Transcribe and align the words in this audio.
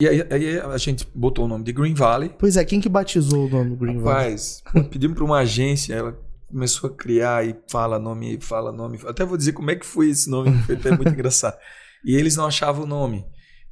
E 0.00 0.06
aí, 0.06 0.24
aí 0.30 0.60
a 0.60 0.78
gente 0.78 1.04
botou 1.12 1.44
o 1.44 1.48
nome 1.48 1.64
de 1.64 1.72
Green 1.72 1.92
Valley. 1.92 2.30
Pois 2.38 2.56
é, 2.56 2.64
quem 2.64 2.80
que 2.80 2.88
batizou 2.88 3.46
o 3.46 3.50
nome 3.50 3.74
Green 3.74 3.98
Valley? 3.98 4.28
Rapaz, 4.28 4.62
pedimos 4.92 5.16
para 5.16 5.24
uma 5.24 5.38
agência, 5.38 5.92
ela 5.92 6.16
começou 6.46 6.88
a 6.88 6.94
criar 6.94 7.44
e 7.44 7.56
fala 7.68 7.98
nome, 7.98 8.38
fala 8.40 8.70
nome. 8.70 9.00
Até 9.04 9.24
vou 9.24 9.36
dizer 9.36 9.54
como 9.54 9.72
é 9.72 9.74
que 9.74 9.84
foi 9.84 10.08
esse 10.08 10.30
nome, 10.30 10.56
foi 10.62 10.76
até 10.76 10.94
muito 10.94 11.08
engraçado. 11.12 11.58
E 12.04 12.14
eles 12.14 12.36
não 12.36 12.46
achavam 12.46 12.84
o 12.84 12.86
nome. 12.86 13.26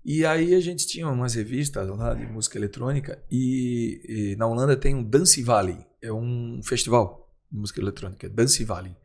E 0.04 0.26
aí 0.26 0.52
a 0.52 0.60
gente 0.60 0.84
tinha 0.88 1.08
umas 1.08 1.34
revistas 1.34 1.88
lá 1.88 2.12
de 2.12 2.26
música 2.26 2.58
eletrônica 2.58 3.22
e, 3.30 4.32
e 4.32 4.36
na 4.36 4.48
Holanda 4.48 4.76
tem 4.76 4.96
um 4.96 5.04
Dance 5.04 5.40
Valley, 5.44 5.78
é 6.02 6.12
um 6.12 6.60
festival 6.60 7.30
de 7.52 7.56
música 7.56 7.80
eletrônica, 7.80 8.28
Dance 8.28 8.64
Valley. 8.64 8.96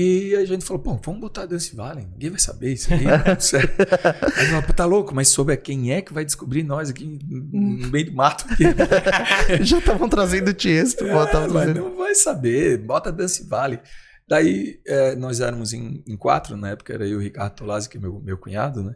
E 0.00 0.36
a 0.36 0.44
gente 0.44 0.64
falou, 0.64 0.80
pô, 0.80 0.96
vamos 1.04 1.20
botar 1.20 1.44
Dance 1.44 1.74
Valley, 1.74 2.06
ninguém 2.06 2.30
vai 2.30 2.38
saber 2.38 2.72
isso 2.74 2.88
aí. 2.94 3.00
sério. 3.40 3.68
aí 4.36 4.46
falou, 4.46 4.62
tá 4.62 4.84
louco, 4.84 5.12
mas 5.12 5.26
sobre 5.26 5.56
quem 5.56 5.92
é 5.92 6.00
que 6.00 6.12
vai 6.12 6.24
descobrir 6.24 6.62
nós 6.62 6.88
aqui 6.90 7.18
no 7.28 7.88
meio 7.88 8.06
do 8.06 8.12
mato? 8.12 8.44
Aqui? 8.48 8.62
Já 9.64 9.78
estavam 9.78 10.08
trazendo 10.08 10.52
Tiesto, 10.54 11.04
É, 11.04 11.12
mas 11.12 11.30
trazendo- 11.30 11.80
não 11.80 11.96
vai 11.96 12.14
saber, 12.14 12.78
bota 12.78 13.10
Dance 13.10 13.44
Valley. 13.48 13.80
Daí 14.28 14.78
é, 14.86 15.16
nós 15.16 15.40
éramos 15.40 15.72
em, 15.72 16.04
em 16.06 16.16
quatro, 16.16 16.56
na 16.56 16.68
época 16.70 16.92
era 16.92 17.04
eu 17.04 17.18
o 17.18 17.20
Ricardo 17.20 17.54
Tolazzi, 17.54 17.88
que 17.88 17.96
é 17.96 18.00
meu, 18.00 18.20
meu 18.20 18.38
cunhado, 18.38 18.84
né? 18.84 18.94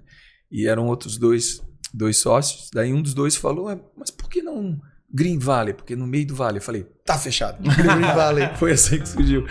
E 0.53 0.69
eram 0.69 0.87
outros 0.87 1.19
dois, 1.19 1.61
dois 1.93 2.19
sócios. 2.19 2.69
Daí 2.73 2.93
um 2.93 3.03
dos 3.03 3.13
dois 3.15 3.35
falou, 3.35 3.69
"Ah, 3.69 3.79
mas 3.97 4.11
por 4.13 4.29
que 4.29 4.41
não 4.41 4.79
Green 5.13 5.39
Valley? 5.39 5.75
Porque 5.75 5.97
no 5.97 6.07
meio 6.07 6.27
do 6.27 6.35
vale. 6.35 6.59
Eu 6.59 6.63
falei, 6.63 6.87
tá 7.05 7.19
fechado. 7.19 7.63
Green 7.63 8.01
Valley. 8.15 8.49
Foi 8.57 8.73
assim 8.73 8.99
que 9.01 9.09
surgiu. 9.09 9.47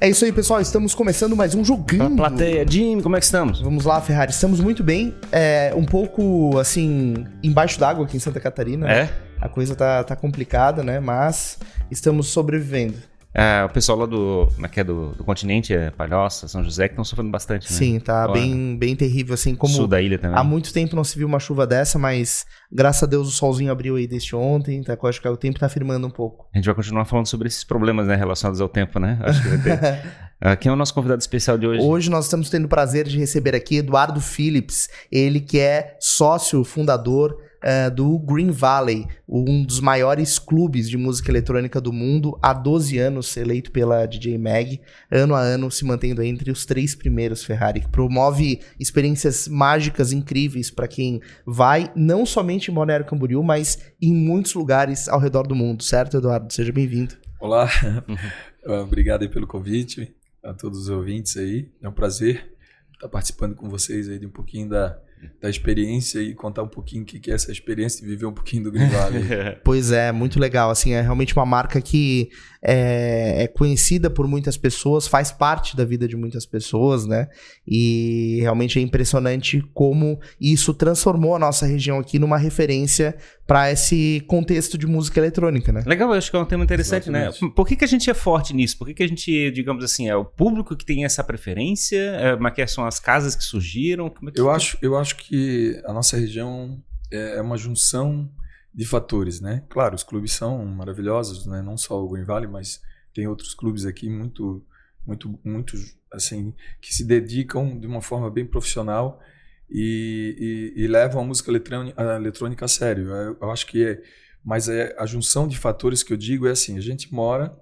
É 0.00 0.08
isso 0.08 0.24
aí, 0.24 0.30
pessoal. 0.30 0.60
Estamos 0.60 0.94
começando 0.94 1.34
mais 1.34 1.56
um 1.56 1.64
jogando. 1.64 2.14
plateia, 2.14 2.64
Jimmy, 2.68 3.02
como 3.02 3.16
é 3.16 3.18
que 3.18 3.24
estamos? 3.24 3.60
Vamos 3.60 3.84
lá, 3.84 4.00
Ferrari. 4.00 4.30
Estamos 4.30 4.60
muito 4.60 4.84
bem. 4.84 5.12
É, 5.32 5.72
um 5.74 5.84
pouco, 5.84 6.56
assim, 6.56 7.26
embaixo 7.42 7.80
d'água 7.80 8.04
aqui 8.04 8.16
em 8.16 8.20
Santa 8.20 8.38
Catarina. 8.38 8.86
né? 8.86 9.00
É? 9.00 9.10
A 9.40 9.48
coisa 9.48 9.74
tá, 9.74 10.04
tá 10.04 10.14
complicada, 10.14 10.84
né? 10.84 11.00
Mas 11.00 11.58
estamos 11.90 12.28
sobrevivendo. 12.28 12.94
É, 13.34 13.64
o 13.64 13.68
pessoal 13.68 13.98
lá 13.98 14.06
do, 14.06 14.48
como 14.54 14.66
é 14.66 14.68
que 14.68 14.80
é, 14.80 14.84
do, 14.84 15.10
do 15.10 15.22
continente, 15.22 15.74
é 15.74 15.90
Palhoça, 15.90 16.48
São 16.48 16.64
José, 16.64 16.88
que 16.88 16.92
estão 16.92 17.04
sofrendo 17.04 17.30
bastante, 17.30 17.70
né? 17.70 17.76
Sim, 17.76 18.00
tá 18.00 18.24
Olha, 18.24 18.32
bem, 18.32 18.76
bem 18.76 18.96
terrível, 18.96 19.34
assim, 19.34 19.54
como... 19.54 19.72
Sul 19.72 19.86
da 19.86 20.00
ilha 20.00 20.18
também. 20.18 20.38
Há 20.38 20.42
muito 20.42 20.72
tempo 20.72 20.96
não 20.96 21.04
se 21.04 21.16
viu 21.18 21.28
uma 21.28 21.38
chuva 21.38 21.66
dessa, 21.66 21.98
mas 21.98 22.46
graças 22.72 23.02
a 23.02 23.06
Deus 23.06 23.28
o 23.28 23.30
solzinho 23.30 23.70
abriu 23.70 23.96
aí 23.96 24.06
desde 24.06 24.34
ontem, 24.34 24.82
tá? 24.82 24.96
Eu 25.00 25.08
acho 25.08 25.20
que 25.20 25.28
o 25.28 25.36
tempo 25.36 25.58
tá 25.58 25.68
firmando 25.68 26.06
um 26.06 26.10
pouco. 26.10 26.48
A 26.54 26.58
gente 26.58 26.66
vai 26.66 26.74
continuar 26.74 27.04
falando 27.04 27.26
sobre 27.26 27.48
esses 27.48 27.64
problemas, 27.64 28.06
né, 28.06 28.16
relacionados 28.16 28.60
ao 28.60 28.68
tempo, 28.68 28.98
né? 28.98 29.18
Acho 29.22 29.42
que 29.42 29.48
vai 29.48 29.58
ter. 29.58 30.28
Ah, 30.40 30.54
Quem 30.54 30.70
é 30.70 30.72
o 30.72 30.76
nosso 30.76 30.94
convidado 30.94 31.20
especial 31.20 31.58
de 31.58 31.66
hoje? 31.66 31.82
Hoje 31.82 32.08
nós 32.08 32.26
estamos 32.26 32.48
tendo 32.48 32.66
o 32.66 32.68
prazer 32.68 33.08
de 33.08 33.18
receber 33.18 33.56
aqui 33.56 33.78
Eduardo 33.78 34.20
Phillips, 34.20 34.88
ele 35.10 35.40
que 35.40 35.58
é 35.58 35.96
sócio 35.98 36.62
fundador 36.62 37.36
eh, 37.62 37.90
do 37.90 38.18
Green 38.18 38.50
Valley, 38.50 39.06
um 39.28 39.64
dos 39.64 39.80
maiores 39.80 40.38
clubes 40.38 40.88
de 40.88 40.96
música 40.96 41.30
eletrônica 41.30 41.80
do 41.80 41.92
mundo, 41.92 42.38
há 42.42 42.52
12 42.52 42.98
anos, 42.98 43.36
eleito 43.36 43.72
pela 43.72 44.06
DJ 44.06 44.38
Mag, 44.38 44.80
ano 45.10 45.34
a 45.34 45.40
ano 45.40 45.70
se 45.70 45.84
mantendo 45.84 46.22
entre 46.22 46.50
os 46.50 46.64
três 46.64 46.94
primeiros 46.94 47.44
Ferrari, 47.44 47.80
que 47.80 47.88
promove 47.88 48.60
experiências 48.78 49.48
mágicas 49.48 50.12
incríveis 50.12 50.70
para 50.70 50.88
quem 50.88 51.20
vai, 51.46 51.90
não 51.96 52.24
somente 52.24 52.70
em 52.70 52.74
Balneário 52.74 53.06
Camboriú, 53.06 53.42
mas 53.42 53.78
em 54.00 54.12
muitos 54.12 54.54
lugares 54.54 55.08
ao 55.08 55.18
redor 55.18 55.46
do 55.46 55.54
mundo, 55.54 55.82
certo, 55.82 56.16
Eduardo? 56.16 56.52
Seja 56.52 56.72
bem-vindo. 56.72 57.16
Olá, 57.40 57.68
obrigado 58.82 59.22
aí 59.22 59.28
pelo 59.28 59.46
convite, 59.46 60.14
a 60.42 60.54
todos 60.54 60.78
os 60.78 60.88
ouvintes 60.88 61.36
aí. 61.36 61.68
É 61.82 61.88
um 61.88 61.92
prazer 61.92 62.52
estar 62.94 63.08
participando 63.08 63.54
com 63.54 63.68
vocês 63.68 64.08
aí 64.08 64.18
de 64.18 64.26
um 64.26 64.30
pouquinho 64.30 64.68
da, 64.68 64.98
da 65.40 65.48
experiência 65.48 66.20
e 66.20 66.34
contar 66.34 66.62
um 66.62 66.68
pouquinho 66.68 67.02
o 67.02 67.06
que 67.06 67.30
é 67.30 67.34
essa 67.34 67.52
experiência 67.52 68.00
de 68.02 68.08
viver 68.08 68.26
um 68.26 68.32
pouquinho 68.32 68.64
do 68.64 68.72
Green 68.72 68.88
Valley. 68.88 69.22
Pois 69.64 69.90
é, 69.92 70.10
muito 70.12 70.38
legal. 70.40 70.70
Assim, 70.70 70.92
é 70.92 71.00
realmente 71.00 71.34
uma 71.34 71.46
marca 71.46 71.80
que 71.80 72.30
é, 72.62 73.44
é 73.44 73.46
conhecida 73.46 74.10
por 74.10 74.26
muitas 74.26 74.56
pessoas, 74.56 75.06
faz 75.06 75.30
parte 75.30 75.76
da 75.76 75.84
vida 75.84 76.08
de 76.08 76.16
muitas 76.16 76.44
pessoas, 76.44 77.06
né? 77.06 77.28
E 77.66 78.38
realmente 78.40 78.78
é 78.78 78.82
impressionante 78.82 79.62
como 79.72 80.20
isso 80.40 80.74
transformou 80.74 81.34
a 81.34 81.38
nossa 81.38 81.66
região 81.66 81.98
aqui 81.98 82.18
numa 82.18 82.36
referência 82.36 83.16
para 83.46 83.70
esse 83.72 84.22
contexto 84.26 84.76
de 84.76 84.86
música 84.86 85.20
eletrônica, 85.20 85.72
né? 85.72 85.82
Legal, 85.86 86.10
eu 86.10 86.18
acho 86.18 86.30
que 86.30 86.36
é 86.36 86.40
um 86.40 86.44
tema 86.44 86.64
interessante, 86.64 87.08
Exatamente. 87.08 87.44
né? 87.44 87.50
Por 87.54 87.66
que, 87.66 87.76
que 87.76 87.84
a 87.84 87.88
gente 87.88 88.10
é 88.10 88.14
forte 88.14 88.54
nisso? 88.54 88.76
Por 88.76 88.88
que, 88.88 88.94
que 88.94 89.02
a 89.02 89.08
gente, 89.08 89.50
digamos 89.52 89.82
assim, 89.82 90.08
é 90.08 90.16
o 90.16 90.24
público 90.24 90.76
que 90.76 90.84
tem 90.84 91.04
essa 91.04 91.24
preferência? 91.24 91.98
É, 91.98 92.36
mas 92.36 92.52
que 92.54 92.66
são 92.66 92.84
as 92.84 92.98
casas 92.98 93.34
que 93.34 93.44
surgiram? 93.44 94.10
Como 94.10 94.28
é 94.28 94.32
que 94.32 94.40
Eu 94.40 94.50
acho, 94.50 94.76
eu 94.82 94.96
acho 94.98 95.16
que 95.16 95.80
a 95.84 95.92
nossa 95.92 96.16
região 96.16 96.78
é 97.10 97.28
é 97.36 97.40
uma 97.40 97.56
junção 97.56 98.30
de 98.78 98.84
fatores, 98.86 99.40
né? 99.40 99.64
Claro, 99.68 99.96
os 99.96 100.04
clubes 100.04 100.32
são 100.32 100.64
maravilhosos, 100.64 101.44
né? 101.46 101.60
Não 101.60 101.76
só 101.76 102.00
o 102.00 102.08
Green 102.08 102.22
Valley, 102.24 102.48
mas 102.48 102.80
tem 103.12 103.26
outros 103.26 103.52
clubes 103.52 103.84
aqui 103.84 104.08
muito, 104.08 104.64
muito, 105.04 105.36
muito, 105.44 105.76
assim, 106.12 106.54
que 106.80 106.94
se 106.94 107.04
dedicam 107.04 107.76
de 107.80 107.88
uma 107.88 108.00
forma 108.00 108.30
bem 108.30 108.46
profissional 108.46 109.20
e, 109.68 110.72
e- 110.76 110.84
e 110.84 110.86
levam 110.86 111.22
a 111.22 111.24
música 111.24 111.50
eletrônica, 111.50 112.00
a 112.00 112.14
eletrônica 112.14 112.64
a 112.64 112.68
sério. 112.68 113.08
Eu, 113.08 113.36
eu 113.42 113.50
acho 113.50 113.66
que 113.66 113.84
é, 113.84 114.00
mas 114.44 114.68
é 114.68 114.94
a 114.96 115.06
junção 115.06 115.48
de 115.48 115.58
fatores 115.58 116.04
que 116.04 116.12
eu 116.12 116.16
digo 116.16 116.46
é 116.46 116.52
assim: 116.52 116.78
a 116.78 116.80
gente 116.80 117.12
mora, 117.12 117.58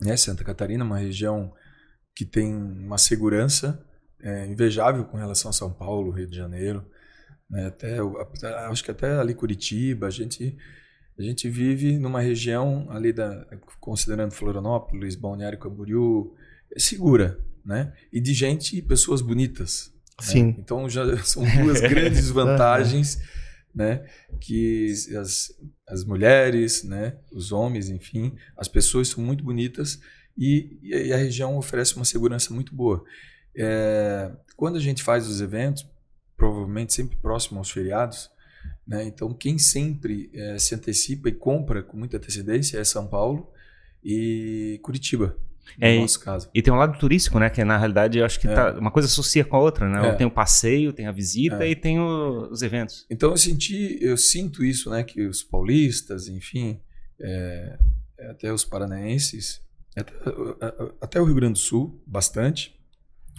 né? 0.00 0.16
Santa 0.16 0.44
Catarina, 0.44 0.84
uma 0.84 0.98
região 0.98 1.52
que 2.14 2.24
tem 2.24 2.54
uma 2.54 2.98
segurança 2.98 3.84
é, 4.22 4.46
invejável 4.46 5.04
com 5.06 5.16
relação 5.16 5.50
a 5.50 5.52
São 5.52 5.72
Paulo, 5.72 6.12
Rio 6.12 6.28
de 6.30 6.36
Janeiro, 6.36 6.86
né? 7.48 7.66
até, 7.66 7.98
acho 8.70 8.84
que 8.84 8.90
até 8.90 9.18
ali 9.18 9.34
Curitiba, 9.34 10.06
a 10.06 10.10
gente 10.10 10.56
a 11.18 11.22
gente 11.22 11.48
vive 11.48 11.98
numa 11.98 12.20
região 12.20 12.86
ali 12.90 13.10
da 13.10 13.46
considerando 13.80 14.32
Florianópolis, 14.32 15.16
Balneário 15.16 15.58
Camboriú, 15.58 16.34
é 16.70 16.78
segura, 16.78 17.40
né? 17.64 17.92
E 18.12 18.20
de 18.20 18.34
gente 18.34 18.76
e 18.76 18.82
pessoas 18.82 19.22
bonitas. 19.22 19.90
né? 20.18 20.26
Sim. 20.26 20.56
Então 20.58 20.88
já 20.90 21.16
são 21.24 21.42
duas 21.42 21.80
grandes 21.80 22.28
vantagens, 22.30 23.18
né? 23.74 24.04
Que 24.38 24.92
as, 25.18 25.54
as 25.88 26.04
mulheres, 26.04 26.84
né? 26.84 27.16
Os 27.32 27.50
homens, 27.50 27.88
enfim, 27.88 28.36
as 28.54 28.68
pessoas 28.68 29.08
são 29.08 29.24
muito 29.24 29.42
bonitas 29.42 29.98
e, 30.36 30.78
e 30.82 31.12
a 31.14 31.16
região 31.16 31.56
oferece 31.56 31.96
uma 31.96 32.04
segurança 32.04 32.52
muito 32.52 32.74
boa. 32.74 33.02
É, 33.56 34.30
quando 34.54 34.76
a 34.76 34.80
gente 34.80 35.02
faz 35.02 35.26
os 35.26 35.40
eventos, 35.40 35.86
provavelmente 36.56 36.94
sempre 36.94 37.16
próximo 37.16 37.58
aos 37.58 37.70
feriados, 37.70 38.30
né? 38.86 39.04
Então 39.04 39.32
quem 39.34 39.58
sempre 39.58 40.30
é, 40.32 40.58
se 40.58 40.74
antecipa 40.74 41.28
e 41.28 41.32
compra 41.32 41.82
com 41.82 41.96
muita 41.96 42.16
antecedência 42.16 42.78
é 42.78 42.84
São 42.84 43.06
Paulo 43.06 43.50
e 44.02 44.80
Curitiba, 44.82 45.36
no 45.78 45.86
É, 45.86 45.98
nosso 45.98 46.20
caso. 46.20 46.48
E 46.54 46.62
tem 46.62 46.72
um 46.72 46.76
lado 46.76 46.96
turístico, 46.98 47.38
né? 47.38 47.50
Que 47.50 47.64
na 47.64 47.76
realidade 47.76 48.18
eu 48.18 48.24
acho 48.24 48.40
que 48.40 48.48
É. 48.48 48.54
tá, 48.54 48.72
uma 48.78 48.90
coisa 48.90 49.06
associa 49.08 49.44
com 49.44 49.56
a 49.56 49.60
outra, 49.60 49.88
né? 49.88 50.08
É. 50.08 50.12
Tem 50.14 50.26
o 50.26 50.30
passeio, 50.30 50.92
tem 50.92 51.06
a 51.06 51.12
visita 51.12 51.64
É. 51.64 51.70
e 51.70 51.76
tem 51.76 51.98
o- 52.00 52.48
os 52.50 52.62
eventos. 52.62 53.04
Então 53.10 53.30
eu 53.30 53.36
senti, 53.36 53.98
eu 54.00 54.16
sinto 54.16 54.64
isso, 54.64 54.88
né, 54.90 55.02
que 55.04 55.26
os 55.26 55.42
paulistas, 55.42 56.28
enfim, 56.28 56.80
é, 57.20 57.78
até 58.30 58.52
os 58.52 58.64
paranaenses, 58.64 59.60
até, 59.96 60.12
até 61.00 61.20
o 61.20 61.24
Rio 61.24 61.34
Grande 61.34 61.54
do 61.54 61.58
Sul, 61.58 62.00
bastante. 62.06 62.75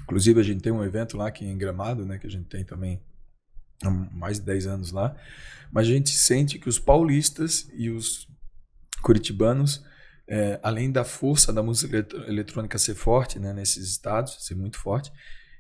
Inclusive 0.08 0.40
a 0.40 0.44
gente 0.44 0.62
tem 0.62 0.72
um 0.72 0.82
evento 0.82 1.18
lá 1.18 1.28
aqui 1.28 1.46
em 1.46 1.58
Gramado, 1.58 2.06
né, 2.06 2.18
que 2.18 2.26
a 2.26 2.30
gente 2.30 2.46
tem 2.46 2.64
também 2.64 3.02
há 3.84 3.90
mais 3.90 4.40
de 4.40 4.46
10 4.46 4.66
anos 4.66 4.92
lá. 4.94 5.14
Mas 5.70 5.86
a 5.86 5.92
gente 5.92 6.12
sente 6.12 6.58
que 6.58 6.70
os 6.70 6.80
paulistas 6.80 7.70
e 7.74 7.90
os 7.90 8.26
curitibanos, 9.02 9.84
é, 10.26 10.62
além 10.64 10.90
da 10.90 11.04
força 11.04 11.52
da 11.52 11.62
música 11.62 12.08
eletrônica 12.26 12.78
ser 12.78 12.96
forte, 12.96 13.38
né, 13.38 13.52
nesses 13.52 13.86
estados, 13.90 14.46
ser 14.46 14.56
muito 14.56 14.80
forte, 14.80 15.12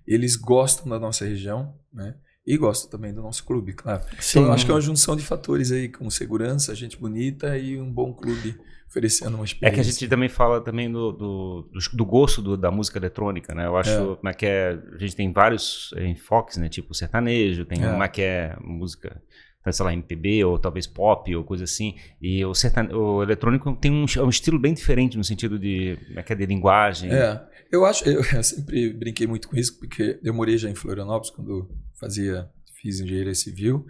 eles 0.07 0.37
gostam 0.37 0.87
da 0.87 0.97
nossa 0.97 1.25
região, 1.25 1.77
né? 1.91 2.15
E 2.47 2.55
gostam 2.57 2.89
também 2.89 3.13
do 3.13 3.21
nosso 3.21 3.43
clube, 3.43 3.73
claro. 3.73 4.01
Então, 4.29 4.43
eu 4.45 4.53
acho 4.53 4.63
que 4.65 4.71
é 4.71 4.73
uma 4.73 4.79
junção 4.81 5.17
de 5.17 5.21
fatores 5.23 5.69
aí, 5.71 5.89
com 5.89 6.09
segurança, 6.09 6.73
gente 6.73 6.97
bonita 6.97 7.57
e 7.57 7.77
um 7.79 7.91
bom 7.91 8.13
clube 8.13 8.55
oferecendo 8.89 9.35
uma 9.35 9.43
É 9.43 9.45
experiência. 9.45 9.75
que 9.75 9.79
a 9.81 9.83
gente 9.91 10.07
também 10.07 10.29
fala 10.29 10.61
também 10.61 10.89
do, 10.89 11.11
do, 11.11 11.69
do- 11.73 11.79
do 11.97 12.05
gosto 12.05 12.41
do- 12.41 12.55
da 12.55 12.71
música 12.71 12.97
eletrônica, 12.97 13.53
né? 13.53 13.65
Eu 13.67 13.75
acho 13.75 13.89
É. 13.91 13.97
como 14.15 14.29
é 14.29 14.33
que 14.33 14.45
é. 14.45 14.79
A 14.93 14.97
gente 14.97 15.13
tem 15.13 15.29
vários 15.33 15.93
enfoques, 15.97 16.55
né? 16.55 16.69
Tipo 16.69 16.93
sertanejo, 16.93 17.65
tem 17.65 17.83
É. 17.83 17.89
uma 17.89 18.07
que 18.07 18.21
é 18.21 18.55
música, 18.61 19.21
sei 19.69 19.83
lá, 19.85 19.91
MPB 19.91 20.45
ou 20.45 20.57
talvez 20.57 20.87
pop 20.87 21.35
ou 21.35 21.43
coisa 21.43 21.65
assim. 21.65 21.95
E 22.21 22.45
o, 22.45 22.53
sertane... 22.53 22.93
o 22.93 23.21
eletrônico 23.21 23.75
tem 23.75 23.91
um, 23.91 24.05
é 24.15 24.21
um 24.23 24.29
estilo 24.29 24.57
bem 24.57 24.73
diferente 24.73 25.17
no 25.17 25.23
sentido 25.25 25.59
de, 25.59 25.97
como 26.07 26.19
é 26.21 26.23
que 26.23 26.31
é, 26.31 26.35
de 26.37 26.45
linguagem. 26.45 27.11
É, 27.11 27.41
eu 27.69 27.83
acho, 27.83 28.07
eu, 28.07 28.21
eu 28.33 28.41
sempre 28.43 28.93
brinquei 28.93 29.27
muito 29.27 29.49
com 29.49 29.57
isso, 29.57 29.77
porque 29.77 30.17
eu 30.23 30.33
morei 30.33 30.57
já 30.57 30.69
em 30.69 30.75
Florianópolis 30.75 31.29
quando 31.29 31.69
fazia, 31.99 32.49
fiz 32.81 32.99
engenharia 32.99 33.35
civil, 33.35 33.85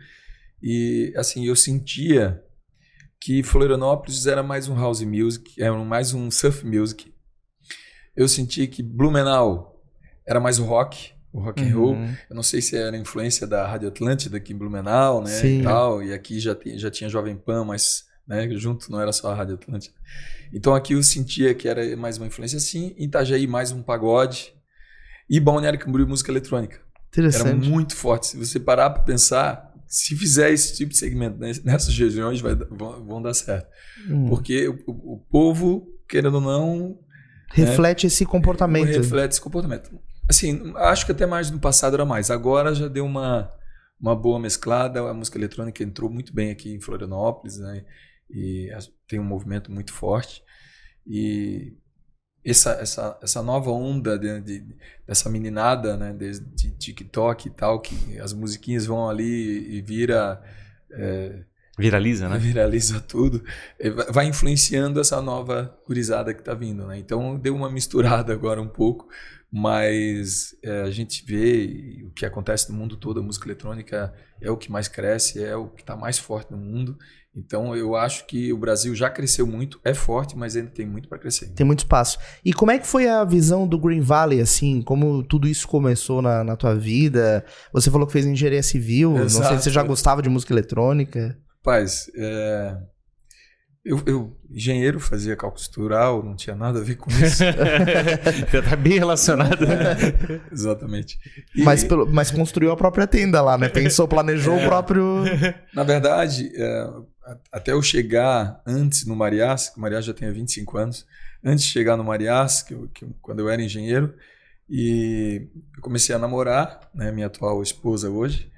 e 0.62 1.14
assim, 1.16 1.46
eu 1.46 1.56
sentia 1.56 2.44
que 3.20 3.44
Florianópolis 3.44 4.26
era 4.28 4.42
mais 4.44 4.68
um 4.68 4.76
house 4.76 5.02
music, 5.02 5.62
era 5.62 5.74
mais 5.76 6.14
um 6.14 6.30
surf 6.32 6.66
music. 6.66 7.14
Eu 8.16 8.28
senti 8.28 8.66
que 8.68 8.82
Blumenau 8.82 9.80
era 10.26 10.40
mais 10.40 10.60
o 10.60 10.64
rock, 10.66 11.12
o 11.32 11.40
rock 11.40 11.62
and 11.64 11.76
roll. 11.76 11.94
Uhum. 11.94 12.16
Eu 12.30 12.36
não 12.36 12.44
sei 12.44 12.62
se 12.62 12.76
era 12.76 12.96
influência 12.98 13.46
da 13.46 13.68
Rádio 13.68 13.90
Atlântida 13.90 14.38
aqui 14.38 14.54
em 14.54 14.58
Blumenau, 14.58 15.22
né, 15.22 15.30
Sim. 15.30 15.60
e 15.62 15.64
tal, 15.64 16.02
e 16.04 16.14
aqui 16.14 16.40
já, 16.40 16.56
tinha- 16.56 16.78
já 16.78 16.90
tinha 16.90 17.10
Jovem 17.10 17.36
Pan, 17.36 17.64
mas 17.66 18.06
né, 18.28 18.50
junto 18.56 18.92
não 18.92 19.00
era 19.00 19.12
só 19.14 19.32
a 19.32 19.36
Rádio 19.36 19.56
Atlântida. 19.56 19.96
Então 20.54 20.74
aqui 20.74 20.94
eu 20.94 21.04
sentia 21.04 21.54
que 21.54 21.68
era 21.68 21.96
mais 21.96 22.18
uma 22.18 22.26
influência 22.28 22.58
assim, 22.58 22.96
em 22.98 23.06
Itajaí 23.06 23.46
mais 23.48 23.72
um 23.72 23.82
pagode 23.84 24.54
e 25.30 25.40
Balneário 25.40 25.80
Camboriú 25.80 26.08
música 26.08 26.32
eletrônica. 26.32 26.82
Era 27.16 27.56
muito 27.70 27.96
forte. 27.96 28.28
Se 28.28 28.38
você 28.38 28.60
parar 28.60 28.90
para 28.92 29.04
pensar, 29.04 29.74
se 29.88 30.16
fizer 30.16 30.52
esse 30.52 30.76
tipo 30.76 30.92
de 30.92 30.98
segmento 30.98 31.38
né, 31.40 31.52
nessas 31.64 31.98
regiões 31.98 32.42
vai, 32.42 32.56
vão, 32.56 33.22
dar 33.22 33.34
certo. 33.34 33.68
Hum. 34.10 34.28
Porque 34.28 34.68
o, 34.68 34.84
o- 34.88 35.26
povo, 35.30 35.88
querendo 36.08 36.36
ou 36.36 36.42
não, 36.42 37.00
Reflete 37.50 38.08
esse 38.08 38.26
comportamento. 38.26 38.88
reflete 38.88 39.32
esse 39.32 39.42
comportamento. 39.42 39.90
Assim, 40.30 40.74
acho 40.76 41.06
que 41.06 41.14
até 41.14 41.26
mais 41.26 41.50
no 41.50 41.60
passado 41.60 41.94
era 41.94 42.06
mais. 42.06 42.30
Agora 42.30 42.76
já 42.76 42.90
deu 42.90 43.06
uma, 43.06 43.50
uma 44.00 44.14
boa 44.14 44.38
mesclada. 44.38 45.00
A 45.00 45.14
música 45.14 45.38
eletrônica 45.38 45.82
entrou 45.82 46.10
muito 46.10 46.34
bem 46.34 46.52
aqui 46.52 46.74
em 46.74 46.82
Florianópolis, 46.82 47.58
né? 47.58 47.86
E 48.30 48.70
tem 49.08 49.18
um 49.20 49.24
movimento 49.24 49.72
muito 49.72 49.94
forte. 49.94 50.44
E 51.06 51.78
essa, 52.52 52.72
essa, 52.74 53.18
essa 53.22 53.42
nova 53.42 53.72
onda 53.72 54.18
de, 54.18 54.40
de- 54.42 54.66
dessa 55.06 55.30
meninada, 55.30 55.98
né? 55.98 56.14
De, 56.14 56.40
de 56.40 56.72
TikTok 56.72 57.48
e 57.48 57.52
tal, 57.52 57.80
que 57.80 58.20
as 58.20 58.34
musiquinhas 58.34 58.86
vão 58.86 59.10
ali 59.10 59.78
e 59.78 59.82
vira. 59.82 60.42
é, 60.92 61.40
Viraliza, 61.80 62.28
né? 62.28 62.40
viraliza 62.40 63.00
tudo, 63.00 63.44
eh, 63.80 63.92
vai- 63.92 64.26
influenciando 64.26 65.00
essa 65.00 65.22
nova 65.22 65.78
gurizada 65.86 66.34
que 66.34 66.40
está 66.42 66.56
vindo, 66.56 66.88
né? 66.88 66.98
Então 66.98 67.38
deu 67.38 67.56
uma 67.56 67.70
misturada 67.70 68.34
agora 68.34 68.60
um 68.60 68.68
pouco, 68.68 69.08
mas 69.52 70.56
eh, 70.64 70.84
a 70.84 70.92
gente 70.92 71.24
vê 71.26 72.04
o 72.06 72.12
que 72.12 72.26
acontece 72.26 72.72
no 72.72 72.78
mundo 72.78 72.98
todo, 72.98 73.20
a 73.20 73.24
música 73.24 73.48
eletrônica 73.48 74.14
é 74.42 74.52
o 74.52 74.58
que 74.58 74.72
mais 74.72 74.88
cresce, 74.88 75.44
é 75.44 75.56
o 75.56 75.68
que 75.68 75.82
está 75.82 75.96
mais 75.96 76.20
forte 76.20 76.52
no 76.52 76.58
mundo. 76.58 76.98
Então 77.36 77.76
eu 77.76 77.96
acho 77.96 78.26
que 78.26 78.52
o 78.52 78.58
Brasil 78.58 78.96
já 78.96 79.10
cresceu 79.10 79.46
muito, 79.46 79.80
é 79.86 79.94
forte, 79.94 80.36
mas 80.36 80.56
ainda 80.56 80.72
tem 80.72 80.86
muito 80.86 81.08
para 81.08 81.20
crescer. 81.20 81.50
Tem 81.54 81.66
muito 81.66 81.80
espaço. 81.80 82.18
E 82.44 82.52
como 82.52 82.72
é 82.72 82.80
que 82.80 82.88
foi 82.88 83.08
a 83.08 83.24
visão 83.24 83.68
do 83.68 83.78
Green 83.78 84.02
Valley, 84.02 84.42
assim? 84.42 84.82
Como 84.82 85.22
tudo 85.24 85.48
isso 85.48 85.68
começou 85.68 86.22
na, 86.22 86.44
na 86.44 86.56
tua 86.56 86.76
vida? 86.76 87.46
Você 87.72 87.92
falou 87.92 88.08
que 88.08 88.14
fez 88.14 88.26
engenharia 88.26 88.64
civil. 88.64 89.12
Não 89.12 89.30
sei 89.30 89.42
Exato. 89.42 89.58
se 89.58 89.64
você 89.64 89.70
já 89.70 89.84
gostava 89.84 90.22
de 90.22 90.30
música 90.30 90.52
eletrônica. 90.52 91.38
Rapaz, 91.58 92.10
eh, 92.16 92.78
eu, 93.88 94.02
eu 94.06 94.38
engenheiro 94.52 95.00
fazia 95.00 95.36
cálculo 95.36 95.62
estrutural, 95.62 96.24
não 96.24 96.36
tinha 96.36 96.56
nada 96.56 96.80
a 96.80 96.84
ver 96.84 96.96
com 96.96 97.10
isso. 97.12 97.44
Já 98.52 98.62
tá 98.62 98.76
bem 98.76 99.00
relacionado. 99.00 99.66
Exatamente. 100.52 101.18
E- 101.56 101.64
Mas, 101.64 101.84
pelo- 101.84 102.06
mas 102.12 102.32
construiu 102.32 102.72
a 102.72 102.78
própria 102.78 103.08
tenda 103.08 103.42
lá, 103.42 103.58
né? 103.58 103.70
Pensou, 103.70 104.08
planejou 104.10 104.58
o 104.58 104.62
próprio. 104.66 105.24
Na 105.74 105.84
verdade, 105.84 106.52
é, 106.56 106.82
a- 107.26 107.38
até 107.54 107.72
eu 107.72 107.82
chegar 107.82 108.62
antes 108.66 109.06
no 109.06 109.16
Mariás, 109.16 109.70
que 109.70 109.78
o 109.78 109.82
Mariás 109.82 110.06
já 110.06 110.14
tem 110.14 110.32
25 110.32 110.78
anos, 110.78 111.06
antes 111.44 111.66
de 111.66 111.72
chegar 111.72 111.96
no 111.98 112.04
Mariás, 112.04 112.62
que, 112.64 112.74
eu- 112.74 112.88
que 112.94 113.06
eu- 113.06 113.16
quando 113.22 113.40
eu 113.40 113.50
era 113.50 113.62
engenheiro, 113.62 114.14
e 114.70 115.48
eu 115.76 115.82
comecei 115.82 116.14
a 116.14 116.20
namorar, 116.20 116.82
né, 116.94 117.12
minha 117.12 117.28
atual 117.28 117.62
esposa 117.64 118.10
hoje, 118.10 118.52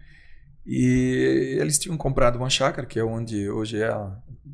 e 0.65 1.57
eles 1.59 1.79
tinham 1.79 1.97
comprado 1.97 2.35
uma 2.37 2.49
chácara, 2.49 2.85
que 2.85 2.99
é 2.99 3.03
onde 3.03 3.49
hoje 3.49 3.81
é 3.81 3.91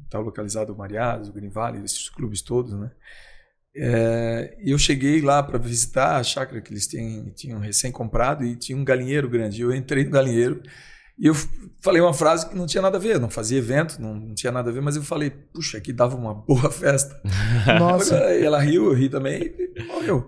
está 0.03 0.19
localizado 0.19 0.73
o 0.73 0.77
Mariás, 0.77 1.29
o 1.29 1.33
Green 1.33 1.49
Valley, 1.49 1.83
esses 1.83 2.09
clubes 2.09 2.41
todos, 2.41 2.73
né? 2.73 2.91
É, 3.77 4.55
eu 4.63 4.77
cheguei 4.77 5.19
lá 5.21 5.43
para 5.43 5.57
visitar 5.57 6.15
a 6.15 6.23
chácara 6.23 6.61
que 6.61 6.71
eles 6.71 6.87
tinham, 6.87 7.29
tinham 7.31 7.59
recém 7.59 7.91
comprado 7.91 8.43
e 8.45 8.55
tinha 8.55 8.77
um 8.77 8.85
galinheiro 8.85 9.29
grande. 9.29 9.61
Eu 9.61 9.73
entrei 9.75 10.05
no 10.05 10.11
galinheiro 10.11 10.61
e 11.19 11.27
eu 11.27 11.33
falei 11.81 12.01
uma 12.01 12.13
frase 12.13 12.47
que 12.47 12.55
não 12.55 12.65
tinha 12.65 12.81
nada 12.81 12.97
a 12.97 13.01
ver, 13.01 13.19
não 13.19 13.29
fazia 13.29 13.57
evento, 13.57 14.01
não, 14.01 14.13
não 14.15 14.33
tinha 14.33 14.51
nada 14.51 14.69
a 14.69 14.73
ver, 14.73 14.81
mas 14.81 14.95
eu 14.95 15.03
falei, 15.03 15.29
puxa, 15.29 15.77
aqui 15.77 15.91
dava 15.91 16.15
uma 16.15 16.33
boa 16.33 16.71
festa. 16.71 17.21
Nossa. 17.79 18.33
E 18.33 18.43
ela 18.45 18.59
riu, 18.61 18.85
eu 18.85 18.93
ri 18.93 19.09
também 19.09 19.41
e 19.75 19.83
morreu. 19.83 20.27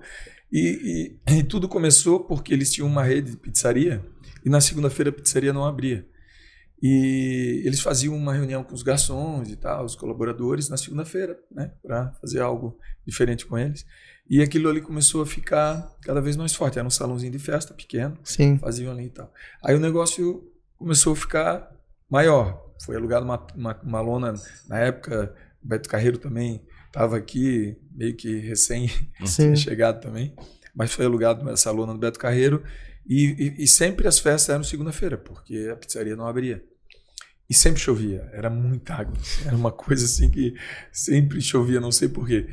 E, 0.51 1.15
e- 1.29 1.39
e 1.39 1.43
tudo 1.43 1.69
começou 1.69 2.21
porque 2.21 2.53
eles 2.53 2.71
tinham 2.71 2.87
uma 2.87 3.03
rede 3.03 3.31
de 3.31 3.37
pizzaria 3.37 4.03
e 4.45 4.49
na 4.49 4.59
segunda-feira 4.61 5.09
a 5.09 5.13
pizzaria 5.13 5.53
não 5.53 5.65
abria. 5.65 6.05
E 6.81 7.63
eles 7.65 7.79
faziam 7.79 8.15
uma 8.15 8.33
reunião 8.33 8.63
com 8.63 8.73
os 8.73 8.83
garçons 8.83 9.49
e 9.49 9.55
tal, 9.55 9.83
os 9.83 9.95
colaboradores, 9.95 10.69
na 10.69 10.77
segunda-feira, 10.77 11.39
né, 11.51 11.71
para 11.81 12.11
fazer 12.21 12.39
algo 12.39 12.77
diferente 13.05 13.45
com 13.45 13.57
eles. 13.57 13.85
E 14.29 14.41
aquilo 14.41 14.69
ali 14.69 14.81
começou 14.81 15.21
a 15.21 15.25
ficar 15.25 15.95
cada 16.01 16.21
vez 16.21 16.35
mais 16.35 16.53
forte. 16.53 16.77
Era 16.77 16.87
um 16.87 16.91
salãozinho 16.91 17.31
de 17.31 17.39
festa 17.39 17.73
pequeno, 17.73 18.17
Sim. 18.23 18.57
faziam 18.57 18.91
ali 18.91 19.05
e 19.05 19.09
tal. 19.09 19.33
Aí 19.63 19.75
o 19.75 19.79
negócio 19.79 20.51
começou 20.77 21.13
a 21.13 21.15
ficar 21.15 21.71
maior. 22.09 22.63
Foi 22.83 22.95
alugado 22.95 23.25
uma, 23.25 23.47
uma, 23.55 23.79
uma 23.81 24.01
lona, 24.01 24.33
na 24.67 24.79
época, 24.79 25.33
o 25.63 25.67
Beto 25.67 25.89
Carreiro 25.89 26.17
também 26.17 26.61
estava 26.85 27.17
aqui, 27.17 27.75
meio 27.91 28.15
que 28.15 28.37
recém 28.39 28.89
Sim. 29.25 29.55
chegado 29.57 30.01
também, 30.01 30.35
mas 30.75 30.93
foi 30.93 31.05
alugado 31.05 31.49
essa 31.49 31.71
lona 31.71 31.93
do 31.93 31.99
Beto 31.99 32.19
Carreiro 32.19 32.63
e, 33.07 33.55
e- 33.59 33.63
e 33.63 33.67
sempre 33.67 34.07
as 34.07 34.19
festas 34.19 34.49
eram 34.53 34.63
segunda-feira, 34.63 35.17
porque 35.17 35.69
a 35.71 35.75
pizzaria 35.75 36.15
não 36.15 36.27
abria. 36.27 36.63
E 37.49 37.53
sempre 37.53 37.79
chovia, 37.79 38.29
era 38.33 38.49
muita 38.49 38.93
água. 38.95 39.13
Era 39.45 39.55
uma 39.55 39.71
coisa 39.71 40.03
assim 40.05 40.29
que 40.29 40.53
sempre 40.91 41.39
chovia, 41.41 41.79
não 41.79 41.91
sei 41.93 42.09
porquê. 42.09 42.47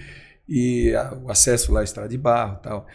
E 0.49 0.95
a- 0.95 1.15
o 1.15 1.31
acesso 1.31 1.73
lá 1.73 1.83
estava 1.83 2.09
de 2.09 2.17
barro 2.17 2.61
tal. 2.63 2.87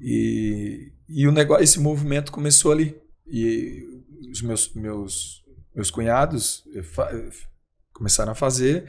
E, 0.00 0.92
e 1.08 1.28
o 1.28 1.32
negócio, 1.32 1.62
esse 1.62 1.78
movimento 1.80 2.32
começou 2.32 2.72
ali. 2.72 2.96
E 3.26 3.84
os 4.32 4.42
meus, 4.42 4.74
meus, 4.74 5.44
meus 5.74 5.90
cunhados 5.90 6.64
eh, 6.74 6.80
eh, 7.14 7.30
começaram 7.92 8.32
a 8.32 8.34
fazer, 8.34 8.86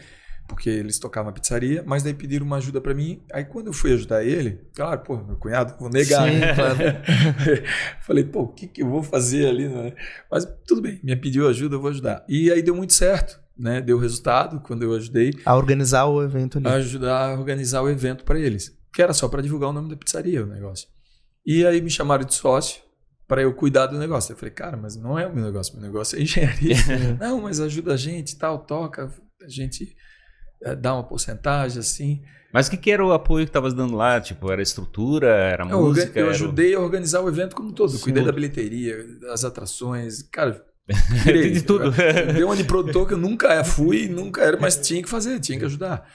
porque 0.47 0.69
eles 0.69 0.99
tocavam 0.99 1.29
a 1.29 1.33
pizzaria, 1.33 1.83
mas 1.85 2.03
daí 2.03 2.13
pediram 2.13 2.45
uma 2.45 2.57
ajuda 2.57 2.79
para 2.79 2.93
mim. 2.93 3.21
Aí 3.33 3.43
quando 3.43 3.67
eu 3.67 3.73
fui 3.73 3.93
ajudar 3.93 4.23
ele, 4.23 4.61
claro, 4.75 5.01
pô, 5.01 5.17
meu 5.17 5.37
cunhado, 5.37 5.75
vou 5.79 5.89
negar. 5.89 6.29
Sim, 6.29 6.37
né? 6.37 6.53
claro. 6.53 6.77
Falei, 8.05 8.23
pô, 8.23 8.41
o 8.41 8.47
que, 8.47 8.67
que 8.67 8.83
eu 8.83 8.89
vou 8.89 9.01
fazer 9.01 9.47
ali? 9.47 9.67
Né? 9.67 9.93
Mas 10.31 10.47
tudo 10.67 10.81
bem, 10.81 10.99
me 11.03 11.15
pediu 11.15 11.47
ajuda, 11.47 11.75
eu 11.75 11.81
vou 11.81 11.89
ajudar. 11.89 12.23
E 12.27 12.51
aí 12.51 12.61
deu 12.61 12.75
muito 12.75 12.93
certo, 12.93 13.39
né? 13.57 13.81
Deu 13.81 13.97
resultado 13.97 14.59
quando 14.61 14.83
eu 14.83 14.93
ajudei 14.93 15.33
A 15.45 15.55
organizar 15.55 16.05
o 16.05 16.21
evento 16.23 16.57
ali. 16.57 16.67
a 16.67 16.73
ajudar 16.73 17.29
a 17.29 17.39
organizar 17.39 17.81
o 17.81 17.89
evento 17.89 18.23
para 18.23 18.39
eles, 18.39 18.77
que 18.93 19.01
era 19.01 19.13
só 19.13 19.27
para 19.27 19.41
divulgar 19.41 19.69
o 19.69 19.73
nome 19.73 19.89
da 19.89 19.95
pizzaria, 19.95 20.43
o 20.43 20.47
negócio. 20.47 20.87
E 21.45 21.65
aí 21.65 21.81
me 21.81 21.89
chamaram 21.89 22.25
de 22.25 22.33
sócio 22.33 22.81
para 23.27 23.41
eu 23.41 23.53
cuidar 23.53 23.87
do 23.87 23.97
negócio. 23.97 24.33
Eu 24.33 24.37
falei, 24.37 24.53
cara, 24.53 24.77
mas 24.77 24.95
não 24.95 25.17
é 25.17 25.25
o 25.25 25.33
meu 25.33 25.43
negócio, 25.43 25.73
meu 25.73 25.83
negócio 25.83 26.17
é 26.17 26.21
engenharia. 26.21 26.75
não, 27.19 27.41
mas 27.41 27.59
ajuda 27.59 27.93
a 27.93 27.97
gente, 27.97 28.33
e 28.33 28.37
tal, 28.37 28.59
toca, 28.59 29.11
a 29.41 29.47
gente 29.47 29.95
dá 30.79 30.93
uma 30.93 31.03
porcentagem 31.03 31.79
assim. 31.79 32.21
Mas 32.53 32.67
o 32.67 32.71
que, 32.71 32.77
que 32.77 32.89
era 32.91 33.05
o 33.05 33.11
apoio 33.11 33.45
que 33.45 33.49
estavas 33.49 33.73
dando 33.73 33.95
lá? 33.95 34.19
Tipo, 34.21 34.49
era 34.51 34.61
estrutura, 34.61 35.27
era 35.27 35.65
Eu, 35.67 35.81
música? 35.81 36.17
eu 36.19 36.27
o- 36.27 36.29
ajudei 36.29 36.73
a 36.73 36.79
organizar 36.79 37.21
o 37.21 37.27
evento 37.27 37.55
como 37.55 37.69
um 37.69 37.73
todo. 37.73 37.91
Sim. 37.91 37.99
Cuidei 38.03 38.23
da 38.23 38.31
bilheteria, 38.31 38.95
das 39.19 39.43
atrações. 39.43 40.21
Cara, 40.23 40.63
de 41.25 41.61
tudo. 41.63 41.91
Deu 42.33 42.47
uma 42.47 42.55
de 42.55 42.63
produtor 42.63 43.07
que 43.07 43.13
eu 43.13 43.17
nunca 43.17 43.63
fui, 43.63 44.07
nunca 44.07 44.41
era, 44.41 44.57
mas 44.59 44.77
tinha 44.77 45.01
que 45.03 45.09
fazer, 45.09 45.39
tinha 45.39 45.59
que 45.59 45.65
ajudar. 45.65 46.07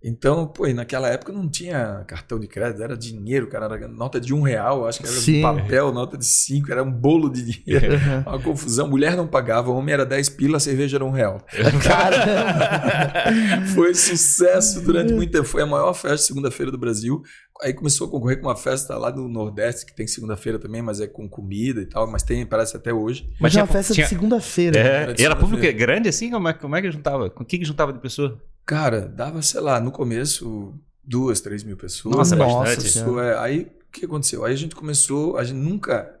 Então, 0.00 0.46
pô, 0.46 0.64
e 0.68 0.72
naquela 0.72 1.08
época 1.08 1.32
não 1.32 1.48
tinha 1.48 2.04
cartão 2.06 2.38
de 2.38 2.46
crédito, 2.46 2.80
era 2.80 2.96
dinheiro, 2.96 3.48
cara, 3.48 3.64
era 3.66 3.88
nota 3.88 4.20
de 4.20 4.32
um 4.32 4.42
real, 4.42 4.86
acho 4.86 5.00
que 5.00 5.06
era 5.08 5.16
Sim. 5.16 5.42
papel, 5.42 5.92
nota 5.92 6.16
de 6.16 6.24
cinco, 6.24 6.70
era 6.70 6.84
um 6.84 6.90
bolo 6.90 7.28
de 7.28 7.42
dinheiro. 7.44 7.88
Uhum. 7.98 8.20
Uma 8.34 8.38
confusão. 8.40 8.86
Mulher 8.88 9.16
não 9.16 9.26
pagava, 9.26 9.70
homem 9.72 9.92
era 9.92 10.06
10 10.06 10.28
pila, 10.30 10.58
a 10.58 10.60
cerveja 10.60 10.98
era 10.98 11.04
um 11.04 11.10
real. 11.10 11.44
Foi 13.74 13.94
sucesso 13.94 14.80
durante 14.82 15.12
muito 15.12 15.30
tempo. 15.32 15.44
Foi 15.44 15.62
a 15.62 15.66
maior 15.66 15.92
festa 15.94 16.16
de 16.16 16.22
segunda-feira 16.24 16.70
do 16.70 16.78
Brasil. 16.78 17.22
Aí 17.62 17.72
começou 17.72 18.06
a 18.06 18.10
concorrer 18.10 18.40
com 18.40 18.46
uma 18.46 18.56
festa 18.56 18.96
lá 18.96 19.10
do 19.10 19.26
Nordeste, 19.28 19.84
que 19.86 19.94
tem 19.94 20.06
segunda-feira 20.06 20.58
também, 20.58 20.80
mas 20.80 21.00
é 21.00 21.06
com 21.08 21.28
comida 21.28 21.80
e 21.80 21.86
tal, 21.86 22.08
mas 22.10 22.22
tem, 22.22 22.46
parece 22.46 22.76
até 22.76 22.92
hoje. 22.92 23.24
Mas 23.32 23.40
Mas 23.40 23.52
tinha 23.52 23.64
uma 23.64 23.72
festa 23.72 23.94
tinha- 23.94 24.06
de 24.06 24.10
segunda-feira. 24.10 24.78
É, 24.78 24.82
Era 24.82 24.94
e 24.94 25.00
era 25.00 25.06
segunda-feira. 25.08 25.36
público 25.36 25.78
grande 25.78 26.08
assim? 26.08 26.30
Como 26.30 26.48
é, 26.48 26.52
como 26.52 26.76
é 26.76 26.82
que 26.82 26.90
juntava? 26.90 27.30
Com 27.30 27.42
o 27.42 27.46
que, 27.46 27.58
que 27.58 27.64
juntava 27.64 27.92
de 27.92 27.98
pessoa? 28.00 28.40
Cara, 28.68 29.08
dava, 29.08 29.40
sei 29.40 29.60
lá, 29.62 29.80
no 29.80 29.90
começo, 29.90 30.74
duas, 31.02 31.40
três 31.40 31.64
mil 31.64 31.74
pessoas. 31.74 32.14
Nossa, 32.14 32.34
é 32.34 32.38
Nossa 32.38 32.58
bastante. 32.58 32.86
Isso 32.86 33.18
é, 33.18 33.38
aí 33.38 33.60
o 33.62 33.90
que 33.90 34.04
aconteceu? 34.04 34.44
Aí 34.44 34.52
a 34.52 34.56
gente 34.56 34.76
começou, 34.76 35.38
a 35.38 35.42
gente 35.42 35.56
nunca. 35.56 36.17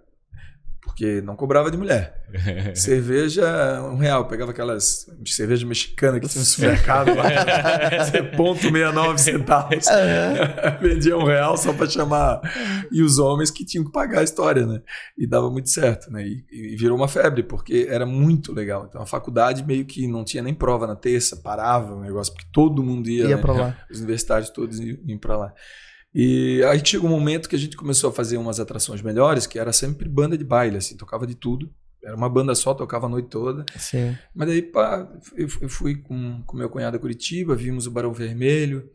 Porque 0.98 1.20
não 1.20 1.36
cobrava 1.36 1.70
de 1.70 1.76
mulher. 1.76 2.24
cerveja, 2.74 3.46
um 3.84 3.96
real. 3.96 4.26
Pegava 4.26 4.50
aquelas 4.50 5.06
cerveja 5.24 5.64
mexicana 5.64 6.18
que 6.18 6.26
tinha 6.26 6.40
no 6.40 6.44
supermercado 6.44 7.14
lá. 7.14 7.22
ponto 8.36 8.60
69 8.60 9.18
centavos. 9.18 9.86
Vendia 10.82 11.16
um 11.16 11.22
real 11.22 11.56
só 11.56 11.72
para 11.72 11.88
chamar. 11.88 12.40
E 12.90 13.00
os 13.00 13.20
homens 13.20 13.48
que 13.48 13.64
tinham 13.64 13.84
que 13.84 13.92
pagar 13.92 14.20
a 14.20 14.24
história, 14.24 14.66
né? 14.66 14.82
E 15.16 15.24
dava 15.24 15.48
muito 15.48 15.70
certo, 15.70 16.10
né? 16.10 16.26
E, 16.26 16.44
e 16.50 16.74
virou 16.74 16.98
uma 16.98 17.06
febre, 17.06 17.44
porque 17.44 17.86
era 17.88 18.04
muito 18.04 18.52
legal. 18.52 18.86
Então 18.88 19.00
a 19.00 19.06
faculdade 19.06 19.64
meio 19.64 19.84
que 19.84 20.08
não 20.08 20.24
tinha 20.24 20.42
nem 20.42 20.52
prova 20.52 20.84
na 20.84 20.96
terça, 20.96 21.36
parava 21.36 21.94
o 21.94 22.00
negócio, 22.00 22.32
porque 22.32 22.48
todo 22.52 22.82
mundo 22.82 23.08
ia. 23.08 23.28
Ia 23.28 23.36
né? 23.36 23.40
pra 23.40 23.52
lá. 23.52 23.76
os 23.88 23.98
universitários 23.98 24.50
todos 24.50 24.80
iam 24.80 25.18
para 25.18 25.36
lá. 25.36 25.54
E 26.14 26.62
aí 26.64 26.80
chegou 26.84 27.08
um 27.08 27.12
momento 27.12 27.48
que 27.48 27.56
a 27.56 27.58
gente 27.58 27.76
começou 27.76 28.10
a 28.10 28.12
fazer 28.12 28.36
umas 28.38 28.58
atrações 28.58 29.02
melhores, 29.02 29.46
que 29.46 29.58
era 29.58 29.72
sempre 29.72 30.08
banda 30.08 30.38
de 30.38 30.44
baile, 30.44 30.78
assim, 30.78 30.96
tocava 30.96 31.26
de 31.26 31.34
tudo. 31.34 31.70
Era 32.02 32.16
uma 32.16 32.28
banda 32.28 32.54
só, 32.54 32.72
tocava 32.74 33.06
a 33.06 33.08
noite 33.08 33.28
toda. 33.28 33.66
Sim. 33.76 34.16
Mas 34.34 34.48
daí, 34.48 34.62
pá, 34.62 35.06
eu 35.36 35.48
eu 35.60 35.68
fui 35.68 35.96
com, 35.96 36.42
com 36.46 36.56
meu 36.56 36.70
cunhado 36.70 36.96
a 36.96 37.00
Curitiba, 37.00 37.54
vimos 37.54 37.86
o 37.86 37.90
Barão 37.90 38.12
Vermelho. 38.12 38.88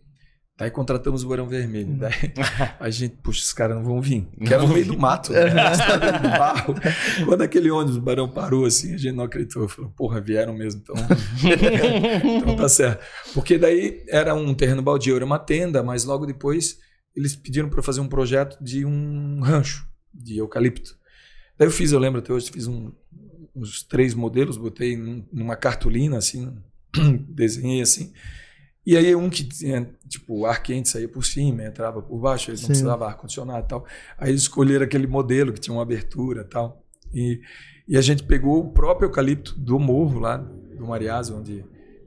Daí 0.58 0.70
contratamos 0.70 1.24
o 1.24 1.28
Barão 1.28 1.48
Vermelho. 1.48 1.98
Daí 1.98 2.14
a 2.80 2.90
gente, 2.90 3.18
puxa, 3.18 3.42
os 3.42 3.54
caras 3.54 3.76
não 3.76 3.84
vão 3.84 4.00
vir. 4.00 4.28
Que 4.46 4.54
era 4.54 4.64
no 4.64 4.74
meio 4.74 4.86
do 4.86 4.98
mato, 4.98 5.34
né? 5.34 5.46
De 5.46 6.28
barro. 6.38 6.76
Quando 7.26 7.42
aquele 7.42 7.72
ônibus, 7.72 7.98
o 7.98 8.02
Barão 8.02 8.30
parou 8.30 8.66
assim, 8.66 8.94
a 8.94 8.98
gente 8.98 9.16
não 9.16 9.24
acreditou. 9.24 9.68
Falou, 9.68 9.92
porra, 9.92 10.22
vieram 10.22 10.54
mesmo. 10.54 10.82
Então, 10.82 10.96
então 12.42 12.56
tá 12.56 12.70
certo. 12.70 13.04
Porque 13.34 13.58
daí 13.58 14.04
era 14.08 14.34
um 14.36 14.54
terreno 14.54 14.82
baldio, 14.82 15.16
era 15.16 15.26
uma 15.26 15.40
tenda, 15.40 15.84
mas 15.84 16.06
logo 16.06 16.26
depois 16.26 16.78
eles 17.16 17.36
pediram 17.36 17.70
para 17.70 17.82
fazer 17.84 18.02
um 18.02 18.08
projeto 18.08 18.62
de 18.64 18.86
um 18.86 19.42
rancho 19.42 19.88
de 20.14 20.38
eucalipto. 20.38 20.98
Daí 21.58 21.68
eu 21.68 21.72
fiz, 21.72 21.92
eu 21.92 22.00
lembro 22.00 22.20
até 22.20 22.34
hoje, 22.34 22.52
fiz 22.52 22.68
um, 22.68 22.92
uns 23.56 23.84
três 23.84 24.14
modelos, 24.14 24.58
botei 24.58 24.98
num- 24.98 25.26
numa 25.32 25.56
cartolina, 25.56 26.18
assim, 26.18 26.56
desenhei 27.30 27.82
assim. 27.82 28.12
E 28.86 28.98
aí 28.98 29.16
um 29.16 29.30
que 29.30 29.44
tinha, 29.46 29.90
tipo, 30.10 30.46
ar 30.46 30.62
quente 30.62 30.90
saía 30.90 31.08
por 31.08 31.24
cima, 31.24 31.64
entrava 31.64 32.02
por 32.02 32.20
baixo, 32.20 32.50
eles 32.50 32.60
não 32.62 32.68
Sim. 32.68 32.74
precisavam 32.74 33.08
ar-condicionado 33.08 33.66
e 33.66 33.70
tal. 33.70 33.86
Aí 34.18 34.30
eles 34.32 34.42
escolheram 34.42 34.84
aquele 34.84 35.08
modelo 35.08 35.54
que 35.54 35.60
tinha 35.62 35.74
uma 35.74 35.84
abertura 35.84 36.42
e 36.42 36.46
tal. 36.46 36.84
E, 37.14 37.40
e 37.88 37.96
a 37.96 38.02
gente 38.02 38.24
pegou 38.24 38.60
o 38.60 38.72
próprio 38.74 39.08
eucalipto 39.08 39.58
do 39.58 39.80
morro 39.80 40.20
lá, 40.20 40.36
do 40.38 40.86
Mariás, 40.86 41.30
onde 41.30 41.64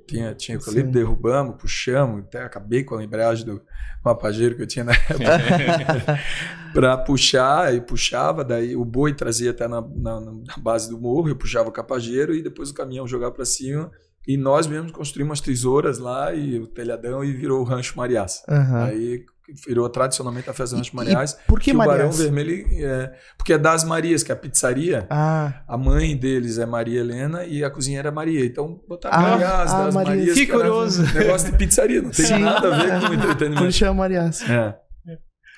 tinha, 0.07 0.35
tinha 0.35 0.57
eucalipto, 0.57 0.87
Sim. 0.87 0.93
derrubamos, 0.93 1.57
puxamos, 1.61 2.21
até 2.25 2.43
acabei 2.43 2.85
com 2.85 2.97
a 2.97 3.05
embreagem 3.05 3.45
do 3.47 3.63
mapageiro 4.05 4.55
que 4.57 4.63
eu 4.63 4.67
tinha 4.67 4.85
na 4.85 4.93
época 4.93 6.19
para 6.73 6.97
puxar, 6.99 7.75
e 7.75 7.81
puxava, 7.81 8.45
daí 8.45 8.77
o 8.77 8.85
boi 8.85 9.15
trazia 9.15 9.51
até 9.51 9.67
na, 9.67 9.81
na- 9.81 10.21
na 10.21 10.57
base 10.59 10.89
do 10.91 10.99
morro, 10.99 11.29
eu 11.29 11.37
puxava 11.37 11.69
o 11.69 11.73
capageiro 11.73 12.35
e 12.35 12.43
depois 12.43 12.71
o 12.71 12.75
caminhão 12.75 13.07
jogava 13.07 13.33
para 13.33 13.45
cima. 13.45 13.91
E 14.29 14.37
nós 14.37 14.67
mesmos 14.67 14.91
construímos 14.91 15.31
umas 15.31 15.41
tesouras 15.41 15.99
lá 15.99 16.35
e 16.35 16.59
o 16.59 16.67
telhadão 16.67 17.23
e 17.23 17.33
virou 17.33 17.61
o 17.61 17.65
Rancho 17.65 17.97
Mariás. 17.97 18.43
Aham. 18.49 18.85
Aí 18.85 19.25
virou 19.67 19.89
tradicionalmente 19.89 20.49
a 20.51 20.53
festa 20.53 20.77
Mariás. 20.93 21.33
e 21.33 21.47
por 21.47 21.61
que 21.61 21.73
o 21.73 21.77
Barão? 21.79 22.11
Vermelho 22.11 22.67
é, 22.85 23.13
porque 23.37 23.53
é 23.53 23.59
das 23.59 23.85
Marias, 23.85 24.23
que 24.23 24.33
é 24.33 24.35
a 24.35 24.39
pizzaria. 24.39 25.07
Ah, 25.11 25.63
A 25.69 25.77
mãe 25.77 26.17
deles 26.17 26.59
é 26.59 26.67
Maria 26.67 27.01
Helena 27.01 27.45
e 27.45 27.63
a 27.65 27.71
cozinheira 27.71 28.09
é 28.09 28.13
Maria. 28.13 28.45
Então 28.45 28.81
botaram 28.89 29.17
Ah, 29.19 29.31
Mariás, 29.31 29.73
ah, 29.73 29.85
das 29.85 29.95
Marias. 29.95 30.17
Marias. 30.19 30.35
Que 30.39 30.43
era 30.45 30.53
curioso. 30.59 31.03
Um 31.03 31.13
negócio 31.15 31.51
de 31.53 31.59
pizzaria, 31.59 32.03
não 32.03 32.11
tem 32.11 32.27
Sim. 32.27 32.39
nada 32.39 32.75
a 32.75 32.79
ver 32.79 33.01
com 33.01 33.07
por 33.07 33.15
entretenimento. 33.15 33.67
isso 33.69 33.79
chama 33.79 33.95
Mariás. 33.95 34.43
É. 34.49 34.75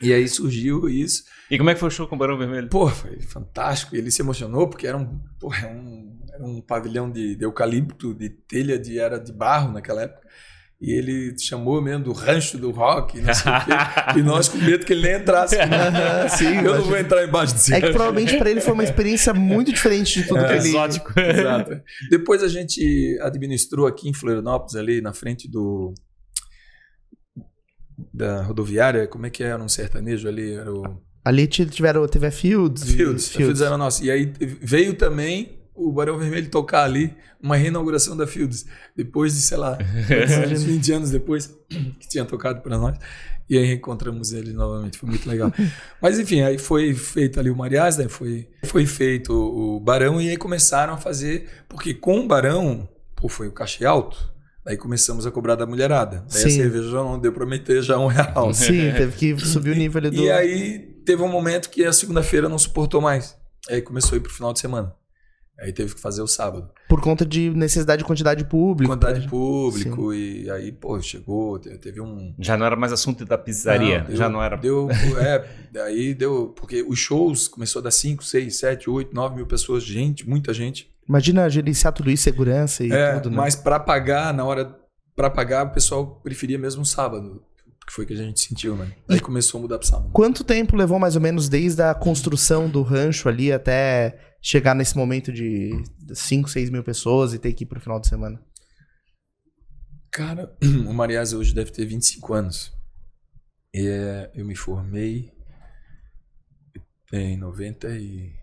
E 0.00 0.12
aí 0.12 0.28
surgiu 0.28 0.88
isso. 0.88 1.24
E 1.50 1.58
como 1.58 1.70
é 1.70 1.74
que 1.74 1.80
foi 1.80 1.88
o 1.88 1.90
show 1.90 2.06
com 2.06 2.14
o 2.14 2.18
Barão 2.18 2.38
Vermelho? 2.38 2.68
Pô, 2.68 2.86
foi 2.88 3.20
fantástico. 3.20 3.96
Ele 3.96 4.10
se 4.12 4.22
emocionou 4.22 4.68
porque 4.68 4.86
era 4.86 4.96
um, 4.96 5.18
pô, 5.40 5.52
é 5.52 5.66
um, 5.66 6.20
era 6.32 6.44
um 6.44 6.60
pavilhão 6.60 7.10
de, 7.10 7.34
de 7.34 7.44
eucalipto, 7.44 8.14
de 8.14 8.28
telha 8.28 8.78
de 8.78 8.98
era 9.00 9.18
de 9.18 9.32
barro 9.32 9.72
naquela 9.72 10.02
época. 10.02 10.28
E 10.80 10.92
ele 10.96 11.36
chamou 11.36 11.82
mesmo 11.82 12.04
do 12.04 12.12
rancho 12.12 12.56
do 12.56 12.70
rock, 12.70 13.20
não 13.20 13.34
sei 13.34 13.50
o 13.50 13.64
quê. 13.64 14.18
E 14.20 14.22
nós 14.22 14.48
com 14.48 14.58
medo 14.58 14.86
que 14.86 14.92
ele 14.92 15.02
nem 15.02 15.16
entrasse. 15.20 15.56
Aham, 15.60 16.28
sim, 16.28 16.54
eu 16.58 16.76
não 16.76 16.82
vou 16.82 16.96
entrar 16.96 17.24
embaixo 17.24 17.52
desse 17.54 17.74
É 17.74 17.80
que 17.80 17.88
provavelmente 17.90 18.36
pra 18.38 18.48
ele 18.48 18.60
foi 18.60 18.74
uma 18.74 18.84
experiência 18.84 19.34
muito 19.34 19.72
diferente 19.72 20.22
de 20.22 20.28
tudo 20.28 20.38
É, 20.38 20.46
que 20.46 20.52
ele... 20.52 20.68
Exótico. 20.68 21.18
Exato. 21.18 21.80
Depois 22.10 22.44
a 22.44 22.48
gente 22.48 23.18
administrou 23.22 23.88
aqui 23.88 24.08
em 24.08 24.14
Florianópolis, 24.14 24.76
ali 24.76 25.00
na 25.00 25.12
frente 25.12 25.50
do 25.50 25.92
da 28.14 28.42
rodoviária, 28.42 29.06
como 29.08 29.26
é 29.26 29.30
que 29.30 29.42
era 29.42 29.62
um 29.62 29.68
sertanejo 29.68 30.28
ali? 30.28 30.52
Era 30.54 30.72
o 30.72 31.02
Ali 31.24 31.46
tiveram, 31.46 32.06
teve 32.06 32.26
a 32.26 32.30
Fields. 32.30 32.88
e- 32.88 32.96
Fields. 32.96 33.28
A 33.28 33.36
Fields 33.36 33.60
era 33.60 33.76
nossa. 33.76 34.04
E 34.04 34.10
aí 34.10 34.32
veio 34.62 34.94
também 34.94 35.57
o 35.78 35.92
Barão 35.92 36.18
Vermelho 36.18 36.50
tocar 36.50 36.84
ali, 36.84 37.14
uma 37.40 37.56
reinauguração 37.56 38.16
da 38.16 38.26
Fields. 38.26 38.66
Depois 38.96 39.34
de, 39.34 39.42
sei 39.42 39.56
lá, 39.56 39.78
uns 40.52 40.64
20 40.64 40.92
anos 40.92 41.10
depois, 41.10 41.56
que 42.00 42.08
tinha 42.08 42.24
tocado 42.24 42.60
para 42.60 42.76
nós. 42.76 42.98
E 43.48 43.56
aí 43.56 43.64
reencontramos 43.64 44.32
ele 44.32 44.52
novamente. 44.52 44.98
Foi 44.98 45.08
muito 45.08 45.26
legal. 45.28 45.52
Mas 46.02 46.18
enfim, 46.18 46.42
aí 46.42 46.58
foi 46.58 46.92
feito 46.92 47.40
ali 47.40 47.48
o 47.48 47.56
Mariás, 47.56 47.96
né? 47.96 48.08
Foi, 48.08 48.48
foi 48.64 48.84
feito 48.84 49.32
o 49.32 49.80
Barão 49.80 50.20
e 50.20 50.28
aí 50.28 50.36
começaram 50.36 50.92
a 50.92 50.98
fazer. 50.98 51.48
Porque 51.68 51.94
com 51.94 52.20
o 52.20 52.26
Barão, 52.26 52.86
pô, 53.16 53.28
foi 53.28 53.48
o 53.48 53.52
cachê 53.52 53.86
alto. 53.86 54.36
Aí 54.66 54.76
começamos 54.76 55.24
a 55.26 55.30
cobrar 55.30 55.54
da 55.54 55.64
mulherada. 55.64 56.26
Daí 56.30 56.44
a 56.44 56.50
Sim. 56.50 56.56
cerveja 56.56 56.90
já 56.90 57.02
não 57.02 57.18
deu 57.18 57.32
para 57.32 57.46
meter 57.46 57.82
já 57.82 57.98
um 57.98 58.06
real. 58.06 58.52
Sim, 58.52 58.92
teve 58.92 59.16
que 59.16 59.40
subir 59.46 59.70
o 59.70 59.74
nível 59.78 59.98
ali 59.98 60.10
do... 60.10 60.20
E 60.20 60.30
aí 60.30 60.78
teve 61.06 61.22
um 61.22 61.28
momento 61.28 61.70
que 61.70 61.86
a 61.86 61.92
segunda-feira 61.92 62.50
não 62.50 62.58
suportou 62.58 63.00
mais. 63.00 63.34
Aí 63.70 63.80
começou 63.80 64.12
a 64.12 64.16
ir 64.18 64.20
pro 64.20 64.30
final 64.30 64.52
de 64.52 64.60
semana. 64.60 64.94
Aí 65.60 65.72
teve 65.72 65.94
que 65.94 66.00
fazer 66.00 66.22
o 66.22 66.26
sábado. 66.28 66.70
Por 66.88 67.00
conta 67.00 67.26
de 67.26 67.50
necessidade 67.50 67.98
de 68.02 68.06
quantidade 68.06 68.44
de 68.44 68.48
público. 68.48 68.92
Quantidade 68.92 69.18
né? 69.18 69.24
de 69.24 69.28
público, 69.28 70.14
e 70.14 70.48
aí, 70.50 70.70
pô, 70.70 71.00
chegou, 71.02 71.58
te- 71.58 71.76
teve 71.78 72.00
um. 72.00 72.32
Já 72.38 72.56
não 72.56 72.64
era 72.64 72.76
mais 72.76 72.92
assunto 72.92 73.24
da 73.24 73.36
pizzaria. 73.36 74.02
deu- 74.02 74.16
já 74.16 74.28
não 74.28 74.40
era. 74.40 74.56
Deu, 74.56 74.88
é, 75.18 75.44
daí 75.72 76.14
deu. 76.14 76.54
Porque 76.56 76.82
os 76.88 76.98
shows 76.98 77.48
começou 77.48 77.80
a 77.80 77.82
dar 77.82 77.90
5, 77.90 78.24
6, 78.24 78.56
7, 78.56 78.88
8, 78.88 79.12
9 79.12 79.34
mil 79.34 79.46
pessoas, 79.46 79.82
gente, 79.82 80.28
muita 80.28 80.54
gente. 80.54 80.88
Imagina 81.08 81.48
gerenciar 81.50 81.92
tudo 81.92 82.10
isso, 82.10 82.22
segurança 82.22 82.84
e 82.84 82.92
é, 82.92 83.14
tudo, 83.14 83.30
né? 83.30 83.36
mas 83.36 83.56
pra 83.56 83.80
pagar, 83.80 84.32
na 84.32 84.44
hora. 84.44 84.76
Pra 85.16 85.28
pagar, 85.28 85.66
o 85.66 85.70
pessoal 85.70 86.20
preferia 86.22 86.56
mesmo 86.58 86.82
o 86.82 86.86
sábado. 86.86 87.42
Que 87.84 87.92
foi 87.92 88.04
o 88.04 88.06
que 88.06 88.12
a 88.12 88.16
gente 88.16 88.38
sentiu, 88.38 88.76
né? 88.76 88.92
Aí 89.08 89.18
começou 89.18 89.58
a 89.58 89.62
mudar 89.62 89.78
pro 89.78 89.86
sábado. 89.88 90.10
Quanto 90.12 90.44
tempo 90.44 90.76
levou 90.76 90.98
mais 90.98 91.16
ou 91.16 91.22
menos 91.22 91.48
desde 91.48 91.82
a 91.82 91.94
construção 91.94 92.68
do 92.68 92.82
rancho 92.82 93.28
ali 93.30 93.50
até 93.50 94.18
chegar 94.40 94.74
nesse 94.74 94.96
momento 94.96 95.32
de 95.32 95.70
5, 96.12 96.48
6 96.48 96.70
mil 96.70 96.82
pessoas 96.82 97.34
e 97.34 97.38
ter 97.38 97.52
que 97.52 97.64
ir 97.64 97.66
pro 97.66 97.80
final 97.80 98.00
de 98.00 98.08
semana? 98.08 98.40
Cara, 100.10 100.56
o 100.88 100.92
Mariás 100.92 101.32
hoje 101.32 101.54
deve 101.54 101.70
ter 101.70 101.84
25 101.84 102.34
anos. 102.34 102.72
E, 103.72 103.86
é, 103.86 104.30
eu 104.34 104.44
me 104.44 104.54
formei 104.54 105.32
em 107.12 107.36
90 107.36 107.88
e... 107.98 108.36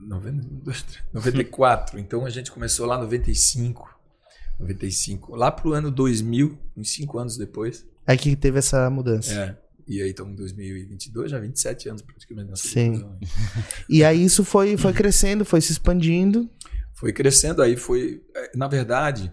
90, 0.00 0.46
94. 1.12 1.98
Então 2.00 2.24
a 2.24 2.30
gente 2.30 2.52
começou 2.52 2.86
lá 2.86 2.96
em 2.96 3.00
95. 3.00 3.88
95. 4.58 5.34
Lá 5.34 5.50
pro 5.50 5.72
ano 5.72 5.90
2000, 5.90 6.58
uns 6.76 6.90
5 6.90 7.18
anos 7.18 7.36
depois. 7.36 7.86
Aí 8.06 8.16
que 8.16 8.34
teve 8.36 8.58
essa 8.58 8.88
mudança. 8.88 9.32
É. 9.32 9.67
E 9.88 10.02
aí 10.02 10.10
estamos 10.10 10.34
em 10.34 10.36
2022, 10.36 11.30
já 11.30 11.40
27 11.40 11.88
anos 11.88 12.02
praticamente. 12.02 12.50
nessa 12.50 12.68
Sim. 12.68 12.92
divisão. 12.92 13.18
E 13.88 14.04
aí 14.04 14.22
isso 14.22 14.44
foi, 14.44 14.76
foi 14.76 14.92
crescendo, 14.92 15.46
foi 15.46 15.62
se 15.62 15.72
expandindo. 15.72 16.48
Foi 16.92 17.10
crescendo, 17.12 17.62
aí 17.62 17.74
foi. 17.74 18.22
é, 18.36 18.50
Na 18.54 18.68
verdade, 18.68 19.32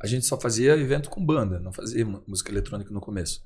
a 0.00 0.06
gente 0.06 0.24
só 0.24 0.38
fazia 0.40 0.76
evento 0.76 1.10
com 1.10 1.24
banda, 1.24 1.58
não 1.58 1.72
fazia 1.72 2.06
música 2.26 2.52
eletrônica 2.52 2.92
no 2.92 3.00
começo. 3.00 3.42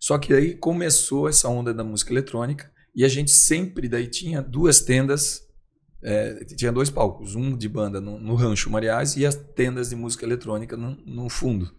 Só 0.00 0.18
que 0.18 0.34
aí 0.34 0.56
começou 0.56 1.28
essa 1.28 1.48
onda 1.48 1.72
da 1.72 1.84
música 1.84 2.12
eletrônica 2.12 2.68
e 2.92 3.04
a 3.04 3.08
gente 3.08 3.30
sempre 3.30 3.88
daí 3.88 4.08
tinha 4.08 4.42
duas 4.42 4.80
tendas, 4.80 5.46
é, 6.02 6.44
tinha 6.56 6.72
dois 6.72 6.90
palcos, 6.90 7.36
um 7.36 7.56
de 7.56 7.68
banda 7.68 8.00
no, 8.00 8.18
no 8.18 8.34
Rancho 8.34 8.68
Mariás 8.68 9.16
e 9.16 9.24
as 9.24 9.36
tendas 9.36 9.90
de 9.90 9.94
música 9.94 10.24
eletrônica 10.24 10.76
no, 10.76 10.96
no 11.06 11.28
fundo. 11.28 11.72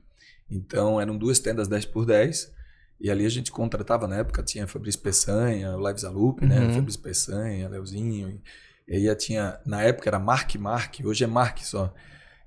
Então 0.50 1.02
eram 1.02 1.18
duas 1.18 1.40
tendas 1.40 1.68
10 1.68 1.86
por 1.88 2.06
10 2.06 2.54
e 3.00 3.10
ali 3.10 3.26
a 3.26 3.30
gente 3.30 3.52
contratava, 3.52 4.08
na 4.08 4.18
época 4.18 4.42
tinha 4.44 4.68
Fabrício 4.68 5.02
Peçanha, 5.02 5.76
o 5.76 5.88
Lives 5.88 6.04
Alup, 6.04 6.46
né? 6.46 6.60
Uhum. 6.60 6.74
Fabrício 6.74 7.02
Peçanha, 7.02 7.68
Leozinho. 7.70 8.42
E, 8.88 9.00
e 9.00 9.10
aí 9.10 9.16
tinha, 9.16 9.60
na 9.66 9.82
época 9.82 10.10
era 10.10 10.20
Mark 10.20 10.56
Mark, 10.56 11.00
hoje 11.04 11.24
é 11.24 11.28
Mark 11.28 11.60
só, 11.60 11.94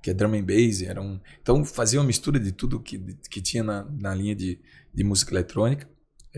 que 0.01 0.09
é 0.09 0.13
drum 0.13 0.33
and 0.33 0.43
bass. 0.43 0.81
Era 0.81 1.01
um, 1.01 1.19
então 1.41 1.63
fazia 1.63 1.99
uma 1.99 2.05
mistura 2.05 2.39
de 2.39 2.51
tudo 2.51 2.79
que, 2.79 2.97
que 3.29 3.41
tinha 3.41 3.63
na, 3.63 3.83
na 3.83 4.15
linha 4.15 4.35
de, 4.35 4.59
de 4.93 5.03
música 5.03 5.31
eletrônica. 5.33 5.87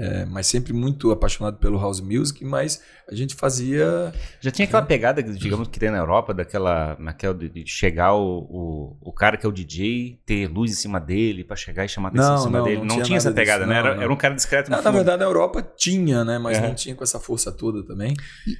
É, 0.01 0.25
mas 0.25 0.47
sempre 0.47 0.71
muito 0.71 1.11
apaixonado 1.11 1.57
pelo 1.57 1.77
house 1.77 1.99
music, 1.99 2.45
mas 2.45 2.81
a 3.11 3.13
gente 3.13 3.35
fazia. 3.35 4.13
Já 4.39 4.49
tinha 4.49 4.65
aquela 4.65 4.81
pegada, 4.81 5.21
digamos, 5.21 5.67
que 5.67 5.77
tem 5.79 5.91
na 5.91 5.97
Europa, 5.97 6.33
daquela. 6.33 6.95
naquela 6.99 7.33
de, 7.33 7.49
de 7.49 7.65
chegar 7.67 8.13
o, 8.13 8.39
o, 8.49 8.97
o 9.01 9.11
cara 9.11 9.35
que 9.35 9.45
é 9.45 9.49
o 9.49 9.51
DJ, 9.51 10.19
ter 10.25 10.47
luz 10.47 10.71
em 10.71 10.75
cima 10.75 10.99
dele 11.01 11.43
pra 11.43 11.55
chegar 11.57 11.83
e 11.83 11.89
chamar 11.89 12.09
atenção 12.09 12.29
Não, 12.29 12.39
em 12.39 12.43
cima 12.43 12.57
não, 12.59 12.65
dele. 12.65 12.77
não 12.77 12.85
Não, 12.85 12.95
tinha 12.95 13.05
tinha 13.05 13.17
essa 13.17 13.31
pegada, 13.31 13.65
disso, 13.65 13.69
né? 13.69 13.81
não, 13.81 13.87
Era, 13.87 13.95
não. 13.97 14.03
era 14.03 14.13
um 14.13 14.15
cara 14.15 14.33
discreto 14.35 14.69
no 14.71 14.77
Na, 14.77 14.81
na 14.83 14.91
verdade, 14.91 15.17
na 15.19 15.25
Europa 15.25 15.61
tinha, 15.75 16.23
né? 16.23 16.37
Mas 16.39 16.57
Uhum. 16.59 16.67
não 16.69 16.75
tinha 16.75 16.95
com 16.95 17.03
essa 17.03 17.19
força 17.19 17.51
toda 17.51 17.83
também. 17.85 18.13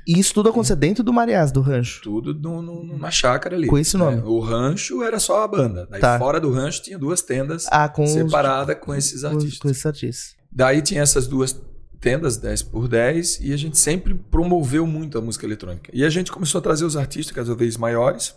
E 0.05 0.19
isso 0.19 0.34
tudo 0.34 0.50
aconteceu 0.50 0.75
dentro 0.75 1.03
do 1.03 1.13
Mariás, 1.13 1.51
do 1.51 1.62
rancho. 1.62 2.01
Tudo 2.01 2.34
no, 2.34 2.62
no- 2.62 2.98
na 2.98 3.12
chácara 3.12 3.55
ali. 3.55 3.67
Com 3.67 3.77
esse 3.77 3.96
nome. 3.96 4.17
É, 4.19 4.24
o 4.24 4.39
rancho 4.39 5.03
era 5.03 5.19
só 5.19 5.43
a 5.43 5.48
banda. 5.48 5.88
Daí 5.89 6.01
Tá. 6.01 6.17
fora 6.19 6.39
do 6.39 6.51
rancho 6.51 6.81
tinha 6.84 6.98
duas 7.00 7.22
tendas 7.22 7.65
Ah, 7.72 7.88
com 7.88 8.03
os- 8.03 8.10
separadas 8.12 8.77
com 8.79 8.93
esses 8.93 9.24
artistas. 9.24 9.60
com 9.60 9.69
esses 9.69 9.86
artistas. 9.86 10.38
Daí 10.51 10.81
tinha 10.81 11.01
essas 11.01 11.27
duas 11.27 11.59
tendas, 11.99 12.37
10 12.37 12.63
por 12.63 12.87
10, 12.87 13.39
e 13.41 13.53
a 13.53 13.57
gente 13.57 13.77
sempre 13.77 14.13
promoveu 14.13 14.87
muito 14.87 15.17
a 15.17 15.21
música 15.21 15.45
eletrônica. 15.45 15.91
E 15.93 16.03
a 16.03 16.09
gente 16.09 16.31
começou 16.31 16.59
a 16.59 16.61
trazer 16.61 16.85
os 16.85 16.95
artistas 16.97 17.35
cada 17.35 17.53
vez 17.55 17.77
maiores, 17.77 18.35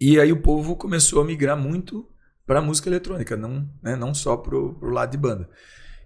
e 0.00 0.18
aí 0.18 0.32
o 0.32 0.40
povo 0.40 0.76
começou 0.76 1.20
a 1.20 1.24
migrar 1.24 1.56
muito 1.56 2.08
para 2.46 2.58
a 2.58 2.62
música 2.62 2.88
eletrônica, 2.88 3.36
não, 3.36 3.68
né, 3.82 3.94
não 3.96 4.14
só 4.14 4.36
pro, 4.36 4.74
pro 4.74 4.90
lado 4.90 5.10
de 5.10 5.18
banda. 5.18 5.48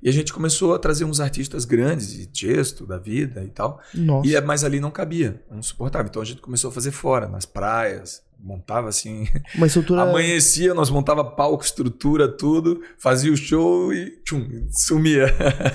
E 0.03 0.09
a 0.09 0.13
gente 0.13 0.33
começou 0.35 0.75
a 0.75 0.79
trazer 0.79 1.05
uns 1.07 1.19
artistas 1.21 1.65
grandes, 1.65 2.13
de 2.13 2.29
gesto, 2.33 2.87
da 2.87 2.99
vida 2.99 3.43
e 3.43 3.49
tal. 3.49 3.81
Nossa. 3.95 4.29
E, 4.29 4.37
é- 4.37 4.41
mas 4.41 4.63
ali 4.63 4.79
não 4.79 4.91
cabia, 4.91 5.43
não 5.51 5.63
suportava. 5.63 6.07
Então 6.07 6.21
a 6.21 6.25
gente 6.25 6.43
começou 6.43 6.69
a 6.69 6.73
fazer 6.73 6.91
fora, 6.91 7.27
nas 7.27 7.47
praias, 7.47 8.23
montava 8.45 8.89
assim. 8.89 9.27
Uma 9.55 9.67
estrutura. 9.67 10.03
Amanhecia, 10.03 10.75
nós 10.75 10.91
montava 10.91 11.25
palco, 11.25 11.65
estrutura, 11.65 12.29
tudo, 12.29 12.81
fazia 12.99 13.33
o 13.33 13.37
show 13.37 13.93
e 13.93 14.11
tchum, 14.25 14.67
sumia. 14.71 15.27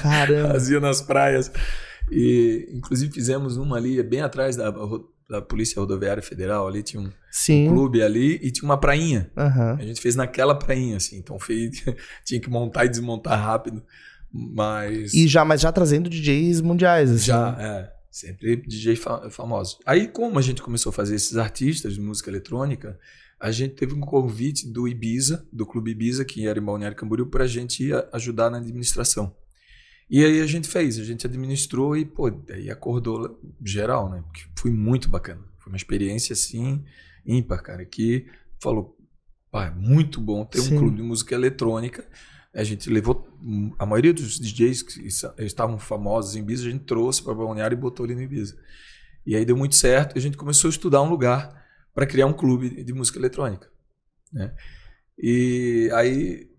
Caramba. 0.02 0.50
fazia 0.54 0.80
nas 0.80 1.02
praias. 1.02 1.52
E 2.12 2.70
inclusive 2.74 3.12
fizemos 3.12 3.58
uma 3.58 3.78
ali 3.78 4.02
bem 4.04 4.22
atrás 4.22 4.56
da, 4.56 4.72
da 5.30 5.42
Polícia 5.42 5.80
Rodoviária 5.80 6.22
Federal, 6.24 6.68
ali 6.68 6.82
tinha 6.84 7.02
um 7.02 7.12
Sim. 7.32 7.68
clube 7.70 8.02
ali 8.02 8.40
e 8.42 8.52
tinha 8.52 8.66
uma 8.68 8.80
prainha. 8.80 9.30
Aham. 9.38 9.78
A 9.80 9.84
gente 9.84 10.00
fez 10.02 10.16
naquela 10.16 10.56
prainha, 10.56 10.98
assim, 10.98 11.18
então 11.18 11.40
fez, 11.40 11.84
tinha 12.26 12.40
que 12.40 12.50
montar 12.50 12.86
e 12.86 12.90
desmontar 12.90 13.40
rápido. 13.40 13.84
Mas 14.32 15.14
E 15.14 15.28
já, 15.28 15.44
mas 15.44 15.60
já 15.62 15.72
trazendo 15.72 16.10
DJs 16.10 16.62
mundiais, 16.62 17.10
assim. 17.12 17.26
já, 17.26 17.56
é, 17.60 17.92
sempre 18.12 18.56
DJ 18.56 18.96
fa 18.96 19.30
famoso. 19.30 19.78
Aí, 19.86 20.08
como 20.08 20.40
a 20.40 20.42
gente 20.42 20.62
começou 20.62 20.90
a 20.90 20.94
fazer 20.94 21.16
esses 21.16 21.38
artistas 21.38 21.94
de 21.94 22.02
música 22.02 22.30
eletrônica, 22.30 23.00
a 23.40 23.52
gente 23.52 23.76
teve 23.76 23.94
um 23.94 24.02
convite 24.02 24.68
do 24.68 24.88
Ibiza, 24.88 25.48
do 25.52 25.66
Clube 25.66 25.92
Ibiza, 25.92 26.26
que 26.26 26.46
era 26.46 26.60
em 26.60 26.64
Balneário 26.64 26.98
Camboriú, 26.98 27.28
para 27.28 27.46
a 27.46 27.48
gente 27.48 27.84
ir 27.84 28.08
ajudar 28.12 28.50
na 28.50 28.58
administração. 28.58 29.36
E 30.10 30.26
aí 30.26 30.42
a 30.42 30.48
gente 30.48 30.68
fez, 30.68 30.98
a 30.98 31.04
gente 31.04 31.26
administrou 31.28 31.96
e, 31.96 32.04
pô, 32.04 32.30
daí 32.32 32.70
acordou 32.70 33.40
geral, 33.64 34.10
né? 34.10 34.24
Porque 34.24 34.42
foi 34.58 34.72
muito 34.72 35.08
bacana. 35.08 35.42
Foi 35.60 35.72
uma 35.72 35.78
experiência, 35.78 36.34
assim, 36.34 36.84
ímpar, 37.26 37.62
cara, 37.62 37.86
que 37.86 38.26
falou, 38.60 38.98
pá, 39.52 39.68
é 39.68 39.72
muito 39.72 40.20
bom 40.20 40.44
ter 40.44 40.62
Sim. 40.62 40.76
um 40.76 40.80
clube 40.80 40.98
de 40.98 41.04
música 41.04 41.36
eletrônica. 41.36 42.06
A 42.54 42.64
gente 42.64 42.90
levou 42.90 43.28
a 43.78 43.86
maioria 43.86 44.14
dos 44.14 44.40
DJs 44.40 44.82
que 44.82 45.08
estavam 45.46 45.78
famosos 45.78 46.36
em 46.36 46.40
Ibiza, 46.40 46.68
a 46.68 46.72
gente 46.72 46.84
trouxe 46.84 47.22
para 47.22 47.34
Balneário 47.34 47.76
e 47.76 47.80
botou 47.80 48.06
ali 48.06 48.16
no 48.16 48.22
Ibiza. 48.22 48.58
E 49.26 49.36
aí 49.36 49.46
deu 49.46 49.56
muito 49.56 49.76
certo 49.76 50.16
e 50.16 50.20
a 50.20 50.22
gente 50.22 50.36
começou 50.38 50.68
a 50.68 50.72
estudar 50.72 51.02
um 51.02 51.10
lugar 51.10 51.64
para 51.94 52.06
criar 52.08 52.26
um 52.26 52.34
clube 52.34 52.84
de 52.84 52.94
música 52.94 53.20
eletrônica. 53.20 53.70
Né? 54.34 54.52
E 55.18 55.90
aí 55.94 56.50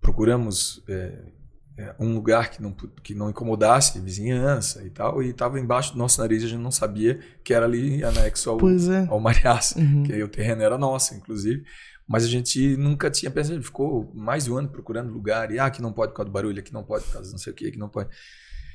procuramos 0.00 0.82
é, 0.88 1.32
é, 1.78 1.94
um 1.98 2.14
lugar 2.14 2.50
que 2.50 2.60
não, 2.60 2.72
que 2.72 3.14
não 3.14 3.30
incomodasse 3.30 3.98
a 3.98 4.00
vizinhança 4.02 4.84
e 4.84 4.90
tal, 4.90 5.22
e 5.22 5.30
estava 5.30 5.58
embaixo 5.58 5.92
do 5.92 5.98
nosso 5.98 6.20
nariz, 6.20 6.42
a 6.44 6.48
gente 6.48 6.60
não 6.60 6.70
sabia 6.72 7.20
que 7.42 7.54
era 7.54 7.64
ali 7.64 8.02
anexo 8.04 8.50
ao, 8.50 8.58
Pois 8.58 8.88
é. 8.88 9.06
ao 9.08 9.20
Mariaça, 9.20 9.78
Uhum. 9.78 10.02
que 10.02 10.12
aí 10.12 10.22
o 10.22 10.28
terreno 10.28 10.62
era 10.62 10.76
nosso, 10.76 11.14
inclusive. 11.14 11.64
Mas 12.12 12.24
a 12.24 12.28
gente 12.28 12.76
nunca 12.76 13.10
tinha 13.10 13.30
pensado, 13.30 13.62
ficou 13.62 14.12
mais 14.14 14.44
de 14.44 14.52
um 14.52 14.58
ano 14.58 14.68
procurando 14.68 15.10
lugar, 15.12 15.50
e 15.50 15.58
ah, 15.58 15.64
aqui 15.66 15.80
não 15.80 15.92
pode 15.92 16.12
por 16.12 16.16
causa 16.18 16.28
do 16.30 16.32
barulho, 16.32 16.58
aqui 16.58 16.72
não 16.72 16.84
pode 16.84 17.04
por 17.06 17.14
causa 17.14 17.30
não 17.30 17.38
sei 17.38 17.52
o 17.52 17.56
que, 17.56 17.68
aqui 17.68 17.78
não 17.78 17.88
pode. 17.88 18.10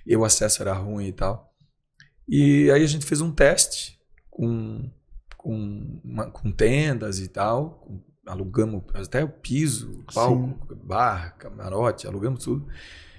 E 0.05 0.15
o 0.17 0.25
acesso 0.25 0.61
era 0.61 0.73
ruim 0.73 1.07
e 1.07 1.11
tal. 1.13 1.53
E 2.27 2.69
aí 2.71 2.83
a 2.83 2.87
gente 2.87 3.05
fez 3.05 3.21
um 3.21 3.31
teste 3.31 3.99
com, 4.29 4.89
com, 5.37 5.99
uma- 6.03 6.31
com 6.31 6.51
tendas 6.51 7.19
e 7.19 7.27
tal, 7.27 7.71
com- 7.85 8.01
alugamos 8.25 8.83
até 8.93 9.23
o 9.23 9.29
piso, 9.29 10.03
palco, 10.13 10.75
bar, 10.83 11.37
camarote, 11.37 12.07
alugamos 12.07 12.43
tudo. 12.43 12.67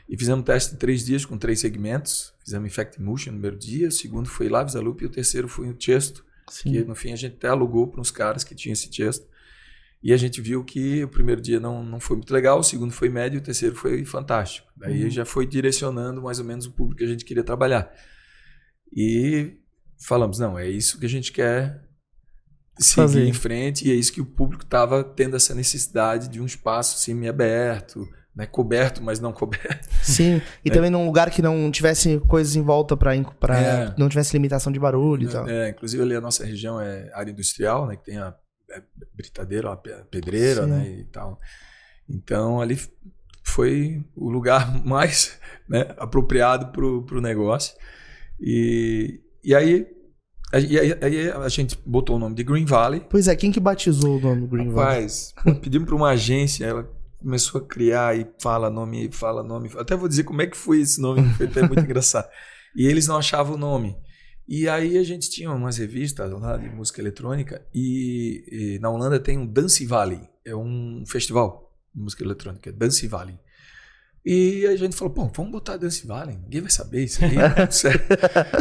E 0.08 0.16
fizemos 0.18 0.40
um 0.40 0.44
teste 0.44 0.74
em 0.74 0.78
três 0.78 1.04
dias 1.04 1.24
com 1.24 1.36
três 1.38 1.60
segmentos. 1.60 2.34
Fizemos 2.44 2.66
Infect 2.66 3.00
Motion 3.00 3.30
no 3.30 3.36
primeiro 3.36 3.58
dia, 3.58 3.88
o 3.88 3.92
segundo 3.92 4.28
foi 4.28 4.48
Lives 4.48 4.74
a 4.74 4.80
Loop 4.80 5.02
e 5.02 5.06
o 5.06 5.10
terceiro 5.10 5.48
foi 5.48 5.68
o 5.70 5.76
Chesto, 5.78 6.24
Sim. 6.50 6.72
que 6.72 6.84
no 6.84 6.94
fim 6.94 7.12
a 7.12 7.16
gente 7.16 7.36
até 7.36 7.48
alugou 7.48 7.86
para 7.88 8.00
uns 8.00 8.10
caras 8.10 8.42
que 8.42 8.54
tinham 8.54 8.72
esse 8.72 8.92
Chesto. 8.92 9.26
E 10.02 10.12
a 10.12 10.16
gente 10.16 10.40
viu 10.40 10.62
que 10.64 11.02
o 11.02 11.08
primeiro 11.08 11.40
dia 11.40 11.58
não, 11.58 11.82
não 11.82 11.98
foi 11.98 12.16
muito 12.16 12.32
legal, 12.32 12.60
o 12.60 12.62
segundo 12.62 12.92
foi 12.92 13.08
médio 13.08 13.40
o 13.40 13.42
terceiro 13.42 13.74
foi 13.74 14.04
fantástico. 14.04 14.68
Daí 14.76 15.04
Uhum. 15.04 15.10
já 15.10 15.24
foi 15.24 15.44
direcionando 15.46 16.22
mais 16.22 16.38
ou 16.38 16.44
menos 16.44 16.66
o 16.66 16.70
público 16.72 16.98
que 16.98 17.04
a 17.04 17.08
gente 17.08 17.24
queria 17.24 17.42
trabalhar. 17.42 17.90
E 18.94 19.56
falamos, 20.06 20.38
não, 20.38 20.58
é 20.58 20.68
isso 20.68 20.98
que 20.98 21.06
a 21.06 21.08
gente 21.08 21.32
quer 21.32 21.82
seguir 22.78 22.94
Fazer. 23.08 23.24
em 23.26 23.32
frente 23.32 23.88
e 23.88 23.90
é 23.90 23.94
isso 23.94 24.12
que 24.12 24.20
o 24.20 24.24
público 24.26 24.62
estava 24.62 25.02
tendo 25.02 25.34
essa 25.36 25.52
necessidade 25.54 26.28
de 26.28 26.40
um 26.40 26.46
espaço 26.46 26.98
semi-aberto, 27.00 28.06
né, 28.36 28.46
coberto, 28.46 29.02
mas 29.02 29.18
não 29.18 29.32
coberto. 29.34 29.88
Sim. 30.00 30.40
E 30.64 30.70
também 30.70 30.90
num 30.90 31.04
lugar 31.04 31.28
que 31.30 31.42
não 31.42 31.70
tivesse 31.72 32.20
coisas 32.28 32.54
em 32.54 32.62
volta 32.62 32.96
pra 32.96 33.14
É. 33.16 33.94
não 33.98 34.08
tivesse 34.08 34.32
limitação 34.32 34.72
de 34.72 34.78
barulho 34.78 35.28
e 35.28 35.32
tal. 35.32 35.48
É, 35.48 35.70
inclusive 35.70 36.00
ali 36.02 36.14
a 36.14 36.20
nossa 36.20 36.44
região 36.46 36.80
é 36.80 37.10
área 37.12 37.32
industrial, 37.32 37.88
né, 37.88 37.96
que 37.96 38.04
tem 38.04 38.16
a, 38.18 38.32
a 38.78 40.04
pedreira, 40.04 40.64
Sim. 40.64 40.70
né, 40.70 40.88
e 41.00 41.04
tal. 41.04 41.38
Então 42.08 42.60
ali 42.60 42.78
foi 43.42 44.04
o 44.14 44.28
lugar 44.30 44.72
mais 44.84 45.38
né, 45.68 45.94
apropriado 45.96 46.72
pro, 46.72 47.02
pro 47.02 47.20
negócio. 47.20 47.74
E, 48.40 49.20
e 49.42 49.54
aí 49.54 49.86
a, 50.52 50.56
aí, 50.56 50.98
aí 51.02 51.30
a 51.30 51.48
gente 51.48 51.78
botou 51.84 52.16
o 52.16 52.18
nome 52.18 52.34
de 52.34 52.42
Green 52.42 52.64
Valley. 52.64 53.04
Pois 53.08 53.28
é, 53.28 53.36
quem 53.36 53.52
que 53.52 53.60
batizou 53.60 54.16
o 54.16 54.20
nome 54.20 54.46
Green 54.46 54.70
Valley? 54.70 55.02
Rapaz, 55.02 55.34
pedimos 55.60 55.86
para 55.86 55.96
uma 55.96 56.10
agência, 56.10 56.64
ela 56.64 56.88
começou 57.18 57.60
a 57.60 57.64
criar 57.64 58.16
e 58.16 58.26
fala 58.40 58.70
nome, 58.70 59.10
fala 59.12 59.42
nome. 59.42 59.70
Até 59.76 59.96
vou 59.96 60.08
dizer 60.08 60.24
como 60.24 60.40
é 60.40 60.46
que 60.46 60.56
foi 60.56 60.80
esse 60.80 61.00
nome, 61.00 61.28
foi 61.34 61.46
até 61.46 61.62
muito 61.62 61.80
engraçado. 61.84 62.28
E 62.74 62.86
eles 62.86 63.06
não 63.06 63.16
achavam 63.16 63.56
o 63.56 63.58
nome. 63.58 63.96
E 64.48 64.66
aí 64.66 64.96
a 64.96 65.02
gente 65.04 65.28
tinha 65.28 65.50
umas 65.52 65.76
revistas 65.76 66.30
lá 66.32 66.56
de 66.56 66.70
música 66.70 67.02
eletrônica 67.02 67.60
e, 67.74 68.44
e 68.76 68.78
na 68.78 68.88
Holanda 68.88 69.20
tem 69.20 69.36
um 69.36 69.46
Dance 69.46 69.84
Valley, 69.84 70.20
é 70.42 70.56
um 70.56 71.04
festival 71.06 71.70
de 71.94 72.00
música 72.00 72.24
eletrônica, 72.24 72.72
Dance 72.72 73.06
Valley. 73.06 73.38
E 74.24 74.66
a 74.66 74.74
gente 74.76 74.96
falou, 74.96 75.12
pô, 75.12 75.26
vamos 75.34 75.52
botar 75.52 75.76
Dance 75.76 76.06
Valley, 76.06 76.36
ninguém 76.36 76.62
vai 76.62 76.70
saber 76.70 77.04
isso 77.04 77.20
aí. 77.24 77.30
Sério. 77.70 78.00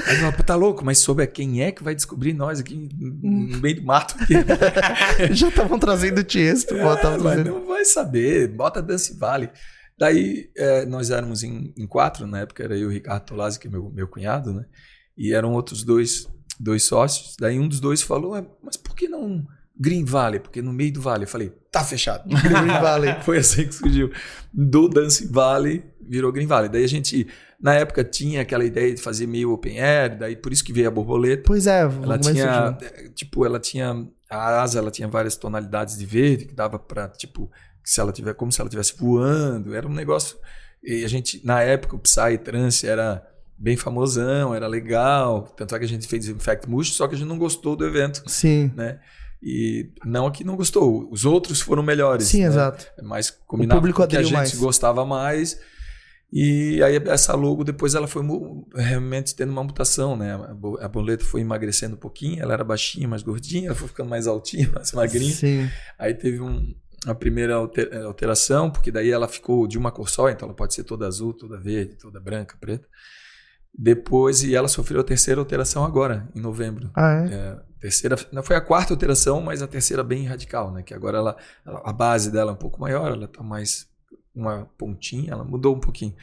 Aí 0.08 0.18
ela, 0.18 0.32
tá 0.32 0.56
louco, 0.56 0.84
mas 0.84 1.00
sobre 1.00 1.26
quem 1.28 1.64
é 1.64 1.72
que 1.72 1.84
vai 1.84 1.96
descobrir 1.96 2.34
nós 2.34 2.60
aqui 2.60 2.90
no 2.94 3.58
meio 3.60 3.78
do 3.78 3.84
mato? 3.84 4.16
Aqui? 4.22 4.34
Já 5.34 5.48
estavam 5.50 5.80
trazendo 5.80 6.24
Tiesto, 6.24 6.76
pô, 6.76 6.82
É, 6.82 6.96
tavam 6.98 7.12
mas 7.12 7.22
trazendo. 7.22 7.50
não 7.50 7.66
vai 7.66 7.84
saber, 7.86 8.48
bota 8.50 8.82
Dance 8.82 9.18
Valley. 9.18 9.50
Daí 9.98 10.50
é, 10.56 10.86
nós 10.86 11.10
éramos 11.10 11.44
em, 11.44 11.74
em 11.76 11.88
quatro, 11.88 12.28
na 12.28 12.42
época 12.42 12.64
era 12.64 12.76
eu 12.76 12.84
e 12.84 12.86
o 12.86 12.90
Ricardo 12.90 13.26
Tolazzi, 13.26 13.60
que 13.60 13.68
é 13.68 13.72
meu, 13.72 13.90
meu 13.90 14.08
cunhado, 14.08 14.54
né? 14.54 14.66
E 15.18 15.34
eram 15.34 15.54
outros 15.54 15.84
dois, 15.84 16.28
dois 16.60 16.84
sócios. 16.84 17.36
Daí 17.40 17.60
um 17.60 17.68
dos 17.68 17.80
dois 17.80 18.02
falou, 18.02 18.36
"Ah, 18.36 18.46
mas 18.64 18.78
por 18.78 18.96
que 18.96 19.08
não 19.08 19.46
Green 19.80 20.04
Valley? 20.06 20.40
Porque 20.40 20.62
no 20.62 20.74
meio 20.74 20.92
do 20.94 21.02
vale. 21.02 21.24
Eu 21.26 21.28
falei, 21.28 21.52
tá 21.72 21.84
fechado. 21.84 22.24
Green 22.30 22.68
Valley. 22.82 23.16
Foi 23.22 23.38
assim 23.38 23.68
que 23.68 23.74
surgiu. 23.76 24.12
Do 24.52 24.88
Dance 24.90 25.28
Valley 25.28 25.84
virou 26.02 26.32
Green 26.32 26.48
Valley. 26.48 26.70
Daí 26.70 26.84
a 26.84 26.88
gente, 26.88 27.28
na 27.62 27.76
época, 27.76 28.04
tinha 28.04 28.42
aquela 28.42 28.66
ideia 28.66 28.94
de 28.94 29.02
fazer 29.02 29.28
meio 29.28 29.52
open 29.52 29.80
air, 29.80 30.18
daí 30.18 30.36
por 30.36 30.52
isso 30.52 30.64
que 30.64 30.74
veio 30.74 30.88
a 30.88 30.92
borboleta. 30.92 31.44
Pois 31.46 31.68
é, 31.68 31.82
Ela 31.82 32.18
tinha, 32.18 32.76
surgiu. 32.80 32.88
eh, 33.06 33.10
tipo, 33.14 33.46
ela 33.46 33.60
tinha 33.60 34.08
a 34.30 34.62
asa, 34.62 34.80
ela 34.80 34.90
tinha 34.90 35.08
várias 35.08 35.36
tonalidades 35.36 35.96
de 35.98 36.06
verde 36.08 36.46
que 36.46 36.56
dava 36.56 36.80
para, 36.80 37.08
tipo, 37.10 37.50
se 37.84 38.02
ela 38.02 38.12
tiver 38.12 38.34
como 38.34 38.52
se 38.52 38.60
ela 38.60 38.68
estivesse 38.68 38.96
voando, 38.98 39.76
era 39.76 39.88
um 39.88 39.94
negócio. 39.94 40.38
E 40.84 41.04
a 41.06 41.08
gente, 41.08 41.46
na 41.46 41.62
época, 41.62 41.96
o 41.96 42.00
Psy 42.00 42.38
Trance 42.44 42.88
era 42.88 43.24
bem 43.58 43.76
famosão, 43.76 44.54
era 44.54 44.68
legal, 44.68 45.44
tanto 45.58 45.76
é 45.76 45.80
que 45.80 45.86
a 45.86 45.88
gente 45.88 46.08
fez 46.08 46.28
Infect 46.28 46.70
Mush, 46.70 46.94
só 46.94 47.08
que 47.08 47.16
a 47.16 47.18
gente 47.18 47.28
não 47.28 47.38
gostou 47.38 47.76
do 47.76 47.86
evento, 47.86 48.22
Sim. 48.28 48.72
né? 48.76 49.00
E 49.42 49.90
não 50.04 50.30
que 50.32 50.44
não 50.44 50.56
gostou, 50.56 51.08
os 51.12 51.24
outros 51.26 51.62
foram 51.62 51.84
melhores. 51.84 52.28
Sim, 52.28 52.42
né? 52.42 52.48
exato. 52.48 52.86
Mas 53.04 53.30
combinava 53.30 53.80
público 53.80 53.98
com 54.00 54.04
o 54.06 54.08
que 54.08 54.18
a 54.18 54.22
gente 54.24 54.34
mais. 54.34 54.54
gostava 54.56 55.06
mais. 55.06 55.60
E 56.34 56.82
aí 56.84 56.98
essa 57.06 57.34
logo 57.36 57.64
depois 57.64 57.96
ela 57.96 58.08
foi 58.08 58.22
realmente 58.76 59.34
tendo 59.36 59.52
uma 59.52 59.64
mutação, 59.64 60.18
né? 60.18 60.34
A 60.34 60.54
bo- 60.54 60.78
A 60.82 60.88
boleta 60.88 61.24
foi 61.24 61.42
emagrecendo 61.42 61.96
um 61.96 62.00
pouquinho, 62.00 62.42
ela 62.42 62.52
era 62.54 62.64
baixinha, 62.64 63.08
mais 63.08 63.24
gordinha, 63.24 63.68
ela 63.68 63.76
foi 63.76 63.88
ficando 63.88 64.10
mais 64.10 64.28
altinha, 64.28 64.70
mais 64.74 64.92
magrinha. 64.92 65.32
Sim. 65.34 65.70
Aí 65.98 66.14
teve 66.14 66.42
um, 66.42 66.76
a 67.06 67.16
primeira 67.16 67.56
alter- 67.56 67.94
alteração, 68.04 68.70
porque 68.70 68.92
daí 68.92 69.10
ela 69.10 69.28
ficou 69.28 69.66
de 69.68 69.78
uma 69.78 69.92
cor 69.92 70.10
só, 70.10 70.30
então 70.30 70.48
ela 70.48 70.56
pode 70.56 70.74
ser 70.74 70.84
toda 70.84 71.08
azul, 71.08 71.32
toda 71.34 71.58
verde, 71.60 71.96
toda 71.96 72.20
branca, 72.20 72.58
preta. 72.60 72.88
Depois, 73.78 74.42
e 74.44 74.56
ela 74.56 74.68
sofreu 74.68 75.02
a 75.02 75.04
terceira 75.04 75.40
alteração 75.40 75.84
agora, 75.86 76.28
em 76.36 76.40
novembro. 76.42 76.90
Ah, 76.96 77.26
é? 77.30 77.34
É, 77.34 77.60
terceira, 77.80 78.16
não 78.32 78.42
foi 78.42 78.56
a 78.56 78.62
quarta 78.62 78.94
alteração, 78.94 79.40
mas 79.42 79.62
a 79.62 79.68
terceira 79.68 80.04
bem 80.04 80.26
radical, 80.26 80.72
né? 80.72 80.82
Que 80.82 80.94
agora 80.96 81.18
ela, 81.20 81.38
ela- 81.66 81.82
a 81.86 81.94
base 81.94 82.32
dela 82.32 82.52
é 82.52 82.54
um 82.54 82.58
pouco 82.58 82.80
maior, 82.82 83.12
ela 83.12 83.28
tá 83.28 83.44
mais 83.44 83.86
uma 84.34 84.66
pontinha, 84.78 85.32
ela 85.34 85.44
mudou 85.44 85.76
um 85.76 85.80
pouquinho. 85.80 86.16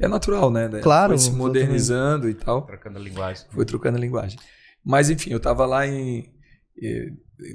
É 0.00 0.08
natural, 0.08 0.50
né? 0.50 0.64
Ela 0.66 0.80
Claro, 0.80 1.10
Foi 1.10 1.18
se 1.18 1.30
modernizando 1.32 2.28
e 2.30 2.34
tal, 2.34 2.62
Trocando 2.62 2.98
a 2.98 3.00
linguagem. 3.02 3.46
foi 3.50 3.64
trocando 3.64 3.96
a 3.98 4.00
linguagem. 4.00 4.38
Mas 4.84 5.10
enfim, 5.10 5.30
eu 5.30 5.40
tava 5.40 5.66
lá 5.66 5.86
em 5.86 6.32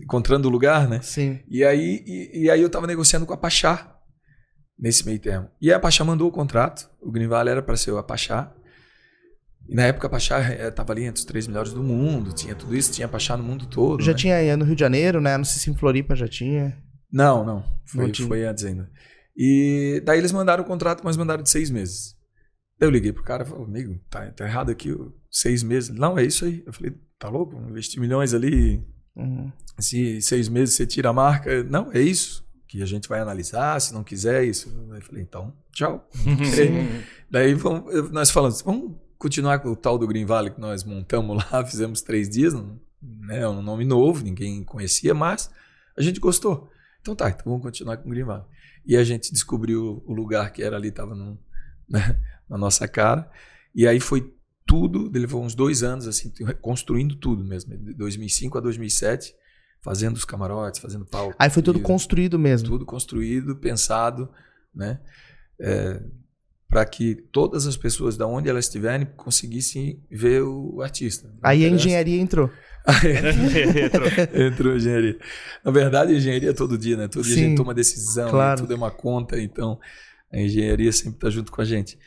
encontrando 0.04 0.48
o 0.48 0.52
lugar, 0.52 0.88
né? 0.88 1.00
Sim. 1.02 1.40
E 1.48 1.64
aí, 1.64 2.04
e, 2.06 2.44
e 2.44 2.50
aí 2.52 2.62
eu 2.62 2.70
tava 2.70 2.86
negociando 2.88 3.26
com 3.26 3.34
a 3.34 3.38
Pachá 3.38 3.96
nesse 4.78 5.06
meio 5.06 5.20
termo. 5.20 5.50
E 5.60 5.72
a 5.74 5.80
Pachá 5.80 6.04
mandou 6.04 6.28
o 6.30 6.32
contrato, 6.32 6.90
o 7.02 7.12
Green 7.12 7.28
Valley 7.28 7.52
era 7.52 7.62
para 7.64 7.76
ser 7.78 7.96
a 7.96 8.04
Pachá. 8.04 8.54
E 9.72 9.76
na 9.76 9.84
época 9.84 10.06
a 10.08 10.10
Pachá 10.10 10.42
estava 10.68 10.92
ali 10.92 11.06
entre 11.06 11.20
os 11.20 11.24
três 11.26 11.48
melhores 11.48 11.72
do 11.72 11.82
mundo, 11.82 12.34
tinha 12.34 12.54
tudo 12.54 12.76
isso, 12.76 12.92
tinha 12.92 13.08
Pachá 13.08 13.38
no 13.38 13.44
mundo 13.44 13.66
todo. 13.66 14.04
Já 14.04 14.12
né? 14.12 14.18
tinha 14.18 14.36
aí 14.36 14.54
no 14.58 14.66
Rio 14.66 14.76
de 14.76 14.82
Janeiro, 14.82 15.22
né? 15.22 15.38
Não 15.38 15.46
sei 15.46 15.62
se 15.62 15.70
em 15.72 15.76
Floripa 15.78 16.14
já 16.14 16.28
tinha. 16.28 16.78
Não, 17.10 17.46
não. 17.46 17.64
Foi, 17.86 18.08
Não 18.08 18.28
foi 18.28 18.46
antes 18.46 18.66
ainda. 18.66 18.92
E 19.36 20.02
daí 20.04 20.20
eles 20.20 20.34
mandaram 20.34 20.62
o 20.62 20.68
contrato, 20.68 21.02
mas 21.06 21.16
mandaram 21.16 21.42
de 21.42 21.50
seis 21.50 21.70
meses. 21.70 22.18
Daí 22.78 22.88
eu 22.90 22.92
liguei 22.92 23.14
pro 23.14 23.24
cara 23.24 23.44
e 23.44 23.46
falei, 23.46 23.64
amigo, 23.64 23.98
tá, 24.10 24.30
tá 24.32 24.46
errado 24.46 24.72
aqui, 24.72 24.94
seis 25.32 25.64
meses. 25.64 25.90
Não, 25.90 26.20
é 26.20 26.24
isso 26.26 26.44
aí. 26.44 26.64
Eu 26.66 26.74
falei, 26.74 26.94
tá 27.18 27.30
louco? 27.30 27.56
Investir 27.70 28.02
milhões 28.02 28.34
ali, 28.34 28.84
Uhum. 29.16 29.52
se 29.80 30.22
seis 30.22 30.50
meses 30.50 30.76
você 30.76 30.86
tira 30.86 31.10
a 31.10 31.14
marca. 31.14 31.64
Não, 31.64 31.90
é 31.94 32.02
isso 32.02 32.46
que 32.68 32.82
a 32.82 32.86
gente 32.86 33.08
vai 33.08 33.22
analisar, 33.22 33.80
se 33.80 33.94
não 33.94 34.04
quiser, 34.04 34.44
isso. 34.44 34.70
Eu 34.94 35.02
falei, 35.02 35.22
então, 35.24 35.54
tchau. 35.72 36.10
Daí 37.32 37.54
vamos, 37.54 38.12
nós 38.12 38.30
falamos, 38.32 38.62
vamos 38.62 38.96
continuar 39.22 39.60
com 39.60 39.70
o 39.70 39.76
tal 39.76 40.00
do 40.00 40.08
Green 40.08 40.26
Valley 40.26 40.52
que 40.52 40.60
nós 40.60 40.84
montamos 40.84 41.38
lá, 41.52 41.64
fizemos 41.64 42.02
três 42.02 42.28
dias, 42.28 42.56
né, 43.02 43.42
é 43.42 43.48
um 43.48 43.62
nome 43.62 43.86
novo, 43.86 44.24
ninguém 44.24 44.64
conhecia, 44.64 45.14
mas 45.14 45.50
a 45.96 46.02
gente 46.02 46.20
gostou. 46.20 46.70
Então 47.00 47.16
tá, 47.16 47.30
então 47.30 47.44
vamos 47.46 47.62
continuar 47.62 47.98
com 47.98 48.08
o 48.08 48.12
Green 48.12 48.24
Valley. 48.24 48.46
E 48.84 48.98
a 48.98 49.04
gente 49.04 49.32
descobriu 49.32 50.04
o 50.08 50.14
lugar 50.14 50.52
que 50.52 50.64
era 50.64 50.76
ali, 50.76 50.88
estava 50.88 51.16
na 51.88 52.58
nossa 52.58 52.88
cara. 52.88 53.30
E 53.76 53.88
aí 53.88 54.00
foi 54.00 54.34
tudo, 54.66 55.08
ele 55.08 55.20
levou 55.20 55.44
uns 55.44 55.54
dois 55.54 55.84
anos 55.84 56.08
assim, 56.08 56.34
construindo 56.60 57.16
tudo 57.16 57.44
mesmo, 57.44 57.78
de 57.78 57.94
2005 57.94 58.58
a 58.58 58.62
2007, 58.62 59.36
fazendo 59.82 60.16
os 60.16 60.26
camarotes, 60.26 60.80
fazendo 60.80 61.06
palco. 61.06 61.36
Aí 61.38 61.50
foi 61.50 61.62
tudo 61.62 61.80
construído 61.80 62.40
mesmo. 62.40 62.70
tudo 62.70 62.86
construído, 62.86 63.56
pensado, 63.56 64.32
né? 64.74 65.00
Para 66.72 66.86
que 66.86 67.16
todas 67.34 67.68
as 67.68 67.76
pessoas, 67.76 68.16
da 68.16 68.26
onde 68.26 68.50
elas 68.50 68.64
estiverem, 68.64 69.06
conseguissem 69.18 70.02
ver 70.10 70.42
o 70.42 70.82
artista. 70.82 71.30
Aí 71.44 71.66
a 71.66 71.68
engenharia 71.68 72.18
entrou. 72.22 72.50
Entrou 74.34 74.74
a 74.74 74.78
engenharia. 74.78 75.20
Na 75.66 75.70
verdade, 75.70 76.14
a 76.14 76.16
engenharia 76.16 76.52
é 76.52 76.54
todo 76.54 76.78
dia, 76.78 76.96
né? 76.96 77.10
Todo 77.10 77.26
dia 77.26 77.34
a 77.34 77.36
Sim, 77.36 77.44
gente 77.50 77.58
toma 77.58 77.74
decisão, 77.74 78.24
né? 78.24 78.32
claro. 78.32 78.62
tudo 78.62 78.72
é 78.72 78.76
uma 78.78 78.90
conta, 78.90 79.38
então 79.38 79.78
a 80.32 80.40
engenharia 80.40 80.94
sempre 80.94 81.18
está 81.18 81.30
junto 81.30 81.52
com 81.52 81.62
a 81.62 81.66
gente. 81.66 82.00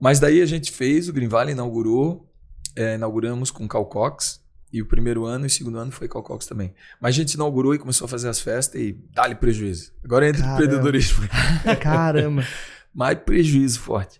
Mas 0.00 0.18
daí 0.18 0.40
a 0.40 0.46
gente 0.46 0.72
fez, 0.72 1.10
o 1.10 1.12
Green 1.12 1.28
Valley 1.28 1.52
inaugurou, 1.52 2.26
é, 2.74 2.94
inauguramos 2.94 3.50
com 3.50 3.68
Calcox, 3.68 4.40
e 4.72 4.80
o 4.80 4.86
primeiro 4.86 5.26
ano 5.26 5.44
e 5.44 5.48
o 5.48 5.50
segundo 5.50 5.78
ano 5.78 5.92
foi 5.92 6.08
Calcox 6.08 6.46
também. 6.46 6.72
Mas 7.00 7.14
a 7.14 7.18
gente 7.18 7.34
inaugurou 7.34 7.74
e 7.74 7.78
começou 7.78 8.06
a 8.06 8.08
fazer 8.08 8.30
as 8.30 8.40
festas 8.40 8.80
e 8.80 8.98
dá-lhe 9.14 9.34
prejuízo. 9.34 9.92
Agora 10.02 10.26
entra 10.26 10.40
o 10.40 10.44
Caramba. 10.44 10.64
empreendedorismo. 10.64 11.28
Caramba. 11.80 12.44
Mas 12.96 13.18
prejuízo 13.24 13.78
forte. 13.80 14.18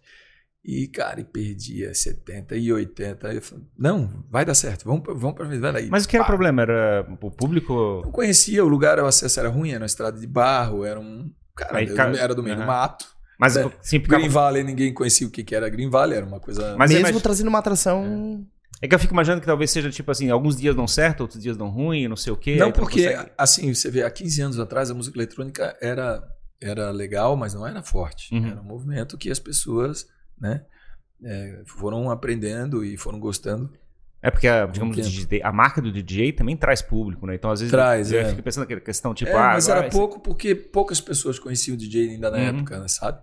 E, 0.65 0.89
cara, 0.89 1.21
e 1.21 1.25
perdia 1.25 1.95
70 1.95 2.57
e 2.57 2.73
80. 2.73 3.29
Aí 3.29 3.37
eu 3.37 3.43
falei, 3.43 3.65
não, 3.79 4.25
vai 4.29 4.45
dar 4.45 4.55
certo, 4.55 4.85
vamos, 4.85 5.03
pra- 5.03 5.15
vamos 5.15 5.37
para 5.37 5.47
vai 5.47 5.73
daí. 5.73 5.89
Mas 5.89 6.05
o 6.05 6.09
que 6.09 6.17
era 6.17 6.25
o 6.25 6.27
problema? 6.27 6.63
Era 6.63 7.07
o 7.21 7.31
público. 7.31 8.03
Não 8.05 8.11
conhecia 8.11 8.65
o 8.65 8.69
lugar, 8.69 8.99
o 8.99 9.07
acesso 9.07 9.39
era 9.41 9.49
ruim, 9.49 9.71
era 9.71 9.81
uma 9.81 9.87
estrada 9.87 10.19
de 10.19 10.27
barro, 10.27 10.85
era 10.85 10.99
um. 11.01 11.31
Cara, 11.55 11.79
Aí, 11.79 11.87
cara, 11.95 12.19
era 12.19 12.35
do 12.35 12.43
meio 12.43 12.57
do 12.57 12.63
aham. 12.63 12.67
mato. 12.67 13.07
Mas 13.39 13.57
É, 13.57 13.63
sim, 13.81 14.01
ficava- 14.01 14.21
Green 14.21 14.29
Valley, 14.31 14.65
ninguém 14.65 14.93
conhecia 14.93 15.27
o 15.27 15.31
que 15.31 15.45
que 15.45 15.55
era 15.55 15.69
Green 15.69 15.89
Valley, 15.89 16.17
era 16.17 16.27
uma 16.27 16.41
coisa. 16.41 16.75
Mas 16.77 16.91
mesmo 16.91 17.01
imagino- 17.03 17.21
trazendo 17.21 17.49
uma 17.49 17.59
atração. 17.61 18.45
É 18.83 18.89
que 18.89 18.95
eu 18.95 18.99
fico 18.99 19.15
imaginando 19.15 19.41
que 19.41 19.47
talvez 19.47 19.71
seja 19.71 19.89
tipo 19.91 20.11
assim, 20.11 20.31
alguns 20.31 20.57
dias 20.57 20.75
dão 20.75 20.87
certo, 20.89 21.21
outros 21.23 21.41
dias 21.43 21.57
dão 21.57 21.69
ruim, 21.69 22.09
não 22.09 22.17
sei 22.17 22.33
o 22.33 22.37
quê. 22.37 22.57
não, 22.57 22.73
porque, 22.73 23.05
consegue- 23.09 23.31
assim, 23.39 23.73
você 23.73 23.91
vê, 23.91 24.03
há 24.03 24.11
15 24.11 24.43
anos 24.43 24.59
atrás 24.59 24.91
a 24.91 24.95
música 24.95 25.17
eletrônica 25.17 25.77
era, 25.81 26.23
era 26.61 26.91
legal, 26.91 27.37
mas 27.37 27.55
não 27.55 27.67
era 27.67 27.83
forte. 27.83 28.35
Uhum. 28.35 28.47
Era 28.47 28.61
um 28.61 28.65
movimento 28.65 29.19
que 29.19 29.31
as 29.31 29.39
pessoas, 29.39 30.07
né, 30.41 30.65
é, 31.25 31.63
foram 31.67 32.11
aprendendo 32.11 32.85
e 32.85 32.97
foram 32.97 33.19
gostando. 33.19 33.71
É 34.23 34.31
porque, 34.31 34.49
a, 34.49 34.67
digamos. 34.67 34.97
DJ 34.97 35.43
a 35.43 35.53
marca 35.53 35.81
do 35.81 35.93
DJ 35.93 36.33
também 36.33 36.57
traz 36.57 36.83
público, 36.83 37.27
né? 37.27 37.35
Então, 37.35 37.51
às 37.51 37.61
vezes, 37.61 37.71
Traz, 37.71 38.11
eu 38.11 38.21
é. 38.21 38.29
fico 38.31 38.43
pensando 38.43 38.63
naquela 38.63 38.81
questão, 38.81 39.15
tipo, 39.15 39.31
é, 39.31 39.35
ah, 39.35 39.53
mas 39.53 39.69
era 39.69 39.89
pouco 39.89 40.19
porque 40.19 40.55
poucas 40.55 41.01
pessoas 41.01 41.39
conheciam 41.39 41.75
o 41.75 41.79
DJ 41.79 42.11
ainda 42.11 42.31
na 42.31 42.39
Uhum. 42.39 42.45
época, 42.45 42.81
né, 42.81 42.89
sabe? 42.89 43.21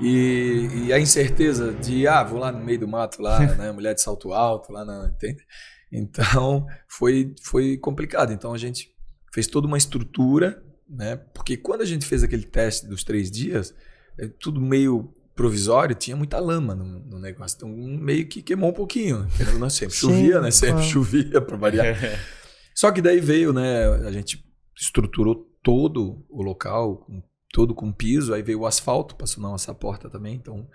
E, 0.00 0.68
e 0.86 0.92
a 0.92 0.98
incerteza 1.00 1.72
de, 1.72 2.06
ah, 2.06 2.22
vou 2.24 2.38
lá 2.38 2.52
no 2.52 2.62
meio 2.62 2.78
do 2.80 2.88
mato, 2.88 3.22
lá, 3.22 3.38
né, 3.56 3.72
mulher 3.72 3.94
de 3.94 4.02
salto 4.02 4.32
alto, 4.32 4.72
lá 4.72 4.84
na. 4.84 5.06
Entende? 5.06 5.42
Então, 5.90 6.66
foi, 6.86 7.34
foi 7.42 7.78
complicado. 7.78 8.32
Então, 8.32 8.52
a 8.52 8.58
gente 8.58 8.90
fez 9.32 9.46
toda 9.46 9.66
uma 9.66 9.78
estrutura, 9.78 10.62
né? 10.88 11.16
Porque 11.16 11.56
quando 11.56 11.82
a 11.82 11.86
gente 11.86 12.06
fez 12.06 12.22
aquele 12.22 12.44
teste 12.44 12.86
dos 12.86 13.04
três 13.04 13.30
dias, 13.30 13.74
é 14.18 14.26
tudo 14.26 14.60
meio 14.60 15.14
provisório, 15.34 15.94
tinha 15.94 16.16
muita 16.16 16.40
lama 16.40 16.74
no, 16.74 16.98
no 16.98 17.18
negócio. 17.18 17.56
Então, 17.56 17.68
meio 17.68 18.26
que 18.26 18.42
queimou 18.42 18.70
um 18.70 18.74
pouquinho. 18.74 19.28
Nós 19.58 19.74
sempre 19.74 19.94
Sim, 19.94 20.00
chovia, 20.00 20.40
né? 20.40 20.50
Sempre 20.50 20.76
claro. 20.76 20.88
chovia 20.88 21.40
para 21.40 21.56
variar. 21.56 21.96
Só 22.74 22.90
que 22.90 23.00
daí 23.00 23.20
veio, 23.20 23.52
né? 23.52 23.86
A 24.06 24.10
gente 24.10 24.44
estruturou 24.76 25.48
todo 25.62 26.24
o 26.28 26.42
local, 26.42 27.06
todo 27.52 27.74
com 27.74 27.92
piso, 27.92 28.34
aí 28.34 28.42
veio 28.42 28.60
o 28.60 28.66
asfalto, 28.66 29.16
passou 29.16 29.42
na 29.42 29.48
nossa 29.48 29.74
porta 29.74 30.08
também, 30.08 30.34
então 30.34 30.68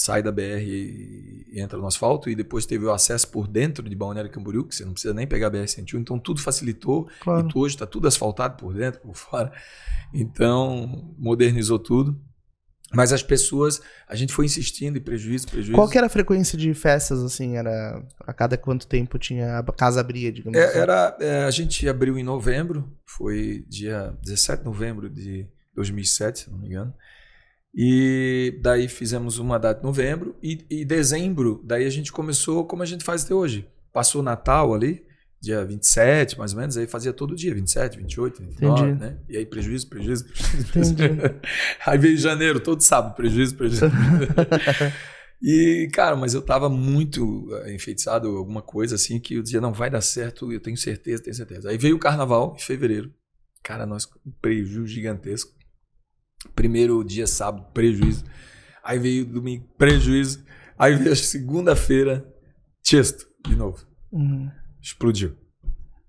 sai 0.00 0.22
da 0.22 0.32
BR 0.32 0.62
e 0.62 1.38
e 1.50 1.60
entra 1.60 1.78
no 1.78 1.86
asfalto, 1.86 2.28
e 2.28 2.34
depois 2.34 2.66
teve 2.66 2.84
o 2.84 2.92
acesso 2.92 3.28
por 3.28 3.48
dentro 3.48 3.88
de 3.88 3.96
Balneário 3.96 4.30
Camboriú, 4.30 4.64
que 4.64 4.74
você 4.74 4.84
não 4.84 4.92
precisa 4.92 5.14
nem 5.14 5.26
pegar 5.26 5.46
a 5.46 5.50
BR-101, 5.50 5.98
então 5.98 6.18
tudo 6.18 6.40
facilitou, 6.40 7.08
Claro. 7.20 7.48
e 7.48 7.58
hoje 7.58 7.74
está 7.74 7.86
tudo 7.86 8.06
asfaltado 8.06 8.56
por 8.56 8.74
dentro, 8.74 9.00
por 9.00 9.14
fora, 9.16 9.50
então 10.12 11.14
modernizou 11.18 11.78
tudo. 11.78 12.20
Mas 12.94 13.12
as 13.12 13.22
pessoas, 13.22 13.82
a 14.08 14.16
gente 14.16 14.32
foi 14.32 14.46
insistindo 14.46 14.96
em 14.96 15.00
prejuízo, 15.00 15.46
prejuízo. 15.46 15.74
Qual 15.74 15.88
que 15.88 15.98
era 15.98 16.06
a 16.06 16.10
frequência 16.10 16.56
de 16.56 16.72
festas, 16.72 17.22
assim? 17.22 17.56
Era 17.58 18.02
a 18.26 18.32
cada 18.32 18.56
quanto 18.56 18.86
tempo 18.86 19.18
tinha 19.18 19.58
a 19.58 19.62
casa 19.64 20.00
abria, 20.00 20.32
digamos 20.32 20.58
assim? 20.58 20.78
É, 20.78 20.80
era, 20.80 21.16
é, 21.20 21.44
a 21.44 21.50
gente 21.50 21.86
abriu 21.86 22.18
em 22.18 22.22
novembro, 22.22 22.90
foi 23.04 23.62
dia 23.68 24.16
17 24.22 24.60
de 24.60 24.64
novembro 24.64 25.10
de 25.10 25.46
2007, 25.74 26.38
se 26.40 26.50
não 26.50 26.58
me 26.58 26.68
engano. 26.68 26.94
E 27.74 28.58
daí 28.62 28.88
fizemos 28.88 29.38
uma 29.38 29.58
data 29.58 29.80
em 29.80 29.84
novembro 29.84 30.36
e, 30.42 30.64
e 30.70 30.84
dezembro, 30.84 31.62
daí 31.64 31.84
a 31.86 31.90
gente 31.90 32.10
começou 32.10 32.66
como 32.66 32.82
a 32.82 32.86
gente 32.86 33.04
faz 33.04 33.24
até 33.24 33.34
hoje. 33.34 33.68
Passou 33.92 34.20
o 34.20 34.24
Natal 34.24 34.74
ali, 34.74 35.04
dia 35.40 35.64
27, 35.64 36.38
mais 36.38 36.52
ou 36.52 36.60
menos, 36.60 36.76
aí 36.76 36.86
fazia 36.86 37.12
todo 37.12 37.36
dia, 37.36 37.54
27, 37.54 37.98
28, 37.98 38.42
29, 38.42 38.82
Entendi. 38.82 39.00
né? 39.00 39.18
E 39.28 39.36
aí 39.36 39.46
prejuízo, 39.46 39.88
prejuízo, 39.88 40.26
prejuízo. 40.72 40.96
Aí 41.86 41.98
veio 41.98 42.16
janeiro, 42.16 42.58
todo 42.58 42.80
sábado, 42.80 43.14
prejuízo, 43.14 43.54
prejuízo. 43.54 43.84
e, 45.40 45.88
cara, 45.92 46.16
mas 46.16 46.34
eu 46.34 46.42
tava 46.42 46.68
muito 46.68 47.48
eh, 47.64 47.74
enfeitiçado, 47.74 48.28
alguma 48.28 48.62
coisa 48.62 48.96
assim, 48.96 49.20
que 49.20 49.34
eu 49.34 49.42
dizia, 49.42 49.60
não, 49.60 49.72
vai 49.72 49.88
dar 49.88 50.00
certo, 50.00 50.52
eu 50.52 50.60
tenho 50.60 50.76
certeza, 50.76 51.22
tenho 51.22 51.36
certeza. 51.36 51.70
Aí 51.70 51.78
veio 51.78 51.96
o 51.96 52.00
carnaval, 52.00 52.56
em 52.56 52.60
fevereiro. 52.60 53.12
Cara, 53.62 53.86
nós 53.86 54.08
um 54.26 54.30
prejuízo 54.40 54.86
gigantesco. 54.86 55.57
Primeiro 56.54 57.02
dia, 57.04 57.26
sábado, 57.26 57.66
prejuízo. 57.72 58.24
Aí 58.82 58.98
veio 58.98 59.24
domingo, 59.24 59.66
prejuízo. 59.76 60.44
Aí 60.78 60.94
veio 60.94 61.14
segunda-feira, 61.16 62.26
Tiesto, 62.82 63.26
de 63.46 63.56
novo. 63.56 63.86
Uhum. 64.12 64.50
Explodiu. 64.80 65.36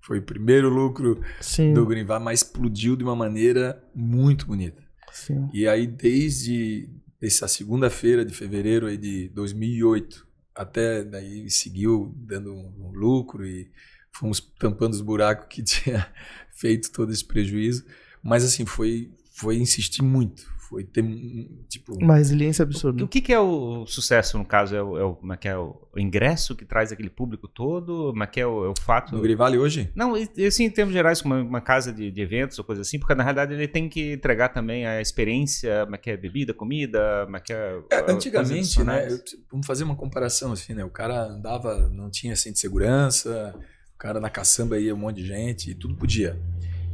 Foi 0.01 0.19
o 0.19 0.23
primeiro 0.23 0.69
lucro 0.69 1.21
Sim, 1.41 1.73
do 1.73 1.85
Valley, 1.85 2.03
mas 2.21 2.41
explodiu 2.41 2.95
de 2.95 3.03
uma 3.03 3.15
maneira 3.15 3.83
muito 3.93 4.45
bonita. 4.45 4.81
sim. 5.11 5.49
E 5.53 5.67
aí, 5.67 5.85
desde 5.85 6.89
essa 7.21 7.47
segunda-feira 7.47 8.23
de 8.23 8.33
fevereiro 8.33 8.87
aí 8.87 8.97
de 8.97 9.29
2008 9.29 10.29
até 10.59 11.03
daí 11.05 11.49
seguiu 11.49 12.13
dando 12.17 12.53
um, 12.53 12.87
um 12.87 12.91
lucro 12.91 13.45
e 13.45 13.71
fomos 14.11 14.41
tampando 14.59 14.93
os 14.93 14.99
buracos 14.99 15.47
que 15.49 15.63
tinha 15.63 16.05
feito 16.51 16.91
todo 16.91 17.13
esse 17.13 17.23
prejuízo. 17.23 17.85
Mas 18.21 18.43
assim, 18.43 18.65
foi, 18.65 19.09
foi 19.39 19.57
insistir 19.57 20.01
muito. 20.03 20.43
Foi 20.69 20.83
ter, 20.83 21.03
um, 21.03 21.63
tipo... 21.67 21.95
Uma 21.99 22.17
resiliência 22.17 22.61
absurda. 22.61 23.03
O 23.03 23.07
que, 23.07 23.21
que 23.21 23.33
é 23.33 23.39
o 23.39 23.87
sucesso, 23.87 24.37
no 24.37 24.45
caso? 24.45 24.75
É 24.75 24.83
o, 24.83 24.97
é 24.99 25.03
o- 25.03 25.15
como 25.15 25.33
é 25.33 25.37
que 25.37 25.47
é 25.47 25.57
o, 25.57 25.75
o 25.91 25.99
ingresso 25.99 26.55
que 26.55 26.63
traz 26.63 26.91
aquele 26.91 27.09
público 27.09 27.47
todo? 27.47 28.09
Como 28.11 28.23
é 28.23 28.27
que 28.27 28.39
é 28.39 28.45
o, 28.45 28.65
é 28.65 28.69
o 28.69 28.73
fato? 28.79 29.15
No 29.15 29.21
Green 29.23 29.35
Valley 29.35 29.57
hoje? 29.57 29.89
Não, 29.95 30.13
assim, 30.13 30.65
em 30.65 30.69
termos 30.69 30.93
gerais, 30.93 31.21
uma, 31.21 31.41
uma 31.41 31.59
casa 31.59 31.91
de, 31.91 32.11
de 32.11 32.21
eventos 32.21 32.59
ou 32.59 32.63
coisa 32.63 32.83
assim, 32.83 32.99
porque 32.99 33.15
na 33.15 33.23
realidade 33.23 33.51
ele 33.55 33.67
tem 33.67 33.89
que 33.89 34.13
entregar 34.13 34.49
também 34.49 34.85
a 34.85 35.01
experiência, 35.01 35.85
como 35.85 35.95
é 35.95 35.97
que 35.97 36.11
é 36.11 36.15
bebida, 36.17 36.53
comida, 36.53 37.23
como 37.25 37.37
é 37.37 37.39
que 37.39 37.51
é. 37.51 37.79
É, 37.89 38.11
antigamente, 38.11 38.83
né? 38.83 39.07
eu- 39.11 39.19
vamos 39.51 39.65
fazer 39.65 39.83
uma 39.83 39.95
comparação 39.95 40.51
assim, 40.51 40.75
né? 40.75 40.85
O 40.85 40.91
cara 40.91 41.23
andava, 41.29 41.89
não 41.89 42.11
tinha 42.11 42.35
cinto 42.35 42.53
de 42.53 42.59
segurança, 42.59 43.55
o 43.95 43.97
cara 43.97 44.19
na 44.19 44.29
caçamba 44.29 44.77
ia 44.79 44.93
um 44.93 44.97
monte 44.99 45.15
de 45.15 45.25
gente, 45.25 45.71
e 45.71 45.73
tudo 45.73 45.95
podia. 45.95 46.37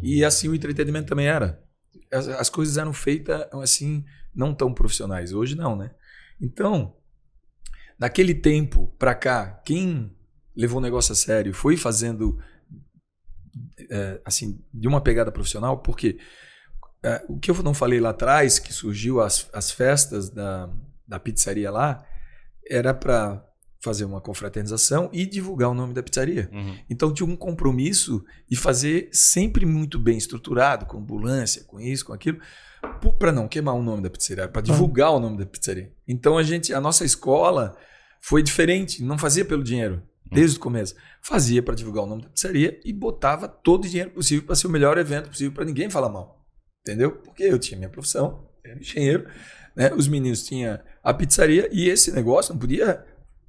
E 0.02 0.24
assim 0.24 0.48
o 0.48 0.56
entretenimento 0.56 1.08
também 1.08 1.28
era. 1.28 1.62
As, 2.12 2.28
as 2.28 2.50
coisas 2.50 2.78
eram 2.78 2.94
feitas 2.94 3.48
assim, 3.54 4.06
não 4.34 4.54
tão 4.54 4.74
profissionais. 4.74 5.34
Hoje 5.34 5.56
não, 5.56 5.76
né? 5.76 5.92
Então, 6.40 6.96
daquele 7.98 8.34
tempo 8.34 8.94
pra 9.00 9.16
cá, 9.16 9.62
quem 9.66 10.16
levou 10.56 10.80
o 10.80 10.82
negócio 10.82 11.12
a 11.12 11.16
sério 11.16 11.54
foi 11.54 11.76
fazendo 11.76 12.40
é, 13.90 14.22
assim 14.24 14.64
de 14.74 14.88
uma 14.88 15.02
pegada 15.02 15.32
profissional, 15.32 15.80
porque 15.80 16.18
é, 17.04 17.24
o 17.28 17.40
que 17.40 17.52
eu 17.52 17.64
não 17.64 17.74
falei 17.74 18.00
lá 18.00 18.10
atrás, 18.10 18.60
que 18.60 18.74
surgiu 18.74 19.22
as, 19.22 19.50
as 19.54 19.72
festas 19.72 20.30
da, 20.30 20.70
da 21.08 21.20
pizzaria 21.20 21.70
lá, 21.70 22.06
era 22.68 22.94
para 22.94 23.46
fazer 23.86 24.04
uma 24.04 24.20
confraternização 24.20 25.10
e 25.14 25.26
divulgar 25.26 25.70
o 25.70 25.74
nome 25.74 25.94
da 25.94 26.02
pizzaria. 26.02 26.50
Uhum. 26.52 26.76
Então 26.90 27.14
tinha 27.14 27.30
um 27.30 27.36
compromisso 27.36 28.26
de 28.50 28.58
fazer 28.58 29.10
sempre 29.12 29.66
muito 29.66 30.00
bem 30.00 30.18
estruturado, 30.18 30.88
com 30.88 30.98
ambulância, 30.98 31.64
com 31.64 31.80
isso, 31.80 32.06
com 32.06 32.14
aquilo, 32.14 32.40
para 33.20 33.32
não 33.32 33.48
queimar 33.48 33.76
o 33.76 33.84
nome 33.84 34.02
da 34.02 34.10
pizzaria, 34.10 34.48
para 34.48 34.62
divulgar 34.62 35.12
o 35.12 35.20
nome 35.20 35.38
da 35.38 35.46
pizzaria. 35.46 35.94
Então 36.08 36.36
a 36.38 36.44
gente, 36.44 36.74
a 36.74 36.82
nossa 36.82 37.06
escola 37.06 37.78
foi 38.20 38.42
diferente, 38.42 39.04
não 39.04 39.18
fazia 39.18 39.46
pelo 39.46 39.64
dinheiro 39.64 40.02
desde 40.32 40.58
o 40.58 40.60
começo, 40.60 40.96
fazia 41.22 41.62
para 41.62 41.76
divulgar 41.76 42.04
o 42.04 42.08
nome 42.08 42.24
da 42.24 42.30
pizzaria 42.30 42.80
e 42.84 42.92
botava 42.92 43.48
todo 43.48 43.86
o 43.86 43.88
dinheiro 43.88 44.10
possível 44.10 44.46
para 44.46 44.56
ser 44.56 44.66
o 44.66 44.72
melhor 44.72 44.98
evento 44.98 45.30
possível 45.30 45.54
para 45.54 45.64
ninguém 45.64 45.90
falar 45.92 46.10
mal, 46.10 46.44
entendeu? 46.82 47.12
Porque 47.12 47.44
eu 47.44 47.60
tinha 47.60 47.78
minha 47.78 47.90
profissão, 47.90 48.50
era 48.64 48.80
engenheiro, 48.80 49.28
né? 49.76 49.94
Os 49.94 50.08
meninos 50.08 50.44
tinham 50.44 50.80
a 51.04 51.14
pizzaria 51.14 51.70
e 51.72 51.88
esse 51.88 52.12
negócio 52.12 52.52
não 52.52 52.60
podia 52.60 53.06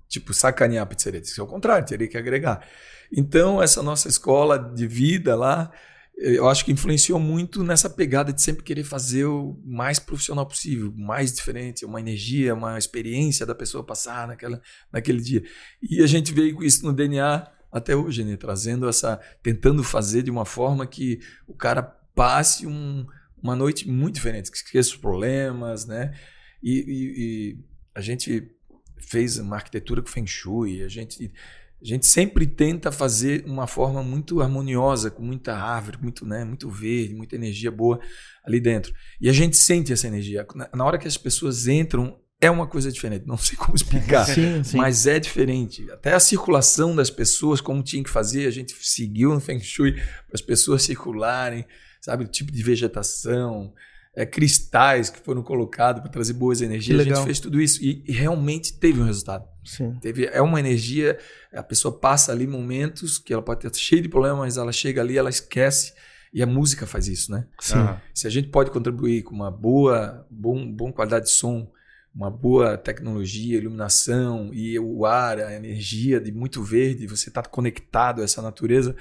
tipo, 0.08 0.32
sacanear 0.32 0.84
a 0.84 0.86
pizzaria. 0.86 1.20
Isso 1.20 1.40
é 1.40 1.44
o 1.44 1.46
contrário, 1.46 1.86
teria 1.86 2.08
que 2.08 2.16
agregar. 2.16 2.66
Então, 3.12 3.62
essa 3.62 3.82
nossa 3.82 4.08
escola 4.08 4.58
de 4.58 4.86
vida 4.86 5.36
lá, 5.36 5.70
eu 6.16 6.48
acho 6.48 6.64
que 6.64 6.72
influenciou 6.72 7.20
muito 7.20 7.62
nessa 7.62 7.90
pegada 7.90 8.32
de 8.32 8.40
sempre 8.40 8.64
querer 8.64 8.84
fazer 8.84 9.26
o 9.26 9.60
mais 9.64 9.98
profissional 9.98 10.46
possível, 10.46 10.92
mais 10.96 11.32
diferente, 11.32 11.84
uma 11.84 12.00
energia, 12.00 12.54
uma 12.54 12.78
experiência 12.78 13.44
da 13.44 13.54
pessoa 13.54 13.84
passar 13.84 14.26
naquela, 14.26 14.60
naquele 14.90 15.20
dia. 15.20 15.42
E 15.82 16.02
a 16.02 16.06
gente 16.06 16.32
veio 16.32 16.56
com 16.56 16.62
isso 16.62 16.84
no 16.86 16.92
DNA 16.92 17.46
até 17.70 17.94
hoje, 17.94 18.24
né? 18.24 18.36
Trazendo 18.36 18.88
essa. 18.88 19.20
tentando 19.42 19.84
fazer 19.84 20.22
de 20.22 20.30
uma 20.30 20.46
forma 20.46 20.86
que 20.86 21.20
o 21.46 21.54
cara 21.54 21.82
passe 22.14 22.66
um, 22.66 23.06
uma 23.42 23.54
noite 23.54 23.86
muito 23.86 24.14
diferente, 24.14 24.50
que 24.50 24.56
esqueça 24.56 24.90
os 24.90 24.96
problemas, 24.96 25.84
né? 25.84 26.14
E, 26.62 26.72
e, 26.72 27.14
e 27.18 27.58
a 27.94 28.00
gente 28.00 28.55
fez 28.98 29.38
uma 29.38 29.56
arquitetura 29.56 30.02
com 30.02 30.08
Feng 30.08 30.26
Shui, 30.26 30.82
a 30.82 30.88
gente, 30.88 31.32
a 31.80 31.84
gente 31.84 32.06
sempre 32.06 32.46
tenta 32.46 32.90
fazer 32.90 33.44
uma 33.46 33.66
forma 33.66 34.02
muito 34.02 34.40
harmoniosa, 34.40 35.10
com 35.10 35.22
muita 35.22 35.56
árvore, 35.56 35.98
muito, 36.00 36.26
né, 36.26 36.44
muito 36.44 36.68
verde, 36.70 37.14
muita 37.14 37.36
energia 37.36 37.70
boa 37.70 38.00
ali 38.44 38.60
dentro. 38.60 38.92
E 39.20 39.28
a 39.28 39.32
gente 39.32 39.56
sente 39.56 39.92
essa 39.92 40.06
energia. 40.06 40.46
Na, 40.54 40.68
na 40.74 40.84
hora 40.84 40.98
que 40.98 41.08
as 41.08 41.16
pessoas 41.16 41.66
entram, 41.66 42.18
é 42.40 42.50
uma 42.50 42.66
coisa 42.66 42.90
diferente. 42.92 43.26
Não 43.26 43.36
sei 43.36 43.56
como 43.56 43.74
explicar, 43.74 44.24
Sim, 44.28 44.62
sim. 44.62 44.76
mas 44.76 45.06
é 45.06 45.18
diferente. 45.18 45.90
Até 45.90 46.12
a 46.14 46.20
circulação 46.20 46.94
das 46.94 47.10
pessoas, 47.10 47.60
como 47.60 47.82
tinha 47.82 48.02
que 48.02 48.10
fazer, 48.10 48.46
a 48.46 48.50
gente 48.50 48.74
seguiu 48.80 49.32
no 49.32 49.40
Feng 49.40 49.60
Shui 49.60 49.92
para 49.92 50.34
as 50.34 50.42
pessoas 50.42 50.82
circularem, 50.82 51.64
sabe? 52.00 52.24
O 52.24 52.28
tipo 52.28 52.52
de 52.52 52.62
vegetação, 52.62 53.72
é, 54.16 54.24
cristais 54.24 55.10
que 55.10 55.20
foram 55.20 55.42
colocados 55.42 56.00
para 56.00 56.10
trazer 56.10 56.32
boas 56.32 56.62
energias. 56.62 56.98
A 57.00 57.04
gente 57.04 57.22
fez 57.22 57.38
tudo 57.38 57.60
isso 57.60 57.84
e, 57.84 58.02
e, 58.08 58.12
realmente 58.12 58.72
teve 58.72 58.98
um 58.98 59.04
resultado. 59.04 59.46
Sim. 59.62 59.94
Teve, 60.00 60.24
é 60.24 60.40
uma 60.40 60.58
energia, 60.58 61.18
a 61.52 61.62
pessoa 61.62 61.96
passa 61.96 62.32
ali 62.32 62.46
momentos 62.46 63.18
que 63.18 63.32
ela 63.32 63.42
pode 63.42 63.60
ter 63.60 63.76
cheio 63.76 64.00
de 64.00 64.08
problemas, 64.08 64.38
mas 64.38 64.56
ela 64.56 64.72
chega 64.72 65.02
ali, 65.02 65.18
ela 65.18 65.28
esquece. 65.28 65.92
E 66.32 66.42
a 66.42 66.46
música 66.46 66.86
faz 66.86 67.08
isso, 67.08 67.30
né? 67.30 67.46
Sim. 67.60 67.78
Uhum. 67.78 67.96
Se 68.14 68.26
a 68.26 68.30
gente 68.30 68.48
pode 68.48 68.70
contribuir 68.70 69.22
com 69.22 69.34
uma 69.34 69.50
boa, 69.50 70.26
bom, 70.30 70.70
bom 70.70 70.92
qualidade 70.92 71.26
de 71.26 71.32
som, 71.32 71.70
uma 72.14 72.30
boa 72.30 72.78
tecnologia, 72.78 73.58
iluminação 73.58 74.50
e 74.52 74.78
o 74.78 75.04
ar, 75.04 75.38
a 75.38 75.54
energia 75.54 76.18
de 76.18 76.32
muito 76.32 76.62
verde, 76.62 77.06
você 77.06 77.28
está 77.28 77.42
conectado 77.42 78.22
a 78.22 78.24
essa 78.24 78.40
natureza, 78.40 78.96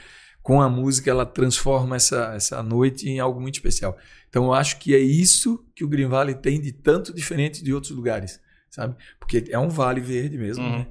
com 0.46 0.62
a 0.62 0.70
música 0.70 1.10
ela 1.10 1.26
transforma 1.26 1.96
essa, 1.96 2.34
essa 2.36 2.62
noite 2.62 3.10
em 3.10 3.20
algo 3.20 3.42
muito 3.42 3.56
especial. 3.56 3.98
Então 4.30 4.44
eu 4.46 4.54
acho 4.54 4.78
que 4.78 4.94
é 4.94 5.00
isso 5.00 5.66
que 5.76 5.84
o 5.84 5.88
Green 5.88 6.06
Valley 6.08 6.36
tem 6.36 6.62
de 6.62 6.72
tanto 6.72 7.12
diferente 7.12 7.64
de 7.64 7.74
outros 7.74 7.92
lugares, 7.92 8.40
sabe? 8.70 8.96
Porque 9.20 9.46
é 9.50 9.58
um 9.58 9.70
vale 9.70 10.00
verde 10.00 10.38
mesmo, 10.38 10.64
Uhum. 10.64 10.78
né? 10.80 10.88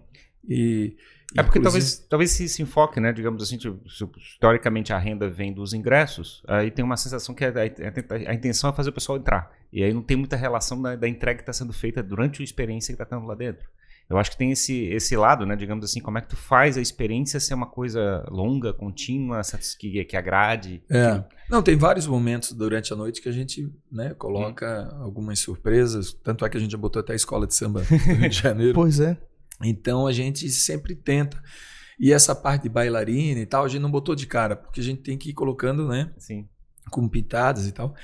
E 0.48 0.96
É 1.36 1.42
porque 1.44 1.60
inclusive- 1.60 1.84
talvez, 1.84 2.06
talvez 2.10 2.30
se, 2.32 2.48
se 2.48 2.62
enfoque, 2.62 2.98
né? 2.98 3.12
Digamos 3.12 3.44
assim, 3.44 3.56
tipo, 3.56 3.80
historicamente 4.18 4.92
a 4.92 4.98
renda 4.98 5.30
vem 5.30 5.52
dos 5.52 5.72
ingressos, 5.72 6.42
aí 6.48 6.68
tem 6.72 6.84
uma 6.84 6.96
sensação 6.96 7.32
que 7.32 7.44
a, 7.44 7.50
a- 7.50 8.30
a 8.30 8.34
intenção 8.34 8.70
é 8.70 8.72
fazer 8.72 8.90
o 8.90 8.92
pessoal 8.92 9.18
entrar. 9.18 9.52
E 9.72 9.84
aí 9.84 9.94
não 9.94 10.02
tem 10.02 10.16
muita 10.16 10.34
relação 10.36 10.82
da, 10.82 10.96
da 10.96 11.08
entrega 11.08 11.36
que 11.36 11.42
está 11.42 11.52
sendo 11.52 11.72
feita 11.72 12.02
durante 12.02 12.42
a 12.42 12.44
experiência 12.44 12.92
que 12.94 13.00
está 13.00 13.04
tendo 13.16 13.24
lá 13.26 13.36
dentro. 13.36 13.68
Eu 14.08 14.18
acho 14.18 14.30
que 14.30 14.36
tem 14.36 14.50
esse, 14.50 14.84
esse 14.84 15.16
lado, 15.16 15.46
né? 15.46 15.56
Digamos 15.56 15.84
assim, 15.84 16.00
como 16.00 16.18
é 16.18 16.20
que 16.20 16.28
tu 16.28 16.36
faz 16.36 16.76
a 16.76 16.80
experiência 16.80 17.40
ser 17.40 17.54
uma 17.54 17.66
coisa 17.66 18.24
longa, 18.30 18.72
contínua, 18.72 19.40
que, 19.78 20.04
que 20.04 20.16
agrade. 20.16 20.82
É. 20.90 21.24
Não, 21.48 21.62
tem 21.62 21.76
vários 21.76 22.06
momentos 22.06 22.52
durante 22.52 22.92
a 22.92 22.96
noite 22.96 23.22
que 23.22 23.28
a 23.28 23.32
gente 23.32 23.72
né, 23.90 24.12
coloca 24.14 24.94
algumas 25.00 25.38
surpresas. 25.38 26.12
Tanto 26.12 26.44
é 26.44 26.50
que 26.50 26.56
a 26.56 26.60
gente 26.60 26.72
já 26.72 26.78
botou 26.78 27.00
até 27.00 27.14
a 27.14 27.16
escola 27.16 27.46
de 27.46 27.54
samba 27.54 27.80
do 27.80 27.96
Rio 27.96 28.28
de 28.28 28.36
Janeiro. 28.36 28.74
Pois 28.84 29.00
é. 29.00 29.16
Então 29.62 30.06
a 30.06 30.12
gente 30.12 30.48
sempre 30.50 30.94
tenta. 30.94 31.42
E 31.98 32.12
essa 32.12 32.34
parte 32.34 32.64
de 32.64 32.68
bailarina 32.68 33.40
e 33.40 33.46
tal, 33.46 33.64
a 33.64 33.68
gente 33.68 33.80
não 33.80 33.90
botou 33.90 34.14
de 34.14 34.26
cara, 34.26 34.54
porque 34.54 34.80
a 34.80 34.84
gente 34.84 35.00
tem 35.00 35.16
que 35.16 35.30
ir 35.30 35.32
colocando, 35.32 35.88
né? 35.88 36.12
Assim. 36.16 36.46
Com 36.90 37.08
pitadas 37.08 37.66
e 37.66 37.72
tal. 37.72 37.94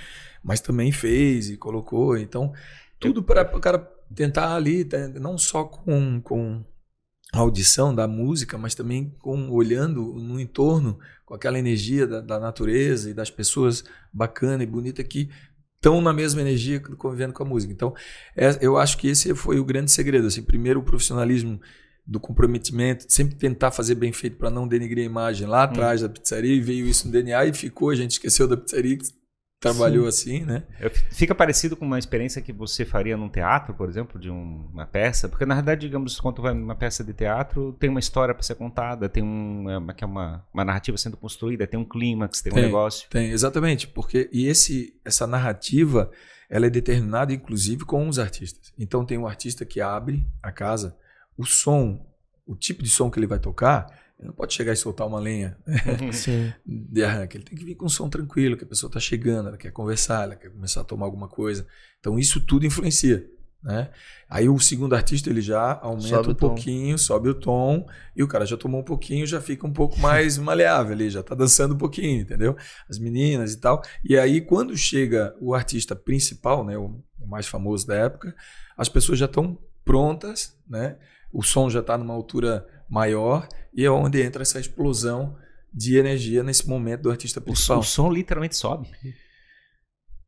Mas 0.43 0.61
também 0.61 0.91
fez 0.91 1.51
e 1.51 1.57
colocou. 1.59 2.17
Então, 2.17 2.53
tudo 2.99 3.23
para 3.23 3.43
o 3.55 3.61
cara 3.61 3.79
tentar 4.15 4.55
ali, 4.55 4.85
tá, 4.85 5.09
não 5.09 5.39
só 5.39 5.65
com, 5.65 6.21
com 6.21 6.65
a 7.33 7.39
audição 7.39 7.95
da 7.95 8.09
música, 8.09 8.59
mas 8.59 8.75
também 8.75 9.15
com 9.21 9.51
olhando 9.51 10.15
no 10.15 10.41
entorno, 10.41 10.99
com 11.25 11.35
aquela 11.35 11.59
energia 11.59 12.07
da, 12.07 12.21
da 12.21 12.41
natureza 12.41 13.11
e 13.11 13.15
das 13.15 13.31
pessoas 13.31 13.85
bacana 14.13 14.63
e 14.63 14.67
bonita 14.67 15.03
que 15.05 15.31
estão 15.77 16.01
na 16.01 16.13
mesma 16.13 16.41
energia 16.41 16.81
convivendo 16.81 17.33
com 17.33 17.43
a 17.43 17.47
música. 17.47 17.73
Então, 17.73 17.95
é- 18.37 18.59
eu 18.61 18.77
acho 18.77 18.99
que 18.99 19.09
esse 19.09 19.35
foi 19.35 19.59
o 19.59 19.65
grande 19.65 19.91
segredo. 19.91 20.27
Assim, 20.27 20.43
primeiro, 20.43 20.81
o 20.81 20.83
profissionalismo 20.83 21.61
do 22.07 22.19
comprometimento, 22.19 23.07
sempre 23.09 23.37
tentar 23.37 23.71
fazer 23.71 23.95
bem 23.95 24.13
feito 24.13 24.37
para 24.37 24.51
não 24.51 24.67
denegrir 24.67 25.05
a 25.05 25.07
imagem 25.07 25.47
lá 25.47 25.63
atrás 25.63 26.01
da 26.01 26.09
pizzaria, 26.09 26.55
e 26.55 26.61
veio 26.61 26.87
isso 26.87 27.07
no 27.07 27.13
DNA 27.13 27.47
e 27.47 27.53
ficou, 27.55 27.91
a 27.91 27.95
gente 27.95 28.13
esqueceu 28.13 28.49
da 28.49 28.57
pizzaria 28.57 28.99
trabalhou 29.61 30.09
assim, 30.09 30.41
né? 30.41 30.63
Fica 31.13 31.35
parecido 31.35 31.77
com 31.77 31.85
uma 31.85 31.99
experiência 31.99 32.41
que 32.41 32.51
você 32.53 32.85
faria 32.85 33.15
num 33.17 33.29
teatro, 33.29 33.75
por 33.75 33.89
exemplo, 33.89 34.19
de 34.19 34.31
um- 34.31 34.67
uma 34.73 34.87
peça, 34.87 35.29
porque 35.29 35.45
na 35.45 35.55
verdade, 35.55 35.83
digamos, 35.83 36.19
quando 36.19 36.41
vai 36.41 36.55
numa 36.55 36.75
peça 36.75 37.05
de 37.05 37.13
teatro, 37.13 37.77
tem 37.79 37.91
uma 37.91 38.01
história 38.01 38.35
para 38.35 38.43
ser 38.43 38.55
contada, 38.55 39.07
tem 39.09 39.23
um, 39.23 39.69
é 39.69 39.77
uma, 39.77 39.93
que 39.93 40.03
é 40.03 40.07
uma, 40.07 40.43
uma 40.53 40.65
narrativa 40.65 40.97
sendo 40.97 41.17
construída, 41.19 41.67
tem 41.67 41.79
um 41.79 41.85
clímax, 41.85 42.41
tem, 42.41 42.51
um 42.53 42.55
Tem. 42.55 42.65
negócio. 42.65 43.09
Tem, 43.11 43.31
exatamente, 43.31 43.87
porque 43.87 44.31
e 44.33 44.47
esse 44.47 44.99
essa 45.05 45.27
narrativa, 45.27 46.11
ela 46.49 46.67
é 46.67 46.71
determinada 46.71 47.33
inclusive 47.35 47.85
com 47.85 48.09
os 48.09 48.19
artistas. 48.19 48.73
Então 48.79 49.05
tem 49.05 49.19
um 49.19 49.27
artista 49.27 49.67
que 49.67 49.81
abre 49.81 50.27
a 50.43 50.51
casa, 50.51 50.97
o 51.37 51.45
som, 51.45 52.05
o 52.47 52.57
tipo 52.57 52.83
de 52.83 52.89
som 52.89 53.11
que 53.11 53.19
ele 53.19 53.27
vai 53.27 53.39
tocar, 53.39 53.87
ele 54.21 54.29
não 54.29 54.35
pode 54.35 54.55
chegar 54.55 54.73
e 54.73 54.77
soltar 54.77 55.07
uma 55.07 55.19
lenha 55.19 55.57
Sim. 56.13 56.53
de 56.65 57.03
arranque, 57.03 57.37
ele 57.37 57.45
tem 57.45 57.59
que 57.59 57.65
vir 57.65 57.75
com 57.75 57.87
um 57.87 57.89
som 57.89 58.09
tranquilo, 58.09 58.57
que 58.57 58.65
a 58.65 58.67
pessoa 58.67 58.89
está 58.89 59.01
chegando, 59.01 59.49
ela 59.49 59.57
quer 59.57 59.73
conversar, 59.73 60.25
ela 60.25 60.37
quer 60.37 60.51
começar 60.51 60.83
a 60.83 60.85
tomar 60.85 61.07
alguma 61.07 61.29
coisa. 61.29 61.67
Então 61.99 62.19
isso 62.19 62.41
tudo 62.41 62.65
influencia, 62.65 63.27
né? 63.63 63.91
Aí 64.29 64.49
o 64.49 64.59
segundo 64.61 64.95
artista 64.95 65.29
ele 65.29 65.41
já 65.41 65.79
aumenta 65.83 66.09
Sobe 66.09 66.31
um 66.31 66.35
pouquinho, 66.35 66.99
sobe 66.99 67.29
o 67.31 67.35
tom, 67.35 67.87
e 68.15 68.23
o 68.23 68.29
cara 68.29 68.47
já 68.47 68.57
tomou 68.57 68.81
um 68.81 68.85
pouquinho, 68.85 69.27
já 69.27 69.41
fica 69.41 69.67
um 69.67 69.73
pouco 69.73 69.99
mais 69.99 70.37
maleável 70.39 70.93
ali, 70.93 71.11
já 71.11 71.23
tá 71.23 71.35
dançando 71.35 71.75
um 71.75 71.79
pouquinho, 71.79 72.21
entendeu? 72.21 72.57
As 72.89 72.99
meninas 72.99 73.53
e 73.55 73.61
tal. 73.61 73.83
E 74.05 74.17
aí 74.17 74.41
quando 74.41 74.77
chega 74.77 75.35
o 75.41 75.55
artista 75.55 75.97
principal, 75.97 76.65
né, 76.65 76.77
o 76.79 77.03
o 77.21 77.27
mais 77.27 77.47
famoso 77.47 77.87
da 77.87 77.95
época, 77.95 78.35
as 78.77 78.89
pessoas 78.89 79.19
já 79.19 79.27
estão 79.27 79.59
prontas, 79.85 80.57
né? 80.69 80.97
O 81.33 81.43
som 81.43 81.69
já 81.69 81.81
está 81.81 81.97
numa 81.97 82.15
altura 82.15 82.67
maior 82.89 83.47
e 83.75 83.85
é 83.85 83.91
onde 83.91 84.21
entra 84.23 84.43
essa 84.43 84.59
explosão 84.61 85.37
de 85.73 85.97
energia 85.97 86.43
nesse 86.43 86.69
momento 86.69 87.03
do 87.03 87.11
artista 87.11 87.39
O, 87.41 87.43
principal. 87.43 87.79
o 87.79 87.83
som 87.83 88.11
literalmente 88.11 88.57
sobe. 88.57 88.89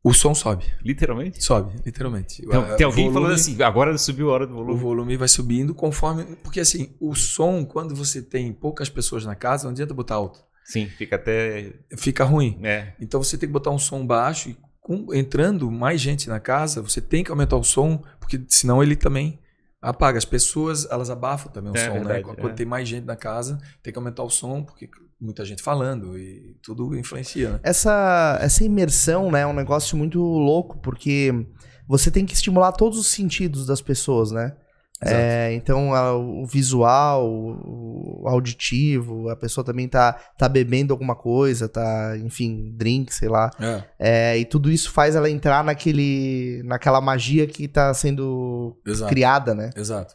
O 0.05 0.13
som 0.13 0.35
sobe, 0.35 0.65
Literalmente? 0.85 1.43
sobe, 1.45 1.81
literalmente. 1.87 2.43
Tem, 2.45 2.59
A- 2.61 2.75
tem 2.75 2.85
o 2.87 2.89
alguém 2.89 3.05
volume- 3.05 3.15
falando 3.23 3.35
assim, 3.35 3.63
agora 3.63 3.97
subiu 3.97 4.31
a 4.31 4.35
hora 4.35 4.47
do 4.49 4.53
O 4.55 4.57
volume. 4.57 4.81
volume 4.81 5.17
vai 5.17 5.29
subindo 5.29 5.73
conforme. 5.75 6.25
Porque 6.43 6.59
assim, 6.59 6.97
o 7.01 7.15
som, 7.15 7.65
quando 7.65 7.95
você 7.95 8.21
tem 8.21 8.53
poucas 8.53 8.89
pessoas 8.89 9.25
na 9.25 9.37
casa, 9.37 9.65
não 9.65 9.71
adianta 9.71 9.95
botar 9.95 10.17
alto. 10.17 10.41
Sim, 10.65 10.87
fica 10.89 11.15
até. 11.17 11.73
Fica 11.97 12.25
ruim. 12.25 12.59
É. 12.65 12.95
Então 13.01 13.23
você 13.23 13.39
tem 13.39 13.49
que 13.49 13.53
botar 13.53 13.71
um 13.71 13.79
som 13.79 14.05
baixo 14.05 14.49
e 14.51 14.57
com- 14.81 15.15
entrando 15.15 15.71
mais 15.71 16.01
gente 16.01 16.29
na 16.29 16.41
casa, 16.41 16.83
você 16.83 17.01
tem 17.01 17.23
que 17.23 17.31
aumentar 17.31 17.57
o 17.57 17.63
som, 17.63 18.03
porque 18.19 18.41
senão 18.49 18.83
ele 18.83 18.97
também 18.97 19.39
apaga. 19.83 20.17
As 20.17 20.25
pessoas, 20.25 20.87
elas 20.89 21.11
abafam 21.11 21.53
também 21.53 21.73
o 21.73 21.77
É 21.77 21.87
som, 21.87 21.93
verdade, 21.93 22.25
né? 22.25 22.35
Quando 22.35 22.51
é. 22.53 22.55
tem 22.55 22.65
mais 22.65 22.89
gente 22.89 23.05
na 23.05 23.17
casa, 23.17 23.59
tem 23.83 23.93
que 23.93 23.99
aumentar 23.99 24.23
o 24.23 24.31
som, 24.31 24.63
porque 24.63 24.89
muita 25.21 25.45
gente 25.45 25.63
falando 25.63 26.17
e 26.17 26.57
tudo 26.63 26.97
influencia, 26.97 27.51
né? 27.51 27.61
Essa, 27.63 28.39
essa 28.41 28.65
imersão, 28.65 29.31
né, 29.31 29.41
é 29.41 29.47
um 29.47 29.53
negócio 29.53 29.97
muito 29.97 30.21
louco, 30.21 30.79
porque 30.79 31.47
você 31.87 32.11
tem 32.11 32.25
que 32.25 32.35
estimular 32.35 32.73
todos 32.73 32.99
os 32.99 33.09
sentidos 33.09 33.67
das 33.67 33.81
pessoas, 33.81 34.31
né? 34.31 34.57
É, 35.05 35.53
então, 35.55 35.95
a- 35.95 36.17
o 36.17 36.47
visual, 36.47 37.27
o 37.29 38.25
auditivo, 38.27 39.29
a 39.29 39.37
pessoa 39.37 39.65
também 39.65 39.89
tá, 39.89 40.13
tá 40.39 40.49
bebendo 40.49 40.93
alguma 40.93 41.15
coisa, 41.17 41.69
tá, 41.69 42.17
enfim, 42.19 42.73
drink, 42.77 43.13
sei 43.13 43.29
lá. 43.29 43.51
É, 43.59 44.33
É, 44.35 44.39
e 44.39 44.45
tudo 44.45 44.71
isso 44.71 44.91
faz 44.91 45.15
ela 45.17 45.29
entrar 45.31 45.65
naquele, 45.65 46.63
naquela 46.65 47.01
magia 47.01 47.47
que 47.47 47.67
tá 47.69 47.93
sendo 47.95 48.77
exato. 48.87 49.11
criada, 49.11 49.55
né? 49.55 49.71
Exato. 49.77 50.15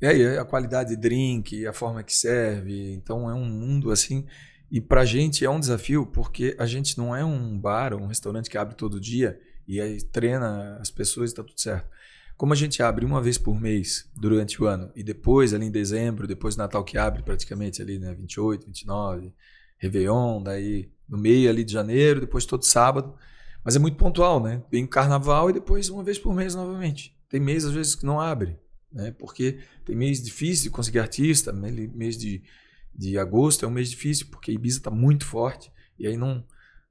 E 0.00 0.06
aí 0.06 0.38
a 0.38 0.44
qualidade 0.44 0.90
de 0.90 0.96
drink, 0.96 1.66
a 1.66 1.72
forma 1.72 2.02
que 2.02 2.14
serve, 2.14 2.92
então 2.94 3.28
é 3.28 3.34
um 3.34 3.44
mundo 3.44 3.90
assim. 3.90 4.24
E 4.70 4.80
pra 4.80 5.04
gente 5.04 5.44
é 5.44 5.50
um 5.50 5.58
desafio 5.58 6.06
porque 6.06 6.54
a 6.58 6.66
gente 6.66 6.96
não 6.98 7.16
é 7.16 7.24
um 7.24 7.58
bar, 7.58 7.94
um 7.94 8.06
restaurante 8.06 8.50
que 8.50 8.58
abre 8.58 8.74
todo 8.76 9.00
dia 9.00 9.38
e 9.66 9.80
aí 9.80 10.00
treina 10.02 10.76
as 10.80 10.90
pessoas 10.90 11.30
e 11.30 11.34
tá 11.34 11.42
tudo 11.42 11.58
certo. 11.60 11.88
Como 12.38 12.54
a 12.54 12.56
gente 12.56 12.82
abre 12.82 13.04
uma 13.04 13.20
vez 13.20 13.36
por 13.36 13.60
mês 13.60 14.10
durante 14.16 14.62
o 14.62 14.66
ano 14.66 14.90
e 14.96 15.02
depois 15.02 15.52
ali 15.52 15.66
em 15.66 15.70
dezembro, 15.70 16.26
depois 16.26 16.56
do 16.56 16.60
Natal 16.60 16.82
que 16.82 16.96
abre 16.96 17.22
praticamente 17.22 17.82
ali, 17.82 17.98
né, 17.98 18.14
28, 18.14 18.64
29, 18.64 19.34
Réveillon, 19.76 20.42
daí 20.42 20.90
no 21.06 21.18
meio 21.18 21.50
ali 21.50 21.62
de 21.62 21.72
janeiro, 21.72 22.20
depois 22.20 22.46
todo 22.46 22.64
sábado. 22.64 23.14
Mas 23.62 23.76
é 23.76 23.78
muito 23.78 23.98
pontual, 23.98 24.42
né? 24.42 24.62
Vem 24.70 24.86
carnaval 24.86 25.50
e 25.50 25.52
depois 25.52 25.90
uma 25.90 26.02
vez 26.02 26.18
por 26.18 26.34
mês 26.34 26.54
novamente. 26.54 27.14
Tem 27.28 27.38
mês 27.38 27.66
às 27.66 27.72
vezes 27.72 27.94
que 27.94 28.06
não 28.06 28.18
abre 28.18 28.56
né? 28.92 29.10
Porque 29.12 29.58
tem 29.84 29.94
mês 29.94 30.22
difícil 30.22 30.64
de 30.64 30.70
conseguir 30.70 30.98
artista, 30.98 31.52
mês 31.52 32.16
de, 32.16 32.42
de 32.94 33.18
agosto 33.18 33.64
é 33.64 33.68
um 33.68 33.72
mês 33.72 33.90
difícil, 33.90 34.26
porque 34.30 34.52
Ibiza 34.52 34.78
está 34.78 34.90
muito 34.90 35.24
forte, 35.24 35.70
e 35.98 36.06
aí 36.06 36.16
não, 36.16 36.44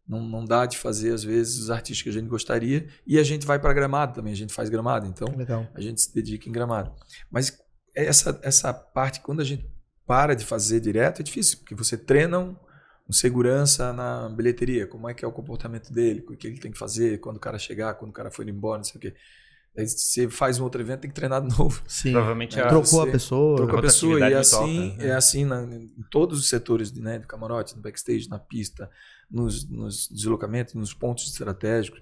não, 0.07 0.21
não 0.21 0.45
dá 0.45 0.65
de 0.65 0.77
fazer, 0.77 1.13
às 1.13 1.23
vezes, 1.23 1.59
os 1.59 1.69
artistas 1.69 2.03
que 2.03 2.09
a 2.09 2.13
gente 2.13 2.27
gostaria, 2.27 2.87
e 3.05 3.19
a 3.19 3.23
gente 3.23 3.45
vai 3.45 3.59
para 3.59 3.73
Gramado 3.73 4.13
também, 4.13 4.31
a 4.31 4.35
gente 4.35 4.53
faz 4.53 4.69
Gramado, 4.69 5.05
então 5.05 5.27
Legal. 5.35 5.67
a 5.73 5.81
gente 5.81 6.01
se 6.01 6.13
dedica 6.13 6.47
em 6.47 6.51
Gramado. 6.51 6.91
Mas 7.29 7.59
essa, 7.93 8.39
essa 8.43 8.73
parte, 8.73 9.19
quando 9.19 9.41
a 9.41 9.43
gente 9.43 9.69
para 10.05 10.33
de 10.33 10.45
fazer 10.45 10.79
direto, 10.79 11.19
é 11.19 11.23
difícil, 11.23 11.57
porque 11.57 11.75
você 11.75 11.97
treina 11.97 12.39
um, 12.39 12.55
um 13.09 13.11
segurança 13.11 13.91
na 13.91 14.29
bilheteria, 14.29 14.87
como 14.87 15.09
é 15.09 15.13
que 15.13 15.25
é 15.25 15.27
o 15.27 15.31
comportamento 15.31 15.91
dele, 15.91 16.23
o 16.29 16.37
que 16.37 16.47
ele 16.47 16.59
tem 16.59 16.71
que 16.71 16.77
fazer, 16.77 17.19
quando 17.19 17.35
o 17.35 17.41
cara 17.41 17.59
chegar, 17.59 17.93
quando 17.95 18.11
o 18.11 18.13
cara 18.13 18.31
for 18.31 18.47
embora, 18.47 18.77
não 18.77 18.85
sei 18.85 18.97
o 18.97 19.01
quê. 19.01 19.13
Aí 19.77 19.87
você 19.87 20.27
faz 20.27 20.59
um 20.59 20.63
outro 20.63 20.81
evento, 20.81 21.01
tem 21.01 21.09
que 21.09 21.15
treinar 21.15 21.41
de 21.45 21.55
novo. 21.57 21.81
Sim. 21.87 22.11
Provavelmente 22.11 22.57
É, 22.59 22.63
a- 22.63 22.67
Trocou 22.67 22.83
você- 23.01 23.09
a 23.09 23.11
pessoa. 23.11 23.55
Trocou 23.57 23.79
a 23.79 23.81
pessoa. 23.81 24.19
E 24.19 24.33
é 24.33 24.37
assim, 24.37 24.55
alta, 24.89 24.97
né? 25.03 25.07
é 25.09 25.11
assim 25.13 25.45
na- 25.45 25.63
em 25.63 25.89
todos 26.09 26.39
os 26.39 26.49
setores 26.49 26.91
né, 26.93 27.19
do 27.19 27.27
camarote, 27.27 27.75
no 27.75 27.81
backstage, 27.81 28.27
na 28.29 28.39
pista, 28.39 28.89
nos, 29.29 29.69
nos 29.69 30.07
deslocamentos, 30.09 30.73
nos 30.73 30.93
pontos 30.93 31.27
estratégicos. 31.29 31.99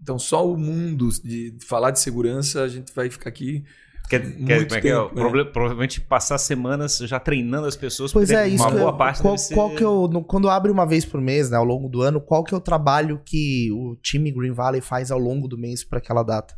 Então, 0.00 0.18
só 0.18 0.48
o 0.50 0.56
mundo 0.56 1.08
de 1.22 1.50
de 1.50 1.64
falar 1.66 1.90
de 1.90 1.98
segurança, 2.00 2.62
a 2.62 2.68
gente 2.68 2.92
vai 2.94 3.10
ficar 3.10 3.28
aqui. 3.28 3.64
Quer, 4.08 4.24
muito 4.24 4.46
quer, 4.46 4.62
é 4.62 4.80
que 4.80 4.88
é? 4.88 4.92
tempo, 4.94 5.14
né? 5.14 5.20
Proble- 5.20 5.44
Provavelmente 5.52 6.00
passar 6.00 6.38
semanas 6.38 6.96
já 6.96 7.20
treinando 7.20 7.66
as 7.66 7.76
pessoas. 7.76 8.10
Pois 8.10 8.26
porque 8.30 8.40
é, 8.40 8.48
isso 8.48 8.62
Uma 8.62 8.72
que 8.72 8.78
boa 8.78 8.90
eu- 8.90 8.96
parte 8.96 9.20
qual, 9.20 9.36
ser... 9.36 9.52
qual 9.54 9.74
que 9.74 9.82
é 9.82 9.86
o, 9.86 10.08
no- 10.08 10.24
quando 10.24 10.48
abre 10.48 10.70
uma 10.72 10.86
vez 10.86 11.04
por 11.04 11.20
mês, 11.20 11.50
né, 11.50 11.58
ao 11.58 11.64
longo 11.64 11.90
do 11.90 12.00
ano, 12.00 12.18
qual 12.22 12.42
que 12.42 12.54
é 12.54 12.56
o 12.56 12.60
trabalho 12.60 13.20
que 13.22 13.70
o 13.72 13.96
time 13.96 14.30
Green 14.32 14.52
Valley 14.52 14.80
faz 14.80 15.10
ao 15.10 15.18
longo 15.18 15.46
do 15.46 15.58
mês 15.58 15.84
para 15.84 15.98
aquela 15.98 16.22
data? 16.22 16.56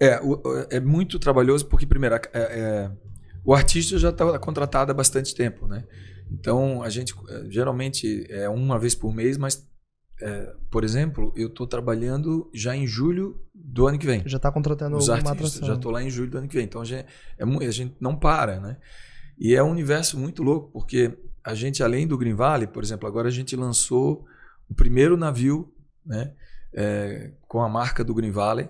É, 0.00 0.20
o- 0.22 0.40
é 0.70 0.78
muito 0.80 1.18
trabalhoso 1.18 1.66
porque, 1.66 1.86
primeiro, 1.86 2.14
é- 2.16 2.20
é, 2.32 2.90
o 3.44 3.52
artista 3.54 3.98
já 3.98 4.10
está 4.10 4.38
contratado 4.38 4.90
há 4.90 4.94
bastante 4.94 5.34
tempo, 5.34 5.66
né? 5.66 5.84
Então, 6.30 6.82
a 6.82 6.88
gente 6.90 7.14
é, 7.28 7.50
geralmente 7.50 8.26
é 8.30 8.48
uma 8.48 8.78
vez 8.78 8.94
por 8.94 9.12
mês, 9.14 9.36
mas, 9.36 9.66
é, 10.20 10.52
por 10.70 10.84
exemplo, 10.84 11.32
eu 11.36 11.48
estou 11.48 11.66
trabalhando 11.66 12.50
já 12.54 12.76
em 12.76 12.86
julho 12.86 13.40
do 13.54 13.86
ano 13.88 13.98
que 13.98 14.06
vem. 14.06 14.22
Já 14.26 14.38
tá 14.38 14.52
contratando 14.52 14.96
os 14.96 15.08
artistas. 15.10 15.32
atração. 15.36 15.66
Já 15.68 15.74
estou 15.74 15.90
lá 15.90 16.02
em 16.02 16.10
julho 16.10 16.30
do 16.30 16.38
ano 16.38 16.48
que 16.48 16.54
vem. 16.56 16.64
Então 16.64 16.80
a 16.80 16.84
gente, 16.84 17.06
é 17.38 17.44
a 17.66 17.70
gente 17.70 17.96
não 18.00 18.14
para, 18.16 18.60
né? 18.60 18.76
E 19.38 19.54
é 19.54 19.62
um 19.62 19.70
universo 19.70 20.18
muito 20.18 20.42
louco, 20.42 20.70
porque 20.72 21.16
a 21.44 21.54
gente, 21.54 21.82
além 21.82 22.06
do 22.06 22.18
Green 22.18 22.34
Valley, 22.34 22.66
por 22.66 22.82
exemplo, 22.82 23.08
agora 23.08 23.28
a 23.28 23.32
gente 23.32 23.56
lançou 23.56 24.24
o 24.68 24.74
primeiro 24.74 25.16
navio 25.16 25.72
né, 26.04 26.32
é, 26.74 27.32
com 27.46 27.62
a 27.62 27.68
marca 27.68 28.02
do 28.04 28.12
Green 28.14 28.30
Valley, 28.32 28.68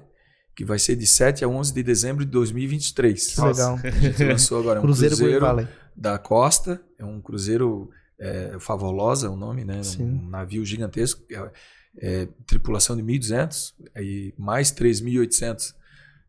que 0.59 0.65
vai 0.65 0.77
ser 0.77 0.97
de 0.97 1.07
7 1.07 1.45
a 1.45 1.49
11 1.49 1.73
de 1.73 1.85
dezembro 1.85 2.25
de 2.25 2.33
2023. 2.33 3.27
Que 3.29 3.41
legal. 3.41 3.79
A 3.81 3.91
gente 3.91 4.25
lançou 4.25 4.59
agora 4.59 4.81
um 4.81 4.83
Cruzeiro, 4.83 5.17
cruzeiro, 5.17 5.69
da 5.97 6.19
Costa, 6.19 6.83
é 6.99 7.05
um 7.05 7.21
cruzeiro 7.21 7.89
é, 8.19 8.57
Favolosa, 8.59 9.29
é 9.29 9.31
o 9.31 9.37
nome, 9.37 9.65
né? 9.65 9.85
Sim. 9.85 10.03
Um 10.03 10.29
navio 10.29 10.65
gigantesco, 10.65 11.23
é, 11.31 11.51
é, 11.99 12.29
tripulação 12.45 12.97
de 12.97 13.05
1.200 13.05 13.73
e 14.01 14.35
mais 14.37 14.73
3.800 14.73 15.77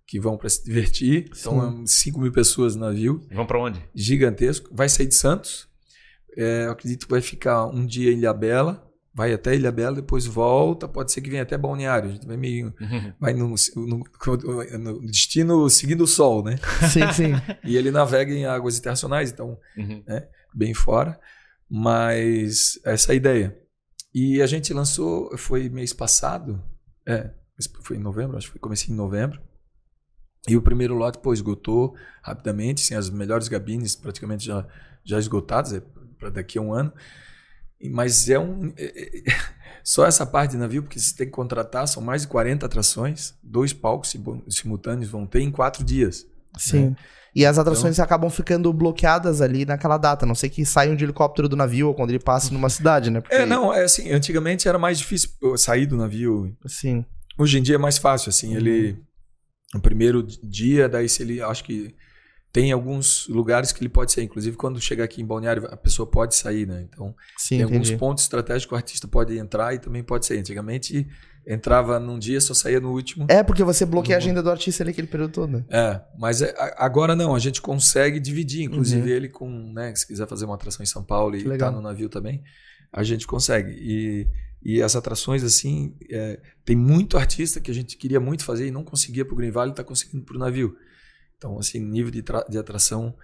que 0.05 0.19
vão 0.19 0.37
para 0.37 0.47
se 0.47 0.63
divertir. 0.63 1.31
Então, 1.35 1.81
é 1.81 1.87
5 1.87 2.21
mil 2.21 2.31
pessoas 2.31 2.75
no 2.75 2.85
navio, 2.85 3.25
Vão 3.31 3.47
pra 3.47 3.59
onde? 3.59 3.83
gigantesco. 3.95 4.69
Vai 4.71 4.89
sair 4.89 5.07
de 5.07 5.15
Santos, 5.15 5.67
é, 6.37 6.67
eu 6.67 6.71
acredito 6.71 7.07
que 7.07 7.11
vai 7.11 7.21
ficar 7.21 7.65
um 7.65 7.83
dia 7.83 8.11
em 8.11 8.19
Ilhabela, 8.19 8.87
vai 9.19 9.33
até 9.33 9.53
Ilhabela, 9.53 9.97
depois 9.97 10.25
volta, 10.25 10.87
pode 10.87 11.11
ser 11.11 11.19
que 11.21 11.29
venha 11.29 11.43
até 11.43 11.57
Balneário. 11.57 12.09
A 12.09 12.13
gente 12.13 12.25
vai 12.25 12.37
meio 12.37 12.73
vai 13.19 13.33
no, 13.33 13.53
no- 13.75 14.03
no 14.79 15.01
destino 15.01 15.69
seguindo 15.69 16.05
o 16.05 16.07
sol, 16.07 16.41
né? 16.43 16.55
Sim, 16.89 17.11
sim. 17.11 17.33
E 17.63 17.75
ele 17.75 17.91
navega 17.91 18.31
em 18.33 18.45
águas 18.45 18.77
internacionais, 18.79 19.29
então 19.31 19.59
Uhum. 19.77 20.03
bem 20.53 20.73
fora, 20.73 21.19
mas 21.69 22.79
essa 22.85 23.11
é 23.11 23.13
a 23.13 23.15
ideia. 23.15 23.57
E 24.13 24.41
a 24.41 24.47
gente 24.47 24.73
lançou, 24.73 25.37
foi 25.37 25.69
mês 25.69 25.93
passado, 25.93 26.63
é, 27.05 27.29
foi 27.83 27.97
em 27.97 27.99
novembro, 27.99 28.37
acho 28.37 28.47
que 28.47 28.53
foi 28.53 28.59
comecei 28.61 28.93
em 28.93 28.97
novembro. 28.97 29.39
E 30.47 30.55
o 30.55 30.61
primeiro 30.61 30.95
lote, 30.95 31.19
pô, 31.19 31.33
esgotou 31.33 31.93
rapidamente, 32.23 32.81
assim, 32.83 32.95
as 32.95 33.09
melhores 33.09 33.47
gabines 33.49 33.95
praticamente 33.95 34.45
já, 34.45 34.65
já 35.03 35.19
esgotadas, 35.19 35.73
é 35.73 35.81
para 36.17 36.29
daqui 36.29 36.57
a 36.57 36.61
um 36.61 36.73
ano. 36.73 36.91
Mas 37.91 38.29
é 38.29 38.39
um. 38.39 38.73
é- 38.77 38.83
é- 38.85 39.23
só 39.83 40.05
essa 40.05 40.25
parte 40.25 40.51
de 40.51 40.57
navio, 40.57 40.83
porque 40.83 40.99
você 40.99 41.15
tem 41.15 41.25
que 41.27 41.31
contratar, 41.31 41.87
são 41.87 42.01
mais 42.03 42.23
de 42.23 42.27
40 42.27 42.65
atrações, 42.65 43.33
dois 43.41 43.73
palcos 43.73 44.09
simu- 44.09 44.43
simultâneos 44.49 45.09
vão 45.09 45.25
ter 45.25 45.39
em 45.41 45.49
quatro 45.51 45.83
dias. 45.83 46.25
Sim. 46.57 46.95
E 47.35 47.45
as 47.45 47.57
atrações 47.59 47.95
Então- 47.95 48.05
acabam 48.05 48.29
ficando 48.29 48.73
bloqueadas 48.73 49.39
ali 49.39 49.63
naquela 49.65 49.97
data. 49.97 50.25
A 50.25 50.27
não 50.27 50.35
sei 50.35 50.49
que 50.49 50.65
saiam 50.65 50.95
de 50.95 51.03
helicóptero 51.05 51.47
do 51.47 51.55
navio 51.55 51.87
ou 51.87 51.93
quando 51.93 52.09
ele 52.09 52.19
passe 52.19 52.51
numa 52.51 52.69
cidade, 52.69 53.09
né? 53.09 53.21
Porque- 53.21 53.35
É, 53.35 53.45
não, 53.45 53.73
é 53.73 53.83
assim, 53.83 54.11
antigamente 54.11 54.67
era 54.67 54.77
mais 54.79 54.97
difícil 54.97 55.29
sair 55.55 55.85
do 55.85 55.95
navio 55.95 56.55
Sim. 56.67 57.05
Hoje 57.37 57.57
em 57.59 57.61
dia 57.63 57.75
é 57.75 57.77
mais 57.77 57.97
fácil, 57.97 58.29
assim, 58.29 58.55
ele 58.55 58.97
no 59.73 59.79
primeiro 59.79 60.23
dia, 60.43 60.89
daí 60.89 61.07
se 61.07 61.21
ele 61.21 61.39
acho 61.41 61.63
que 61.63 61.95
tem 62.51 62.71
alguns 62.71 63.27
lugares 63.27 63.71
que 63.71 63.81
ele 63.81 63.89
pode 63.89 64.11
sair, 64.11 64.23
inclusive 64.25 64.57
quando 64.57 64.81
chegar 64.81 65.03
aqui 65.03 65.21
em 65.21 65.25
Balneário 65.25 65.67
a 65.71 65.77
pessoa 65.77 66.07
pode 66.09 66.35
sair, 66.35 66.65
né? 66.67 66.87
Então, 66.89 67.15
Sim, 67.37 67.57
tem 67.57 67.63
alguns 67.63 67.87
entendi. 67.87 67.97
pontos 67.97 68.23
estratégicos 68.23 68.67
que 68.67 68.73
o 68.73 68.77
artista 68.77 69.07
pode 69.07 69.37
entrar 69.37 69.73
e 69.75 69.79
também 69.79 70.03
pode 70.03 70.25
sair. 70.25 70.39
Antigamente 70.39 71.07
entrava 71.47 71.99
num 71.99 72.17
dia, 72.19 72.39
só 72.41 72.53
saía 72.53 72.79
no 72.79 72.91
último. 72.91 73.25
É, 73.29 73.43
porque 73.43 73.63
você 73.63 73.85
bloqueia 73.85 74.17
a 74.17 74.19
agenda 74.19 74.41
do 74.43 74.49
artista 74.51 74.83
ali 74.83 74.91
aquele 74.91 75.07
período 75.07 75.31
todo. 75.31 75.49
né? 75.51 75.65
É, 75.69 76.01
mas 76.17 76.41
é- 76.41 76.53
agora 76.77 77.15
não, 77.15 77.33
a 77.35 77.39
gente 77.39 77.61
consegue 77.61 78.19
dividir, 78.19 78.63
inclusive 78.63 79.01
Uhum. 79.09 79.15
ele 79.15 79.29
com, 79.29 79.49
né, 79.73 79.93
se 79.95 80.05
quiser 80.05 80.27
fazer 80.27 80.45
uma 80.45 80.55
atração 80.55 80.83
em 80.83 80.87
São 80.87 81.03
Paulo 81.03 81.35
e 81.35 81.57
tá 81.57 81.71
no 81.71 81.81
navio 81.81 82.09
também, 82.09 82.43
a 82.91 83.03
gente 83.03 83.25
consegue. 83.27 83.71
E, 83.71 84.27
e 84.61 84.81
as 84.81 84.95
atrações, 84.95 85.43
assim, 85.43 85.95
é, 86.11 86.39
tem 86.65 86.75
muito 86.75 87.17
artista 87.17 87.59
que 87.59 87.71
a 87.71 87.73
gente 87.73 87.95
queria 87.97 88.19
muito 88.19 88.43
fazer 88.43 88.67
e 88.67 88.71
não 88.71 88.83
conseguia 88.83 89.23
pro 89.25 89.35
Green 89.35 89.51
Valley, 89.51 89.73
tá 89.73 89.83
conseguindo 89.83 90.23
pro 90.25 90.37
navio. 90.37 90.75
Então, 91.39 91.57
assim, 91.57 91.79
nível 91.79 92.11
de, 92.11 92.21
de 92.49 92.57
atração 92.59 93.15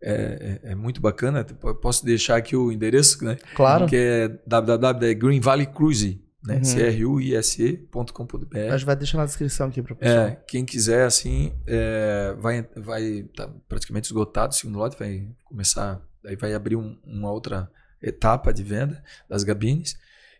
é, 0.00 0.60
é- 0.64 0.72
é 0.72 0.74
muito 0.76 1.00
bacana. 1.00 1.44
Eu 1.64 1.74
Posso 1.74 2.04
deixar 2.04 2.36
aqui 2.36 2.54
o 2.54 2.70
endereço, 2.70 3.24
né? 3.24 3.36
Claro. 3.56 3.86
Que 3.86 3.96
é 3.96 4.28
www.green 4.46 5.40
Valley 5.40 5.66
Cruise, 5.66 6.22
né? 6.46 6.56
Uhum. 6.56 6.64
C-R-U-I-S-E.com.br. 6.64 8.58
A 8.70 8.76
gente 8.76 8.84
vai 8.86 8.96
deixar 8.96 9.18
na 9.18 9.24
descrição 9.24 9.68
aqui 9.68 9.82
pra 9.82 9.94
pessoa. 9.94 10.28
É, 10.28 10.36
quem 10.46 10.64
quiser, 10.64 11.04
assim, 11.06 11.52
é, 11.66 12.34
vai 12.38 12.66
vai 12.76 13.22
tá 13.34 13.48
praticamente 13.68 14.06
esgotado 14.06 14.52
o 14.52 14.56
segundo 14.56 14.78
lote, 14.78 14.98
vai 14.98 15.26
começar, 15.44 16.00
aí 16.26 16.36
vai 16.36 16.54
abrir 16.54 16.76
um- 16.76 16.98
uma 17.04 17.30
outra 17.30 17.70
etapa 18.02 18.52
de 18.52 18.62
venda 18.62 19.02
das 19.28 19.42
gabines. 19.44 19.96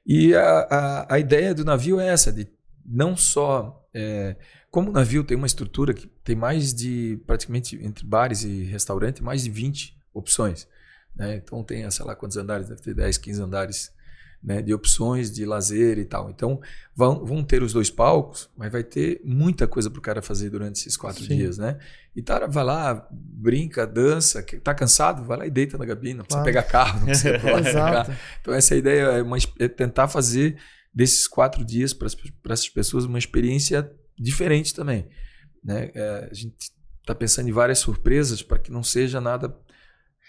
E 0.06 0.34
a, 0.34 0.58
a, 0.70 1.14
a 1.14 1.18
ideia 1.18 1.54
do 1.54 1.64
navio 1.64 1.98
é 1.98 2.08
essa, 2.08 2.30
de 2.32 2.46
não 2.84 3.16
só... 3.16 3.82
é, 3.94 4.36
como 4.70 4.90
o 4.90 4.92
navio 4.92 5.24
tem 5.24 5.36
uma 5.36 5.46
estrutura 5.46 5.94
que 5.94 6.10
tem 6.24 6.34
mais 6.34 6.72
de, 6.72 7.20
praticamente, 7.26 7.76
entre 7.84 8.04
bares 8.04 8.42
e 8.42 8.62
restaurante, 8.64 9.22
mais 9.22 9.44
de 9.44 9.50
20 9.50 9.96
opções. 10.12 10.66
Né? 11.14 11.36
Então 11.36 11.62
tem, 11.62 11.88
sei 11.90 12.04
lá 12.04 12.16
quantos 12.16 12.36
andares, 12.36 12.68
deve 12.68 12.80
ter 12.80 12.94
10, 12.94 13.18
15 13.18 13.42
andares 13.42 13.92
né, 14.42 14.60
de 14.60 14.74
opções 14.74 15.30
de 15.30 15.44
lazer 15.46 15.98
e 15.98 16.04
tal. 16.04 16.28
Então 16.30 16.60
vão, 16.94 17.24
vão 17.24 17.42
ter 17.42 17.62
os 17.62 17.72
dois 17.72 17.88
palcos, 17.90 18.50
mas 18.56 18.70
vai 18.72 18.82
ter 18.82 19.20
muita 19.24 19.66
coisa 19.66 19.90
para 19.90 19.98
o 19.98 20.02
cara 20.02 20.20
fazer 20.20 20.50
durante 20.50 20.76
esses 20.80 20.96
quatro 20.96 21.22
Sim. 21.24 21.36
dias, 21.36 21.56
né? 21.58 21.78
E 22.16 22.20
tá, 22.22 22.46
vai 22.46 22.64
lá, 22.64 23.08
brinca, 23.10 23.86
dança, 23.86 24.42
que- 24.42 24.58
tá 24.58 24.74
cansado, 24.74 25.24
vai 25.24 25.36
lá 25.38 25.46
e 25.46 25.50
deita 25.50 25.78
na 25.78 25.84
gabina, 25.84 26.18
não 26.18 26.24
precisa 26.24 26.42
Claro. 26.42 26.44
pegar 26.44 26.62
carro, 26.64 26.98
não 27.00 27.06
precisa 27.06 27.38
pegar. 27.40 27.58
Exato. 27.60 28.12
Então 28.40 28.52
essa 28.54 28.74
ideia 28.76 29.02
é, 29.04 29.22
uma, 29.22 29.36
é 29.58 29.68
tentar 29.68 30.08
fazer 30.08 30.56
desses 30.92 31.26
quatro 31.26 31.64
dias 31.64 31.92
para 31.92 32.06
essas 32.50 32.68
pessoas 32.68 33.04
uma 33.04 33.18
experiência 33.18 33.90
diferente 34.18 34.74
também. 34.74 35.08
Né? 35.64 35.90
É, 35.94 36.28
a 36.30 36.34
gente 36.34 36.54
está 37.00 37.14
pensando 37.14 37.48
em 37.48 37.52
várias 37.52 37.78
surpresas 37.78 38.42
para 38.42 38.58
que 38.58 38.70
não 38.70 38.82
seja 38.82 39.20
nada 39.20 39.56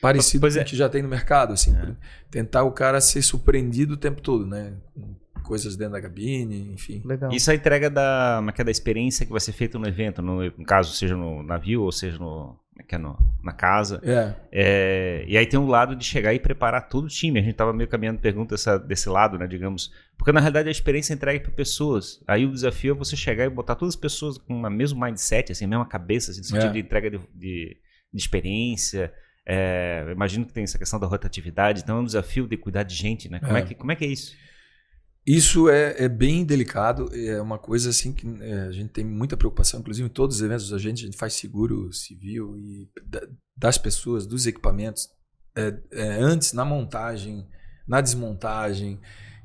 parecido 0.01 0.41
Pois 0.41 0.55
com 0.55 0.59
é. 0.59 0.63
o 0.63 0.65
que 0.65 0.75
já 0.75 0.89
tem 0.89 1.01
no 1.01 1.09
mercado. 1.09 1.53
Assim, 1.53 1.75
É. 1.75 1.95
tentar 2.29 2.63
o 2.63 2.71
cara 2.71 3.01
ser 3.01 3.21
surpreendido 3.21 3.93
o 3.93 3.97
tempo 3.97 4.21
todo, 4.21 4.45
né? 4.45 4.73
Com 4.93 5.15
coisas 5.43 5.75
dentro 5.75 5.93
da 5.93 6.01
cabine, 6.01 6.73
enfim. 6.73 7.01
Legal. 7.05 7.31
Isso 7.31 7.49
é 7.49 7.53
a 7.53 7.55
entrega 7.55 7.89
da, 7.89 8.41
é 8.41 8.61
é, 8.61 8.63
da 8.63 8.71
experiência 8.71 9.25
que 9.25 9.31
vai 9.31 9.39
ser 9.41 9.51
feita 9.51 9.77
no 9.77 9.88
evento, 9.88 10.21
no, 10.21 10.43
no 10.43 10.65
caso, 10.65 10.93
seja 10.95 11.15
no 11.15 11.43
navio 11.43 11.83
ou 11.83 11.91
seja 11.91 12.17
no, 12.17 12.57
que 12.84 12.93
é 12.95 12.97
no, 12.97 13.17
na 13.43 13.51
casa. 13.53 14.01
É. 14.03 14.34
É, 14.51 15.26
e 15.28 15.38
aí 15.38 15.45
tem 15.45 15.59
um 15.59 15.67
lado 15.67 15.95
de 15.95 16.03
chegar 16.05 16.34
e 16.34 16.39
preparar 16.39 16.88
todo 16.89 17.05
o 17.05 17.07
time. 17.07 17.39
A 17.39 17.43
gente 17.43 17.55
tava 17.55 17.71
meio 17.73 17.89
caminhando 17.89 18.19
pergunta 18.19 18.55
essa, 18.55 18.78
desse 18.78 19.07
lado, 19.09 19.38
né, 19.38 19.47
digamos. 19.47 19.91
Porque 20.17 20.32
na 20.32 20.39
realidade 20.39 20.67
a 20.67 20.71
experiência 20.71 21.13
é 21.13 21.15
entregue 21.15 21.39
para 21.41 21.51
pessoas. 21.51 22.21
Aí 22.28 22.45
o 22.45 22.51
desafio 22.51 22.93
é 22.93 22.97
você 22.97 23.15
chegar 23.15 23.45
e 23.45 23.49
botar 23.49 23.76
todas 23.76 23.95
as 23.95 23.99
pessoas 23.99 24.38
com 24.38 24.53
o 24.61 24.69
mesmo 24.69 24.99
mindset, 24.99 25.51
assim, 25.51 25.65
a 25.65 25.67
mesma 25.67 25.86
cabeça, 25.86 26.32
assim, 26.32 26.41
no 26.41 26.45
sentido 26.47 26.69
É. 26.69 26.73
de 26.73 26.80
entrega 26.80 27.09
de, 27.11 27.19
de- 27.34 27.78
de 28.13 28.19
experiência. 28.21 29.11
É, 29.47 30.07
imagino 30.11 30.45
que 30.45 30.53
tem 30.53 30.63
essa 30.63 30.78
questão 30.78 30.99
da 30.99 31.05
rotatividade, 31.05 31.82
então 31.82 31.97
é 31.97 32.01
um 32.01 32.05
desafio 32.05 32.47
de 32.47 32.57
cuidar 32.57 32.84
de 32.84 32.95
gente, 32.95 33.30
né? 33.30 33.39
Como 33.39 33.55
é, 33.55 33.59
É. 33.59 33.63
que, 33.63 33.76
como 33.76 33.91
é 33.91 33.95
que 33.95 34.03
é 34.03 34.07
isso? 34.07 34.36
Isso 35.26 35.69
é, 35.69 36.03
é 36.03 36.07
bem 36.07 36.45
delicado, 36.45 37.09
é 37.13 37.41
uma 37.41 37.57
coisa 37.57 37.89
assim 37.89 38.13
que 38.13 38.28
é, 38.41 38.59
a 38.61 38.71
gente 38.71 38.89
tem 38.89 39.03
muita 39.03 39.36
preocupação, 39.36 39.80
inclusive 39.80 40.07
em 40.07 40.11
todos 40.11 40.36
os 40.36 40.41
eventos 40.43 40.69
da 40.69 40.78
gente, 40.78 41.01
a 41.01 41.05
gente 41.05 41.17
faz 41.17 41.34
seguro 41.34 41.91
civil 41.91 42.55
e 42.57 42.88
da- 43.03 43.28
das 43.57 43.78
pessoas, 43.78 44.28
dos 44.28 44.45
equipamentos, 44.45 45.09
é, 45.55 45.73
é, 45.91 46.09
antes 46.19 46.53
na 46.53 46.63
montagem, 46.63 47.47
na 47.88 48.01
desmontagem. 48.01 48.99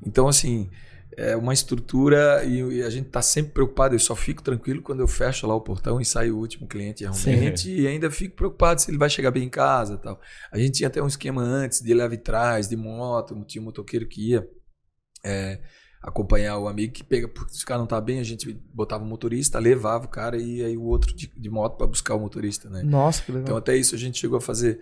Então, 0.05 0.27
assim, 0.27 0.69
é 1.17 1.35
uma 1.35 1.53
estrutura 1.53 2.43
e, 2.45 2.59
e 2.77 2.83
a 2.83 2.89
gente 2.89 3.07
está 3.07 3.21
sempre 3.21 3.51
preocupado. 3.53 3.95
Eu 3.95 3.99
só 3.99 4.15
fico 4.15 4.43
tranquilo 4.43 4.81
quando 4.81 4.99
eu 4.99 5.07
fecho 5.07 5.47
lá 5.47 5.55
o 5.55 5.61
portão 5.61 5.99
e 5.99 6.05
sai 6.05 6.29
o 6.29 6.37
último 6.37 6.67
cliente 6.67 7.03
realmente, 7.03 7.71
e 7.71 7.87
ainda 7.87 8.11
fico 8.11 8.35
preocupado 8.35 8.81
se 8.81 8.91
ele 8.91 8.97
vai 8.97 9.09
chegar 9.09 9.31
bem 9.31 9.43
em 9.43 9.49
casa 9.49 9.97
tal. 9.97 10.21
A 10.51 10.59
gente 10.59 10.73
tinha 10.73 10.87
até 10.87 11.01
um 11.01 11.07
esquema 11.07 11.41
antes 11.41 11.81
de 11.81 11.93
leve 11.93 12.17
trás, 12.17 12.67
de 12.67 12.75
moto, 12.75 13.43
tinha 13.47 13.61
um 13.61 13.65
motoqueiro 13.65 14.07
que 14.07 14.29
ia 14.29 14.47
é, 15.23 15.59
acompanhar 16.01 16.57
o 16.57 16.67
amigo 16.67 16.93
que 16.93 17.03
pega, 17.03 17.27
porque 17.27 17.53
se 17.53 17.63
o 17.63 17.67
cara 17.67 17.79
não 17.79 17.87
tá 17.87 18.01
bem, 18.01 18.19
a 18.19 18.23
gente 18.23 18.51
botava 18.73 19.03
o 19.03 19.07
motorista, 19.07 19.59
levava 19.59 20.05
o 20.05 20.09
cara 20.09 20.37
e 20.37 20.63
aí 20.63 20.75
o 20.75 20.83
outro 20.83 21.13
de, 21.15 21.31
de 21.37 21.49
moto 21.49 21.77
para 21.77 21.85
buscar 21.87 22.15
o 22.15 22.19
motorista, 22.19 22.69
né? 22.69 22.81
Nossa, 22.83 23.21
que 23.21 23.31
legal. 23.31 23.43
Então 23.45 23.57
até 23.57 23.75
isso 23.77 23.93
a 23.93 23.97
gente 23.97 24.17
chegou 24.19 24.37
a 24.37 24.41
fazer. 24.41 24.79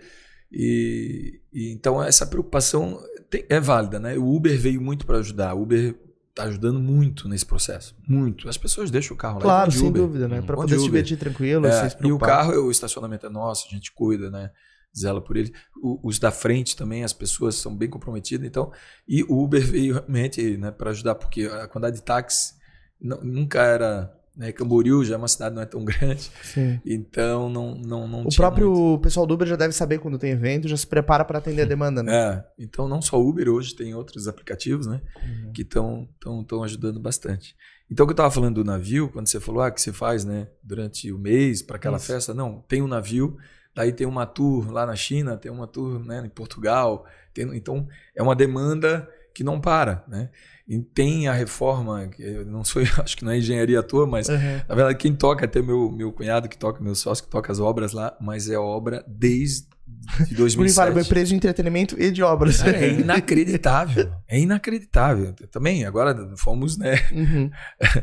E, 0.52 1.40
e 1.52 1.70
então 1.72 2.02
essa 2.02 2.26
preocupação 2.26 3.00
tem- 3.28 3.44
é 3.48 3.60
válida, 3.60 4.00
né? 4.00 4.16
O 4.18 4.34
Uber 4.34 4.58
veio 4.58 4.80
muito 4.80 5.06
para 5.06 5.18
ajudar. 5.18 5.54
O 5.54 5.62
Uber 5.62 5.94
tá 6.34 6.44
ajudando 6.44 6.80
muito 6.80 7.28
nesse 7.28 7.44
processo, 7.46 7.94
muito. 8.08 8.48
As 8.48 8.56
pessoas 8.56 8.90
deixam 8.90 9.14
o 9.14 9.18
carro 9.18 9.36
lá 9.36 9.42
claro, 9.42 9.60
vão 9.62 9.68
de 9.70 9.78
sem 9.78 9.88
Uber. 9.88 10.02
dúvida, 10.02 10.28
né? 10.28 10.40
Uhum. 10.40 10.46
Vão 10.46 10.56
poder 10.56 10.74
de 10.74 10.78
se 10.80 10.84
divertir 10.86 11.16
tranquilo, 11.18 11.66
É, 11.66 11.88
e 12.04 12.12
o 12.12 12.18
carro, 12.18 12.52
o 12.66 12.70
estacionamento 12.70 13.26
é 13.26 13.28
nosso, 13.28 13.66
a 13.68 13.70
gente 13.74 13.92
cuida, 13.92 14.30
né? 14.30 14.50
Zela 14.96 15.20
por 15.20 15.36
ele. 15.36 15.52
O- 15.82 16.00
os 16.08 16.18
da 16.18 16.30
frente 16.30 16.76
também, 16.76 17.04
as 17.04 17.12
pessoas 17.12 17.54
são 17.56 17.76
bem 17.76 17.88
comprometidas. 17.88 18.46
Então, 18.46 18.72
e 19.06 19.22
o 19.24 19.42
Uber 19.42 19.64
veio 19.64 19.94
realmente 19.94 20.56
né, 20.56 20.70
para 20.70 20.90
ajudar, 20.90 21.14
porque 21.14 21.42
a 21.44 21.66
quantidade 21.68 21.96
de 21.96 22.02
táxi 22.02 22.54
nu- 23.00 23.20
nunca 23.22 23.62
era. 23.62 24.16
Né, 24.36 24.52
Camboriú 24.52 25.04
já 25.04 25.16
é 25.16 25.18
uma 25.18 25.26
cidade 25.28 25.54
não 25.54 25.60
é 25.60 25.66
tão 25.66 25.84
grande, 25.84 26.30
Sim. 26.42 26.80
então 26.86 27.50
não, 27.50 27.74
não, 27.74 28.06
não 28.08 28.22
O 28.22 28.34
próprio 28.34 28.72
muito. 28.72 29.02
pessoal 29.02 29.26
do 29.26 29.34
Uber 29.34 29.46
já 29.46 29.56
deve 29.56 29.74
saber 29.74 29.98
quando 29.98 30.18
tem 30.18 30.30
evento, 30.30 30.68
já 30.68 30.76
se 30.76 30.86
prepara 30.86 31.24
para 31.24 31.38
atender 31.40 31.62
a 31.62 31.66
demanda, 31.66 32.00
né? 32.02 32.14
É, 32.14 32.44
então 32.64 32.88
não 32.88 33.02
só 33.02 33.20
Uber, 33.20 33.48
hoje 33.48 33.74
tem 33.74 33.92
outros 33.94 34.28
aplicativos, 34.28 34.86
né? 34.86 35.02
Uhum. 35.22 35.52
que 35.52 35.62
estão 35.62 36.08
tão, 36.20 36.44
tão 36.44 36.62
ajudando 36.62 37.00
bastante. 37.00 37.54
Então, 37.90 38.04
o 38.04 38.06
que 38.06 38.12
eu 38.12 38.14
estava 38.14 38.30
falando 38.30 38.54
do 38.54 38.64
navio, 38.64 39.08
quando 39.12 39.26
você 39.26 39.40
falou, 39.40 39.62
ah, 39.62 39.70
que 39.70 39.80
você 39.82 39.92
faz, 39.92 40.24
né, 40.24 40.46
durante 40.62 41.10
o 41.12 41.18
mês 41.18 41.60
para 41.60 41.76
aquela 41.76 41.96
Isso. 41.96 42.06
festa, 42.06 42.32
não, 42.32 42.62
tem 42.68 42.80
um 42.80 42.86
navio, 42.86 43.36
daí 43.74 43.92
tem 43.92 44.06
uma 44.06 44.26
tour 44.26 44.70
lá 44.70 44.84
na 44.86 44.96
China, 44.96 45.36
tem 45.36 45.50
uma 45.50 45.66
tour, 45.66 45.98
né, 46.04 46.22
em 46.24 46.28
Portugal, 46.28 47.04
tem- 47.32 47.56
então 47.56 47.86
é 48.14 48.22
uma 48.22 48.34
demanda 48.34 49.08
que 49.34 49.44
não 49.44 49.60
para, 49.60 50.04
né? 50.08 50.28
E 50.66 50.78
tem 50.80 51.26
a 51.28 51.32
reforma, 51.32 52.06
que 52.08 52.22
não 52.44 52.62
sou, 52.64 52.82
acho 53.02 53.16
que 53.16 53.24
não 53.24 53.32
é 53.32 53.38
engenharia 53.38 53.80
à 53.80 53.82
toa, 53.82 54.06
mas 54.06 54.28
Uhum. 54.28 54.60
na 54.68 54.74
verdade 54.74 54.98
quem 54.98 55.14
toca 55.14 55.44
é 55.44 55.46
até 55.46 55.60
meu 55.62 55.90
meu 55.90 56.12
cunhado 56.12 56.48
que 56.48 56.58
toca, 56.58 56.82
meu 56.82 56.94
sócio 56.94 57.24
que 57.24 57.30
toca 57.30 57.50
as 57.52 57.58
obras 57.60 57.92
lá, 57.92 58.16
mas 58.20 58.48
é 58.50 58.58
obra 58.58 59.04
desde 59.08 59.68
de 60.28 60.36
Por 60.36 60.46
isso, 60.46 60.56
vale, 60.76 60.90
uma 60.90 60.94
2007. 61.02 61.06
empresa 61.06 61.28
de 61.30 61.34
entretenimento 61.34 62.00
e 62.00 62.10
de 62.12 62.22
obras. 62.22 62.62
É 62.64 62.88
inacreditável. 62.92 64.12
É 64.28 64.38
inacreditável. 64.38 65.34
Também, 65.50 65.84
agora 65.84 66.32
fomos, 66.36 66.76
né? 66.78 66.94
Uhum. 67.12 67.50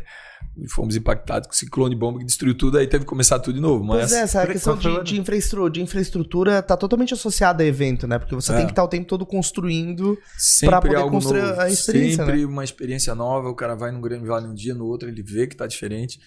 Fomos 0.69 0.95
impactados 0.95 1.47
com 1.47 1.53
ciclone 1.53 1.95
bomba 1.95 2.17
que 2.19 2.25
destruiu 2.25 2.57
tudo, 2.57 2.77
aí 2.79 2.87
teve 2.87 3.03
que 3.05 3.09
começar 3.09 3.37
tudo 3.39 3.55
de 3.55 3.61
novo. 3.61 3.83
Mas 3.83 3.99
Pois 4.09 4.13
é, 4.13 4.21
essa 4.21 4.41
Por- 4.45 4.51
questão 4.53 4.75
de, 4.77 5.03
de, 5.03 5.19
infraestru- 5.21 5.69
de 5.69 5.81
infraestrutura 5.81 6.61
tá 6.63 6.75
totalmente 6.75 7.13
associada 7.13 7.61
a 7.63 7.65
evento, 7.65 8.07
né? 8.07 8.17
Porque 8.17 8.33
você 8.33 8.51
É. 8.53 8.57
tem 8.57 8.65
que 8.65 8.71
estar 8.71 8.83
o 8.83 8.87
tempo 8.87 9.07
todo 9.07 9.25
construindo. 9.25 10.17
pra 10.61 10.81
poder 10.81 10.95
algo 10.95 11.11
construir 11.11 11.41
novo. 11.43 11.61
a 11.61 11.69
experiência, 11.69 12.25
Sempre 12.25 12.45
uma 12.45 12.63
experiência 12.63 13.13
nova. 13.13 13.49
O 13.49 13.55
cara 13.55 13.75
vai 13.75 13.91
num 13.91 14.01
Grande 14.01 14.25
Vale 14.25 14.47
um 14.47 14.53
dia, 14.53 14.73
no 14.73 14.85
outro 14.85 15.07
ele 15.07 15.21
vê 15.21 15.45
que 15.47 15.53
está 15.53 15.67
diferente. 15.67 16.19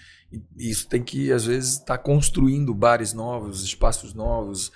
E 0.56 0.70
isso 0.70 0.86
tem 0.88 1.02
que, 1.02 1.32
às 1.32 1.44
vezes, 1.44 1.72
estar 1.78 1.98
construindo 1.98 2.72
bares 2.72 3.12
novos, 3.12 3.64
espaços 3.64 4.14
novos. 4.14 4.70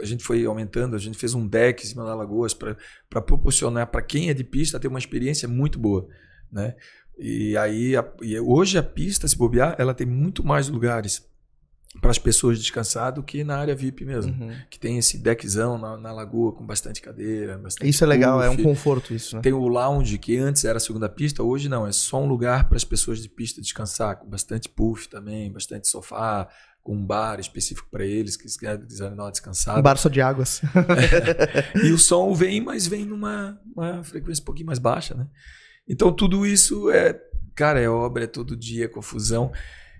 A 0.00 0.04
gente 0.06 0.24
foi 0.24 0.42
aumentando, 0.46 0.96
a 0.96 0.98
gente 0.98 1.18
fez 1.18 1.34
um 1.34 1.46
deck 1.46 1.84
em 1.84 1.86
cima 1.86 2.02
da 2.02 2.14
Lagoas 2.14 2.54
para 2.54 2.74
proporcionar 3.20 3.88
para 3.88 4.00
quem 4.00 4.30
é 4.30 4.34
de 4.34 4.42
pista 4.42 4.80
ter 4.80 4.88
uma 4.88 4.98
experiência 4.98 5.46
muito 5.46 5.78
boa, 5.78 6.08
né? 6.50 6.74
E 7.18 7.56
aí, 7.56 7.96
a- 7.96 8.04
e 8.22 8.38
hoje 8.38 8.76
a 8.78 8.82
pista, 8.82 9.26
se 9.26 9.36
bobear, 9.36 9.74
ela 9.78 9.94
tem 9.94 10.06
muito 10.06 10.44
mais 10.44 10.68
lugares 10.68 11.24
para 12.00 12.10
as 12.10 12.18
pessoas 12.18 12.58
descansar 12.58 13.10
do 13.10 13.22
que 13.22 13.42
na 13.42 13.56
área 13.56 13.74
VIP 13.74 14.04
mesmo. 14.04 14.32
Uhum. 14.32 14.54
Que 14.68 14.78
tem 14.78 14.98
esse 14.98 15.16
deckzão 15.16 15.78
na, 15.78 15.96
na 15.96 16.12
lagoa 16.12 16.52
com 16.52 16.66
bastante 16.66 17.00
cadeira, 17.00 17.56
bastante 17.56 17.88
Isso 17.88 18.04
é 18.04 18.06
legal, 18.06 18.42
é 18.42 18.50
um 18.50 18.56
conforto 18.56 19.14
isso, 19.14 19.36
né? 19.36 19.40
Tem 19.42 19.54
o 19.54 19.66
lounge, 19.66 20.18
que 20.18 20.36
antes 20.36 20.64
era 20.66 20.76
a 20.76 20.80
segunda 20.80 21.08
pista, 21.08 21.42
hoje 21.42 21.70
não, 21.70 21.86
é 21.86 21.92
só 21.92 22.22
um 22.22 22.26
lugar 22.26 22.68
para 22.68 22.76
as 22.76 22.84
pessoas 22.84 23.22
de 23.22 23.30
pista 23.30 23.62
descansar, 23.62 24.16
com 24.18 24.28
bastante 24.28 24.68
puff 24.68 25.08
também, 25.08 25.50
bastante 25.50 25.88
sofá, 25.88 26.46
com 26.82 26.94
um 26.94 27.04
bar 27.04 27.40
específico 27.40 27.88
para 27.90 28.04
eles, 28.04 28.36
que 28.36 28.42
quiserem 28.44 29.16
dar 29.16 29.24
uma 29.24 29.30
descansada. 29.30 29.78
Um 29.80 29.82
bar 29.82 29.96
só 29.96 30.10
de 30.10 30.20
águas. 30.20 30.60
E 31.82 31.90
o 31.92 31.98
som 31.98 32.34
vem, 32.34 32.60
mas 32.60 32.86
vem 32.86 33.04
numa 33.06 33.58
uma 33.74 34.02
frequência 34.04 34.42
um 34.42 34.44
pouquinho 34.44 34.66
mais 34.66 34.78
baixa, 34.78 35.14
né? 35.14 35.26
Então 35.88 36.12
tudo 36.12 36.46
isso 36.46 36.90
é, 36.90 37.18
cara, 37.54 37.80
é 37.80 37.88
obra, 37.88 38.24
é 38.24 38.26
todo 38.26 38.56
dia, 38.56 38.88
confusão. 38.88 39.52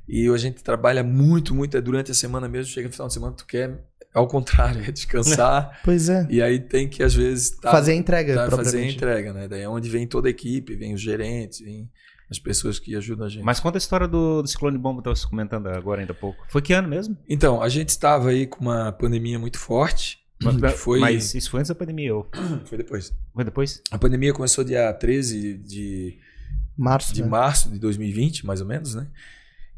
E 0.08 0.28
a 0.28 0.36
gente 0.36 0.62
trabalha 0.62 1.02
muito, 1.02 1.54
muito, 1.54 1.76
é 1.76 1.80
durante 1.80 2.10
a 2.10 2.14
semana 2.14 2.48
mesmo, 2.48 2.72
chega 2.72 2.86
no 2.86 2.92
final 2.92 3.08
de 3.08 3.14
semana, 3.14 3.34
tu 3.34 3.44
quer, 3.44 3.84
ao 4.14 4.28
contrário, 4.28 4.82
é 4.86 4.92
descansar. 4.92 5.78
Pois 5.84 6.08
é. 6.08 6.26
e 6.30 6.40
aí 6.40 6.60
tem 6.60 6.88
que, 6.88 7.02
às 7.02 7.14
vezes, 7.14 7.50
tá, 7.50 7.70
fazer 7.70 7.92
a 7.92 7.94
entrega, 7.96 8.34
tá, 8.34 8.56
fazer 8.56 8.78
a 8.78 8.86
entrega, 8.86 9.32
né? 9.32 9.48
Daí 9.48 9.62
é 9.62 9.68
onde 9.68 9.88
vem 9.88 10.06
toda 10.06 10.28
a 10.28 10.30
equipe, 10.30 10.76
vem 10.76 10.94
os 10.94 11.00
gerentes, 11.00 11.60
vem 11.60 11.90
as 12.30 12.38
pessoas 12.38 12.78
que 12.78 12.94
ajudam 12.96 13.26
a 13.26 13.28
gente. 13.28 13.44
Mas 13.44 13.60
conta 13.60 13.76
a 13.76 13.80
história 13.80 14.08
do, 14.08 14.42
do 14.42 14.48
ciclone 14.48 14.78
bomba 14.78 15.02
que 15.02 15.08
eu 15.08 15.12
estava 15.12 15.30
comentando 15.30 15.68
agora 15.68 16.00
ainda 16.00 16.12
há 16.12 16.16
pouco. 16.16 16.44
Foi 16.48 16.60
que 16.60 16.72
ano 16.72 16.88
mesmo? 16.88 17.16
Então, 17.28 17.62
a 17.62 17.68
gente 17.68 17.90
estava 17.90 18.30
aí 18.30 18.46
com 18.46 18.60
uma 18.60 18.92
pandemia 18.92 19.38
muito 19.38 19.58
forte. 19.58 20.18
Que 20.38 20.78
foi, 20.78 21.00
Mas 21.00 21.34
isso 21.34 21.50
foi 21.50 21.60
antes 21.60 21.68
da 21.68 21.74
pandemia 21.74 22.14
ou 22.14 22.28
foi 22.66 22.78
depois. 22.78 23.12
foi 23.32 23.44
depois? 23.44 23.82
A 23.90 23.98
pandemia 23.98 24.32
começou 24.32 24.62
dia 24.64 24.92
13 24.92 25.54
de 25.54 26.18
Março, 26.76 27.14
de 27.14 27.22
né? 27.22 27.28
março 27.28 27.70
de 27.70 27.78
2020, 27.78 28.44
mais 28.44 28.60
ou 28.60 28.66
menos, 28.66 28.94
né? 28.94 29.08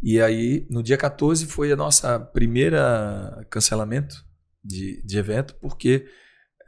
E 0.02 0.20
aí, 0.20 0.66
no 0.68 0.82
dia 0.82 0.96
14 0.96 1.46
foi 1.46 1.72
a 1.72 1.76
nossa 1.76 2.18
primeira 2.18 3.46
cancelamento 3.50 4.24
de, 4.64 5.00
de 5.04 5.18
evento, 5.18 5.54
porque 5.60 6.06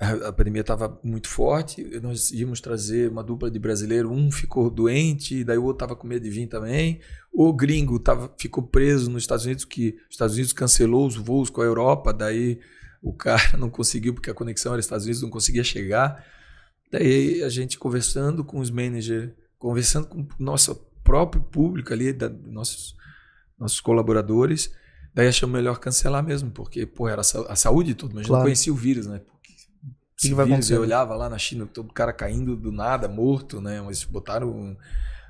a, 0.00 0.32
pandemia 0.32 0.62
estava 0.62 0.98
muito 1.02 1.28
forte, 1.28 1.84
nós 2.00 2.30
íamos 2.30 2.60
trazer 2.60 3.10
uma 3.10 3.22
dupla 3.22 3.50
de 3.50 3.58
brasileiro, 3.58 4.10
um 4.10 4.30
ficou 4.30 4.70
doente, 4.70 5.44
daí 5.44 5.58
o 5.58 5.64
outro 5.64 5.84
estava 5.84 5.94
com 5.94 6.06
medo 6.06 6.22
de 6.22 6.30
vir 6.30 6.46
também, 6.46 7.00
o 7.32 7.52
gringo 7.52 7.98
tava, 7.98 8.32
ficou 8.38 8.62
preso 8.62 9.10
nos 9.10 9.24
Estados 9.24 9.44
Unidos, 9.44 9.64
que 9.64 9.96
os 10.08 10.14
Estados 10.14 10.34
Unidos 10.34 10.52
cancelou 10.52 11.06
os 11.06 11.16
voos 11.16 11.50
com 11.50 11.60
a 11.60 11.64
Europa, 11.64 12.12
daí 12.12 12.58
o 13.02 13.12
cara 13.14 13.56
não 13.58 13.70
conseguiu, 13.70 14.14
porque 14.14 14.30
a 14.30 14.34
conexão 14.34 14.72
era 14.72 14.80
Estados 14.80 15.04
Unidos, 15.04 15.22
não 15.22 15.30
conseguia 15.30 15.64
chegar. 15.64 16.24
Daí 16.90 17.42
a 17.42 17.48
gente 17.48 17.78
conversando 17.78 18.44
com 18.44 18.58
os 18.58 18.70
managers, 18.70 19.30
conversando 19.58 20.06
com 20.08 20.20
o 20.22 20.28
nosso 20.38 20.74
próprio 21.04 21.42
público 21.42 21.92
ali, 21.92 22.12
da, 22.12 22.28
nossos, 22.28 22.94
nossos 23.58 23.80
colaboradores, 23.80 24.72
daí 25.14 25.28
achamos 25.28 25.54
melhor 25.54 25.78
cancelar 25.78 26.22
mesmo, 26.24 26.50
porque 26.50 26.84
pô, 26.86 27.08
era 27.08 27.20
a 27.20 27.24
sa- 27.24 27.46
a 27.48 27.56
saúde 27.56 27.94
mundo, 27.94 28.18
a 28.18 28.22
gente 28.22 28.28
Claro. 28.28 28.40
não 28.42 28.46
conhecia 28.46 28.72
o 28.72 28.76
vírus, 28.76 29.06
né? 29.06 29.18
Porque 29.20 29.52
que 29.52 30.26
esse 30.26 30.34
vai 30.34 30.44
vírus, 30.46 30.58
acontecer? 30.58 30.76
eu 30.76 30.80
olhava 30.82 31.14
lá 31.14 31.28
na 31.30 31.38
China, 31.38 31.66
todo 31.66 31.92
cara 31.92 32.12
caindo 32.12 32.56
do 32.56 32.70
nada, 32.72 33.08
morto, 33.08 33.60
né? 33.60 33.80
Mas 33.80 34.04
botaram 34.04 34.50
um- 34.50 34.76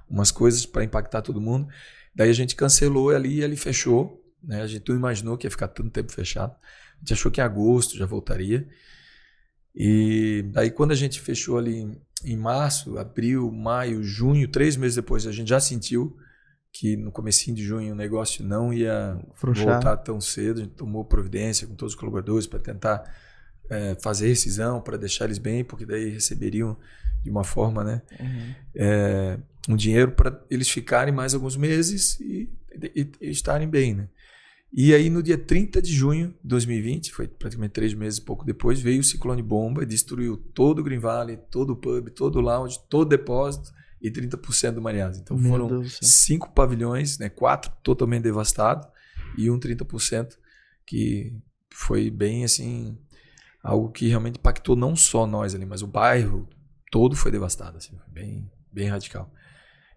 umas 0.08 0.30
coisas 0.30 0.66
para 0.66 0.82
impactar 0.82 1.22
todo 1.22 1.40
mundo. 1.40 1.68
Daí 2.14 2.28
a 2.30 2.32
gente 2.34 2.56
cancelou 2.56 3.10
ali 3.10 3.36
e 3.38 3.42
ele 3.42 3.56
fechou, 3.56 4.20
né? 4.42 4.62
A 4.62 4.66
gente 4.66 4.88
não 4.88 4.96
imaginou 4.96 5.36
que 5.38 5.46
ia 5.46 5.50
ficar 5.50 5.68
tanto 5.68 5.90
tempo 5.90 6.10
fechado. 6.10 6.54
A 7.01 7.03
gente 7.03 7.12
achou 7.14 7.30
que 7.30 7.40
em 7.40 7.44
agosto 7.44 7.96
já 7.96 8.07
voltaria. 8.07 8.68
E 9.74 10.44
daí 10.53 10.70
quando 10.70 10.92
a 10.92 10.96
gente 10.96 11.20
fechou 11.20 11.59
ali 11.59 11.88
em, 12.24 12.36
março, 12.36 12.98
abril, 12.98 13.51
maio, 13.51 14.03
junho, 14.03 14.48
três 14.48 14.76
meses 14.76 14.96
depois, 14.96 15.26
a 15.26 15.32
gente 15.32 15.48
já 15.48 15.61
sentiu 15.61 16.16
que 16.72 16.96
no 16.96 17.11
comecinho 17.11 17.57
de 17.57 17.64
junho 17.64 17.92
o 17.92 17.96
negócio 17.96 18.44
não 18.44 18.72
ia 18.72 19.18
Afrouxar. 19.30 19.64
voltar 19.64 19.96
tão 19.98 20.20
cedo. 20.20 20.61
A 20.61 20.64
gente 20.64 20.74
tomou 20.74 21.05
providência 21.05 21.66
com 21.66 21.74
todos 21.74 21.94
os 21.94 21.98
colaboradores 21.98 22.46
para 22.46 22.59
tentar 22.61 23.03
eh, 23.68 23.96
fazer 24.03 24.28
rescisão, 24.28 24.80
para 24.80 24.96
deixar 24.96 25.24
eles 25.24 25.38
bem, 25.38 25.64
porque 25.64 25.86
daí 25.86 26.11
receberiam 26.11 26.76
de 27.22 27.30
uma 27.30 27.44
forma, 27.44 27.84
né? 27.84 28.03
Uhum. 28.18 28.55
é, 28.74 29.38
um 29.68 29.76
dinheiro 29.76 30.12
para 30.12 30.40
eles 30.51 30.68
ficarem 30.70 31.12
mais 31.12 31.34
alguns 31.34 31.55
meses 31.57 32.18
e, 32.20 32.48
e- 32.94 33.11
e 33.20 33.30
estarem 33.30 33.68
bem, 33.68 33.94
né? 33.94 34.09
E 34.72 34.94
aí, 34.94 35.10
no 35.10 35.22
dia 35.22 35.36
30 35.36 35.82
de 35.82 35.92
junho 35.92 36.28
de 36.42 36.48
2020, 36.48 37.12
foi 37.12 37.26
praticamente 37.26 37.72
três 37.72 37.92
meses 37.92 38.20
pouco 38.20 38.44
depois, 38.44 38.80
veio 38.80 39.00
o 39.00 39.04
ciclone 39.04 39.42
bomba 39.42 39.82
e 39.82 39.86
destruiu 39.86 40.36
todo 40.36 40.78
o 40.78 40.84
Green 40.84 41.00
Valley, 41.00 41.36
todo 41.50 41.70
o 41.70 41.76
pub, 41.76 42.08
todo 42.10 42.36
o 42.36 42.40
lounge, 42.40 42.78
todo 42.88 43.02
o 43.02 43.08
depósito 43.08 43.72
e 44.00 44.10
30% 44.10 44.72
do 44.72 44.82
Mariás. 44.82 45.18
Então 45.18 45.36
Meu 45.36 45.50
foram 45.50 45.66
Deus 45.66 45.82
do 45.82 45.90
céu. 45.90 46.08
cinco 46.08 46.52
pavilhões, 46.52 47.18
né, 47.18 47.28
quatro 47.28 47.72
totalmente 47.82 48.22
devastados 48.22 48.86
e 49.36 49.50
um 49.50 49.58
30% 49.58 50.36
que 50.86 51.36
foi 51.72 52.10
bem 52.10 52.44
assim, 52.44 52.96
algo 53.62 53.90
que 53.90 54.06
realmente 54.06 54.38
impactou 54.38 54.76
não 54.76 54.94
só 54.94 55.26
nós 55.26 55.54
ali, 55.54 55.66
mas 55.66 55.82
o 55.82 55.86
bairro 55.86 56.48
todo 56.90 57.16
foi 57.16 57.30
devastado, 57.30 57.76
assim, 57.76 57.96
foi 57.96 58.12
bem, 58.12 58.50
bem 58.72 58.88
radical. 58.88 59.32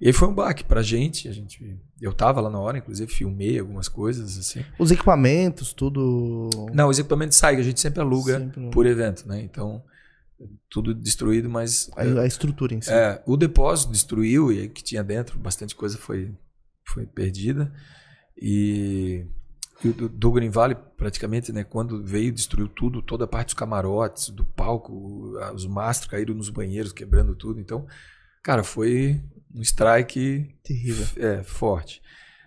E 0.01 0.07
aí 0.07 0.13
foi 0.13 0.27
um 0.27 0.33
baque 0.33 0.63
pra 0.63 0.81
gente, 0.81 1.29
a 1.29 1.31
gente, 1.31 1.79
eu 2.01 2.13
tava 2.13 2.41
lá 2.41 2.49
na 2.49 2.59
hora, 2.59 2.77
inclusive 2.77 3.11
filmei 3.11 3.57
algumas 3.59 3.87
coisas 3.87 4.37
assim. 4.37 4.63
Os 4.77 4.91
equipamentos, 4.91 5.71
tudo. 5.73 6.49
Não, 6.73 6.89
os 6.89 6.99
equipamentos 6.99 7.37
saem, 7.37 7.59
a 7.59 7.63
gente 7.63 7.79
sempre 7.79 8.01
aluga 8.01 8.39
Sempre- 8.39 8.69
por 8.69 8.85
evento, 8.85 9.25
né? 9.27 9.41
Então, 9.41 9.81
tudo 10.69 10.93
destruído, 10.93 11.49
mas 11.49 11.89
A, 11.95 12.01
a 12.21 12.25
estrutura 12.27 12.73
em 12.73 12.81
si. 12.81 12.91
é, 12.91 13.21
o 13.25 13.37
depósito 13.37 13.91
destruiu 13.93 14.51
e 14.51 14.67
que 14.67 14.83
tinha 14.83 15.03
dentro, 15.03 15.39
bastante 15.39 15.73
coisa 15.75 15.97
foi, 15.97 16.33
foi 16.83 17.05
perdida. 17.05 17.71
E, 18.35 19.25
e 19.83 19.87
o 19.89 19.93
do, 19.93 20.09
do 20.09 20.31
Green 20.31 20.49
Valley, 20.49 20.75
praticamente, 20.97 21.53
né, 21.53 21.63
quando 21.63 22.03
veio, 22.03 22.31
destruiu 22.31 22.67
tudo, 22.67 23.01
toda 23.01 23.23
a 23.25 23.27
parte 23.27 23.47
dos 23.49 23.53
camarotes, 23.53 24.29
do 24.29 24.43
palco, 24.43 25.37
os 25.53 25.65
mastros 25.65 26.09
caíram 26.11 26.33
nos 26.33 26.49
banheiros, 26.49 26.91
quebrando 26.91 27.35
tudo. 27.35 27.59
Então, 27.61 27.85
cara, 28.43 28.63
foi 28.63 29.21
um 29.55 29.61
strike 29.61 30.55
Terrível. 30.63 31.05
é, 31.17 31.43
forte. 31.43 32.01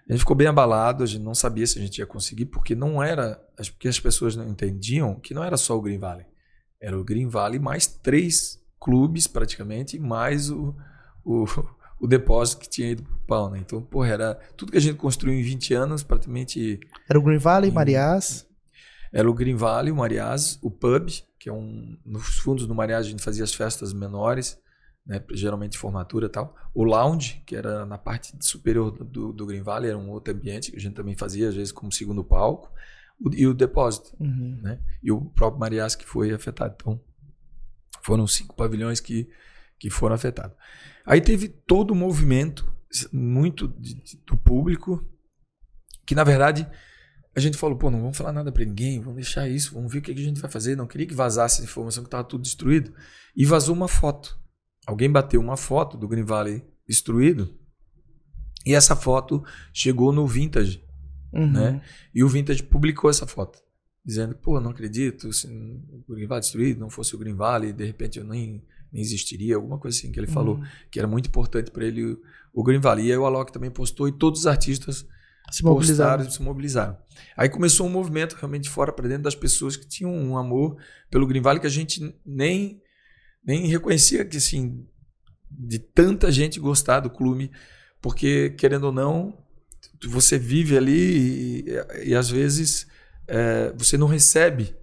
A 0.09 0.13
gente 0.13 0.21
ficou 0.21 0.37
bem 0.37 0.47
abalado, 0.47 1.03
a 1.03 1.07
gente 1.07 1.23
não 1.23 1.35
sabia 1.35 1.67
se 1.67 1.79
a 1.79 1.83
gente 1.83 1.99
ia 1.99 2.07
conseguir, 2.07 2.47
porque 2.47 2.77
não 2.77 3.03
era. 3.03 3.43
Porque 3.57 3.89
as 3.89 3.99
pessoas 3.99 4.37
não 4.37 4.47
entendiam 4.47 5.19
que 5.19 5.35
não 5.35 5.43
era 5.43 5.57
só 5.57 5.77
o 5.77 5.81
Green 5.81 5.99
Valley. 5.99 6.27
Era 6.81 6.99
o 6.99 7.03
Green 7.03 7.27
Valley 7.27 7.59
mais 7.59 7.87
três 7.87 8.63
clubes, 8.79 9.27
praticamente, 9.27 9.99
mais 9.99 10.49
o, 10.49 10.77
o, 11.25 11.45
o 11.99 12.07
depósito 12.07 12.61
que 12.61 12.69
tinha 12.69 12.91
ido 12.91 13.03
pro 13.03 13.19
pau, 13.27 13.51
né? 13.51 13.59
Então, 13.59 13.83
porra, 13.83 14.11
era 14.11 14.35
tudo 14.57 14.71
que 14.71 14.79
a 14.79 14.81
gente 14.81 14.97
construiu 14.97 15.35
em 15.35 15.43
20 15.43 15.75
anos, 15.75 16.03
praticamente 16.05 16.79
Era 17.09 17.19
o 17.19 17.23
Green 17.23 17.39
Valley. 17.39 17.73
Mariás. 17.73 18.47
era 19.13 19.29
o 19.29 19.35
Green 19.35 19.57
Valley, 19.57 19.91
o 19.91 19.97
Mariás, 19.97 20.57
o 20.63 20.71
pub, 20.71 21.09
que 21.41 21.49
é 21.49 21.53
um. 21.53 21.97
Nos 22.05 22.39
fundos 22.39 22.67
do 22.69 22.75
Mariás 22.77 23.07
a 23.07 23.11
gente 23.11 23.25
fazia 23.25 23.43
as 23.43 23.55
festas 23.55 23.93
menores, 23.93 24.57
né? 25.07 25.23
Geralmente 25.33 25.79
formatura 25.79 26.27
e 26.27 26.29
tal. 26.29 26.55
O 26.75 26.83
lounge, 26.85 27.43
que 27.47 27.55
era 27.55 27.87
na 27.87 27.97
parte 27.97 28.35
superior 28.41 28.91
do, 28.91 29.33
do 29.33 29.47
Green 29.47 29.63
Valley, 29.63 29.91
era 29.91 29.99
um 29.99 30.11
outro 30.11 30.35
ambiente 30.35 30.71
que 30.73 30.77
a 30.77 30.81
gente 30.81 30.95
também 30.95 31.15
fazia, 31.17 31.49
às 31.49 31.55
vezes, 31.55 31.73
como 31.73 31.93
segundo 31.93 32.25
palco. 32.25 32.71
O- 33.19 33.33
e 33.33 33.47
o 33.47 33.55
depósito, 33.55 34.15
Uhum. 34.21 34.59
né? 34.63 34.79
E 35.03 35.11
o 35.13 35.21
próprio 35.25 35.61
Mariás 35.61 35.95
que 35.95 36.05
foi 36.05 36.33
afetado. 36.33 36.75
Então, 36.79 37.01
foram 38.03 38.27
cinco 38.27 38.55
pavilhões 38.55 39.01
que, 39.01 39.29
que 39.79 39.89
foram 39.91 40.15
afetados. 40.15 40.57
Aí 41.05 41.21
teve 41.21 41.49
todo 41.49 41.93
o 41.93 41.95
movimento, 41.95 42.71
muito 43.13 43.69
de- 43.69 43.95
de- 43.95 44.17
do 44.27 44.37
público, 44.37 45.05
que 46.07 46.15
na 46.15 46.25
verdade 46.25 46.69
a 47.35 47.41
gente 47.41 47.57
falou, 47.59 47.77
pô, 47.77 47.91
não 47.91 48.01
vamos 48.01 48.17
falar 48.17 48.33
nada 48.33 48.51
pra 48.53 48.65
ninguém, 48.65 48.99
vamos 49.01 49.17
deixar 49.17 49.49
isso, 49.49 49.75
vamos 49.75 49.93
ver 49.93 49.99
o 49.99 50.03
que 50.03 50.15
que 50.15 50.21
a 50.21 50.25
gente 50.25 50.41
vai 50.41 50.51
fazer. 50.51 50.77
Não 50.77 50.87
queria 50.87 51.07
que 51.07 51.15
vazasse 51.15 51.61
a 51.61 51.65
informação 51.65 52.03
que 52.03 52.09
estava 52.09 52.25
tudo 52.25 52.43
destruído. 52.43 52.95
E 53.37 53.45
vazou 53.45 53.75
uma 53.75 53.89
foto. 53.89 54.39
Alguém 54.87 55.11
bateu 55.11 55.41
uma 55.41 55.57
foto 55.57 55.97
do 55.97 56.07
Green 56.07 56.25
Valley 56.25 56.65
destruído. 56.87 57.53
E 58.65 58.75
essa 58.75 58.97
foto 58.97 59.45
chegou 59.73 60.13
no 60.13 60.27
Vintage, 60.27 60.83
Uhum. 61.33 61.51
né? 61.53 61.83
E 62.15 62.23
o 62.25 62.29
Vintage 62.29 62.63
publicou 62.63 63.11
essa 63.11 63.27
foto, 63.27 63.59
dizendo, 64.05 64.35
pô, 64.37 64.61
não 64.61 64.71
acredito, 64.71 65.33
se 65.33 65.47
o 66.09 66.15
Green 66.15 66.27
Valley 66.27 66.41
destruído, 66.41 66.81
não 66.81 66.89
fosse 66.91 67.15
o 67.15 67.19
Green 67.19 67.35
Valley, 67.35 67.73
de 67.73 67.85
repente 67.85 68.19
eu 68.19 68.25
nem, 68.25 68.65
nem 68.93 69.03
existiria, 69.03 69.57
alguma 69.57 69.79
coisa 69.79 69.97
assim 69.99 70.11
que 70.11 70.19
ele 70.19 70.27
falou, 70.27 70.57
Uhum. 70.57 70.65
que 70.91 70.99
era 70.99 71.07
muito 71.09 71.29
importante 71.29 71.71
para 71.71 71.85
ele 71.85 72.05
o, 72.05 72.23
o 72.55 72.63
Green 72.65 72.81
Valley. 72.81 73.07
E 73.07 73.13
aí 73.13 73.19
o 73.19 73.27
Alok 73.27 73.53
também 73.53 73.71
postou 73.71 74.09
e 74.09 74.13
todos 74.13 74.41
os 74.41 74.47
artistas 74.47 75.07
Se 75.53 75.63
mobilizaram. 75.65 76.11
postaram 76.25 76.31
se 76.31 76.43
mobilizaram. 76.43 76.97
Aí 77.37 77.49
começou 77.49 77.87
um 77.87 77.91
movimento 77.91 78.35
realmente 78.35 78.69
fora 78.69 78.93
para 78.93 79.07
dentro 79.09 79.25
das 79.25 79.35
pessoas 79.35 79.77
que 79.77 79.87
tinham 79.87 80.13
um 80.13 80.37
amor 80.37 80.77
pelo 81.11 81.27
Green 81.27 81.43
Valley 81.43 81.61
que 81.61 81.67
a 81.67 81.71
gente 81.71 82.15
nem, 82.25 82.81
nem 83.47 83.67
reconhecia 83.67 84.25
que 84.25 84.37
assim 84.39 84.87
de 85.51 85.79
tanta 85.79 86.31
gente 86.31 86.59
gostar 86.61 87.01
do 87.01 87.09
clube, 87.09 87.51
porque 88.03 88.51
querendo 88.51 88.85
ou 88.85 88.93
não 88.93 89.39
você 90.05 90.39
vive 90.39 90.77
ali 90.77 91.65
e, 91.65 92.11
e 92.11 92.15
às 92.15 92.29
vezes 92.29 92.87
é, 93.27 93.73
você 93.77 93.97
não 93.97 94.07
recebe, 94.07 94.77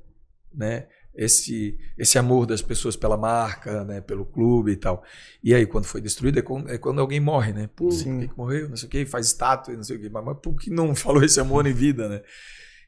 né? 0.53 0.88
Esse, 1.16 1.78
esse 1.95 2.18
amor 2.18 2.47
das 2.47 2.64
pessoas 2.64 2.95
pela 2.95 3.16
marca, 3.16 3.84
né, 3.84 4.01
pelo 4.01 4.26
clube 4.26 4.72
e 4.72 4.76
tal. 4.76 5.03
E 5.43 5.53
aí, 5.53 5.64
quando 5.64 5.86
foi 5.86 6.01
destruído, 6.01 6.39
é 6.39 6.41
quando, 6.41 6.68
é 6.72 6.78
quando 6.80 6.99
alguém 6.99 7.20
morre, 7.20 7.53
né? 7.53 7.70
Pô, 7.76 7.91
Sim. 7.91 8.22
que, 8.22 8.30
que 8.30 8.36
morreu? 8.36 8.68
Não 8.68 8.76
sei 8.76 8.88
o 8.88 8.89
que, 8.89 9.05
faz 9.05 9.28
estátua 9.28 9.76
não 9.76 9.84
sei 9.84 9.97
o 9.97 9.99
que. 9.99 10.09
Mas, 10.09 10.26
mas 10.26 10.38
por 10.41 10.55
que 10.55 10.72
não 10.72 10.95
falou 10.95 11.24
esse 11.24 11.39
amor 11.39 11.68
em 11.68 11.74
vida, 11.74 12.09
né? 12.09 12.24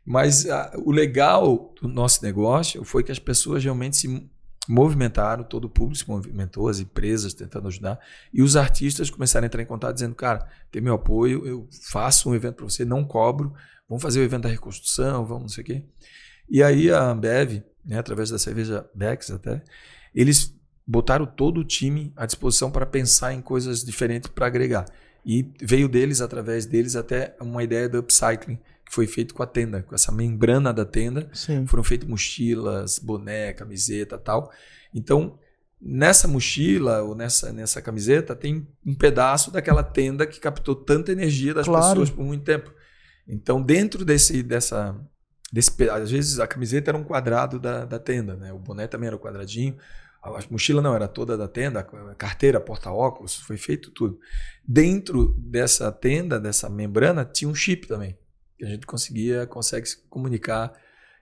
Mas 0.03 0.49
ah, 0.49 0.71
o 0.83 0.91
legal 0.91 1.71
do 1.79 1.87
nosso 1.87 2.23
negócio 2.23 2.83
foi 2.83 3.03
que 3.03 3.11
as 3.11 3.19
pessoas 3.19 3.63
realmente 3.63 3.97
se 3.97 4.27
movimentaram, 4.67 5.43
todo 5.43 5.65
o 5.65 5.69
público 5.69 5.97
se 5.97 6.07
movimentou, 6.07 6.67
as 6.67 6.79
empresas 6.79 7.33
tentando 7.33 7.67
ajudar, 7.67 7.99
e 8.33 8.41
os 8.41 8.55
artistas 8.55 9.09
começaram 9.09 9.45
a 9.45 9.47
entrar 9.47 9.61
em 9.61 9.65
contato 9.65 9.93
dizendo, 9.93 10.15
cara, 10.15 10.47
tem 10.71 10.81
meu 10.81 10.95
apoio, 10.95 11.45
eu 11.45 11.67
faço 11.89 12.29
um 12.29 12.35
evento 12.35 12.55
para 12.55 12.65
você, 12.65 12.83
não 12.83 13.03
cobro, 13.03 13.53
vamos 13.87 14.01
fazer 14.01 14.19
o 14.19 14.23
evento 14.23 14.43
da 14.43 14.49
reconstrução, 14.49 15.25
vamos 15.25 15.41
não 15.43 15.49
sei 15.49 15.63
o 15.63 15.65
quê. 15.65 15.83
E 16.49 16.61
aí 16.61 16.91
a 16.91 17.03
Ambev, 17.03 17.63
né, 17.83 17.97
através 17.99 18.29
da 18.29 18.39
cerveja 18.39 18.87
Bex 18.93 19.31
até, 19.31 19.63
eles 20.13 20.55
botaram 20.85 21.25
todo 21.25 21.59
o 21.59 21.63
time 21.63 22.13
à 22.15 22.25
disposição 22.25 22.69
para 22.69 22.85
pensar 22.85 23.33
em 23.33 23.41
coisas 23.41 23.83
diferentes 23.83 24.29
para 24.29 24.47
agregar. 24.47 24.85
E 25.25 25.51
veio 25.59 25.89
deles, 25.89 26.21
através 26.21 26.67
deles, 26.67 26.95
até 26.95 27.35
uma 27.41 27.63
ideia 27.63 27.89
do 27.89 27.97
upcycling, 27.97 28.59
que 28.85 28.93
foi 28.93 29.07
feito 29.07 29.33
com 29.33 29.41
a 29.41 29.47
tenda, 29.47 29.81
com 29.83 29.95
essa 29.95 30.11
membrana 30.11 30.71
da 30.73 30.85
tenda, 30.85 31.29
Sim. 31.33 31.65
foram 31.65 31.83
feitas 31.83 32.07
mochilas, 32.07 32.99
boné, 32.99 33.51
camiseta 33.53 34.17
tal. 34.17 34.51
Então, 34.93 35.37
nessa 35.81 36.27
mochila 36.27 37.01
ou 37.01 37.15
nessa, 37.15 37.51
nessa 37.51 37.81
camiseta 37.81 38.35
tem 38.35 38.67
um 38.85 38.95
pedaço 38.95 39.51
daquela 39.51 39.83
tenda 39.83 40.25
que 40.25 40.39
captou 40.39 40.75
tanta 40.75 41.11
energia 41.11 41.53
das 41.53 41.65
Claro. 41.65 41.87
pessoas 41.89 42.09
por 42.09 42.23
muito 42.23 42.43
tempo. 42.43 42.71
Então, 43.27 43.61
dentro 43.61 44.05
desse, 44.05 44.43
dessa, 44.43 44.95
desse 45.51 45.71
às 45.89 46.11
vezes 46.11 46.39
a 46.39 46.47
camiseta 46.47 46.91
era 46.91 46.97
um 46.97 47.03
quadrado 47.03 47.59
da, 47.59 47.85
da 47.85 47.99
tenda, 47.99 48.35
né? 48.35 48.53
O 48.53 48.59
boné 48.59 48.87
também 48.87 49.07
era 49.07 49.15
um 49.15 49.19
quadradinho. 49.19 49.75
A 50.23 50.29
a 50.29 50.39
mochila 50.49 50.81
não, 50.81 50.95
era 50.95 51.07
toda 51.07 51.37
da 51.37 51.47
tenda, 51.47 51.81
a 51.81 52.15
carteira, 52.15 52.59
porta-óculos, 52.59 53.35
foi 53.35 53.57
feito 53.57 53.91
tudo. 53.91 54.17
Dentro 54.67 55.35
dessa 55.37 55.91
tenda, 55.91 56.39
dessa 56.39 56.67
membrana, 56.69 57.23
tinha 57.23 57.47
um 57.49 57.53
chip 57.53 57.87
também, 57.87 58.17
que 58.57 58.65
a 58.65 58.67
gente 58.67 58.85
conseguia, 58.85 59.45
consegue 59.45 59.87
se 59.87 59.97
comunicar. 60.09 60.73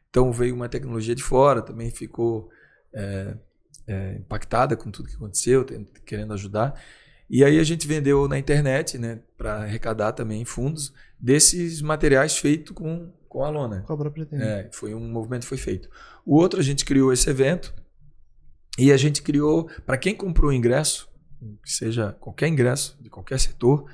Então 0.09 0.31
veio 0.31 0.55
uma 0.55 0.69
tecnologia 0.69 1.15
de 1.15 1.23
fora, 1.23 1.61
também 1.61 1.89
ficou 1.89 2.49
é, 2.93 3.35
é, 3.87 4.15
impactada 4.15 4.75
com 4.75 4.91
tudo 4.91 5.09
que 5.09 5.15
aconteceu, 5.15 5.65
querendo 6.05 6.33
ajudar. 6.33 6.79
E 7.29 7.43
aí 7.43 7.59
a 7.59 7.63
gente 7.63 7.87
vendeu 7.87 8.27
na 8.27 8.37
internet, 8.37 8.97
né, 8.97 9.19
para 9.37 9.63
arrecadar 9.63 10.11
também 10.11 10.45
fundos 10.45 10.93
desses 11.19 11.81
materiais 11.81 12.37
feitos 12.37 12.75
com, 12.75 13.11
com 13.27 13.43
a 13.43 13.49
lona. 13.49 13.81
Com 13.87 13.93
a 13.93 13.97
própria. 13.97 14.27
É, 14.33 14.69
foi 14.71 14.93
um 14.93 15.09
movimento 15.11 15.41
que 15.41 15.47
foi 15.47 15.57
feito. 15.57 15.89
O 16.25 16.35
outro, 16.35 16.59
a 16.59 16.63
gente 16.63 16.85
criou 16.85 17.11
esse 17.11 17.29
evento 17.29 17.73
e 18.77 18.91
a 18.91 18.97
gente 18.97 19.21
criou, 19.21 19.69
para 19.85 19.97
quem 19.97 20.15
comprou 20.15 20.51
o 20.51 20.53
ingresso, 20.53 21.09
seja 21.65 22.13
qualquer 22.13 22.47
ingresso, 22.47 22.97
de 23.01 23.09
qualquer 23.09 23.39
setor, 23.39 23.89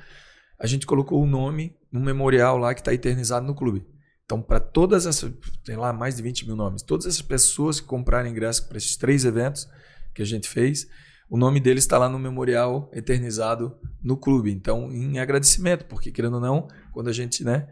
a 0.58 0.66
gente 0.66 0.86
colocou 0.86 1.22
o 1.22 1.26
nome 1.26 1.74
no 1.92 2.00
memorial 2.00 2.56
lá 2.58 2.74
que 2.74 2.80
está 2.80 2.92
eternizado 2.94 3.46
no 3.46 3.54
clube. 3.54 3.86
Então, 4.24 4.40
para 4.40 4.60
todas 4.60 5.06
essas, 5.06 5.32
tem 5.64 5.76
lá 5.76 5.92
mais 5.92 6.16
de 6.16 6.22
20 6.22 6.46
mil 6.46 6.54
nomes, 6.54 6.82
todas 6.82 7.06
essas 7.06 7.22
pessoas 7.22 7.80
que 7.80 7.86
compraram 7.86 8.28
ingresso 8.28 8.68
para 8.68 8.78
esses 8.78 8.96
três 8.96 9.24
eventos 9.24 9.68
que 10.14 10.22
a 10.22 10.24
gente 10.24 10.48
fez, 10.48 10.86
o 11.28 11.36
nome 11.36 11.58
deles 11.58 11.82
está 11.84 11.98
lá 11.98 12.08
no 12.08 12.18
memorial 12.18 12.88
eternizado 12.92 13.76
no 14.02 14.16
clube. 14.16 14.52
Então, 14.52 14.90
em 14.92 15.18
agradecimento, 15.18 15.84
porque 15.86 16.12
querendo 16.12 16.34
ou 16.34 16.40
não, 16.40 16.68
quando 16.92 17.08
a 17.08 17.12
gente 17.12 17.42
né, 17.44 17.68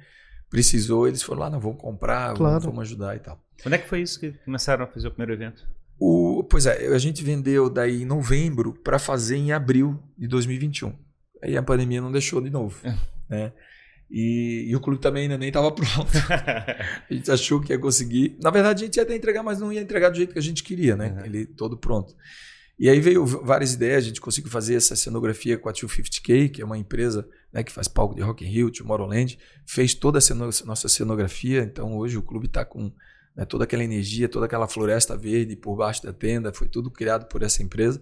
precisou, 0.51 1.07
eles 1.07 1.23
foram 1.23 1.41
lá, 1.43 1.51
não, 1.51 1.61
vamos 1.61 1.79
comprar, 1.81 2.35
Claro. 2.35 2.61
vamos, 2.61 2.65
vamos 2.65 2.81
ajudar 2.83 3.17
e 3.17 3.21
tal. 3.21 3.41
Quando 3.63 3.75
é 3.75 3.79
que 3.79 3.89
foi 3.89 4.01
isso 4.03 4.19
que 4.19 4.33
começaram 4.45 4.85
a 4.85 4.89
fazer 4.89 5.09
o 5.09 5.11
primeiro 5.11 5.33
evento? 5.33 5.67
O, 6.01 6.45
pois 6.45 6.67
é, 6.67 6.87
a 6.95 6.99
gente 6.99 7.25
vendeu 7.25 7.69
daí 7.69 8.03
em 8.03 8.05
novembro 8.05 8.73
para 8.73 8.99
fazer 8.99 9.37
em 9.37 9.53
abril 9.53 10.01
de 10.17 10.29
2021. 10.29 10.93
Aí 11.43 11.57
a 11.57 11.63
pandemia 11.63 12.01
não 12.01 12.11
deixou 12.13 12.41
de 12.41 12.51
novo. 12.51 12.81
né? 13.29 13.53
E, 14.11 14.67
e 14.69 14.75
o 14.75 14.81
clube 14.81 15.01
também 15.01 15.25
ainda 15.25 15.37
nem 15.37 15.49
estava 15.49 15.71
pronto. 15.73 16.11
A 16.31 17.13
gente 17.13 17.31
achou 17.31 17.61
que 17.61 17.73
ia 17.73 17.79
conseguir. 17.79 18.37
Na 18.43 18.51
verdade, 18.51 18.85
a 18.85 18.87
gente 18.87 18.97
ia 18.97 19.03
até 19.03 19.15
entregar, 19.15 19.43
mas 19.43 19.59
não 19.59 19.73
ia 19.73 19.81
entregar 19.81 20.11
do 20.11 20.17
jeito 20.17 20.33
que 20.33 20.39
a 20.39 20.43
gente 20.43 20.63
queria, 20.63 20.97
né? 20.97 21.17
Uhum. 21.19 21.25
Ele 21.27 21.47
todo 21.47 21.77
pronto. 21.77 22.15
E 22.79 22.89
aí 22.89 23.01
veio 23.01 23.27
várias 23.27 23.75
ideias, 23.75 24.05
a 24.05 24.07
gente 24.07 24.21
conseguiu 24.21 24.53
fazer 24.53 24.77
essa 24.77 24.95
cenografia 24.95 25.59
com 25.59 25.69
a 25.69 25.73
250K, 25.73 26.49
que 26.49 26.63
é 26.63 26.65
uma 26.65 26.79
empresa 26.79 27.29
né, 27.53 27.65
que 27.65 27.73
faz 27.73 27.89
palco 27.89 28.15
de 28.15 28.23
Rock 28.23 28.45
in 28.45 28.49
Rio, 28.49 28.71
Tomorrowland, 28.71 29.37
fez 29.67 29.95
toda 29.95 30.21
a 30.21 30.65
nossa 30.65 30.89
cenografia, 30.89 31.63
então 31.63 31.97
hoje 31.97 32.17
o 32.17 32.23
clube 32.23 32.47
está 32.47 32.65
com 32.65 32.93
né, 33.35 33.45
toda 33.45 33.65
aquela 33.65 33.83
energia, 33.83 34.29
toda 34.29 34.47
aquela 34.47 34.69
floresta 34.69 35.17
verde 35.17 35.57
por 35.57 35.75
baixo 35.75 36.05
da 36.05 36.13
tenda, 36.13 36.53
foi 36.53 36.69
tudo 36.69 36.89
criado 36.89 37.27
por 37.27 37.43
essa 37.43 37.65
empresa 37.65 38.01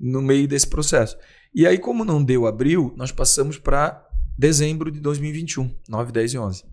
no 0.00 0.20
meio 0.20 0.48
desse 0.48 0.66
processo. 0.66 1.16
E 1.54 1.64
aí, 1.64 1.78
como 1.78 2.04
não 2.04 2.24
deu 2.24 2.44
abril, 2.44 2.92
nós 2.96 3.12
passamos 3.12 3.56
para 3.56 4.04
dezembro 4.38 4.90
de 4.90 5.00
2021, 5.00 5.74
9, 5.88 6.12
10 6.12 6.34
e 6.34 6.38
11. 6.38 6.64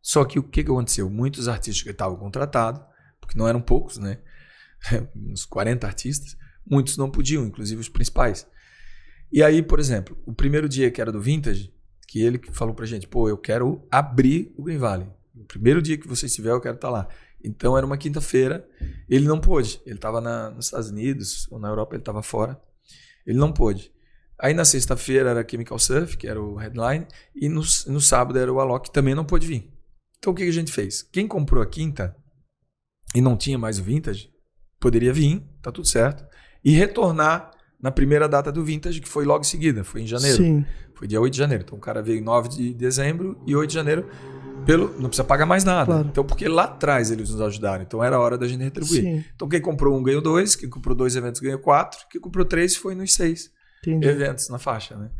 Só 0.00 0.24
que 0.24 0.38
o 0.38 0.42
que, 0.42 0.62
que 0.62 0.70
aconteceu? 0.70 1.08
Muitos 1.08 1.48
artistas 1.48 1.82
que 1.82 1.90
estavam 1.90 2.16
contratados, 2.16 2.82
porque 3.20 3.38
não 3.38 3.48
eram 3.48 3.60
poucos, 3.60 3.98
né? 3.98 4.18
uns 5.16 5.44
40 5.46 5.86
artistas, 5.86 6.36
muitos 6.68 6.96
não 6.96 7.10
podiam, 7.10 7.44
inclusive 7.44 7.80
os 7.80 7.88
principais. 7.88 8.46
E 9.32 9.42
aí, 9.42 9.62
por 9.62 9.80
exemplo, 9.80 10.16
o 10.26 10.32
primeiro 10.32 10.68
dia 10.68 10.90
que 10.90 11.00
era 11.00 11.10
do 11.10 11.20
Vintage, 11.20 11.72
que 12.06 12.22
ele 12.22 12.40
falou 12.52 12.74
pra 12.74 12.86
gente, 12.86 13.08
pô, 13.08 13.28
eu 13.28 13.38
quero 13.38 13.86
abrir 13.90 14.54
o 14.56 14.62
Green 14.62 14.78
Valley. 14.78 15.08
O 15.34 15.44
primeiro 15.44 15.82
dia 15.82 15.98
que 15.98 16.06
você 16.06 16.26
estiver, 16.26 16.50
eu 16.50 16.60
quero 16.60 16.76
estar 16.76 16.88
tá 16.88 16.92
lá. 16.92 17.08
Então 17.42 17.76
era 17.76 17.84
uma 17.84 17.98
quinta-feira, 17.98 18.66
ele 19.08 19.26
não 19.26 19.40
pôde. 19.40 19.80
Ele 19.84 19.96
estava 19.96 20.20
nos 20.50 20.66
Estados 20.66 20.90
Unidos 20.90 21.46
ou 21.50 21.58
na 21.58 21.68
Europa, 21.68 21.94
ele 21.94 22.02
estava 22.02 22.22
fora. 22.22 22.60
Ele 23.26 23.38
não 23.38 23.52
pôde. 23.52 23.92
Aí 24.38 24.52
na 24.52 24.64
sexta-feira 24.64 25.30
era 25.30 25.46
Chemical 25.48 25.78
Surf, 25.78 26.16
que 26.16 26.26
era 26.26 26.40
o 26.40 26.56
headline, 26.56 27.06
e 27.34 27.48
no, 27.48 27.62
no 27.86 28.00
sábado 28.00 28.38
era 28.38 28.52
o 28.52 28.60
Alok, 28.60 28.88
que 28.88 28.92
também 28.92 29.14
não 29.14 29.24
pôde 29.24 29.46
vir. 29.46 29.72
Então 30.18 30.32
o 30.32 30.36
que 30.36 30.42
a 30.42 30.52
gente 30.52 30.72
fez? 30.72 31.02
Quem 31.02 31.26
comprou 31.28 31.62
a 31.62 31.66
quinta 31.66 32.16
e 33.14 33.20
não 33.20 33.36
tinha 33.36 33.56
mais 33.56 33.78
o 33.78 33.82
Vintage, 33.82 34.30
poderia 34.80 35.12
vir, 35.12 35.42
tá 35.62 35.70
tudo 35.70 35.86
certo, 35.86 36.24
e 36.64 36.72
retornar 36.72 37.52
na 37.80 37.90
primeira 37.90 38.28
data 38.28 38.50
do 38.50 38.64
Vintage, 38.64 39.00
que 39.00 39.08
foi 39.08 39.24
logo 39.24 39.42
em 39.42 39.48
seguida, 39.48 39.84
foi 39.84 40.02
em 40.02 40.06
janeiro. 40.06 40.38
Sim. 40.38 40.64
Foi 40.94 41.06
dia 41.06 41.20
8 41.20 41.32
de 41.32 41.38
janeiro. 41.38 41.64
Então 41.66 41.76
o 41.76 41.80
cara 41.80 42.02
veio 42.02 42.22
9 42.22 42.48
de 42.48 42.74
dezembro 42.74 43.38
e 43.46 43.54
8 43.54 43.68
de 43.68 43.74
janeiro. 43.74 44.08
Pelo, 44.64 44.88
não 44.98 45.08
precisa 45.08 45.24
pagar 45.24 45.44
mais 45.44 45.64
nada. 45.64 45.84
Claro. 45.84 46.08
Então, 46.08 46.24
porque 46.24 46.48
lá 46.48 46.64
atrás 46.64 47.10
eles 47.10 47.28
nos 47.28 47.40
ajudaram. 47.40 47.82
Então 47.82 48.02
era 48.02 48.18
hora 48.18 48.38
da 48.38 48.48
gente 48.48 48.62
retribuir. 48.62 49.02
Sim. 49.02 49.24
Então, 49.34 49.46
quem 49.48 49.60
comprou 49.60 49.98
um 49.98 50.02
ganhou 50.02 50.22
dois, 50.22 50.56
quem 50.56 50.70
comprou 50.70 50.96
dois 50.96 51.14
eventos 51.14 51.40
ganhou 51.40 51.58
quatro, 51.58 51.98
quem 52.08 52.20
comprou 52.20 52.46
três 52.46 52.74
foi 52.74 52.94
nos 52.94 53.12
seis 53.12 53.50
Entendi. 53.90 54.08
eventos 54.08 54.48
na 54.48 54.58
faixa, 54.58 54.96
né? 54.96 55.10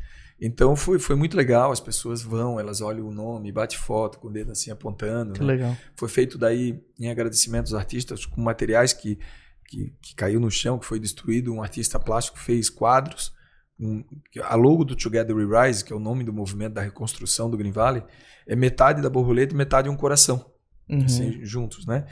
Então 0.41 0.75
foi, 0.75 0.99
foi 0.99 1.15
muito 1.15 1.37
legal, 1.37 1.71
as 1.71 1.81
pessoas 1.81 2.23
vão, 2.23 2.59
elas 2.59 2.81
olham 2.81 3.07
o 3.07 3.13
nome, 3.13 3.53
bate 3.53 3.79
foto 3.79 4.19
com 4.19 4.29
o 4.29 4.33
dedo 4.33 4.51
assim 4.51 4.71
apontando. 4.71 5.33
Que 5.33 5.41
né? 5.41 5.47
legal. 5.47 5.77
Foi 5.97 6.09
feito 6.09 6.37
daí 6.37 6.83
em 6.99 7.09
agradecimento 7.09 7.67
aos 7.67 7.75
artistas 7.75 8.27
com 8.27 8.41
materiais 8.41 8.93
que 8.93 9.19
que, 9.67 9.93
que, 10.01 10.15
caiu 10.15 10.39
no 10.39 10.51
chão, 10.51 10.79
que 10.79 10.87
foi 10.87 11.01
destruído. 11.01 11.53
Um 11.53 11.63
artista 11.63 11.99
plástico 11.99 12.39
fez 12.39 12.71
quadros. 12.71 13.33
Um, 13.79 14.05
a 14.43 14.55
logo 14.55 14.85
do 14.85 14.95
Together 14.95 15.35
We 15.35 15.45
Rise, 15.45 15.85
que 15.85 15.93
é 15.93 15.97
o 15.97 16.01
nome 16.01 16.23
do 16.23 16.33
movimento 16.33 16.75
da 16.75 16.81
reconstrução 16.81 17.51
do 17.51 17.57
Green 17.57 17.73
Valley, 17.73 18.03
é 18.47 18.55
metade 18.55 19.03
da 19.03 19.11
borboleta 19.11 19.53
e 19.53 19.57
metade 19.57 19.89
um 19.89 19.97
coração, 19.97 20.53
uhum. 20.89 21.05
assim, 21.05 21.45
juntos, 21.45 21.87
né? 21.87 22.07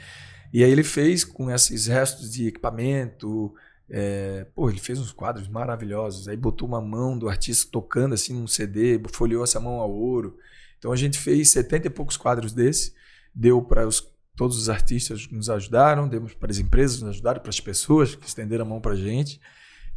E 0.51 0.63
aí 0.63 0.69
ele 0.69 0.83
fez 0.83 1.23
com 1.23 1.49
esses 1.49 1.87
restos 1.87 2.31
de 2.31 2.47
equipamento, 2.47 3.53
é, 3.89 4.45
pô, 4.55 4.69
ele 4.69 4.79
fez 4.79 4.99
uns 4.99 5.11
quadros 5.11 5.47
maravilhosos. 5.47 6.27
Aí 6.27 6.37
botou 6.37 6.67
uma 6.67 6.81
mão 6.81 7.17
do 7.17 7.29
artista 7.29 7.69
tocando 7.71 8.13
assim 8.13 8.33
num 8.33 8.47
CD, 8.47 9.01
folheou 9.11 9.43
essa 9.43 9.59
mão 9.59 9.81
a 9.81 9.85
ouro. 9.85 10.37
Então 10.77 10.91
a 10.91 10.95
gente 10.95 11.17
fez 11.17 11.49
setenta 11.49 11.87
e 11.87 11.89
poucos 11.89 12.17
quadros 12.17 12.53
desse, 12.53 12.93
deu 13.33 13.61
para 13.61 13.87
os 13.87 14.01
Todos 14.35 14.57
os 14.57 14.67
artistas 14.67 15.27
nos 15.29 15.47
ajudaram, 15.47 16.07
demos 16.07 16.33
para 16.33 16.49
as 16.49 16.57
empresas 16.57 17.01
nos 17.01 17.11
ajudaram, 17.11 17.39
para 17.39 17.51
as 17.51 17.59
pessoas 17.59 18.15
que 18.15 18.25
estenderam 18.25 18.65
a 18.65 18.67
mão 18.67 18.81
para 18.81 18.93
a 18.93 18.95
gente. 18.95 19.39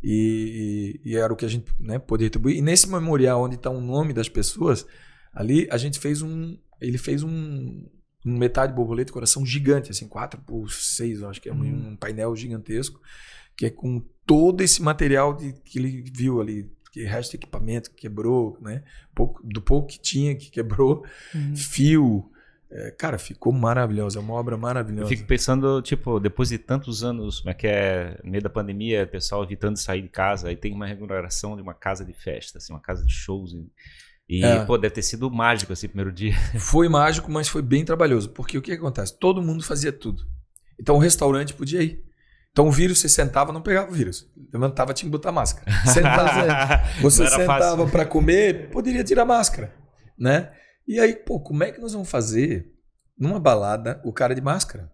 E, 0.03 1.01
e, 1.03 1.11
e, 1.13 1.17
era 1.17 1.33
o 1.33 1.37
que 1.37 1.47
a 1.47 1.49
gente 1.49 1.73
né, 1.81 1.99
podia 1.99 2.27
retribuir. 2.27 2.59
E 2.59 2.61
nesse 2.61 2.87
memorial 2.87 3.43
onde 3.43 3.55
está 3.55 3.71
o 3.71 3.81
nome 3.81 4.13
das 4.13 4.29
pessoas, 4.29 4.87
ali 5.33 5.67
a 5.71 5.79
gente 5.79 5.99
fez 5.99 6.21
um. 6.21 6.59
Ele 6.79 6.99
fez 6.99 7.23
um, 7.23 7.89
um 8.27 8.37
metade 8.37 8.75
borboleta 8.75 9.11
coração 9.11 9.47
gigante, 9.47 9.91
assim, 9.91 10.07
4 10.07 10.39
por 10.43 10.71
6, 10.71 11.23
acho 11.23 11.41
que 11.41 11.49
é 11.49 11.53
um, 11.53 11.61
uhum. 11.61 11.89
um, 11.93 11.97
painel 11.97 12.37
gigantesco, 12.37 13.01
que 13.57 13.67
é 13.67 13.71
com 13.71 14.03
todo 14.27 14.61
esse 14.61 14.83
material 14.83 15.35
de, 15.35 15.53
que 15.65 15.79
ele 15.79 16.05
viu 16.13 16.41
ali, 16.41 16.71
que 16.93 17.05
resto 17.05 17.33
de 17.33 17.37
equipamento 17.37 17.91
que 17.91 17.97
quebrou, 17.97 18.59
né? 18.61 18.83
Pouco, 19.15 19.41
do 19.47 19.61
pouco 19.61 19.89
que 19.89 20.01
tinha 20.01 20.35
que 20.35 20.51
quebrou, 20.51 21.05
uhum. 21.35 21.57
fio, 21.57 22.31
é, 22.71 22.91
cara, 22.91 23.19
ficou 23.19 23.53
maravilhosa, 23.53 24.19
é 24.19 24.23
uma 24.23 24.35
obra 24.35 24.57
maravilhosa. 24.57 25.05
Eu 25.05 25.09
fico 25.09 25.27
pensando, 25.27 25.81
tipo, 25.83 26.19
depois 26.19 26.49
de 26.49 26.59
tantos 26.59 27.05
anos, 27.05 27.41
como 27.41 27.51
é 27.51 27.55
que 27.55 27.67
é, 27.67 28.19
no 28.25 28.31
meio 28.31 28.43
da 28.43 28.51
pandemia, 28.51 29.05
o 29.05 29.09
pessoal 29.09 29.45
evitando 29.45 29.77
sair 29.77 30.03
de 30.03 30.09
casa, 30.09 30.49
aí 30.49 30.57
tem 30.57 30.73
uma 30.73 30.87
remuneração 30.87 31.55
de 31.55 31.63
uma 31.63 31.75
casa 31.75 32.05
de 32.05 32.13
festa, 32.13 32.59
assim, 32.59 32.73
uma 32.73 32.81
casa 32.81 33.05
de 33.05 33.13
shows. 33.13 33.53
E, 33.53 34.41
e 34.41 34.45
é. 34.45 34.65
pô, 34.65 34.77
deve 34.77 34.95
ter 34.95 35.03
sido 35.03 35.31
mágico 35.31 35.73
esse 35.73 35.87
primeiro 35.87 36.11
dia. 36.11 36.35
Foi 36.59 36.89
mágico, 36.89 37.31
mas 37.31 37.49
foi 37.49 37.63
bem 37.63 37.85
trabalhoso, 37.85 38.31
porque 38.31 38.59
o 38.59 38.63
que, 38.63 38.73
que 38.73 38.77
acontece? 38.77 39.17
Todo 39.17 39.41
mundo 39.41 39.63
fazia 39.63 39.93
tudo. 39.93 40.25
Então 40.79 40.97
o 40.97 40.99
restaurante 40.99 41.55
podia 41.55 41.83
ir. 41.83 42.06
Então 42.57 42.69
o 42.69 42.73
vírus, 42.73 43.01
você 43.01 43.09
sentava, 43.11 43.53
não 43.53 43.61
pegava 43.61 43.91
o 43.91 43.93
vírus. 43.93 44.27
Levantava, 44.51 44.95
tinha 44.95 45.07
que 45.07 45.13
botar 45.13 45.31
máscara. 45.31 45.71
Sentava, 45.93 46.89
você 47.03 47.29
sentava 47.29 47.87
para 47.87 48.07
comer, 48.07 48.71
poderia 48.71 49.05
tirar 49.05 49.27
máscara, 49.27 49.75
né? 50.19 50.53
E 50.89 50.99
aí, 50.99 51.15
pô, 51.15 51.39
como 51.39 51.63
é 51.65 51.71
que 51.71 51.79
nós 51.79 51.93
vamos 51.93 52.09
fazer 52.09 52.73
numa 53.19 53.39
balada 53.39 54.01
o 54.07 54.11
cara 54.11 54.35
de 54.35 54.41
máscara? 54.41 54.91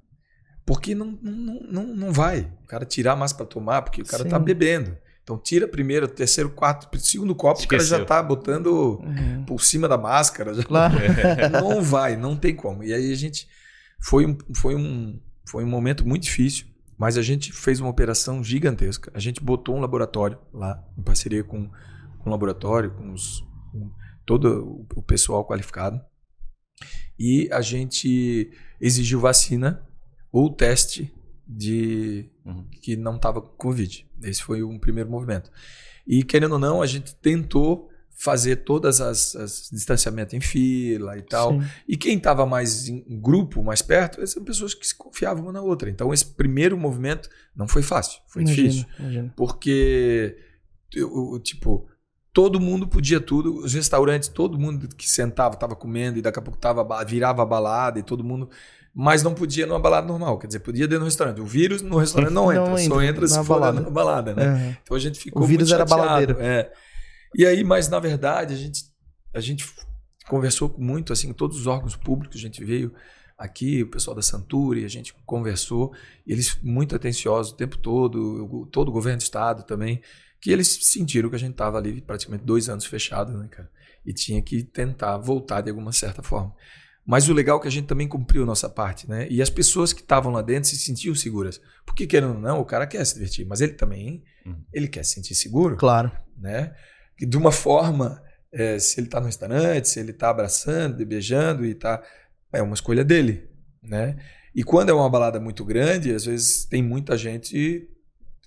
Porque 0.66 0.92
não, 0.92 1.16
não, 1.22 1.60
não, 1.70 1.86
não 1.86 2.12
vai. 2.12 2.52
O 2.64 2.66
cara 2.66 2.84
tirar 2.84 3.12
a 3.12 3.16
máscara 3.16 3.46
para 3.46 3.54
tomar, 3.54 3.82
porque 3.82 4.02
o 4.02 4.06
cara 4.06 4.24
tá 4.24 4.30
Sim. 4.30 4.30
tá 4.30 4.38
bebendo. 4.40 4.98
Então 5.22 5.38
tira 5.38 5.68
primeiro, 5.68 6.08
terceiro, 6.08 6.50
quarto, 6.50 6.88
segundo 6.98 7.32
copo, 7.32 7.60
Esqueceu. 7.60 7.86
o 7.86 7.90
cara 7.90 8.00
já 8.00 8.04
tá 8.04 8.20
botando 8.20 8.98
uhum. 9.00 9.44
por 9.44 9.62
cima 9.62 9.86
da 9.86 9.96
máscara. 9.96 10.52
Já... 10.52 10.64
Claro. 10.64 10.96
não 11.52 11.80
vai, 11.80 12.16
não 12.16 12.36
tem 12.36 12.56
como. 12.56 12.82
E 12.82 12.92
aí 12.92 13.12
a 13.12 13.16
gente 13.16 13.46
foi 14.00 14.26
um, 14.26 14.36
foi 14.52 14.74
um, 14.74 15.20
foi 15.48 15.62
um 15.62 15.68
momento 15.68 16.04
muito 16.04 16.24
difícil, 16.24 16.71
mas 17.02 17.18
a 17.18 17.22
gente 17.22 17.52
fez 17.52 17.80
uma 17.80 17.90
operação 17.90 18.44
gigantesca. 18.44 19.10
A 19.12 19.18
gente 19.18 19.42
botou 19.42 19.74
um 19.74 19.80
laboratório 19.80 20.38
lá, 20.54 20.88
em 20.96 21.02
parceria 21.02 21.42
com, 21.42 21.68
um 22.24 22.30
laboratório, 22.30 22.92
com 22.92 23.12
os, 23.12 23.40
com 23.72 23.90
todo 24.24 24.86
o 24.94 25.02
pessoal 25.02 25.44
qualificado. 25.44 26.00
E 27.18 27.48
a 27.50 27.60
gente 27.60 28.52
exigiu 28.80 29.18
vacina 29.18 29.84
ou 30.30 30.48
teste 30.48 31.12
de 31.44 32.30
uhum. 32.44 32.68
que 32.70 32.94
não 32.94 33.16
estava 33.16 33.42
com 33.42 33.48
Covid. 33.56 34.08
Esse 34.22 34.40
foi 34.40 34.62
um 34.62 34.78
primeiro 34.78 35.10
movimento. 35.10 35.50
E 36.06 36.22
querendo 36.22 36.52
ou 36.52 36.58
não, 36.60 36.80
a 36.80 36.86
gente 36.86 37.16
tentou 37.16 37.90
fazer 38.14 38.56
todas 38.56 39.00
as, 39.00 39.34
as 39.34 39.68
distanciamento 39.72 40.36
em 40.36 40.40
fila 40.40 41.16
e 41.18 41.22
tal. 41.22 41.52
Sim. 41.52 41.66
E 41.88 41.96
quem 41.96 42.16
estava 42.16 42.46
mais 42.46 42.88
em 42.88 43.20
grupo, 43.20 43.62
mais 43.62 43.82
perto, 43.82 44.24
são 44.26 44.44
pessoas 44.44 44.74
que 44.74 44.86
se 44.86 44.94
confiavam 44.94 45.44
uma 45.44 45.52
na 45.52 45.60
outra. 45.60 45.90
Então 45.90 46.12
esse 46.12 46.26
primeiro 46.26 46.76
movimento 46.76 47.28
não 47.54 47.66
foi 47.66 47.82
fácil, 47.82 48.20
foi 48.28 48.42
imagina, 48.42 48.68
difícil, 48.68 48.88
imagina. 48.98 49.34
porque 49.36 50.36
eu, 50.94 51.40
tipo 51.42 51.88
todo 52.32 52.58
mundo 52.58 52.88
podia 52.88 53.20
tudo, 53.20 53.58
os 53.58 53.74
restaurantes, 53.74 54.28
todo 54.28 54.58
mundo 54.58 54.88
que 54.96 55.08
sentava 55.08 55.54
estava 55.54 55.76
comendo 55.76 56.18
e 56.18 56.22
daqui 56.22 56.38
a 56.38 56.42
pouco 56.42 56.58
tava, 56.58 57.04
virava 57.04 57.44
balada 57.44 57.98
e 57.98 58.02
todo 58.02 58.24
mundo. 58.24 58.48
Mas 58.94 59.22
não 59.22 59.32
podia 59.32 59.66
numa 59.66 59.78
balada 59.78 60.06
normal, 60.06 60.38
quer 60.38 60.46
dizer, 60.46 60.60
podia 60.60 60.86
dentro 60.86 61.00
do 61.00 61.06
restaurante. 61.06 61.40
O 61.40 61.46
vírus 61.46 61.80
no 61.80 61.96
restaurante 61.96 62.32
não, 62.32 62.52
não 62.52 62.52
entra, 62.52 62.78
só 62.78 63.02
entra 63.02 63.26
se 63.26 63.36
for 63.38 63.58
balada. 63.58 63.80
na 63.80 63.90
balada, 63.90 64.34
né? 64.34 64.48
Uhum. 64.48 64.76
Então 64.82 64.96
a 64.96 65.00
gente 65.00 65.18
ficou. 65.18 65.42
O 65.42 65.46
vírus 65.46 65.72
era 65.72 65.84
baladeiro. 65.84 66.36
É. 66.40 66.70
E 67.34 67.46
aí, 67.46 67.64
mas 67.64 67.88
na 67.88 67.98
verdade, 67.98 68.54
a 68.54 68.56
gente, 68.56 68.84
a 69.34 69.40
gente 69.40 69.66
conversou 70.28 70.74
muito, 70.78 71.12
assim, 71.12 71.32
todos 71.32 71.58
os 71.58 71.66
órgãos 71.66 71.96
públicos, 71.96 72.36
a 72.36 72.40
gente 72.40 72.64
veio 72.64 72.94
aqui, 73.38 73.82
o 73.82 73.90
pessoal 73.90 74.14
da 74.14 74.22
Santuri, 74.22 74.84
a 74.84 74.88
gente 74.88 75.14
conversou, 75.26 75.92
eles 76.26 76.58
muito 76.62 76.94
atenciosos 76.94 77.52
o 77.52 77.56
tempo 77.56 77.76
todo, 77.78 78.66
todo 78.70 78.88
o 78.88 78.92
governo 78.92 79.18
do 79.18 79.22
estado 79.22 79.64
também 79.64 80.00
que 80.42 80.50
eles 80.50 80.76
sentiram 80.82 81.30
que 81.30 81.36
a 81.36 81.38
gente 81.38 81.52
estava 81.52 81.78
ali 81.78 82.00
praticamente 82.00 82.44
dois 82.44 82.68
anos 82.68 82.84
fechado, 82.84 83.32
né, 83.38 83.46
cara? 83.48 83.70
E 84.04 84.12
tinha 84.12 84.42
que 84.42 84.64
tentar 84.64 85.16
voltar 85.16 85.60
de 85.60 85.70
alguma 85.70 85.92
certa 85.92 86.20
forma. 86.20 86.52
Mas 87.06 87.28
o 87.28 87.32
legal 87.32 87.58
é 87.58 87.62
que 87.62 87.68
a 87.68 87.70
gente 87.70 87.86
também 87.86 88.08
cumpriu 88.08 88.42
a 88.42 88.46
nossa 88.46 88.68
parte, 88.68 89.08
né? 89.08 89.28
E 89.30 89.40
as 89.40 89.48
pessoas 89.48 89.92
que 89.92 90.00
estavam 90.00 90.32
lá 90.32 90.42
dentro 90.42 90.68
se 90.68 90.76
sentiam 90.76 91.14
seguras. 91.14 91.60
Porque, 91.86 92.08
querendo 92.08 92.34
ou 92.34 92.40
não, 92.40 92.58
o 92.58 92.64
cara 92.64 92.88
quer 92.88 93.04
se 93.04 93.14
divertir, 93.14 93.46
mas 93.46 93.60
ele 93.60 93.74
também, 93.74 94.24
uhum. 94.44 94.60
ele 94.72 94.88
quer 94.88 95.04
se 95.04 95.14
sentir 95.14 95.36
seguro. 95.36 95.76
Claro. 95.76 96.10
Né? 96.36 96.74
De 97.26 97.36
uma 97.36 97.52
forma, 97.52 98.22
é, 98.50 98.78
se 98.78 99.00
ele 99.00 99.06
está 99.06 99.20
no 99.20 99.26
restaurante, 99.26 99.88
se 99.88 100.00
ele 100.00 100.10
está 100.10 100.30
abraçando, 100.30 101.04
beijando 101.06 101.64
e 101.64 101.72
está... 101.72 102.02
É 102.52 102.60
uma 102.62 102.74
escolha 102.74 103.02
dele, 103.02 103.48
né? 103.82 104.16
E 104.54 104.62
quando 104.62 104.90
é 104.90 104.92
uma 104.92 105.08
balada 105.08 105.40
muito 105.40 105.64
grande, 105.64 106.14
às 106.14 106.26
vezes 106.26 106.66
tem 106.66 106.82
muita 106.82 107.16
gente 107.16 107.88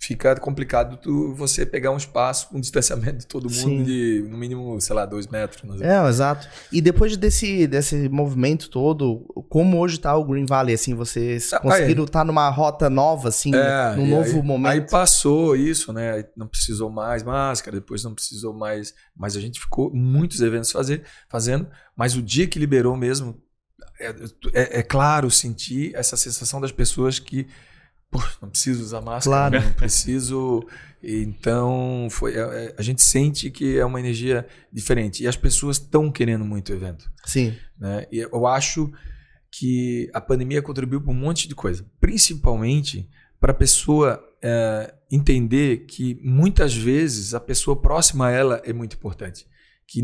fica 0.08 0.36
complicado 0.40 0.98
tu, 0.98 1.34
você 1.34 1.66
pegar 1.66 1.92
um 1.92 1.98
espaço 1.98 2.50
com 2.50 2.58
um 2.58 2.62
distanciamento 2.62 3.18
de 3.20 3.28
todo 3.28 3.44
mundo 3.50 3.54
Sim. 3.54 3.84
de 3.84 4.26
no 4.30 4.38
mínimo, 4.38 4.80
sei 4.80 4.96
lá, 4.96 5.06
dois 5.06 5.26
metros. 5.28 5.62
Sei. 5.80 5.88
É, 5.88 6.08
exato. 6.08 6.48
E 6.72 6.80
depois 6.80 7.18
desse, 7.18 7.66
desse 7.66 8.08
movimento 8.10 8.70
todo, 8.70 9.22
como 9.50 9.80
hoje 9.80 10.00
tá 10.00 10.16
o 10.16 10.24
Green 10.24 10.46
Valley, 10.46 10.76
assim, 10.76 10.94
vocês 10.94 11.52
Ah, 11.54 11.60
conseguiram 11.60 12.04
estar 12.04 12.24
numa 12.24 12.50
rota 12.50 12.90
nova, 12.90 13.30
assim, 13.30 13.54
É, 13.56 13.96
num 13.96 14.08
novo 14.08 14.38
aí, 14.38 14.44
momento? 14.44 14.72
Aí 14.72 14.82
passou 14.82 15.56
isso, 15.56 15.92
né? 15.92 16.24
Não 16.38 16.48
precisou 16.48 16.90
mais 16.90 17.24
máscara, 17.24 17.78
depois 17.80 18.04
não 18.04 18.14
precisou 18.14 18.54
mais. 18.54 18.94
Mas 19.18 19.36
a 19.36 19.42
gente 19.42 19.60
ficou 19.60 19.92
muitos 19.94 20.40
eventos 20.42 20.72
fazer, 20.72 21.04
fazendo. 21.28 21.68
Mas 21.96 22.16
o 22.16 22.22
dia 22.22 22.46
que 22.48 22.60
liberou 22.60 22.96
mesmo, 22.96 23.42
é, 24.00 24.10
é- 24.54 24.80
é 24.80 24.84
claro 24.84 25.32
sentir 25.32 25.96
essa 25.96 26.16
sensação 26.16 26.62
das 26.62 26.72
pessoas 26.72 27.18
que. 27.18 27.48
Não 28.42 28.50
preciso 28.50 28.82
usar 28.84 29.02
máscara, 29.02 29.50
Claro. 29.60 29.66
não 29.66 29.74
preciso. 29.74 30.66
Então, 31.04 32.08
foi, 32.10 32.34
é- 32.36 32.40
é- 32.68 32.76
a 32.78 32.82
gente 32.82 33.02
sente 33.04 33.50
que 33.52 33.78
é 33.78 33.86
uma 33.86 34.00
energia 34.00 34.48
diferente. 34.72 35.24
E 35.24 35.28
as 35.28 35.36
pessoas 35.36 35.78
estão 35.78 36.12
querendo 36.12 36.44
muito 36.46 36.70
o 36.72 36.76
evento 36.76 37.10
Sim, 37.26 37.56
né? 37.80 38.06
E 38.12 38.20
eu 38.20 38.48
acho 38.48 38.92
que 39.52 40.10
a 40.14 40.20
pandemia 40.22 40.62
contribuiu 40.62 41.02
para 41.02 41.12
um 41.12 41.16
monte 41.16 41.48
de 41.48 41.56
coisa, 41.56 41.86
principalmente 42.00 43.10
para 43.40 43.52
a 43.52 43.56
pessoa 43.56 44.22
é, 44.42 44.94
entender 45.12 45.86
que 45.86 46.20
muitas 46.24 46.76
vezes 46.76 47.34
a 47.34 47.40
pessoa 47.40 47.76
próxima 47.80 48.28
a 48.28 48.32
ela 48.32 48.62
é 48.66 48.74
muito 48.74 48.96
importante, 48.96 49.46
que 49.88 50.00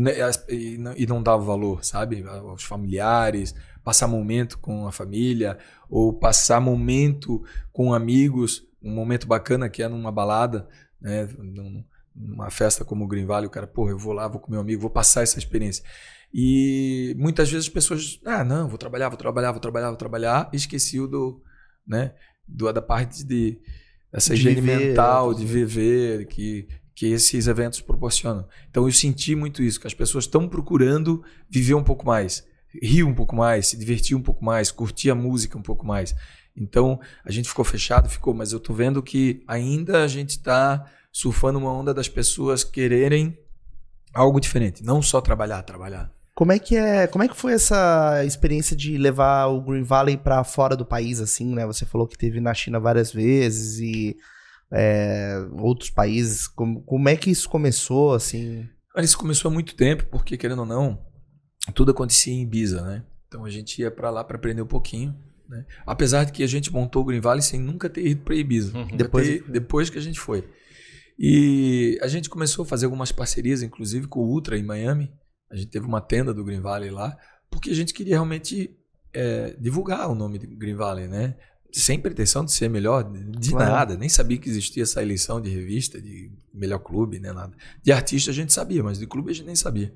e 0.48 0.78
não, 0.78 0.94
e 0.96 1.06
não 1.06 1.22
dá 1.22 1.36
valor, 1.36 1.84
sabe, 1.84 2.22
aos 2.26 2.62
familiares, 2.62 3.54
passar 3.84 4.08
momento 4.08 4.58
com 4.58 4.86
a 4.86 4.92
família 4.92 5.58
ou 5.88 6.12
passar 6.12 6.60
momento 6.60 7.42
com 7.72 7.92
amigos, 7.92 8.66
um 8.82 8.94
momento 8.94 9.26
bacana 9.26 9.68
que 9.68 9.82
é 9.82 9.88
numa 9.88 10.12
balada, 10.12 10.68
né? 11.00 11.28
Num- 11.38 11.84
numa 12.14 12.50
festa 12.50 12.84
como 12.84 13.04
o 13.04 13.08
Green 13.08 13.24
Valley, 13.24 13.46
o 13.46 13.50
cara, 13.50 13.66
porra, 13.66 13.90
eu 13.92 13.98
vou 13.98 14.12
lá, 14.12 14.28
vou 14.28 14.38
com 14.38 14.50
meu 14.50 14.60
amigo, 14.60 14.82
vou 14.82 14.90
passar 14.90 15.22
essa 15.22 15.38
experiência. 15.38 15.82
E 16.32 17.14
muitas 17.18 17.50
vezes 17.50 17.66
as 17.66 17.72
pessoas, 17.72 18.20
ah, 18.24 18.44
não, 18.44 18.68
vou 18.68 18.78
trabalhar, 18.78 19.08
vou 19.08 19.18
trabalhar, 19.18 19.50
vou 19.52 19.60
trabalhar, 19.60 19.88
vou 19.88 19.96
trabalhar, 19.96 20.50
e 20.52 20.56
esqueciam 20.56 21.08
do, 21.08 21.42
né, 21.86 22.14
do, 22.46 22.70
da 22.72 22.82
parte 22.82 23.24
de 23.24 23.58
essa 24.12 24.34
higiene 24.34 24.60
mental, 24.88 25.32
de 25.34 25.44
viver, 25.46 26.26
que, 26.26 26.68
que 26.94 27.06
esses 27.06 27.46
eventos 27.46 27.80
proporcionam. 27.80 28.46
Então 28.70 28.86
eu 28.86 28.92
senti 28.92 29.34
muito 29.34 29.62
isso, 29.62 29.80
que 29.80 29.86
as 29.86 29.94
pessoas 29.94 30.24
estão 30.24 30.48
procurando 30.48 31.22
viver 31.48 31.74
um 31.74 31.84
pouco 31.84 32.04
mais, 32.06 32.46
rir 32.80 33.04
um 33.04 33.14
pouco 33.14 33.34
mais, 33.34 33.68
se 33.68 33.76
divertir 33.76 34.16
um 34.16 34.22
pouco 34.22 34.44
mais, 34.44 34.70
curtir 34.70 35.10
a 35.10 35.14
música 35.14 35.58
um 35.58 35.62
pouco 35.62 35.86
mais. 35.86 36.14
Então 36.56 37.00
a 37.24 37.30
gente 37.30 37.48
ficou 37.48 37.64
fechado, 37.64 38.08
ficou, 38.08 38.34
mas 38.34 38.52
eu 38.52 38.60
tô 38.60 38.72
vendo 38.72 39.02
que 39.02 39.42
ainda 39.46 40.04
a 40.04 40.08
gente 40.08 40.30
está 40.30 40.86
surfando 41.10 41.58
uma 41.58 41.72
onda 41.72 41.92
das 41.92 42.08
pessoas 42.08 42.64
quererem 42.64 43.36
algo 44.14 44.40
diferente, 44.40 44.84
não 44.84 45.02
só 45.02 45.20
trabalhar, 45.20 45.62
trabalhar. 45.62 46.10
Como 46.34 46.50
é 46.50 46.58
que 46.58 46.76
é, 46.76 47.06
como 47.06 47.22
é 47.24 47.28
que 47.28 47.36
foi 47.36 47.52
essa 47.52 48.24
experiência 48.24 48.74
de 48.74 48.96
levar 48.96 49.46
o 49.46 49.60
Green 49.60 49.82
Valley 49.82 50.16
pra 50.16 50.42
fora 50.44 50.74
do 50.74 50.84
país, 50.84 51.20
assim, 51.20 51.54
né? 51.54 51.66
Você 51.66 51.84
falou 51.84 52.06
que 52.06 52.16
teve 52.16 52.40
na 52.40 52.54
China 52.54 52.80
várias 52.80 53.12
vezes 53.12 53.78
e 53.78 54.16
é, 54.72 55.36
outros 55.52 55.90
países. 55.90 56.48
Como, 56.48 56.82
como 56.82 57.08
é 57.08 57.16
que 57.16 57.30
isso 57.30 57.48
começou, 57.50 58.14
assim? 58.14 58.66
Mas 58.96 59.06
isso 59.06 59.18
começou 59.18 59.50
há 59.50 59.52
muito 59.54 59.74
tempo, 59.74 60.06
porque 60.10 60.38
querendo 60.38 60.60
ou 60.60 60.66
não, 60.66 60.98
tudo 61.74 61.90
acontecia 61.92 62.32
em 62.32 62.42
Ibiza, 62.42 62.82
né? 62.82 63.04
Então 63.28 63.44
a 63.44 63.50
gente 63.50 63.80
ia 63.80 63.90
para 63.90 64.10
lá 64.10 64.22
para 64.24 64.36
aprender 64.36 64.62
um 64.62 64.66
pouquinho, 64.66 65.14
né? 65.48 65.64
Apesar 65.86 66.24
de 66.24 66.32
que 66.32 66.42
a 66.42 66.46
gente 66.46 66.72
montou 66.72 67.02
o 67.02 67.04
Green 67.04 67.20
Valley 67.20 67.42
sem 67.42 67.60
nunca 67.60 67.88
ter 67.88 68.06
ido 68.06 68.22
para 68.22 68.34
Ibiza, 68.34 68.76
Uhum. 68.76 68.96
depois 68.96 69.26
Depois- 69.28 69.50
depois 69.52 69.90
que 69.90 69.98
a 69.98 70.02
gente 70.02 70.18
foi. 70.20 70.44
E 71.18 71.98
a 72.02 72.08
gente 72.08 72.28
começou 72.28 72.64
a 72.64 72.66
fazer 72.66 72.86
algumas 72.86 73.12
parcerias, 73.12 73.62
inclusive 73.62 74.06
com 74.06 74.20
o 74.20 74.28
Ultra 74.28 74.58
em 74.58 74.62
Miami. 74.62 75.12
A 75.50 75.56
gente 75.56 75.68
teve 75.68 75.86
uma 75.86 76.00
tenda 76.00 76.32
do 76.32 76.44
Green 76.44 76.60
Valley 76.60 76.90
lá, 76.90 77.16
porque 77.50 77.70
a 77.70 77.74
gente 77.74 77.92
queria 77.92 78.14
realmente 78.14 78.76
é, 79.14 79.54
divulgar 79.60 80.08
o 80.10 80.14
nome 80.14 80.38
de 80.38 80.46
Green 80.46 80.74
Valley, 80.74 81.06
né? 81.06 81.36
Sem 81.70 81.98
pretensão 81.98 82.44
de 82.44 82.52
ser 82.52 82.68
melhor, 82.68 83.04
de 83.12 83.50
Claro. 83.50 83.70
nada. 83.72 83.96
Nem 83.96 84.08
sabia 84.08 84.38
que 84.38 84.48
existia 84.48 84.82
essa 84.82 85.02
eleição 85.02 85.38
de 85.40 85.50
revista, 85.50 86.00
de 86.00 86.32
melhor 86.52 86.78
clube, 86.78 87.18
né? 87.20 87.30
Nada. 87.32 87.54
De 87.82 87.92
artista 87.92 88.30
a 88.30 88.34
gente 88.34 88.52
sabia, 88.54 88.82
mas 88.82 88.98
de 88.98 89.06
clube 89.06 89.30
a 89.30 89.34
gente 89.34 89.46
nem 89.46 89.54
sabia. 89.54 89.92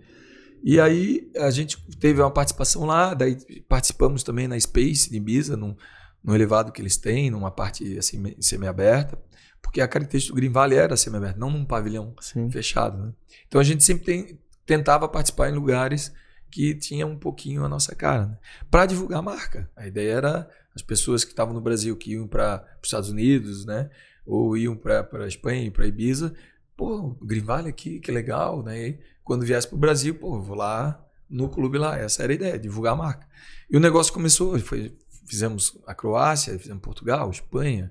E 0.63 0.81
aí 0.81 1.31
a 1.37 1.51
gente 1.51 1.77
teve 1.99 2.21
uma 2.21 2.31
participação 2.31 2.85
lá, 2.85 3.15
daí 3.15 3.37
participamos 3.69 4.23
também 4.23 4.49
na 4.49 4.59
Space 4.59 5.11
de 5.11 5.17
Ibiza, 5.17 5.57
num, 5.57 5.77
num 6.23 6.35
elevado 6.35 6.73
que 6.73 6.83
eles 6.83 6.97
têm, 6.97 7.31
numa 7.31 7.51
parte 7.51 7.97
assim, 7.99 8.35
semi-aberta, 8.41 9.19
porque 9.63 9.81
a 9.81 9.89
característica 9.89 10.35
do 10.35 10.37
Green 10.37 10.51
Valley 10.51 10.79
era 10.79 10.97
semi-aberta, 10.97 11.39
não 11.39 11.51
num 11.51 11.65
pavilhão 11.65 12.15
Sim. 12.21 12.51
fechado. 12.51 12.99
Né? 12.99 13.13
Então 13.47 13.61
a 13.61 13.65
gente 13.65 13.85
sempre 13.85 14.05
tem- 14.05 14.41
tentava 14.65 15.09
participar 15.09 15.49
em 15.49 15.55
lugares 15.55 16.13
que 16.51 16.75
tinham 16.75 17.11
um 17.11 17.19
pouquinho 17.19 17.65
a 17.65 17.69
nossa 17.69 17.95
cara, 17.95 18.27
né? 18.27 18.39
para 18.71 18.87
divulgar 18.87 19.19
a 19.19 19.23
marca. 19.23 19.71
A 19.77 19.87
ideia 19.87 20.13
era 20.13 20.51
as 20.75 20.83
pessoas 20.83 21.25
que 21.25 21.31
estavam 21.31 21.55
no 21.55 21.61
Brasil, 21.61 21.97
que 21.97 22.13
iam 22.13 22.27
para 22.27 22.65
os 22.83 22.89
Estados 22.89 23.09
Unidos, 23.09 23.65
né? 23.65 23.91
ou 24.25 24.57
iam 24.57 24.77
para 24.77 25.09
a 25.25 25.29
Espanha, 25.29 25.71
para 25.71 25.87
Ibiza, 25.87 26.35
pô, 26.77 27.17
Green 27.23 27.45
Valley 27.45 27.71
aqui, 27.71 28.01
que 28.01 28.11
legal, 28.11 28.63
né? 28.63 28.99
Quando 29.27 29.45
viesse 29.45 29.67
para 29.67 29.75
o 29.77 29.79
Brasil, 29.81 30.15
pô, 30.15 30.41
vou 30.41 30.57
lá 30.57 31.05
no 31.29 31.49
clube 31.49 31.77
lá, 31.77 31.99
essa 31.99 32.23
era 32.23 32.33
a 32.33 32.35
ideia, 32.37 32.57
divulgar 32.59 32.93
a 32.93 32.97
marca. 32.97 33.27
E 33.69 33.77
o 33.77 33.81
negócio 33.81 34.13
começou, 34.13 34.57
foi, 34.61 34.97
fizemos 35.29 35.77
a 35.85 35.93
Croácia, 35.95 36.57
fizemos 36.57 36.81
Portugal, 36.81 37.29
Espanha, 37.29 37.91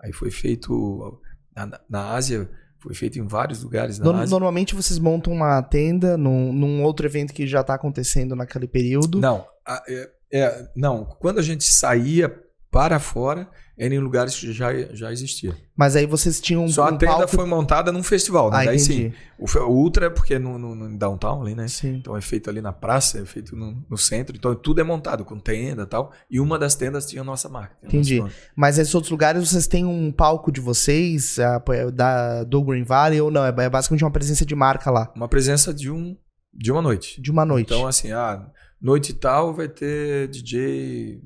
aí 0.00 0.10
foi 0.14 0.30
feito 0.30 1.20
na, 1.54 1.78
na 1.90 2.14
Ásia, 2.14 2.50
foi 2.78 2.94
feito 2.94 3.18
em 3.18 3.26
vários 3.26 3.62
lugares 3.62 3.98
na 3.98 4.04
Ásia. 4.22 4.30
normalmente 4.30 4.74
vocês 4.74 4.98
montam 4.98 5.30
uma 5.34 5.62
tenda 5.62 6.16
num, 6.16 6.50
num 6.52 6.82
outro 6.82 7.06
evento 7.06 7.34
que 7.34 7.46
já 7.46 7.62
tá 7.62 7.74
acontecendo 7.74 8.34
naquele 8.34 8.66
período. 8.66 9.20
Não, 9.20 9.46
a- 9.66 9.82
é- 9.86 10.10
é, 10.32 10.70
não, 10.74 11.04
quando 11.04 11.38
a 11.38 11.42
gente 11.42 11.62
saía 11.64 12.34
para 12.72 12.98
fora, 12.98 13.46
era 13.78 13.94
em 13.94 13.98
lugares 13.98 14.34
que 14.34 14.50
já, 14.50 14.72
já 14.94 15.12
existia. 15.12 15.54
Mas 15.76 15.94
aí 15.94 16.06
vocês 16.06 16.40
tinham 16.40 16.66
Só 16.68 16.84
a 16.88 16.90
um 16.90 16.96
tenda 16.96 17.12
palco... 17.12 17.28
foi 17.36 17.44
montada 17.44 17.92
num 17.92 18.02
festival, 18.02 18.50
né? 18.50 18.56
Ah, 18.56 18.64
Daí 18.64 18.76
entendi. 18.76 19.10
sim. 19.10 19.12
O, 19.38 19.64
o 19.64 19.70
Ultra 19.76 20.06
é 20.06 20.10
porque 20.10 20.34
é 20.34 20.38
no, 20.38 20.58
no, 20.58 20.74
no 20.74 20.98
downtown 20.98 21.42
ali, 21.42 21.54
né? 21.54 21.68
Sim. 21.68 21.96
Então 21.96 22.16
é 22.16 22.20
feito 22.22 22.48
ali 22.48 22.62
na 22.62 22.72
praça, 22.72 23.18
é 23.18 23.26
feito 23.26 23.54
no, 23.54 23.84
no 23.90 23.98
centro. 23.98 24.34
Então 24.34 24.54
tudo 24.54 24.80
é 24.80 24.84
montado 24.84 25.22
com 25.22 25.38
tenda 25.38 25.82
e 25.82 25.86
tal. 25.86 26.12
E 26.30 26.40
uma 26.40 26.58
das 26.58 26.74
tendas 26.74 27.04
tinha 27.04 27.20
a 27.20 27.24
nossa 27.24 27.46
marca. 27.48 27.76
Entendi. 27.84 28.20
nome. 28.20 28.32
Mas 28.56 28.78
esses 28.78 28.94
outros 28.94 29.10
lugares 29.10 29.46
vocês 29.50 29.66
têm 29.66 29.84
um 29.84 30.10
palco 30.10 30.50
de 30.50 30.60
vocês, 30.60 31.38
a- 31.38 31.62
da, 31.92 32.44
do 32.44 32.62
Green 32.64 32.84
Valley, 32.84 33.20
ou 33.20 33.30
não? 33.30 33.44
É 33.44 33.48
é 33.54 33.68
basicamente 33.68 34.02
uma 34.02 34.10
presença 34.10 34.46
de 34.46 34.54
marca 34.54 34.90
lá, 34.90 35.12
Uma 35.14 35.28
presença 35.28 35.74
de, 35.74 35.90
um, 35.90 36.16
de 36.54 36.72
uma 36.72 36.80
noite. 36.80 37.20
de 37.20 37.30
uma 37.30 37.44
noite. 37.44 37.66
Então, 37.74 37.86
assim, 37.86 38.12
ah, 38.12 38.46
noite 38.80 39.12
tal 39.12 39.52
vai 39.52 39.68
ter 39.68 40.28
DJ 40.28 41.20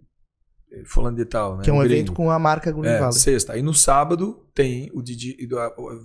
fulano 0.85 1.17
de 1.17 1.25
tal, 1.25 1.57
né? 1.57 1.63
que 1.65 1.71
é 1.71 1.73
um 1.73 1.83
evento 1.83 2.13
com 2.13 2.31
a 2.31 2.39
marca 2.39 2.71
Green 2.73 2.89
É, 2.91 2.99
Valley. 2.99 3.13
sexta. 3.19 3.53
Aí 3.55 3.63
no 3.63 3.73
sábado 3.75 4.43
tem 4.55 4.91
o 4.93 5.01
DJ. 5.03 5.37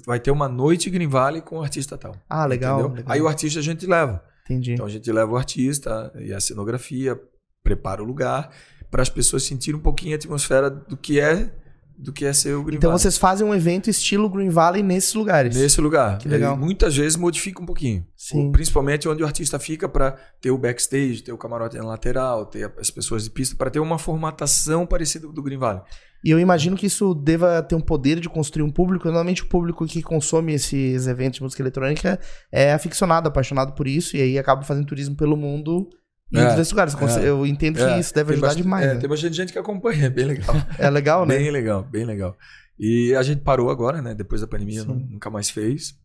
Vai 0.05 0.20
ter 0.20 0.32
uma 0.32 0.47
noite 0.47 0.89
Green 0.89 1.07
Valley 1.07 1.41
com 1.41 1.57
o 1.57 1.62
artista 1.62 1.97
tal. 1.97 2.16
Ah, 2.30 2.45
legal, 2.45 2.89
legal. 2.89 3.03
Aí 3.07 3.22
o 3.22 3.28
artista 3.28 3.59
a 3.59 3.64
gente 3.64 3.86
leva. 3.86 4.24
Entendi. 4.45 4.74
Então 4.74 4.86
a 4.86 4.89
gente 4.89 5.12
leva 5.12 5.32
o 5.32 5.38
artista 5.38 6.12
e 6.20 6.34
a 6.34 6.39
cenografia, 6.39 7.20
prepara 7.64 8.01
o 8.01 8.05
lugar 8.05 8.49
para 8.89 9.01
as 9.01 9.09
pessoas 9.09 9.43
sentirem 9.43 9.80
um 9.80 9.84
pouquinho 9.84 10.14
a 10.14 10.16
atmosfera 10.18 10.70
do 10.70 10.97
que 10.97 11.20
é 11.20 11.53
do 12.02 12.12
que 12.12 12.26
é 12.26 12.34
ser 12.34 12.56
o 12.56 12.64
Green 12.64 12.78
Então 12.78 12.89
Valley. 12.89 13.02
vocês 13.02 13.18
fazem 13.18 13.45
um 13.45 13.54
evento 13.54 13.89
estilo 13.89 14.28
Green 14.30 14.49
Valley 14.49 14.82
nesses 14.82 15.14
lugares. 15.14 15.56
Nesse 15.56 15.80
lugar. 15.80 16.18
Que 16.18 16.28
legal. 16.28 16.56
E 16.56 16.60
muitas 16.60 16.95
vezes 16.95 17.16
modifica 17.16 17.62
um 17.62 17.66
pouquinho. 17.66 18.06
Sim. 18.18 18.52
Principalmente 18.52 19.08
onde 19.08 19.22
o 19.22 19.26
artista 19.26 19.60
fica 19.60 19.88
para 19.88 20.18
ter 20.41 20.49
o 20.52 20.58
backstage, 20.58 21.22
ter 21.22 21.32
o 21.32 21.38
camarote 21.38 21.78
na 21.78 21.84
lateral, 21.84 22.45
ter 22.45 22.72
as 22.80 22.89
pessoas 22.89 23.24
de 23.24 23.30
pista, 23.30 23.56
para 23.56 23.70
ter 23.70 23.80
uma 23.80 23.99
formatação 23.99 24.86
parecida 24.86 25.28
com 25.28 25.34
do 25.34 25.43
Green 25.43 25.58
Valley. 25.58 25.82
E 26.24 26.30
eu 26.30 26.39
imagino 26.39 26.76
que 26.76 26.86
isso 26.86 27.16
deva 27.16 27.64
ter 27.64 27.76
um 27.76 27.82
poder 27.82 28.20
de 28.20 28.30
construir 28.30 28.64
um 28.64 28.72
público. 28.72 29.06
Normalmente 29.06 29.43
o 29.43 29.47
público 29.47 29.86
que 29.86 30.02
consome 30.04 30.54
esses 30.54 31.08
eventos 31.08 31.38
de 31.38 31.43
música 31.43 31.62
eletrônica 31.64 32.20
é 32.52 32.74
aficionado, 32.74 33.28
apaixonado 33.28 33.74
por 33.74 33.88
isso, 33.88 34.16
e 34.16 34.22
aí 34.22 34.38
acaba 34.38 34.62
fazendo 34.64 34.86
turismo 34.86 35.16
pelo 35.16 35.36
mundo 35.36 35.89
e 36.32 36.38
É, 36.40 36.56
desses 36.56 36.72
lugares. 36.72 36.96
é. 36.96 37.28
Eu 37.30 37.46
entendo 37.46 37.76
que 37.76 37.82
É, 37.84 38.00
isso 38.00 38.14
deve 38.14 38.34
ajudar 38.34 38.48
bastante- 38.48 38.64
demais. 38.64 38.86
é, 38.86 38.94
né? 38.94 39.00
Tem 39.00 39.10
bastante 39.10 39.36
gente 39.36 39.52
que 39.54 39.60
acompanha, 39.60 40.06
é 40.08 40.10
bem 40.10 40.26
legal. 40.26 40.56
É 40.78 40.90
legal, 40.90 41.26
né? 41.26 41.38
Bem 41.38 41.52
legal, 41.52 41.84
bem 41.84 42.06
legal. 42.06 42.38
E 42.80 43.14
a 43.16 43.22
gente 43.24 43.42
parou 43.42 43.70
agora, 43.70 44.02
né? 44.02 44.14
Depois 44.16 44.42
da 44.42 44.48
pandemia, 44.48 44.82
Sim. 44.82 45.08
nunca 45.12 45.30
mais 45.30 45.50
fez. 45.50 45.96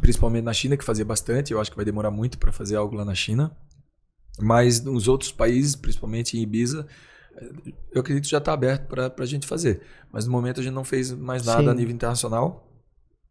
Principalmente 0.00 0.44
na 0.44 0.52
China, 0.52 0.76
que 0.76 0.84
fazia 0.84 1.04
bastante. 1.04 1.52
Eu 1.52 1.60
acho 1.60 1.70
que 1.70 1.76
vai 1.76 1.84
demorar 1.84 2.10
muito 2.10 2.38
para 2.38 2.52
fazer 2.52 2.76
algo 2.76 2.94
lá 2.94 3.04
na 3.04 3.14
China. 3.14 3.50
Mas 4.38 4.80
nos 4.82 5.08
outros 5.08 5.32
países, 5.32 5.74
principalmente 5.74 6.38
em 6.38 6.42
Ibiza, 6.42 6.86
eh, 7.36 7.72
eu 7.92 8.00
acredito 8.00 8.24
que 8.24 8.30
já 8.30 8.38
está 8.38 8.52
aberto 8.52 8.86
para 8.88 9.12
a 9.18 9.26
gente 9.26 9.46
fazer. 9.46 9.82
Mas 10.12 10.26
no 10.26 10.32
momento 10.32 10.60
a 10.60 10.62
gente 10.62 10.72
não 10.74 10.84
fez 10.84 11.10
mais 11.12 11.44
nada 11.44 11.62
Sim. 11.64 11.68
a 11.70 11.74
nível 11.74 11.92
internacional. 11.94 12.66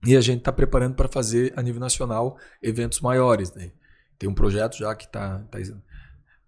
E 0.05 0.15
a 0.17 0.21
gente 0.21 0.39
está 0.39 0.51
preparando 0.51 0.95
para 0.95 1.07
fazer 1.07 1.53
a 1.55 1.61
nível 1.61 1.79
nacional 1.79 2.37
eventos 2.61 2.99
maiores. 2.99 3.53
Né? 3.53 3.71
Tem 4.17 4.29
um 4.29 4.33
projeto 4.33 4.77
já 4.77 4.93
que 4.95 5.05
está 5.05 5.39
tá, 5.49 5.59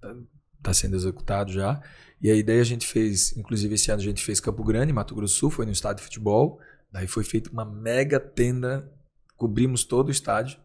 tá, 0.01 0.15
tá 0.63 0.73
sendo 0.73 0.95
executado 0.95 1.51
já. 1.51 1.81
E 2.21 2.29
a 2.29 2.35
ideia 2.35 2.61
a 2.61 2.65
gente 2.65 2.85
fez, 2.85 3.35
inclusive 3.37 3.75
esse 3.75 3.91
ano 3.91 4.01
a 4.01 4.05
gente 4.05 4.23
fez 4.23 4.39
Campo 4.39 4.63
Grande, 4.63 4.93
Mato 4.93 5.15
Grosso 5.15 5.33
do 5.33 5.37
Sul, 5.39 5.49
foi 5.49 5.65
no 5.65 5.71
estádio 5.71 5.97
de 5.97 6.03
futebol. 6.03 6.59
Daí 6.91 7.07
foi 7.07 7.23
feita 7.23 7.49
uma 7.49 7.65
mega 7.65 8.19
tenda, 8.19 8.91
cobrimos 9.37 9.83
todo 9.83 10.09
o 10.09 10.11
estádio 10.11 10.59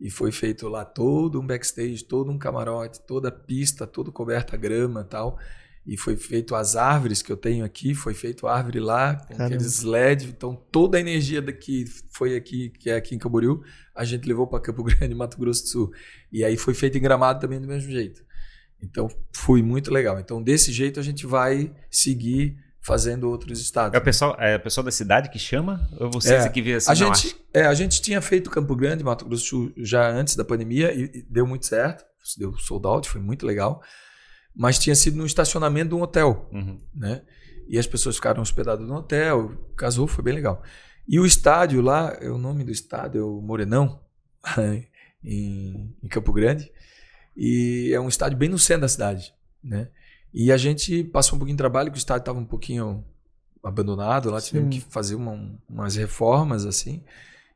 e 0.00 0.10
foi 0.10 0.30
feito 0.30 0.68
lá 0.68 0.84
todo 0.84 1.40
um 1.40 1.46
backstage, 1.46 2.04
todo 2.04 2.30
um 2.30 2.38
camarote, 2.38 3.00
toda 3.06 3.28
a 3.28 3.32
pista, 3.32 3.86
toda 3.86 4.12
coberta 4.12 4.54
a 4.54 4.58
grama 4.58 5.00
e 5.00 5.04
tal. 5.04 5.38
E 5.86 5.96
foi 5.96 6.16
feito 6.16 6.54
as 6.54 6.74
árvores 6.74 7.22
que 7.22 7.30
eu 7.30 7.36
tenho 7.36 7.64
aqui, 7.64 7.94
foi 7.94 8.12
feito 8.12 8.46
a 8.46 8.56
árvore 8.56 8.80
lá, 8.80 9.14
com 9.14 9.36
Caramba. 9.36 9.44
aqueles 9.46 9.82
LED. 9.82 10.26
Então, 10.26 10.54
toda 10.70 10.98
a 10.98 11.00
energia 11.00 11.40
que 11.52 11.84
foi 12.10 12.34
aqui, 12.34 12.70
que 12.70 12.90
é 12.90 12.96
aqui 12.96 13.14
em 13.14 13.18
Camboriú, 13.18 13.62
a 13.94 14.04
gente 14.04 14.26
levou 14.26 14.48
para 14.48 14.60
Campo 14.60 14.82
Grande, 14.84 15.14
Mato 15.14 15.38
Grosso 15.38 15.62
do 15.62 15.68
Sul. 15.68 15.92
E 16.32 16.44
aí 16.44 16.56
foi 16.56 16.74
feito 16.74 16.98
em 16.98 17.00
Gramado 17.00 17.40
também 17.40 17.60
do 17.60 17.68
mesmo 17.68 17.90
jeito. 17.90 18.26
Então, 18.82 19.08
foi 19.32 19.62
muito 19.62 19.90
legal. 19.92 20.18
Então, 20.20 20.42
desse 20.42 20.72
jeito, 20.72 21.00
a 21.00 21.02
gente 21.02 21.26
vai 21.26 21.72
seguir 21.90 22.56
fazendo 22.80 23.28
outros 23.28 23.60
estados. 23.60 23.94
É 23.96 23.98
o 23.98 24.04
pessoal, 24.04 24.36
é 24.38 24.56
o 24.56 24.60
pessoal 24.60 24.84
da 24.84 24.92
cidade 24.92 25.28
que 25.28 25.38
chama? 25.38 25.88
Ou 25.98 26.10
vocês 26.10 26.44
É. 26.44 26.48
que 26.48 26.62
vê 26.62 26.74
assim? 26.74 26.90
A 26.90 26.94
gente, 26.94 27.36
é, 27.52 27.62
a 27.66 27.74
gente 27.74 28.00
tinha 28.00 28.20
feito 28.20 28.48
Campo 28.50 28.76
Grande, 28.76 29.02
Mato 29.02 29.24
Grosso 29.24 29.42
do 29.42 29.48
Sul, 29.48 29.72
já 29.76 30.08
antes 30.08 30.36
da 30.36 30.44
pandemia 30.44 30.92
e, 30.94 31.04
e 31.12 31.22
deu 31.28 31.46
muito 31.46 31.66
certo. 31.66 32.04
Deu 32.38 32.56
sold 32.58 32.86
out, 32.86 33.08
foi 33.08 33.20
muito 33.20 33.44
legal. 33.44 33.82
Mas 34.54 34.78
tinha 34.78 34.94
sido 34.94 35.16
no 35.16 35.26
estacionamento 35.26 35.88
de 35.90 35.94
um 35.96 36.02
hotel, 36.02 36.48
Uhum. 36.52 36.78
né? 36.94 37.22
E 37.68 37.76
as 37.78 37.86
pessoas 37.86 38.14
ficaram 38.16 38.40
hospedadas 38.40 38.86
no 38.86 38.94
hotel, 38.94 39.52
casou, 39.76 40.06
foi 40.06 40.22
bem 40.22 40.34
legal. 40.34 40.62
E 41.08 41.18
o 41.18 41.26
estádio 41.26 41.80
lá, 41.80 42.16
é 42.20 42.30
o 42.30 42.38
nome 42.38 42.62
do 42.62 42.70
estádio 42.70 43.20
é 43.20 43.24
o 43.24 43.40
Morenão, 43.40 44.00
em, 45.24 45.94
em 46.02 46.08
Campo 46.08 46.32
Grande. 46.32 46.70
E 47.36 47.90
é 47.92 48.00
um 48.00 48.08
estádio 48.08 48.38
bem 48.38 48.48
no 48.48 48.58
centro 48.58 48.82
da 48.82 48.88
cidade, 48.88 49.34
né? 49.62 49.88
E 50.32 50.50
a 50.52 50.56
gente 50.56 51.04
passou 51.04 51.36
um 51.36 51.38
pouquinho 51.38 51.56
de 51.56 51.60
trabalho, 51.60 51.90
que 51.90 51.96
o 51.96 51.98
estádio 51.98 52.22
estava 52.22 52.38
um 52.38 52.44
pouquinho 52.44 53.04
abandonado, 53.62 54.30
lá 54.30 54.40
tivemos 54.40 54.74
Sim. 54.74 54.80
que 54.80 54.86
fazer 54.92 55.14
uma- 55.14 55.58
umas 55.68 55.96
reformas, 55.96 56.64
assim. 56.64 57.02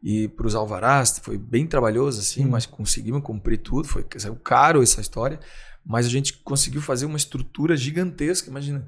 E 0.03 0.28
para 0.28 0.47
os 0.47 0.55
alvarás 0.55 1.18
foi 1.22 1.37
bem 1.39 1.66
trabalhoso, 1.66 2.20
assim, 2.20 2.43
Sim. 2.43 2.49
mas 2.49 2.66
conseguimos 2.66 3.22
cumprir 3.22 3.59
tudo. 3.59 3.87
Foi 3.87 4.05
saiu 4.16 4.37
caro 4.37 4.83
essa 4.83 5.01
história, 5.01 5.39
mas 5.85 6.07
a 6.07 6.09
gente 6.09 6.33
conseguiu 6.39 6.81
fazer 6.81 7.05
uma 7.07 7.16
estrutura 7.18 7.76
gigantesca. 7.76 8.49
Imagina, 8.51 8.87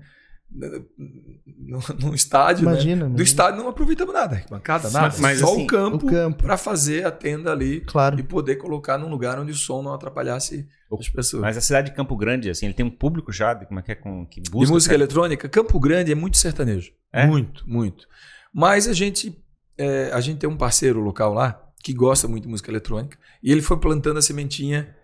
num, 0.54 1.80
num 2.00 2.14
estádio, 2.14 2.66
né? 2.66 2.72
Imagina. 2.72 3.04
Do 3.04 3.06
imagina. 3.06 3.22
estádio 3.22 3.62
não 3.62 3.68
aproveitamos 3.68 4.12
nada, 4.12 4.44
bancada, 4.50 4.84
Mas- 4.84 4.92
nada. 4.92 5.14
mas 5.18 5.38
só 5.38 5.52
assim, 5.52 5.64
o 5.64 5.66
campo 5.66 6.06
campo, 6.06 6.42
para 6.42 6.56
fazer 6.56 7.06
a 7.06 7.10
tenda 7.10 7.50
ali 7.50 7.80
claro. 7.80 8.18
e 8.18 8.22
poder 8.22 8.56
colocar 8.56 8.98
num 8.98 9.08
lugar 9.08 9.38
onde 9.38 9.52
o 9.52 9.54
som 9.54 9.82
não 9.82 9.94
atrapalhasse 9.94 10.68
as 10.98 11.08
pessoas. 11.08 11.42
Mas 11.42 11.56
a 11.56 11.60
cidade 11.60 11.90
de 11.90 11.96
Campo 11.96 12.14
Grande, 12.16 12.50
assim, 12.50 12.66
ele 12.66 12.74
tem 12.74 12.84
um 12.84 12.90
público 12.90 13.32
já, 13.32 13.54
de 13.54 13.66
como 13.66 13.80
é 13.80 13.82
que 13.82 13.92
é, 13.92 13.94
com, 13.94 14.26
que 14.26 14.40
de 14.40 14.50
busca... 14.50 14.72
música 14.72 14.94
eletrônica, 14.94 15.48
Campo 15.48 15.80
Grande 15.80 16.12
é 16.12 16.14
muito 16.14 16.36
sertanejo. 16.36 16.92
É? 17.12 17.26
Muito, 17.26 17.66
muito. 17.66 18.06
Mas 18.52 18.86
a 18.86 18.92
gente, 18.92 19.42
é, 19.78 20.10
a 20.12 20.20
gente 20.20 20.38
tem 20.38 20.50
um 20.50 20.56
parceiro 20.56 21.00
local 21.00 21.32
lá 21.32 21.62
que 21.82 21.94
gosta 21.94 22.28
muito 22.28 22.44
de 22.44 22.50
música 22.50 22.70
eletrônica 22.70 23.18
e 23.42 23.50
ele 23.50 23.62
foi 23.62 23.78
plantando 23.78 24.18
a 24.18 24.22
sementinha 24.22 24.94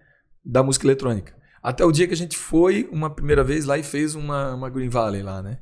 da 0.45 0.63
música 0.63 0.87
eletrônica. 0.87 1.38
Até 1.63 1.85
o 1.85 1.93
dia 1.93 2.07
que 2.07 2.15
a 2.15 2.17
gente 2.17 2.37
foi 2.37 2.89
uma 2.93 3.11
primeira 3.11 3.43
vez 3.45 3.65
lá 3.65 3.77
e 3.79 3.83
fez 3.83 4.15
uma, 4.15 4.55
uma 4.55 4.71
Green 4.71 4.89
Valley 4.89 5.23
lá, 5.23 5.43
né? 5.43 5.59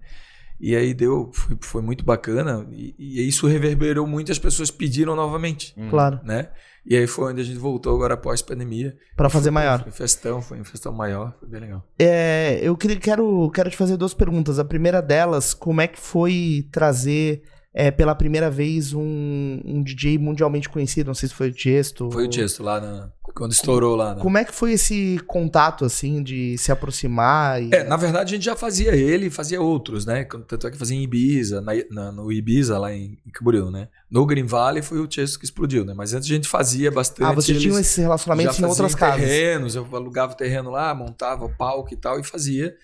E 0.59 0.75
aí 0.75 0.95
deu, 0.95 1.31
foi, 1.35 1.57
foi 1.61 1.83
muito 1.83 2.05
bacana 2.05 2.67
e, 2.73 2.95
e 2.99 3.29
isso 3.29 3.47
reverberou 3.47 4.07
muito, 4.07 4.33
as 4.33 4.39
pessoas 4.39 4.71
pediram 4.71 5.15
novamente, 5.15 5.75
Hum. 5.77 5.89
Claro. 5.91 6.21
né? 6.25 6.49
E 6.89 6.97
aí 6.97 7.07
foi 7.09 7.33
onde 7.33 7.41
a 7.41 7.45
gente 7.45 7.59
voltou 7.59 7.93
agora 7.95 8.15
após 8.15 8.41
pandemia. 8.41 8.97
Pra 9.17 9.29
fazer 9.29 9.47
Foi- 9.49 9.55
maior. 9.55 9.83
Foi 9.83 9.91
festão, 9.93 10.41
foi 10.41 10.61
um 10.61 10.65
festão 10.65 10.93
maior, 10.93 11.35
foi 11.41 11.49
bem 11.49 11.61
legal. 11.61 11.85
É, 11.99 12.61
eu 12.63 12.77
queria, 12.77 12.97
quero, 12.97 13.51
quero 13.51 13.69
te 13.69 13.77
fazer 13.77 13.97
duas 13.97 14.15
perguntas. 14.15 14.59
A 14.61 14.65
primeira 14.65 15.03
delas, 15.03 15.53
como 15.53 15.81
é 15.81 15.89
que 15.89 15.99
foi 15.99 16.67
trazer 16.71 17.43
é, 17.79 17.91
pela 17.91 18.15
primeira 18.15 18.51
vez 18.51 18.95
um, 18.95 19.61
um 19.63 19.83
DJ 19.83 20.17
mundialmente 20.17 20.67
conhecido? 20.67 21.09
Não 21.09 21.15
sei 21.15 21.29
se 21.29 21.35
foi 21.35 21.51
o 21.51 21.53
Tiesto. 21.53 22.11
Foi 22.11 22.25
o 22.25 22.29
Tiesto 22.29 22.63
lá 22.63 22.81
na, 22.81 23.13
quando 23.35 23.53
estourou 23.53 23.95
lá. 23.95 24.15
né? 24.15 24.23
Como 24.23 24.39
é 24.39 24.47
que 24.47 24.53
foi 24.55 24.73
esse 24.73 25.21
contato, 25.27 25.85
assim, 25.85 26.23
de 26.23 26.57
se 26.57 26.73
aproximar? 26.73 27.63
E... 27.63 27.69
É, 27.75 27.85
na 27.85 27.99
verdade 27.99 28.33
a 28.33 28.37
gente 28.37 28.47
já 28.47 28.57
fazia 28.57 28.97
ele 28.97 29.27
e 29.27 29.31
fazia 29.31 29.61
outros, 29.61 30.07
né? 30.07 30.25
Tanto 30.25 30.67
é 30.67 30.71
que 30.71 30.79
fazia 30.79 30.97
em 30.97 31.03
Ibiza, 31.03 31.61
na, 31.61 31.73
na- 31.91 32.11
no 32.13 32.33
Ibiza 32.33 32.79
lá 32.79 32.95
em, 32.95 33.19
em 33.27 33.31
Camboriú, 33.31 33.71
né? 33.71 33.89
No 34.11 34.25
Green 34.25 34.47
Valley 34.47 34.81
foi 34.83 34.99
o 34.99 35.07
Tiesto 35.07 35.39
que 35.39 35.45
explodiu, 35.45 35.85
né? 35.85 35.93
Mas 35.95 36.15
antes 36.15 36.31
a 36.31 36.33
gente 36.35 36.49
fazia 36.49 36.91
bastante. 36.91 37.29
ah, 37.29 37.33
vocês 37.33 37.61
tinham 37.61 37.79
esses 37.79 37.97
relacionamentos 37.97 38.59
em 38.59 38.65
outras 38.65 38.93
faziam 38.93 38.99
casas. 39.11 39.21
terrenos, 39.29 39.75
eu 39.75 39.87
alugava 39.93 40.33
o 40.33 40.37
terreno 40.37 40.71
lá, 40.71 40.95
montava 40.95 41.47
palco 41.47 41.93
e 41.93 41.97
tal 41.99 42.19
e 42.19 42.25
fazia 42.25 42.75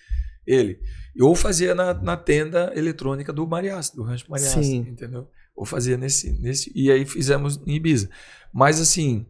ele. 0.45 0.79
Ou 1.19 1.35
fazia 1.35 1.75
na, 1.75 1.93
na 1.93 2.17
tenda 2.17 2.71
eletrônica 2.75 3.31
do 3.31 3.45
Marias, 3.47 3.89
do 3.89 4.03
Rancho 4.03 4.25
Marias, 4.29 4.55
entendeu? 4.67 5.27
Ou 5.55 5.65
fazia 5.65 5.95
nesse, 5.95 6.31
nesse. 6.41 6.71
E 6.73 6.91
aí 6.91 7.05
fizemos 7.05 7.61
em 7.67 7.75
Ibiza. 7.75 8.09
Mas 8.51 8.81
assim, 8.81 9.25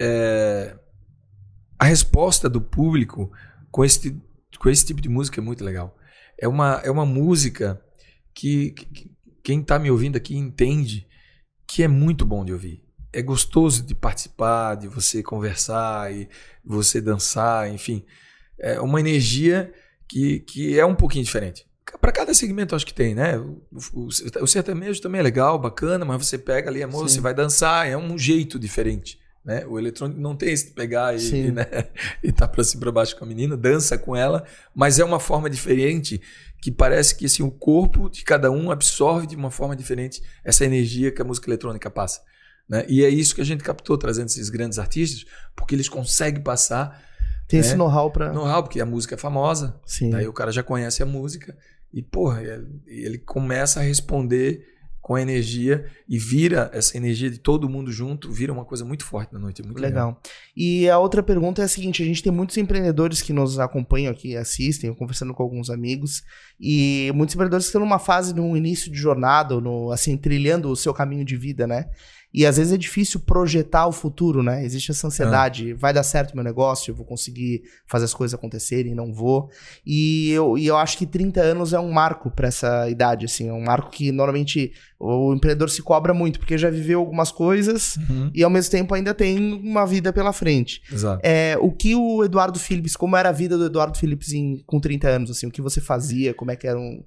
é, 0.00 0.76
a 1.78 1.84
resposta 1.84 2.48
do 2.48 2.60
público 2.60 3.32
com 3.70 3.84
esse, 3.84 4.20
com 4.58 4.68
esse 4.68 4.84
tipo 4.84 5.00
de 5.00 5.08
música 5.08 5.40
é 5.40 5.42
muito 5.42 5.64
legal. 5.64 5.96
É 6.38 6.46
uma, 6.46 6.80
é 6.84 6.90
uma 6.90 7.06
música 7.06 7.82
que, 8.34 8.72
que 8.72 9.10
quem 9.42 9.60
está 9.60 9.78
me 9.78 9.90
ouvindo 9.90 10.16
aqui 10.16 10.36
entende 10.36 11.06
que 11.66 11.82
é 11.82 11.88
muito 11.88 12.24
bom 12.24 12.44
de 12.44 12.52
ouvir. 12.52 12.84
É 13.12 13.22
gostoso 13.22 13.84
de 13.84 13.94
participar, 13.94 14.74
de 14.74 14.88
você 14.88 15.22
conversar 15.22 16.12
e 16.14 16.28
você 16.64 17.00
dançar, 17.00 17.72
enfim. 17.72 18.04
É 18.58 18.80
uma 18.80 19.00
energia 19.00 19.72
que, 20.08 20.40
que 20.40 20.78
é 20.78 20.84
um 20.84 20.94
pouquinho 20.94 21.24
diferente. 21.24 21.66
Para 22.00 22.12
cada 22.12 22.32
segmento, 22.34 22.74
acho 22.74 22.86
que 22.86 22.94
tem, 22.94 23.14
né? 23.14 23.36
O, 23.38 23.62
o- 23.92 24.08
o 24.40 24.46
sertanejo 24.46 25.00
também 25.00 25.20
é 25.20 25.22
legal, 25.22 25.58
bacana, 25.58 26.04
mas 26.04 26.26
você 26.26 26.38
pega 26.38 26.70
ali 26.70 26.82
a 26.82 26.86
moça, 26.86 27.14
você 27.14 27.20
vai 27.20 27.34
dançar, 27.34 27.86
é 27.88 27.96
um 27.96 28.16
jeito 28.18 28.58
diferente. 28.58 29.20
Né? 29.44 29.66
O 29.66 29.78
eletrônico 29.78 30.20
não 30.20 30.36
tem 30.36 30.52
esse 30.52 30.66
de 30.66 30.70
pegar 30.72 31.14
e, 31.16 31.18
e, 31.48 31.50
né? 31.50 31.66
e 32.22 32.30
tá 32.30 32.46
para 32.46 32.62
cima 32.62 32.80
para 32.82 32.92
baixo 32.92 33.16
com 33.16 33.24
a 33.24 33.28
menina, 33.28 33.56
dança 33.56 33.98
com 33.98 34.14
ela, 34.16 34.44
mas 34.74 34.98
é 35.00 35.04
uma 35.04 35.18
forma 35.18 35.50
diferente 35.50 36.20
que 36.60 36.70
parece 36.70 37.16
que 37.16 37.26
assim, 37.26 37.42
o 37.42 37.50
corpo 37.50 38.08
de 38.08 38.22
cada 38.22 38.50
um 38.52 38.70
absorve 38.70 39.26
de 39.26 39.34
uma 39.34 39.50
forma 39.50 39.74
diferente 39.74 40.22
essa 40.44 40.64
energia 40.64 41.10
que 41.10 41.20
a 41.20 41.24
música 41.24 41.48
eletrônica 41.50 41.90
passa. 41.90 42.20
Né? 42.68 42.84
E 42.88 43.04
é 43.04 43.08
isso 43.08 43.34
que 43.34 43.40
a 43.40 43.44
gente 43.44 43.64
captou 43.64 43.98
trazendo 43.98 44.28
esses 44.28 44.48
grandes 44.48 44.78
artistas, 44.78 45.24
porque 45.56 45.74
eles 45.74 45.88
conseguem 45.88 46.40
passar 46.40 47.02
Tem 47.52 47.60
esse 47.60 47.72
né? 47.72 47.76
know-how 47.76 48.10
pra. 48.10 48.32
know-how, 48.32 48.62
porque 48.62 48.80
a 48.80 48.86
música 48.86 49.14
é 49.14 49.18
famosa, 49.18 49.78
Sim. 49.84 50.10
daí 50.10 50.26
o 50.26 50.32
cara 50.32 50.50
já 50.50 50.62
conhece 50.62 51.02
a 51.02 51.06
música 51.06 51.56
e, 51.92 52.02
porra, 52.02 52.42
ele, 52.86 53.18
começa 53.18 53.80
a 53.80 53.82
responder 53.82 54.66
com 55.02 55.16
a 55.16 55.20
energia 55.20 55.84
e 56.08 56.16
vira 56.16 56.70
essa 56.72 56.96
energia 56.96 57.28
de 57.28 57.36
todo 57.36 57.68
mundo 57.68 57.92
junto, 57.92 58.32
vira 58.32 58.52
uma 58.52 58.64
coisa 58.64 58.84
muito 58.84 59.04
forte 59.04 59.32
na 59.32 59.38
noite. 59.38 59.60
É 59.60 59.64
muito 59.64 59.80
legal. 59.80 60.10
Legal. 60.10 60.22
E 60.56 60.88
a 60.88 60.98
outra 60.98 61.22
pergunta 61.22 61.60
é 61.60 61.64
a 61.66 61.68
seguinte: 61.68 62.02
a 62.02 62.06
gente 62.06 62.22
tem 62.22 62.32
muitos 62.32 62.56
empreendedores 62.56 63.20
que 63.20 63.32
nos 63.32 63.58
acompanham 63.58 64.10
aqui, 64.10 64.36
assistem, 64.36 64.94
conversando 64.94 65.34
com 65.34 65.42
alguns 65.42 65.68
amigos, 65.68 66.22
e 66.58 67.10
muitos 67.14 67.34
empreendedores 67.34 67.66
que 67.66 67.70
estão 67.70 67.82
numa 67.82 67.98
fase, 67.98 68.34
num 68.34 68.56
início 68.56 68.90
de 68.90 68.96
jornada, 68.96 69.60
no, 69.60 69.90
assim, 69.90 70.16
trilhando 70.16 70.70
o 70.70 70.76
seu 70.76 70.94
caminho 70.94 71.24
de 71.24 71.36
vida, 71.36 71.66
né? 71.66 71.90
E 72.34 72.46
às 72.46 72.56
vezes 72.56 72.72
é 72.72 72.78
difícil 72.78 73.20
projetar 73.20 73.86
o 73.86 73.92
futuro, 73.92 74.42
né? 74.42 74.64
Existe 74.64 74.90
essa 74.90 75.06
ansiedade, 75.06 75.74
vai 75.74 75.92
dar 75.92 76.02
certo 76.02 76.34
meu 76.34 76.42
negócio, 76.42 76.90
eu 76.90 76.94
vou 76.94 77.04
conseguir 77.04 77.62
fazer 77.86 78.06
as 78.06 78.14
coisas 78.14 78.32
acontecerem, 78.34 78.94
não 78.94 79.12
vou. 79.12 79.50
E 79.86 80.30
eu, 80.30 80.56
e 80.56 80.66
eu 80.66 80.76
acho 80.76 80.96
que 80.96 81.06
30 81.06 81.40
anos 81.42 81.72
é 81.74 81.78
um 81.78 81.90
marco 81.92 82.30
para 82.30 82.48
essa 82.48 82.88
idade, 82.88 83.26
assim, 83.26 83.48
é 83.48 83.52
um 83.52 83.62
marco 83.62 83.90
que 83.90 84.10
normalmente 84.10 84.72
o 84.98 85.34
empreendedor 85.34 85.68
se 85.68 85.82
cobra 85.82 86.14
muito, 86.14 86.38
porque 86.38 86.56
já 86.56 86.70
viveu 86.70 87.00
algumas 87.00 87.30
coisas 87.30 87.96
Uhum. 88.08 88.30
e 88.34 88.42
ao 88.42 88.48
mesmo 88.50 88.70
tempo 88.70 88.94
ainda 88.94 89.12
tem 89.12 89.52
uma 89.54 89.84
vida 89.84 90.12
pela 90.12 90.32
frente. 90.32 90.80
Exato. 90.90 91.20
É, 91.24 91.56
o 91.60 91.70
que 91.70 91.94
o 91.94 92.24
Eduardo 92.24 92.58
Phillips, 92.58 92.96
como 92.96 93.16
era 93.16 93.28
a 93.28 93.32
vida 93.32 93.58
do 93.58 93.66
Eduardo 93.66 93.98
Phillips 93.98 94.32
em- 94.32 94.62
com 94.66 94.80
30 94.80 95.08
anos, 95.08 95.30
assim, 95.30 95.46
o 95.46 95.50
que 95.50 95.60
você 95.60 95.80
fazia, 95.80 96.32
como 96.32 96.50
é 96.50 96.56
que 96.56 96.66
era 96.66 96.78
um... 96.78 97.04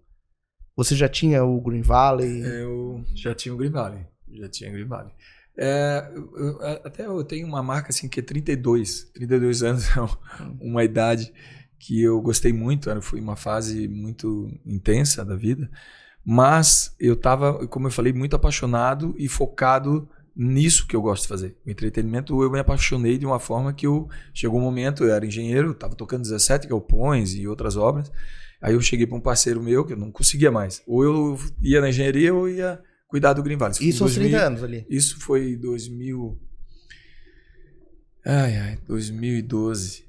Você 0.76 0.93
já 0.95 1.07
tinha 1.07 1.43
o 1.43 1.59
Green 1.61 1.82
Valley? 1.82 2.41
Eu 2.43 3.01
já 3.15 3.34
tinha 3.34 3.53
o 3.53 3.57
Green 3.57 3.71
Valley. 3.71 4.05
Já 4.38 4.50
tinha 4.50 4.72
Green 4.72 4.86
Valley. 4.86 5.12
É, 5.58 6.12
eu- 6.36 6.60
até 6.84 7.06
eu 7.06 7.24
tenho 7.24 7.48
uma 7.48 7.64
marca 7.64 7.90
assim 7.90 8.10
que 8.10 8.20
é 8.20 8.24
32. 8.24 9.10
32 9.14 9.64
anos 9.64 9.86
é 9.96 10.02
um- 10.02 10.58
uma 10.60 10.84
idade 10.84 11.32
que 11.80 12.02
eu 12.02 12.22
gostei 12.22 12.52
muito. 12.52 12.90
Foi 13.02 13.20
uma 13.20 13.36
fase 13.36 13.88
muito 13.88 14.50
intensa 14.66 15.24
da 15.24 15.36
vida. 15.36 15.70
Mas 16.24 16.96
eu 17.00 17.14
estava, 17.14 17.68
como 17.68 17.88
eu 17.88 17.92
falei, 17.92 18.12
muito 18.12 18.36
apaixonado 18.36 19.14
e 19.18 19.28
focado 19.28 20.10
nisso 20.36 20.88
que 20.88 20.96
eu 20.96 21.02
gosto 21.02 21.24
de 21.24 21.28
fazer. 21.30 21.56
O 21.66 21.70
entretenimento, 21.70 22.42
eu 22.42 22.52
me 22.52 22.60
apaixonei 22.60 23.18
de 23.18 23.26
uma 23.26 23.40
forma 23.40 23.72
que 23.72 23.86
eu 23.88 24.10
chegou 24.34 24.60
um 24.60 24.64
momento, 24.64 25.04
eu 25.04 25.14
era 25.14 25.26
engenheiro, 25.26 25.72
estava 25.72 25.96
tocando 25.96 26.24
17 26.24 26.68
galpões 26.68 27.34
e 27.36 27.48
outras 27.48 27.78
obras. 27.78 28.12
Aí 28.62 28.74
eu 28.74 28.82
cheguei 28.82 29.06
para 29.06 29.16
um 29.18 29.22
parceiro 29.22 29.62
meu 29.62 29.86
que 29.86 29.94
eu 29.94 29.98
não 29.98 30.12
conseguia 30.12 30.52
mais. 30.52 30.82
Ou 30.88 31.04
eu 31.04 31.40
ia 31.62 31.80
na 31.80 31.90
engenharia 31.90 32.34
ou 32.34 32.50
ia 32.50 32.82
cuidar 33.08 33.34
do 33.34 33.43
Green 33.43 33.58
Valley. 33.58 33.76
foi 33.76 33.88
Isso 33.88 34.03
em 34.03 34.06
aos 34.06 34.14
30 34.14 34.30
2000 34.30 34.47
anos 34.47 34.64
ali. 34.64 34.86
Isso 34.89 35.20
foi 35.20 35.56
2000. 35.56 36.39
Ai, 38.26 38.58
ai, 38.58 38.80
2012. 38.88 40.06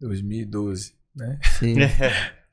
2012, 0.00 0.94
né? 1.14 1.38
Sim. 1.58 1.76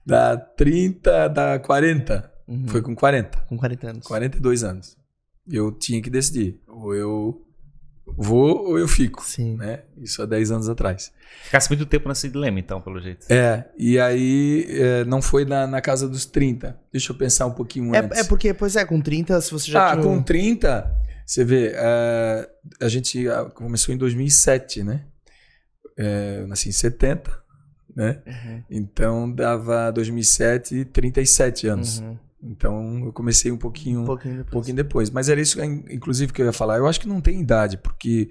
Da 0.06 0.38
30, 0.38 1.28
da 1.28 1.60
40. 1.60 2.32
Uhum. 2.48 2.68
Foi 2.68 2.82
com 2.82 2.96
40. 2.96 3.38
Com 3.48 3.58
40 3.58 3.90
anos. 3.90 4.08
42 4.08 4.64
anos. 4.64 4.98
Eu 5.48 5.72
tinha 5.72 6.02
que 6.02 6.10
decidir. 6.10 6.60
Ou 6.68 6.96
eu 6.96 7.49
vou 8.18 8.70
ou 8.70 8.80
eu 8.80 8.88
fico. 8.88 9.24
Sim. 9.24 9.58
Né? 9.58 9.82
Isso 9.98 10.22
há 10.22 10.26
10 10.26 10.52
anos 10.52 10.70
atrás. 10.70 11.12
Ficasse 11.44 11.70
muito 11.70 11.86
tempo 11.86 12.08
nesse 12.10 12.30
dilema, 12.30 12.60
então, 12.60 12.82
pelo 12.82 13.00
jeito. 13.00 13.26
É, 13.30 13.66
e 13.78 14.00
aí 14.00 14.66
é, 14.70 15.06
não 15.06 15.22
foi 15.22 15.46
na, 15.46 15.66
na 15.68 15.82
casa 15.82 16.08
dos 16.08 16.26
30. 16.26 16.80
Deixa 16.92 17.12
eu 17.12 17.16
pensar 17.16 17.46
um 17.46 17.54
pouquinho 17.54 17.96
antes. 17.96 18.18
É, 18.18 18.22
é 18.22 18.24
porque, 18.24 18.54
pois 18.54 18.76
é, 18.76 18.86
com 18.86 19.00
30, 19.00 19.40
se 19.42 19.52
você 19.52 19.72
já 19.72 19.90
ah, 19.90 19.92
tinha... 19.94 20.04
com 20.04 20.22
30, 20.22 20.96
você 21.26 21.44
vê, 21.44 21.72
é, 21.76 22.50
a 22.82 22.88
gente 22.88 23.28
ah, 23.30 23.46
começou 23.46 23.94
em 23.94 23.98
2007, 23.98 24.84
né? 24.84 25.06
É, 25.98 26.40
eu 26.40 26.48
nasci 26.48 26.70
em 26.70 26.72
70, 26.72 27.32
né? 27.96 28.22
Uhum. 28.26 28.64
Então 28.70 29.32
dava 29.32 29.92
2007, 29.92 30.86
37 30.86 31.68
anos. 31.68 32.00
Uhum. 32.00 32.18
Então 32.42 33.06
eu 33.06 33.12
comecei 33.14 33.52
um 33.52 33.58
pouquinho, 33.58 34.02
Um 34.02 34.06
pouquinho 34.06 34.36
depois. 34.38 34.52
pouquinho 34.54 34.76
depois. 34.76 35.10
Mas 35.10 35.28
era 35.30 35.42
isso, 35.42 35.62
inclusive, 35.64 36.32
que 36.32 36.42
eu 36.42 36.46
ia 36.46 36.54
falar. 36.54 36.78
Eu 36.78 36.88
acho 36.88 37.00
que 37.00 37.08
não 37.08 37.20
tem 37.22 37.42
idade, 37.42 37.78
porque 37.78 38.30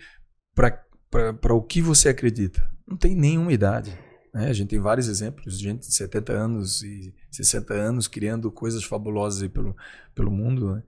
para 0.55 1.55
o 1.55 1.63
que 1.63 1.81
você 1.83 2.09
acredita, 2.09 2.63
não 2.87 2.97
tem 2.97 3.15
nenhuma 3.15 3.53
idade. 3.53 3.97
Né? 4.35 4.49
A 4.49 4.53
gente 4.53 4.69
tem 4.69 4.79
vários 4.79 5.09
exemplos 5.09 5.59
de 5.59 5.65
gente 5.65 5.87
de 5.89 5.95
70 5.95 6.33
anos 6.33 6.83
e 6.83 7.15
60 7.31 7.75
anos 7.75 8.09
criando 8.09 8.51
coisas 8.51 8.83
fabulosas 8.85 9.47
pelo, 9.49 9.77
pelo 10.15 10.31
mundo. 10.31 10.75
Né? 10.75 10.83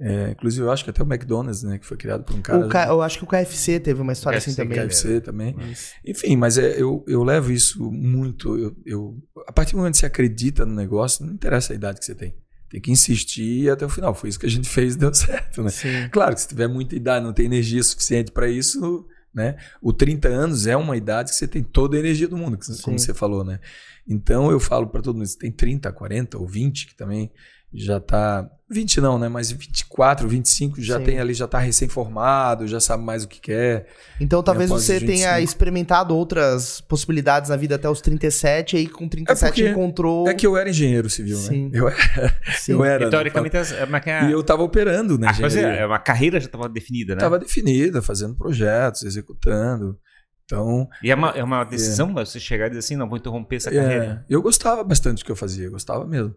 É, 0.00 0.30
inclusive, 0.32 0.64
eu 0.66 0.72
acho 0.72 0.82
que 0.82 0.90
até 0.90 1.02
o 1.02 1.06
McDonald's, 1.06 1.62
né, 1.62 1.78
que 1.78 1.86
foi 1.86 1.96
criado 1.96 2.24
por 2.24 2.34
um 2.34 2.42
cara. 2.42 2.66
O 2.66 2.68
K- 2.68 2.88
eu 2.88 3.00
acho 3.00 3.18
que 3.18 3.24
o 3.24 3.28
KFC 3.28 3.78
teve 3.78 4.00
uma 4.02 4.12
história 4.12 4.38
KFC, 4.40 4.50
assim 4.50 4.62
também. 4.62 4.78
KFC 4.88 5.20
também. 5.20 5.54
Mas- 5.56 5.92
Enfim, 6.04 6.36
mas 6.36 6.58
é, 6.58 6.80
eu, 6.80 7.04
eu 7.06 7.22
levo 7.22 7.52
isso 7.52 7.90
muito. 7.92 8.56
Eu, 8.58 8.76
eu- 8.84 9.22
a 9.46 9.52
partir 9.52 9.72
do 9.72 9.78
momento 9.78 9.92
que 9.94 9.98
você 10.00 10.06
acredita 10.06 10.66
no 10.66 10.74
negócio, 10.74 11.24
não 11.24 11.32
interessa 11.32 11.72
a 11.72 11.76
idade 11.76 12.00
que 12.00 12.04
você 12.06 12.14
tem. 12.14 12.34
Tem 12.74 12.80
que 12.80 12.90
insistir 12.90 13.70
até 13.70 13.86
o 13.86 13.88
final. 13.88 14.12
Foi 14.16 14.28
isso 14.28 14.40
que 14.40 14.46
a 14.46 14.50
gente 14.50 14.68
fez 14.68 14.96
e 14.96 14.98
deu 14.98 15.14
certo, 15.14 15.62
né? 15.62 15.70
Sim. 15.70 16.08
Claro 16.10 16.34
que 16.34 16.40
se 16.40 16.48
tiver 16.48 16.66
muita 16.66 16.96
idade, 16.96 17.24
não 17.24 17.32
tem 17.32 17.46
energia 17.46 17.80
suficiente 17.84 18.32
para 18.32 18.48
isso, 18.48 19.06
né? 19.32 19.54
O 19.80 19.92
30 19.92 20.26
anos 20.26 20.66
é 20.66 20.76
uma 20.76 20.96
idade 20.96 21.30
que 21.30 21.36
você 21.36 21.46
tem 21.46 21.62
toda 21.62 21.96
a 21.96 22.00
energia 22.00 22.26
do 22.26 22.36
mundo, 22.36 22.58
como 22.82 22.98
Sim. 22.98 23.06
você 23.06 23.14
falou, 23.14 23.44
né? 23.44 23.60
Então 24.04 24.50
eu 24.50 24.58
falo 24.58 24.88
para 24.88 25.00
todo 25.00 25.14
mundo, 25.14 25.24
você 25.28 25.38
tem 25.38 25.52
30, 25.52 25.92
40 25.92 26.36
ou 26.36 26.48
20 26.48 26.88
que 26.88 26.96
também 26.96 27.30
já 27.74 27.98
tá 27.98 28.48
20 28.70 29.00
não, 29.00 29.18
né? 29.18 29.28
Mas 29.28 29.50
24, 29.50 30.26
25 30.28 30.80
já 30.80 30.98
Sim. 30.98 31.04
tem 31.04 31.18
ali, 31.20 31.34
já 31.34 31.46
tá 31.46 31.58
recém-formado, 31.58 32.66
já 32.66 32.80
sabe 32.80 33.02
mais 33.04 33.24
o 33.24 33.28
que 33.28 33.40
quer. 33.40 33.86
Então 34.20 34.42
talvez 34.42 34.70
você 34.70 34.98
tenha 34.98 35.32
25. 35.34 35.40
experimentado 35.44 36.16
outras 36.16 36.80
possibilidades 36.80 37.50
na 37.50 37.56
vida 37.56 37.74
até 37.74 37.88
os 37.88 38.00
37, 38.00 38.74
e 38.74 38.78
aí 38.78 38.86
com 38.86 39.08
37 39.08 39.48
porque 39.50 39.68
encontrou. 39.68 40.28
É 40.28 40.34
que 40.34 40.46
eu 40.46 40.56
era 40.56 40.70
engenheiro 40.70 41.10
civil, 41.10 41.36
Sim. 41.36 41.64
né? 41.68 41.78
Eu 41.78 41.88
era, 41.88 42.36
Sim. 42.56 42.72
eu 42.72 42.84
era 42.84 43.10
teoricamente, 43.10 43.56
é 43.56 43.84
uma, 43.84 44.28
E 44.28 44.32
eu 44.32 44.42
tava 44.42 44.62
operando 44.62 45.18
na 45.18 45.30
a 45.30 45.36
coisa 45.36 45.58
engenharia. 45.58 45.80
é 45.82 45.86
uma 45.86 45.98
carreira 45.98 46.40
já 46.40 46.46
estava 46.46 46.68
definida, 46.68 47.14
né? 47.14 47.18
Estava 47.18 47.38
definida, 47.38 48.00
fazendo 48.00 48.34
projetos, 48.36 49.02
executando. 49.02 49.98
Então, 50.44 50.86
E 51.02 51.10
é 51.10 51.14
uma, 51.14 51.30
é 51.30 51.42
uma 51.42 51.64
decisão 51.64 52.12
você 52.12 52.38
chegar 52.38 52.66
e 52.66 52.70
dizer 52.70 52.80
assim, 52.80 52.96
não, 52.96 53.08
vou 53.08 53.16
interromper 53.16 53.56
essa 53.56 53.70
é, 53.70 53.74
carreira. 53.74 54.24
eu 54.28 54.42
gostava 54.42 54.84
bastante 54.84 55.18
do 55.18 55.24
que 55.24 55.32
eu 55.32 55.36
fazia, 55.36 55.70
gostava 55.70 56.06
mesmo. 56.06 56.34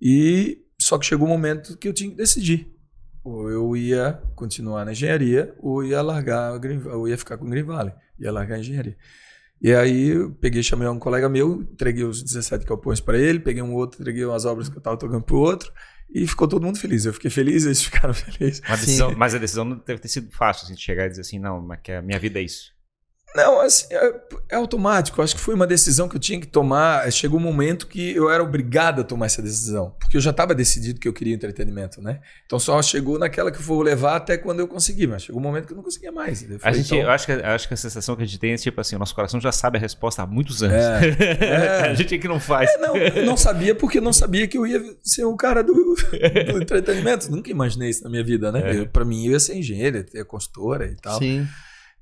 E 0.00 0.58
só 0.80 0.98
que 0.98 1.06
chegou 1.06 1.26
um 1.26 1.30
momento 1.30 1.76
que 1.76 1.88
eu 1.88 1.92
tinha 1.92 2.10
que 2.10 2.16
decidir. 2.16 2.68
Ou 3.22 3.50
eu 3.50 3.76
ia 3.76 4.20
continuar 4.34 4.84
na 4.84 4.92
engenharia, 4.92 5.54
ou 5.58 5.84
ia 5.84 6.00
largar, 6.00 6.58
ou 6.92 7.06
ia 7.08 7.18
ficar 7.18 7.36
com 7.36 7.44
o 7.44 7.50
Green 7.50 7.62
Valley, 7.64 7.92
ia 8.18 8.32
largar 8.32 8.56
a 8.56 8.58
engenharia. 8.60 8.96
E 9.62 9.74
aí 9.74 10.08
eu 10.08 10.32
peguei, 10.32 10.62
chamei 10.62 10.88
um 10.88 10.98
colega 10.98 11.28
meu, 11.28 11.60
entreguei 11.60 12.02
os 12.04 12.22
17 12.22 12.64
galpões 12.64 12.98
para 12.98 13.18
ele, 13.18 13.38
peguei 13.38 13.62
um 13.62 13.74
outro, 13.74 14.00
entreguei 14.00 14.24
as 14.30 14.46
obras 14.46 14.70
que 14.70 14.74
eu 14.76 14.78
estava 14.78 14.96
tocando 14.96 15.22
para 15.22 15.36
o 15.36 15.38
outro, 15.38 15.70
e 16.12 16.26
ficou 16.26 16.48
todo 16.48 16.64
mundo 16.64 16.78
feliz. 16.78 17.04
Eu 17.04 17.12
fiquei 17.12 17.30
feliz, 17.30 17.66
eles 17.66 17.82
ficaram 17.84 18.14
felizes. 18.14 18.62
Decisão- 18.86 19.14
mas 19.18 19.34
a 19.34 19.38
decisão 19.38 19.64
não 19.66 19.76
deve 19.86 20.00
ter 20.00 20.08
sido 20.08 20.30
fácil, 20.32 20.64
assim, 20.64 20.74
de 20.74 20.80
chegar 20.80 21.04
e 21.04 21.10
dizer 21.10 21.20
assim, 21.20 21.38
não, 21.38 21.60
mas 21.60 21.78
que 21.82 21.92
a 21.92 22.00
minha 22.00 22.18
vida 22.18 22.38
é 22.40 22.42
isso. 22.42 22.72
Não, 23.34 23.60
assim, 23.60 23.86
é, 23.90 24.14
é 24.50 24.56
automático. 24.56 25.22
Acho 25.22 25.36
que 25.36 25.40
foi 25.40 25.54
uma 25.54 25.66
decisão 25.66 26.08
que 26.08 26.16
eu 26.16 26.20
tinha 26.20 26.40
que 26.40 26.46
tomar. 26.46 27.10
Chegou 27.12 27.38
um 27.38 27.42
momento 27.42 27.86
que 27.86 28.14
eu 28.14 28.28
era 28.28 28.42
obrigado 28.42 29.00
a 29.00 29.04
tomar 29.04 29.26
essa 29.26 29.40
decisão. 29.40 29.94
Porque 30.00 30.16
eu 30.16 30.20
já 30.20 30.30
estava 30.30 30.54
decidido 30.54 30.98
que 30.98 31.06
eu 31.06 31.12
queria 31.12 31.34
entretenimento, 31.34 32.02
né? 32.02 32.20
Então 32.44 32.58
só 32.58 32.80
chegou 32.82 33.18
naquela 33.18 33.50
que 33.52 33.58
eu 33.58 33.62
vou 33.62 33.82
levar 33.82 34.16
até 34.16 34.36
quando 34.36 34.60
eu 34.60 34.66
conseguir. 34.66 35.06
Mas 35.06 35.22
chegou 35.22 35.40
um 35.40 35.44
momento 35.44 35.66
que 35.66 35.72
eu 35.72 35.76
não 35.76 35.84
conseguia 35.84 36.10
mais. 36.10 36.42
Eu 36.42 36.56
A 36.56 36.58
falei, 36.58 36.78
gente, 36.82 36.94
então, 36.94 36.98
eu 36.98 37.10
acho 37.10 37.26
que, 37.26 37.32
eu 37.32 37.46
acho 37.46 37.68
que 37.68 37.74
a 37.74 37.76
sensação 37.76 38.16
que 38.16 38.22
a 38.22 38.26
gente 38.26 38.38
tem 38.38 38.52
é 38.52 38.56
tipo 38.56 38.80
assim, 38.80 38.96
o 38.96 38.98
nosso 38.98 39.14
coração 39.14 39.40
já 39.40 39.52
sabe 39.52 39.78
a 39.78 39.80
resposta 39.80 40.22
há 40.22 40.26
muitos 40.26 40.62
anos. 40.62 40.76
É, 40.76 41.36
é. 41.40 41.90
a 41.90 41.94
gente 41.94 42.14
é 42.14 42.18
que 42.18 42.28
não 42.28 42.40
faz. 42.40 42.68
não, 42.80 42.96
eu 42.96 43.24
não 43.24 43.36
sabia 43.36 43.74
porque 43.74 43.98
eu 43.98 44.02
não 44.02 44.12
sabia 44.12 44.48
que 44.48 44.58
eu 44.58 44.66
ia 44.66 44.82
ser 45.02 45.24
o 45.24 45.36
cara 45.36 45.62
do, 45.62 45.72
do 45.72 46.62
entretenimento. 46.62 47.30
Nunca 47.30 47.50
imaginei 47.50 47.90
isso 47.90 48.02
na 48.02 48.10
minha 48.10 48.24
vida, 48.24 48.50
né? 48.50 48.82
É. 48.82 48.84
Pra 48.84 49.04
mim, 49.04 49.26
eu 49.26 49.32
ia 49.32 49.40
ser 49.40 49.56
engenheiro, 49.56 49.98
ia 49.98 50.04
ter 50.04 50.24
consultora 50.24 50.86
e 50.86 50.96
tal. 50.96 51.18
Sim. 51.18 51.46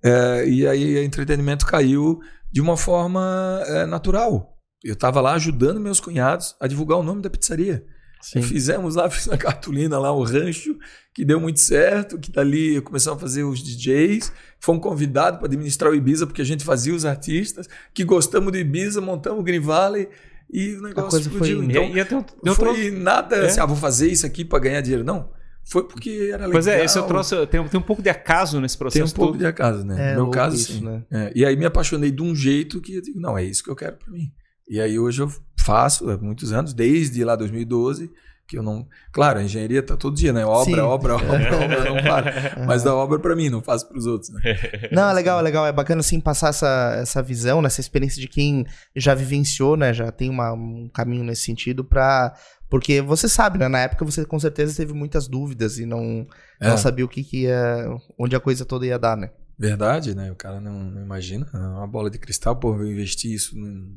É, 0.03 0.49
e 0.49 0.67
aí 0.67 0.97
o 0.97 1.03
entretenimento 1.03 1.67
caiu 1.67 2.21
de 2.51 2.61
uma 2.61 2.77
forma 2.77 3.63
é, 3.67 3.87
natural. 3.87 4.57
Eu 4.85 4.95
estava 4.95 5.21
lá 5.21 5.35
ajudando 5.35 5.81
meus 5.81 5.99
cunhados 6.01 6.55
a 6.61 6.67
divulgar 6.69 6.99
o 6.99 7.03
nome 7.03 7.21
da 7.23 7.29
pizzaria. 7.29 7.85
Sim. 8.23 8.43
Fizemos 8.43 8.95
lá, 8.97 9.09
fiz 9.11 9.27
uma 9.27 9.37
cartolina 9.37 9.99
lá, 9.99 10.13
o 10.13 10.23
rancho, 10.25 10.77
que 11.15 11.25
deu 11.25 11.41
muito 11.41 11.61
certo, 11.61 12.19
que 12.19 12.31
dali 12.33 12.81
começamos 12.81 13.19
a 13.19 13.21
fazer 13.21 13.43
os 13.45 13.61
DJs, 13.63 14.33
fomos 14.61 14.83
convidados 14.83 15.39
para 15.39 15.47
administrar 15.47 15.91
o 15.91 15.95
Ibiza, 15.95 16.27
porque 16.27 16.43
a 16.43 16.45
gente 16.45 16.65
fazia 16.65 16.95
os 16.95 17.05
artistas, 17.05 17.69
que 17.95 18.05
gostamos 18.05 18.51
do 18.53 18.59
Ibiza, 18.59 19.01
montamos 19.01 19.41
o 19.41 19.43
Green 19.45 19.61
Valley 19.61 20.09
e 20.53 20.75
o 20.75 20.83
negócio 20.83 21.11
foi 21.31 21.49
explodiu. 21.49 21.63
indo. 21.63 21.99
Então, 21.99 22.19
e, 22.25 22.41
e 22.51 22.55
trouxe- 22.55 22.61
foi 22.61 22.91
nada 22.91 23.37
É. 23.37 23.47
assim, 23.47 23.61
ah, 23.61 23.67
vou 23.67 23.77
fazer 23.77 24.11
isso 24.11 24.25
aqui 24.27 24.45
para 24.45 24.59
ganhar 24.61 24.81
dinheiro. 24.81 25.05
Não, 25.05 25.31
foi 25.71 25.87
porque 25.87 26.11
era 26.33 26.39
legal. 26.47 26.53
Pois 26.53 26.66
é, 26.66 26.85
isso 26.85 26.99
eu 26.99 27.03
trouxe, 27.05 27.47
tem, 27.47 27.62
tem 27.69 27.79
um 27.81 27.83
pouco 27.83 28.03
de 28.03 28.09
acaso 28.09 28.61
nesse 28.61 28.77
Tem 28.77 28.87
um 28.87 28.91
processo 28.91 29.14
pouco 29.14 29.33
todo. 29.33 29.41
de 29.41 29.47
acaso, 29.47 29.85
né? 29.85 30.12
É 30.12 30.14
no 30.14 30.23
meu 30.23 30.31
caso, 30.31 30.57
isso, 30.57 30.73
sim. 30.73 30.81
né? 30.85 31.03
É, 31.11 31.33
e 31.35 31.45
aí 31.45 31.57
me 31.57 31.64
apaixonei 31.66 32.11
de 32.11 32.23
um 32.23 32.35
jeito 32.35 32.81
que 32.81 32.97
eu 32.97 33.03
digo, 33.03 33.21
não, 33.21 33.37
é 33.37 33.45
isso 33.45 33.62
que 33.62 33.71
eu 33.71 33.77
quero 33.77 33.97
para 33.97 34.11
mim. 34.12 34.31
E 34.69 34.81
aí 34.81 34.99
hoje 34.99 35.23
eu 35.23 35.31
faço 35.59 36.09
há 36.11 36.16
muitos 36.19 36.53
anos, 36.53 36.73
desde 36.75 37.23
lá 37.25 37.35
2012, 37.37 38.11
que 38.47 38.57
eu 38.57 38.62
não. 38.62 38.87
Claro, 39.12 39.39
a 39.41 39.43
engenharia 39.43 39.83
tá 39.83 39.95
todo 39.95 40.16
dia, 40.16 40.33
né? 40.33 40.45
Obra, 40.47 40.64
Sim. 40.75 40.81
obra, 40.81 41.14
obra, 41.16 41.57
obra, 41.64 41.85
não 41.85 42.03
para. 42.03 42.64
Mas 42.66 42.83
dá 42.83 42.95
obra 42.95 43.19
para 43.19 43.37
mim, 43.37 43.51
não 43.51 43.61
faço 43.62 43.87
para 43.87 43.99
os 43.99 44.07
outros, 44.07 44.31
né? 44.31 44.41
Não, 44.91 45.11
é 45.11 45.12
legal, 45.12 45.39
é 45.39 45.43
legal. 45.43 45.66
É 45.66 45.73
bacana, 45.73 46.01
assim, 46.01 46.19
passar 46.19 46.49
essa, 46.49 46.97
essa 46.99 47.23
visão, 47.23 47.61
né, 47.61 47.66
essa 47.66 47.83
experiência 47.83 48.19
de 48.21 48.27
quem 48.27 48.64
já 48.97 49.14
vivenciou, 49.14 49.77
né? 49.77 49.93
Já 49.93 50.11
tem 50.11 50.31
uma- 50.31 50.55
um 50.55 50.89
caminho 50.95 51.25
nesse 51.25 51.43
sentido 51.43 51.85
pra... 51.85 52.35
Porque 52.71 53.01
você 53.01 53.29
sabe, 53.29 53.59
né? 53.59 53.66
Na 53.69 53.81
época 53.81 54.05
você 54.05 54.25
com 54.25 54.39
certeza 54.39 54.77
teve 54.77 54.93
muitas 54.93 55.27
dúvidas 55.27 55.79
e 55.79 55.87
não, 55.87 56.27
É. 56.61 56.69
não 56.69 56.77
sabia 56.77 57.05
o 57.05 57.09
que, 57.09 57.25
que 57.25 57.43
ia... 57.45 57.87
Onde 58.19 58.37
a 58.37 58.41
coisa 58.41 58.64
toda 58.64 58.87
ia 58.87 58.99
dar, 58.99 59.16
né? 59.16 59.31
Verdade, 59.59 60.14
né? 60.14 60.31
O 60.31 60.37
cara 60.37 60.61
não, 60.61 60.85
não 60.85 61.03
imagina. 61.03 61.49
É 61.53 61.57
uma 61.57 61.87
bola 61.87 62.11
de 62.11 62.19
cristal, 62.19 62.55
pô, 62.57 62.75
eu 62.77 62.87
investi 62.91 63.33
isso. 63.33 63.59
num- 63.59 63.97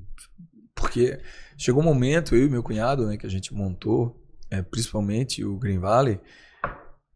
Porque 0.74 1.20
chegou 1.58 1.82
um 1.82 1.86
momento, 1.86 2.36
eu 2.36 2.48
e 2.48 2.50
meu 2.50 2.64
cunhado, 2.64 3.06
né, 3.06 3.18
que 3.18 3.26
a 3.26 3.30
gente 3.30 3.54
montou, 3.54 4.20
é, 4.50 4.62
principalmente 4.62 5.44
o 5.46 5.58
Green 5.58 5.78
Valley, 5.80 6.20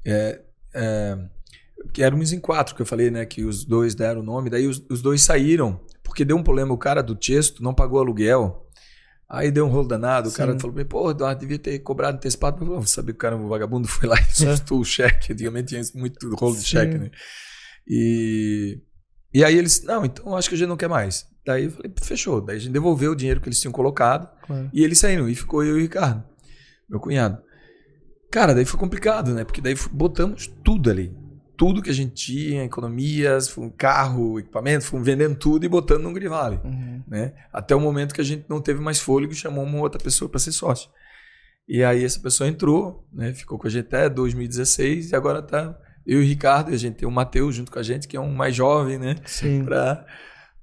é, 0.05 0.41
é, 0.73 1.17
que 1.93 2.03
éramos 2.03 2.31
em 2.31 2.39
quatro, 2.39 2.75
que 2.75 2.81
eu 2.81 2.85
falei, 2.85 3.09
né, 3.09 3.25
que 3.25 3.43
os 3.43 3.65
dois 3.65 3.95
deram 3.95 4.21
o 4.21 4.23
nome, 4.23 4.49
daí 4.49 4.67
os, 4.67 4.83
os 4.89 5.01
dois 5.01 5.21
saíram, 5.21 5.79
porque 6.03 6.23
deu 6.25 6.37
um 6.37 6.43
problema, 6.43 6.73
o 6.73 6.77
cara 6.77 7.01
do 7.01 7.17
Chesto 7.19 7.63
não 7.63 7.73
pagou 7.73 7.99
aluguel. 7.99 8.64
Aí 9.27 9.49
deu 9.51 9.65
um 9.65 9.69
rolo 9.69 9.87
danado, 9.87 10.29
o 10.29 10.31
cara 10.31 10.53
Sim. 10.53 10.59
falou, 10.59 10.85
pô, 10.85 11.09
Eduardo, 11.11 11.39
devia 11.39 11.57
ter 11.57 11.79
cobrado 11.79 12.17
antecipado. 12.17 12.61
Eu 12.63 12.67
falei, 12.67 12.85
sabia 12.85 13.13
que 13.13 13.17
o 13.17 13.19
cara, 13.19 13.35
o 13.35 13.47
vagabundo 13.47 13.87
foi 13.89 14.07
lá 14.07 14.17
e 14.19 14.21
assustou 14.23 14.79
o 14.79 14.85
cheque. 14.85 15.33
Antigamente 15.33 15.69
tinha 15.69 15.81
muito 15.99 16.33
rolo 16.35 16.53
de 16.55 16.61
Sim. 16.61 16.67
cheque, 16.67 16.97
né? 16.97 17.09
E, 17.87 18.79
e 19.33 19.43
aí 19.43 19.57
eles, 19.57 19.83
não, 19.83 20.05
então 20.05 20.35
acho 20.35 20.47
que 20.49 20.55
a 20.55 20.57
gente 20.57 20.67
não 20.67 20.77
quer 20.77 20.87
mais. 20.89 21.25
Daí 21.45 21.65
eu 21.65 21.71
falei, 21.71 21.91
fechou. 22.01 22.41
Daí 22.41 22.57
a 22.57 22.59
gente 22.59 22.71
devolveu 22.71 23.11
o 23.11 23.15
dinheiro 23.15 23.41
que 23.41 23.47
eles 23.49 23.59
tinham 23.59 23.71
colocado 23.71 24.29
Claro. 24.45 24.69
e 24.73 24.83
eles 24.83 24.99
saíram. 24.99 25.27
E 25.27 25.35
ficou 25.35 25.63
eu 25.63 25.75
e 25.75 25.79
o 25.79 25.81
Ricardo, 25.81 26.23
meu 26.89 26.99
cunhado. 26.99 27.41
Cara, 28.31 28.53
daí 28.53 28.65
foi 28.65 28.79
complicado, 28.79 29.33
né? 29.33 29.43
Porque 29.43 29.61
daí 29.61 29.75
botamos 29.91 30.47
tudo 30.63 30.89
ali. 30.89 31.15
Tudo 31.57 31.81
que 31.81 31.89
a 31.89 31.93
gente 31.93 32.13
tinha, 32.13 32.63
economias, 32.63 33.49
foi 33.49 33.65
um 33.65 33.69
carro, 33.69 34.39
equipamento, 34.39 34.85
fomos 34.85 35.05
vendendo 35.05 35.35
tudo 35.35 35.65
e 35.65 35.69
botando 35.69 36.03
no 36.03 36.13
Grivale 36.13 36.59
Uhum. 36.63 37.03
né? 37.07 37.33
Até 37.51 37.75
o 37.75 37.79
momento 37.79 38.13
que 38.13 38.21
a 38.21 38.25
gente 38.25 38.45
não 38.49 38.61
teve 38.61 38.79
mais 38.81 38.99
fôlego 38.99 39.33
e 39.33 39.35
chamou 39.35 39.63
uma 39.63 39.79
outra 39.79 40.01
pessoa 40.01 40.29
para 40.29 40.39
ser 40.39 40.51
sócio. 40.51 40.89
E 41.67 41.83
aí 41.83 42.03
essa 42.03 42.19
pessoa 42.19 42.47
entrou, 42.47 43.07
né? 43.11 43.33
Ficou 43.33 43.57
com 43.57 43.67
a 43.67 43.69
gente 43.69 43.87
até 43.87 44.09
2016 44.09 45.11
e 45.11 45.15
agora 45.15 45.41
tá 45.41 45.77
eu 46.05 46.21
e 46.21 46.25
o 46.25 46.27
Ricardo, 46.27 46.71
e 46.71 46.75
a 46.75 46.77
gente 46.77 46.97
tem 46.97 47.07
o 47.07 47.11
Matheus 47.11 47.55
junto 47.55 47.71
com 47.71 47.79
a 47.79 47.83
gente, 47.83 48.07
que 48.07 48.15
é 48.15 48.19
um 48.19 48.31
mais 48.31 48.55
jovem, 48.55 48.99
né? 48.99 49.15
Para 49.63 50.05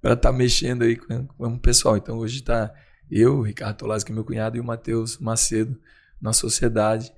para 0.01 0.14
estar 0.14 0.32
mexendo 0.32 0.82
aí 0.82 0.97
com, 0.97 1.26
com 1.26 1.47
o 1.47 1.59
pessoal. 1.61 1.97
Então 1.97 2.18
hoje 2.18 2.43
tá 2.43 2.72
eu, 3.09 3.38
o 3.38 3.43
Ricardo 3.43 3.76
Tolazzi, 3.76 4.05
que 4.05 4.11
é 4.11 4.14
meu 4.14 4.24
cunhado, 4.24 4.57
e 4.57 4.61
o 4.61 4.64
Matheus 4.64 5.18
Macedo 5.18 5.78
na 6.20 6.32
sociedade. 6.32 7.12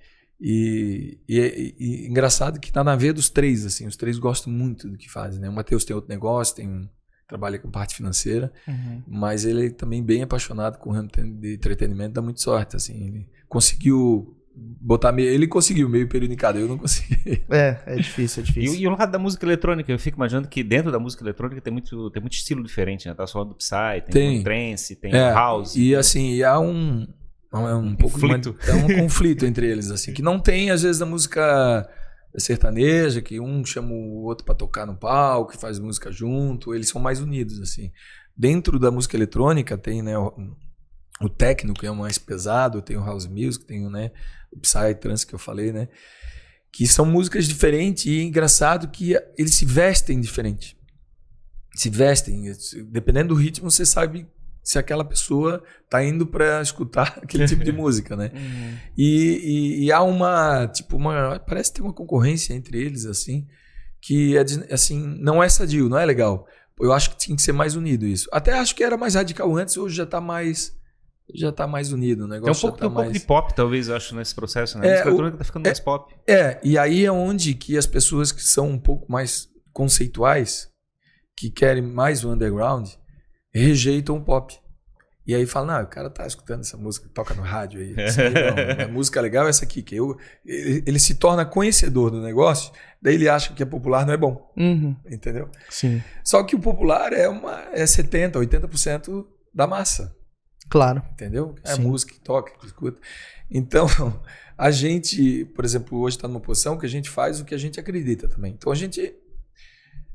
E, 0.46 1.18
e, 1.26 1.74
e- 1.78 2.06
engraçado 2.06 2.60
que 2.60 2.70
tá 2.70 2.84
na 2.84 2.94
veia 2.94 3.14
dos 3.14 3.30
três, 3.30 3.64
assim, 3.64 3.86
os 3.86 3.96
três 3.96 4.18
gostam 4.18 4.52
muito 4.52 4.86
do 4.90 4.98
que 4.98 5.10
fazem, 5.10 5.40
né? 5.40 5.48
O 5.48 5.52
Matheus 5.54 5.84
tem 5.86 5.96
outro 5.96 6.10
negócio, 6.10 6.56
tem 6.56 6.90
trabalha 7.26 7.58
com 7.58 7.70
parte 7.70 7.96
financeira, 7.96 8.52
Uhum. 8.68 9.02
mas 9.08 9.46
ele 9.46 9.66
é 9.68 9.70
também 9.70 10.02
bem 10.02 10.20
apaixonado 10.22 10.78
com 10.78 10.90
o 10.90 10.92
ramo 10.92 11.08
de 11.40 11.54
entretenimento, 11.54 12.12
dá 12.12 12.20
muito 12.20 12.42
sorte, 12.42 12.76
assim, 12.76 13.06
ele 13.06 13.26
conseguiu 13.48 14.36
botar 14.54 15.10
meio. 15.10 15.30
Ele 15.30 15.48
conseguiu 15.48 15.88
meio 15.88 16.06
período 16.06 16.32
em 16.32 16.36
cada, 16.36 16.58
eu 16.58 16.68
não 16.68 16.76
consegui. 16.78 17.42
É, 17.50 17.78
é 17.86 17.96
difícil, 17.96 18.42
é 18.42 18.46
difícil. 18.46 18.78
E, 18.78 18.82
e 18.82 18.86
o 18.86 18.90
lado 18.90 19.10
da 19.10 19.18
música 19.18 19.46
eletrônica, 19.46 19.90
eu 19.90 19.98
fico 19.98 20.18
imaginando 20.18 20.46
que 20.48 20.62
dentro 20.62 20.92
da 20.92 20.98
música 20.98 21.24
eletrônica 21.24 21.60
tem 21.62 21.72
muito, 21.72 22.10
tem 22.10 22.20
muito 22.20 22.34
estilo 22.34 22.62
diferente, 22.62 23.08
né? 23.08 23.14
Tá 23.14 23.26
falando 23.26 23.48
do 23.48 23.54
Psy, 23.56 24.02
tem, 24.04 24.12
Tem. 24.12 24.40
o 24.40 24.44
trance, 24.44 24.94
tem 24.94 25.12
É, 25.14 25.30
o 25.32 25.34
house. 25.34 25.74
E 25.74 25.96
assim, 25.96 26.34
e 26.34 26.44
há 26.44 26.60
um. 26.60 27.06
É 27.54 27.74
um, 27.74 27.94
pouco 27.94 28.18
de 28.18 28.24
uma- 28.24 28.36
conflito. 28.36 28.56
é 28.68 28.74
um 28.74 28.86
conflito 29.02 29.46
entre 29.46 29.66
eles, 29.70 29.90
assim, 29.90 30.12
que 30.12 30.22
não 30.22 30.38
tem, 30.40 30.70
às 30.70 30.82
vezes, 30.82 31.00
na 31.00 31.06
música 31.06 31.88
sertaneja, 32.36 33.22
que 33.22 33.38
um 33.38 33.64
chama 33.64 33.92
o 33.92 34.24
outro 34.24 34.44
pra 34.44 34.54
tocar 34.54 34.86
no 34.86 34.96
palco, 34.96 35.52
que 35.52 35.58
faz 35.60 35.78
música 35.78 36.10
junto, 36.10 36.74
eles 36.74 36.88
são 36.88 37.00
mais 37.00 37.20
unidos, 37.20 37.60
assim. 37.60 37.92
Dentro 38.36 38.78
da 38.78 38.90
música 38.90 39.16
eletrônica 39.16 39.78
tem, 39.78 40.02
né, 40.02 40.18
o, 40.18 40.32
o 41.20 41.28
techno, 41.28 41.72
que 41.74 41.86
é 41.86 41.90
o 41.90 41.94
mais 41.96 42.18
pesado, 42.18 42.82
tem 42.82 42.96
o 42.96 43.04
house 43.04 43.26
music, 43.26 43.64
tem 43.64 43.86
o, 43.86 43.90
né, 43.90 44.10
o 44.52 44.58
psy 44.58 44.94
trance 45.00 45.24
que 45.24 45.34
eu 45.34 45.38
falei, 45.38 45.70
né, 45.72 45.88
que 46.72 46.88
são 46.88 47.06
músicas 47.06 47.46
diferentes 47.46 48.06
e 48.06 48.18
é 48.18 48.22
engraçado 48.22 48.88
que 48.88 49.14
eles 49.38 49.54
se 49.54 49.64
vestem 49.64 50.20
diferente. 50.20 50.76
Se 51.76 51.88
vestem, 51.88 52.52
dependendo 52.90 53.28
do 53.28 53.40
ritmo, 53.40 53.70
você 53.70 53.86
sabe 53.86 54.26
se 54.64 54.78
aquela 54.78 55.04
pessoa 55.04 55.62
tá 55.90 56.02
indo 56.02 56.26
para 56.26 56.62
escutar 56.62 57.18
aquele 57.22 57.46
tipo 57.46 57.62
de 57.62 57.70
música, 57.72 58.16
né? 58.16 58.30
Uhum. 58.34 58.78
E, 58.96 59.04
e- 59.04 59.84
e 59.84 59.92
há 59.92 60.02
uma, 60.02 60.66
tipo, 60.66 60.96
uma. 60.96 61.38
Parece 61.38 61.74
ter 61.74 61.82
uma 61.82 61.92
concorrência 61.92 62.54
entre 62.54 62.80
eles, 62.80 63.04
assim, 63.04 63.46
que 64.00 64.36
é, 64.36 64.44
assim, 64.72 64.98
não 65.20 65.42
é 65.42 65.48
sadio, 65.48 65.88
não 65.88 65.98
é 65.98 66.06
legal. 66.06 66.46
Eu 66.80 66.92
acho 66.92 67.10
que 67.10 67.18
tinha 67.18 67.36
que 67.36 67.42
ser 67.42 67.52
mais 67.52 67.76
unido 67.76 68.04
isso. 68.06 68.28
Até 68.32 68.52
acho 68.58 68.74
que 68.74 68.82
era 68.82 68.96
mais 68.96 69.14
radical 69.14 69.54
antes, 69.54 69.76
hoje 69.76 69.94
já 69.94 70.06
tá 70.06 70.20
mais. 70.20 70.74
Já 71.34 71.50
tá 71.52 71.66
mais 71.66 71.90
unido 71.92 72.22
o 72.22 72.24
um 72.24 72.28
negócio. 72.28 72.60
pouco, 72.62 72.76
já 72.76 72.80
tem 72.80 72.80
tá 72.80 72.86
um 72.88 72.94
pouco 72.94 73.08
mais... 73.10 73.20
de 73.20 73.26
pop, 73.26 73.54
talvez, 73.54 73.88
eu 73.88 73.96
acho, 73.96 74.14
nesse 74.14 74.34
processo, 74.34 74.78
né? 74.78 74.86
É, 74.86 74.90
a 74.90 74.92
música 74.92 75.08
eletrônica 75.08 75.38
tá 75.38 75.44
ficando 75.44 75.64
mais 75.64 75.80
pop. 75.80 76.14
É, 76.26 76.60
e 76.62 76.76
aí 76.76 77.04
é 77.04 77.10
onde 77.12 77.54
que 77.54 77.78
as 77.78 77.86
pessoas 77.86 78.30
que 78.32 78.42
são 78.42 78.68
um 78.68 78.78
pouco 78.78 79.10
mais 79.10 79.48
conceituais, 79.72 80.68
que 81.36 81.50
querem 81.50 81.82
mais 81.82 82.24
o 82.24 82.30
underground, 82.30 82.88
rejeitam 83.60 84.16
o 84.16 84.20
pop. 84.24 84.58
E 85.26 85.34
aí 85.34 85.46
falam, 85.46 85.74
não, 85.78 85.82
o 85.82 85.86
cara 85.86 86.10
tá 86.10 86.26
escutando 86.26 86.60
essa 86.60 86.76
música, 86.76 87.08
toca 87.14 87.32
no 87.32 87.40
rádio 87.40 87.80
aí. 87.80 87.94
Isso 88.06 88.20
aí 88.20 88.28
não, 88.30 88.84
a 88.84 88.88
música 88.92 89.20
legal 89.22 89.46
é 89.46 89.50
essa 89.50 89.64
aqui. 89.64 89.82
Que 89.82 89.96
eu, 89.96 90.18
ele, 90.44 90.82
ele 90.86 90.98
se 90.98 91.14
torna 91.14 91.46
conhecedor 91.46 92.10
do 92.10 92.20
negócio, 92.20 92.70
daí 93.00 93.14
ele 93.14 93.26
acha 93.26 93.54
que 93.54 93.62
é 93.62 93.66
popular 93.66 94.04
não 94.04 94.12
é 94.12 94.18
bom, 94.18 94.52
Uhum. 94.54 94.94
entendeu? 95.10 95.48
Sim, 95.70 96.02
Só 96.22 96.42
que 96.42 96.54
o 96.54 96.60
popular 96.60 97.12
é, 97.14 97.26
uma, 97.26 97.58
é 97.72 97.84
70%, 97.84 98.32
80% 98.32 99.24
da 99.54 99.66
massa 99.66 100.14
claro. 100.68 101.02
entendeu? 101.12 101.54
É 101.64 101.74
música 101.76 102.12
que 102.12 102.20
toca, 102.20 102.52
que 102.58 102.66
escuta. 102.66 103.00
Então, 103.50 103.86
a 104.58 104.70
gente, 104.70 105.46
por 105.54 105.64
exemplo, 105.64 106.00
hoje 106.00 106.16
está 106.16 106.28
numa 106.28 106.40
posição 106.40 106.76
que 106.76 106.84
a 106.84 106.88
gente 106.88 107.08
faz 107.08 107.40
o 107.40 107.46
que 107.46 107.54
a 107.54 107.58
gente 107.58 107.80
acredita 107.80 108.28
também. 108.28 108.52
Então, 108.52 108.70
a 108.70 108.74
gente, 108.74 109.14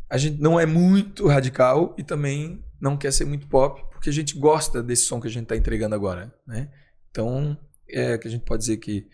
a 0.09 0.17
gente 0.17 0.41
não 0.41 0.59
é 0.59 0.65
muito 0.65 1.27
radical 1.27 1.93
e 1.97 2.03
também 2.03 2.63
não 2.81 2.97
quer 2.97 3.11
ser 3.11 3.25
muito 3.25 3.47
pop, 3.47 3.83
porque 3.91 4.09
a 4.09 4.13
gente 4.13 4.37
gosta 4.37 4.81
desse 4.81 5.03
som 5.03 5.19
que 5.19 5.27
a 5.27 5.31
gente 5.31 5.43
está 5.43 5.55
entregando 5.55 5.93
agora, 5.93 6.33
né? 6.47 6.69
Então, 7.11 7.57
é 7.87 8.17
que 8.17 8.27
a 8.27 8.31
gente 8.31 8.43
pode 8.43 8.61
dizer 8.61 8.77
que 8.77 9.07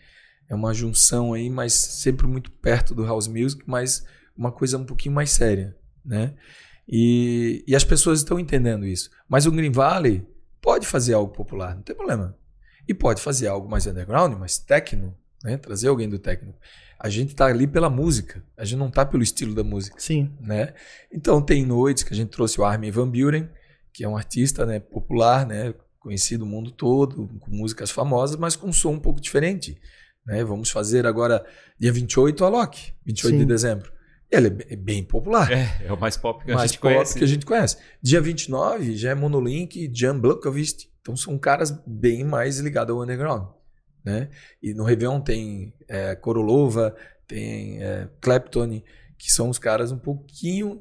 é 0.48 0.54
uma 0.54 0.72
junção 0.72 1.34
aí, 1.34 1.50
mas 1.50 1.72
sempre 1.72 2.26
muito 2.26 2.50
perto 2.50 2.94
do 2.94 3.04
house 3.04 3.26
music, 3.26 3.62
mas 3.66 4.06
uma 4.36 4.52
coisa 4.52 4.78
um 4.78 4.84
pouquinho 4.84 5.14
mais 5.14 5.30
séria, 5.30 5.76
né? 6.04 6.34
E, 6.88 7.64
e 7.66 7.74
as 7.74 7.82
pessoas 7.84 8.20
estão 8.20 8.38
entendendo 8.38 8.86
isso. 8.86 9.10
Mas 9.28 9.44
o 9.44 9.50
Green 9.50 9.72
Valley 9.72 10.24
pode 10.60 10.86
fazer 10.86 11.14
algo 11.14 11.32
popular, 11.32 11.74
não 11.74 11.82
tem 11.82 11.96
problema. 11.96 12.36
E 12.86 12.94
pode 12.94 13.20
fazer 13.20 13.48
algo 13.48 13.68
mais 13.68 13.86
underground, 13.86 14.38
mais 14.38 14.58
techno, 14.58 15.16
né? 15.42 15.56
Trazer 15.56 15.88
alguém 15.88 16.08
do 16.08 16.18
techno. 16.18 16.54
A 16.98 17.08
gente 17.08 17.30
está 17.30 17.46
ali 17.46 17.66
pela 17.66 17.90
música, 17.90 18.42
a 18.56 18.64
gente 18.64 18.78
não 18.78 18.88
está 18.88 19.04
pelo 19.04 19.22
estilo 19.22 19.54
da 19.54 19.62
música, 19.62 19.96
Sim. 19.98 20.30
né? 20.40 20.72
Então 21.12 21.42
tem 21.42 21.64
noites 21.64 22.02
que 22.02 22.12
a 22.12 22.16
gente 22.16 22.30
trouxe 22.30 22.60
o 22.60 22.64
Armin 22.64 22.90
Van 22.90 23.08
Buren, 23.08 23.48
que 23.92 24.04
é 24.04 24.08
um 24.08 24.16
artista, 24.16 24.64
né, 24.66 24.78
popular, 24.80 25.46
né, 25.46 25.74
conhecido 25.98 26.44
no 26.44 26.50
mundo 26.50 26.70
todo, 26.70 27.28
com 27.40 27.50
músicas 27.50 27.90
famosas, 27.90 28.36
mas 28.36 28.56
com 28.56 28.68
um 28.68 28.72
som 28.72 28.92
um 28.92 28.98
pouco 29.00 29.20
diferente, 29.20 29.78
né? 30.26 30.44
Vamos 30.44 30.70
fazer 30.70 31.06
agora 31.06 31.44
dia 31.78 31.92
28 31.92 32.44
a 32.44 32.48
Loki, 32.48 32.92
28 33.04 33.34
de 33.34 33.40
Sim. 33.42 33.46
dezembro. 33.46 33.92
Ele 34.30 34.48
é 34.48 34.72
é 34.72 34.76
bem 34.76 35.04
popular 35.04 35.50
É, 35.52 35.86
é 35.86 35.92
o 35.92 35.98
mais 35.98 36.16
pop 36.16 36.44
que 36.44 36.50
a 36.50 36.54
mais 36.56 36.70
gente 36.72 36.80
pop 36.80 36.92
conhece. 36.94 37.18
que 37.18 37.24
a 37.24 37.26
gente 37.26 37.46
conhece. 37.46 37.76
Dia 38.02 38.20
29 38.20 38.96
já 38.96 39.10
é 39.10 39.14
Monolink 39.14 39.78
e 39.78 39.90
Jan 39.92 40.18
Blunkovic. 40.18 40.88
Então 41.00 41.16
são 41.16 41.38
caras 41.38 41.70
bem 41.86 42.24
mais 42.24 42.58
ligados 42.58 42.94
ao 42.94 43.02
underground. 43.02 43.55
Né? 44.06 44.28
E 44.62 44.72
no 44.72 44.84
Réveillon 44.84 45.20
tem 45.20 45.74
é, 45.88 46.14
Korolova, 46.14 46.94
tem 47.26 47.82
é, 47.82 48.08
que 49.18 49.32
são 49.32 49.50
os 49.50 49.58
caras 49.58 49.90
um 49.90 49.98
pouquinho 49.98 50.80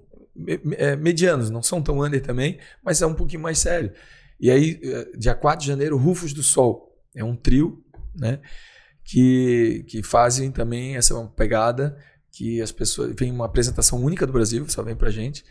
é, 0.78 0.95
medianos, 0.95 1.49
não 1.49 1.63
são 1.63 1.82
tão 1.82 2.01
under 2.01 2.21
também, 2.21 2.59
mas 2.84 3.01
é 3.01 3.07
um 3.07 3.15
pouquinho 3.15 3.41
mais 3.41 3.57
sério. 3.57 3.91
E 4.39 4.51
aí, 4.51 4.80
é, 4.84 5.17
dia 5.17 5.34
4 5.34 5.61
de 5.61 5.67
janeiro, 5.67 5.97
Rufos 5.97 6.34
do 6.34 6.43
Sol. 6.43 6.95
É 7.15 7.23
um 7.23 7.36
trio 7.36 7.84
né? 8.13 8.39
que, 9.03 9.84
que 9.88 10.03
fazem 10.03 10.51
também 10.51 10.95
essa 10.95 11.15
pegada 11.36 11.97
que 12.32 12.61
as 12.61 12.71
pessoas. 12.71 13.15
Vem 13.17 13.32
uma 13.32 13.45
apresentação 13.45 14.03
única 14.03 14.28
do 14.28 14.34
Brasil, 14.34 14.69
só 14.69 14.84
vem 14.84 14.95
pra 14.95 15.09
gente, 15.09 15.43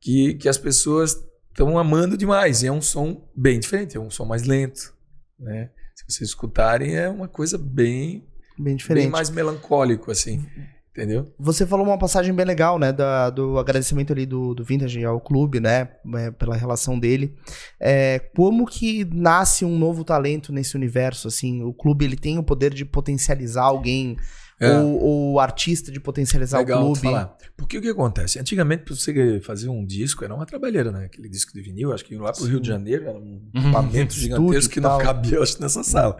que, 0.00 0.34
que 0.34 0.48
as 0.48 0.56
pessoas 0.56 1.22
estão 1.50 1.76
amando 1.76 2.16
demais. 2.16 2.62
E 2.62 2.66
é 2.68 2.72
um 2.72 2.80
som 2.80 3.28
bem 3.36 3.60
diferente, 3.60 3.98
é 3.98 4.00
um 4.00 4.10
som 4.10 4.24
mais 4.24 4.44
lento. 4.44 4.94
Né? 5.38 5.70
Se 6.06 6.16
vocês 6.16 6.30
escutarem, 6.30 6.96
é 6.96 7.08
uma 7.08 7.28
coisa 7.28 7.56
bem, 7.58 8.24
Bem 8.58 8.76
diferente. 8.76 9.04
bem 9.04 9.10
mais 9.12 9.30
melancólico, 9.30 10.10
assim. 10.10 10.44
Entendeu? 10.92 11.32
Você 11.38 11.64
falou 11.64 11.86
uma 11.86 11.96
passagem 11.98 12.34
bem 12.34 12.44
legal, 12.44 12.76
né? 12.78 12.92
da- 12.92 13.30
do 13.30 13.58
agradecimento 13.58 14.12
ali 14.12 14.26
do, 14.26 14.54
do 14.54 14.64
Vintage 14.64 15.04
ao 15.04 15.20
clube, 15.20 15.60
né? 15.60 15.88
é, 16.16 16.30
pela 16.32 16.56
relação 16.56 16.98
dele. 16.98 17.32
É, 17.78 18.18
como 18.34 18.66
que 18.66 19.04
nasce 19.04 19.64
um 19.64 19.78
novo 19.78 20.02
talento 20.04 20.52
nesse 20.52 20.74
universo? 20.76 21.28
Assim, 21.28 21.62
o 21.62 21.72
clube 21.72 22.04
ele 22.04 22.16
tem 22.16 22.38
o 22.38 22.42
poder 22.42 22.74
de 22.74 22.84
potencializar 22.84 23.62
alguém, 23.62 24.16
É. 24.60 24.78
ou 24.78 25.00
ou 25.00 25.32
o 25.32 25.40
artista 25.40 25.90
de 25.90 25.98
potencializar 25.98 26.58
Legal 26.58 26.82
o 26.82 26.84
clube. 26.86 27.00
falar. 27.00 27.36
Porque 27.56 27.78
o 27.78 27.80
que 27.80 27.88
acontece? 27.88 28.38
Antigamente, 28.38 28.84
para 28.84 28.94
você 28.94 29.40
fazer 29.40 29.68
um 29.68 29.84
disco, 29.84 30.22
era 30.24 30.34
uma 30.34 30.44
trabalheira, 30.44 30.92
né? 30.92 31.06
Aquele 31.06 31.28
disco 31.28 31.52
de 31.52 31.62
vinil, 31.62 31.92
acho 31.92 32.04
que 32.04 32.14
lá 32.16 32.32
pro 32.32 32.44
Rio 32.44 32.60
de 32.60 32.68
Janeiro 32.68 33.08
era 33.08 33.18
um 33.18 33.48
equipamento 33.54 34.12
gigantesco 34.14 34.54
Estúdio 34.54 34.70
que 34.70 34.78
e 34.78 34.82
não 34.82 34.98
cabia, 34.98 35.40
acho, 35.40 35.60
nessa 35.60 35.82
sala. 35.82 36.16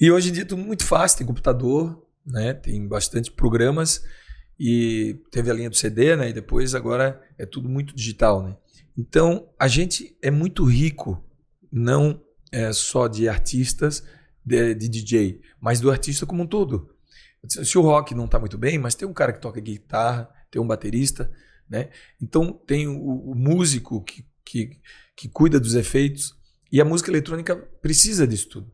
E 0.00 0.10
hoje 0.10 0.28
em 0.30 0.32
dia 0.32 0.46
tudo 0.46 0.62
muito 0.62 0.84
fácil, 0.84 1.18
tem 1.18 1.26
computador, 1.26 2.06
né? 2.24 2.52
Tem 2.54 2.86
bastante 2.86 3.30
programas 3.30 4.02
e 4.58 5.20
teve 5.30 5.50
a 5.50 5.54
linha 5.54 5.70
do 5.70 5.76
CD, 5.76 6.16
né? 6.16 6.30
E 6.30 6.32
depois 6.32 6.74
agora 6.74 7.20
é 7.38 7.44
tudo 7.44 7.68
muito 7.68 7.94
digital, 7.94 8.42
né? 8.42 8.56
Então, 8.96 9.48
a 9.58 9.68
gente 9.68 10.16
é 10.22 10.30
muito 10.30 10.64
rico, 10.64 11.22
não 11.70 12.22
é 12.50 12.72
só 12.72 13.08
de 13.08 13.28
artistas, 13.28 14.02
de, 14.44 14.74
de 14.74 14.88
DJ, 14.88 15.40
mas 15.60 15.80
do 15.80 15.90
artista 15.90 16.24
como 16.24 16.44
um 16.44 16.46
todo. 16.46 16.95
Se 17.48 17.78
o 17.78 17.82
rock 17.82 18.14
não 18.14 18.24
está 18.24 18.38
muito 18.38 18.58
bem, 18.58 18.78
mas 18.78 18.94
tem 18.94 19.06
um 19.06 19.12
cara 19.12 19.32
que 19.32 19.40
toca 19.40 19.60
guitarra, 19.60 20.28
tem 20.50 20.60
um 20.60 20.66
baterista, 20.66 21.30
né? 21.68 21.90
Então 22.20 22.52
tem 22.52 22.88
o, 22.88 23.30
o 23.30 23.34
músico 23.34 24.02
que, 24.02 24.26
que, 24.44 24.80
que 25.16 25.28
cuida 25.28 25.60
dos 25.60 25.74
efeitos 25.74 26.34
e 26.72 26.80
a 26.80 26.84
música 26.84 27.10
eletrônica 27.10 27.56
precisa 27.80 28.26
disso 28.26 28.48
tudo. 28.48 28.72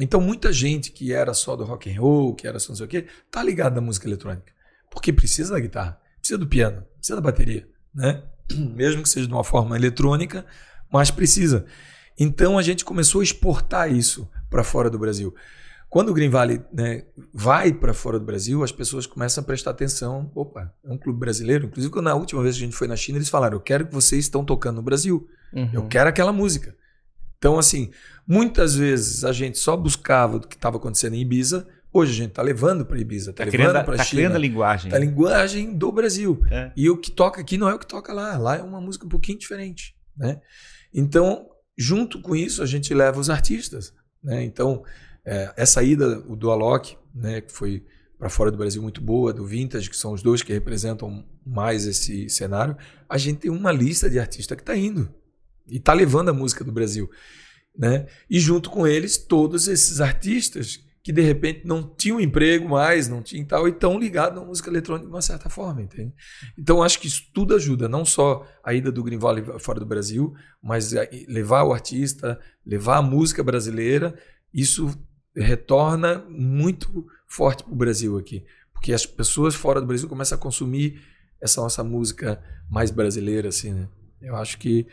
Então 0.00 0.20
muita 0.20 0.52
gente 0.52 0.90
que 0.90 1.12
era 1.12 1.32
só 1.34 1.54
do 1.56 1.64
rock 1.64 1.90
and 1.90 2.00
roll, 2.00 2.34
que 2.34 2.46
era 2.46 2.58
só 2.58 2.70
não 2.70 2.76
sei 2.76 2.86
o 2.86 2.88
quê, 2.88 3.06
tá 3.30 3.42
ligado 3.42 3.74
na 3.74 3.80
música 3.80 4.06
eletrônica, 4.06 4.52
porque 4.90 5.12
precisa 5.12 5.52
da 5.52 5.60
guitarra, 5.60 6.00
precisa 6.18 6.38
do 6.38 6.46
piano, 6.46 6.84
precisa 6.96 7.16
da 7.16 7.22
bateria, 7.22 7.68
né? 7.94 8.22
Mesmo 8.74 9.02
que 9.02 9.08
seja 9.08 9.26
de 9.26 9.32
uma 9.32 9.44
forma 9.44 9.76
eletrônica, 9.76 10.44
mas 10.90 11.10
precisa. 11.10 11.66
Então 12.18 12.58
a 12.58 12.62
gente 12.62 12.84
começou 12.84 13.20
a 13.20 13.24
exportar 13.24 13.92
isso 13.92 14.28
para 14.50 14.64
fora 14.64 14.90
do 14.90 14.98
Brasil. 14.98 15.34
Quando 15.94 16.08
o 16.08 16.12
Green 16.12 16.28
Valley 16.28 16.60
né, 16.72 17.04
vai 17.32 17.72
para 17.72 17.94
fora 17.94 18.18
do 18.18 18.24
Brasil, 18.24 18.64
as 18.64 18.72
pessoas 18.72 19.06
começam 19.06 19.44
a 19.44 19.46
prestar 19.46 19.70
atenção. 19.70 20.28
Opa, 20.34 20.74
é 20.84 20.90
um 20.92 20.98
clube 20.98 21.20
brasileiro. 21.20 21.66
Inclusive, 21.66 21.92
quando 21.92 22.06
na 22.06 22.16
última 22.16 22.42
vez 22.42 22.56
que 22.56 22.62
a 22.64 22.66
gente 22.66 22.76
foi 22.76 22.88
na 22.88 22.96
China, 22.96 23.16
eles 23.16 23.28
falaram: 23.28 23.56
Eu 23.56 23.60
quero 23.60 23.86
que 23.86 23.94
vocês 23.94 24.24
estão 24.24 24.44
tocando 24.44 24.74
no 24.78 24.82
Brasil. 24.82 25.28
Uhum. 25.52 25.70
Eu 25.72 25.86
quero 25.86 26.08
aquela 26.08 26.32
música. 26.32 26.74
Então, 27.38 27.60
assim, 27.60 27.92
muitas 28.26 28.74
vezes 28.74 29.24
a 29.24 29.30
gente 29.30 29.56
só 29.56 29.76
buscava 29.76 30.40
do 30.40 30.48
que 30.48 30.56
estava 30.56 30.78
acontecendo 30.78 31.14
em 31.14 31.20
Ibiza. 31.20 31.64
Hoje 31.92 32.10
a 32.10 32.16
gente 32.16 32.30
está 32.30 32.42
levando 32.42 32.84
para 32.84 32.98
Ibiza, 32.98 33.30
está 33.30 33.44
Tá 33.44 33.50
levando 33.52 33.70
criando, 33.70 33.84
para 33.84 33.96
tá 33.96 34.02
China. 34.02 34.20
criando 34.20 34.34
a 34.34 34.38
linguagem. 34.40 34.90
Tá 34.90 34.96
a 34.96 34.98
linguagem 34.98 35.78
do 35.78 35.92
Brasil. 35.92 36.44
É. 36.50 36.72
E 36.76 36.90
o 36.90 36.98
que 36.98 37.12
toca 37.12 37.40
aqui 37.40 37.56
não 37.56 37.68
é 37.68 37.74
o 37.74 37.78
que 37.78 37.86
toca 37.86 38.12
lá. 38.12 38.36
Lá 38.36 38.56
é 38.56 38.62
uma 38.64 38.80
música 38.80 39.06
um 39.06 39.08
pouquinho 39.08 39.38
diferente, 39.38 39.94
né? 40.16 40.40
Então, 40.92 41.46
junto 41.78 42.20
com 42.20 42.34
isso, 42.34 42.64
a 42.64 42.66
gente 42.66 42.92
leva 42.92 43.20
os 43.20 43.30
artistas, 43.30 43.94
né? 44.20 44.42
Então, 44.42 44.82
é, 45.24 45.52
essa 45.56 45.82
ida 45.82 46.20
do 46.20 46.50
Alok, 46.50 46.96
né, 47.14 47.40
que 47.40 47.52
foi 47.52 47.84
para 48.18 48.28
fora 48.28 48.50
do 48.50 48.56
Brasil 48.56 48.80
muito 48.80 49.00
boa, 49.00 49.32
do 49.32 49.44
Vintage, 49.44 49.90
que 49.90 49.96
são 49.96 50.12
os 50.12 50.22
dois 50.22 50.42
que 50.42 50.52
representam 50.52 51.24
mais 51.44 51.86
esse 51.86 52.28
cenário, 52.28 52.76
a 53.08 53.18
gente 53.18 53.40
tem 53.40 53.50
uma 53.50 53.72
lista 53.72 54.08
de 54.08 54.18
artistas 54.18 54.56
que 54.56 54.62
está 54.62 54.76
indo 54.76 55.12
e 55.68 55.76
está 55.76 55.92
levando 55.92 56.30
a 56.30 56.32
música 56.32 56.64
do 56.64 56.72
Brasil, 56.72 57.10
né? 57.76 58.06
E 58.30 58.38
junto 58.38 58.70
com 58.70 58.86
eles 58.86 59.18
todos 59.18 59.68
esses 59.68 60.00
artistas 60.00 60.80
que 61.02 61.12
de 61.12 61.20
repente 61.20 61.66
não 61.66 61.82
tinham 61.82 62.18
emprego 62.18 62.66
mais, 62.66 63.08
não 63.08 63.20
tinha 63.20 63.44
tal, 63.44 63.68
e 63.68 63.72
estão 63.72 63.98
ligados 63.98 64.40
na 64.40 64.46
música 64.46 64.70
eletrônica 64.70 65.06
de 65.06 65.12
uma 65.12 65.20
certa 65.20 65.50
forma, 65.50 65.82
entende? 65.82 66.14
Então 66.56 66.82
acho 66.82 66.98
que 66.98 67.06
isso 67.06 67.24
tudo 67.34 67.54
ajuda, 67.54 67.86
não 67.86 68.06
só 68.06 68.46
a 68.64 68.72
ida 68.72 68.90
do 68.90 69.04
Green 69.04 69.18
Valley 69.18 69.44
fora 69.58 69.78
do 69.78 69.84
Brasil, 69.84 70.34
mas 70.62 70.94
levar 71.28 71.64
o 71.64 71.74
artista, 71.74 72.40
levar 72.64 72.96
a 72.96 73.02
música 73.02 73.42
brasileira, 73.42 74.18
isso 74.52 74.98
retorna 75.36 76.24
muito 76.28 77.06
forte 77.26 77.64
para 77.64 77.72
o 77.72 77.76
Brasil 77.76 78.18
aqui, 78.18 78.44
porque 78.72 78.92
as 78.92 79.04
pessoas 79.04 79.54
fora 79.54 79.80
do 79.80 79.86
Brasil 79.86 80.08
começam 80.08 80.36
a 80.36 80.40
consumir 80.40 81.00
essa 81.40 81.60
nossa 81.60 81.82
música 81.82 82.42
mais 82.70 82.90
brasileira, 82.90 83.48
assim, 83.48 83.72
né? 83.72 83.88
Eu 84.20 84.36
acho 84.36 84.58
que 84.58 84.86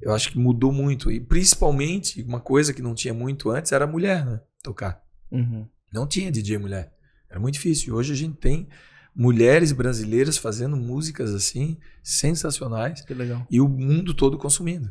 eu 0.00 0.12
acho 0.12 0.32
que 0.32 0.38
mudou 0.38 0.72
muito 0.72 1.12
e 1.12 1.20
principalmente 1.20 2.22
uma 2.22 2.40
coisa 2.40 2.74
que 2.74 2.82
não 2.82 2.92
tinha 2.92 3.14
muito 3.14 3.50
antes 3.50 3.70
era 3.70 3.84
a 3.84 3.88
mulher, 3.88 4.26
né? 4.26 4.40
Tocar. 4.62 5.00
Uhum. 5.30 5.68
Não 5.92 6.08
tinha 6.08 6.32
DJ 6.32 6.58
mulher. 6.58 6.92
Era 7.30 7.38
muito 7.38 7.54
difícil. 7.54 7.94
Hoje 7.94 8.12
a 8.12 8.16
gente 8.16 8.36
tem 8.36 8.68
mulheres 9.14 9.70
brasileiras 9.70 10.36
fazendo 10.36 10.76
músicas 10.76 11.32
assim 11.32 11.78
sensacionais. 12.02 13.02
Que 13.02 13.14
legal. 13.14 13.46
E 13.48 13.60
o 13.60 13.68
mundo 13.68 14.12
todo 14.12 14.36
consumindo. 14.36 14.90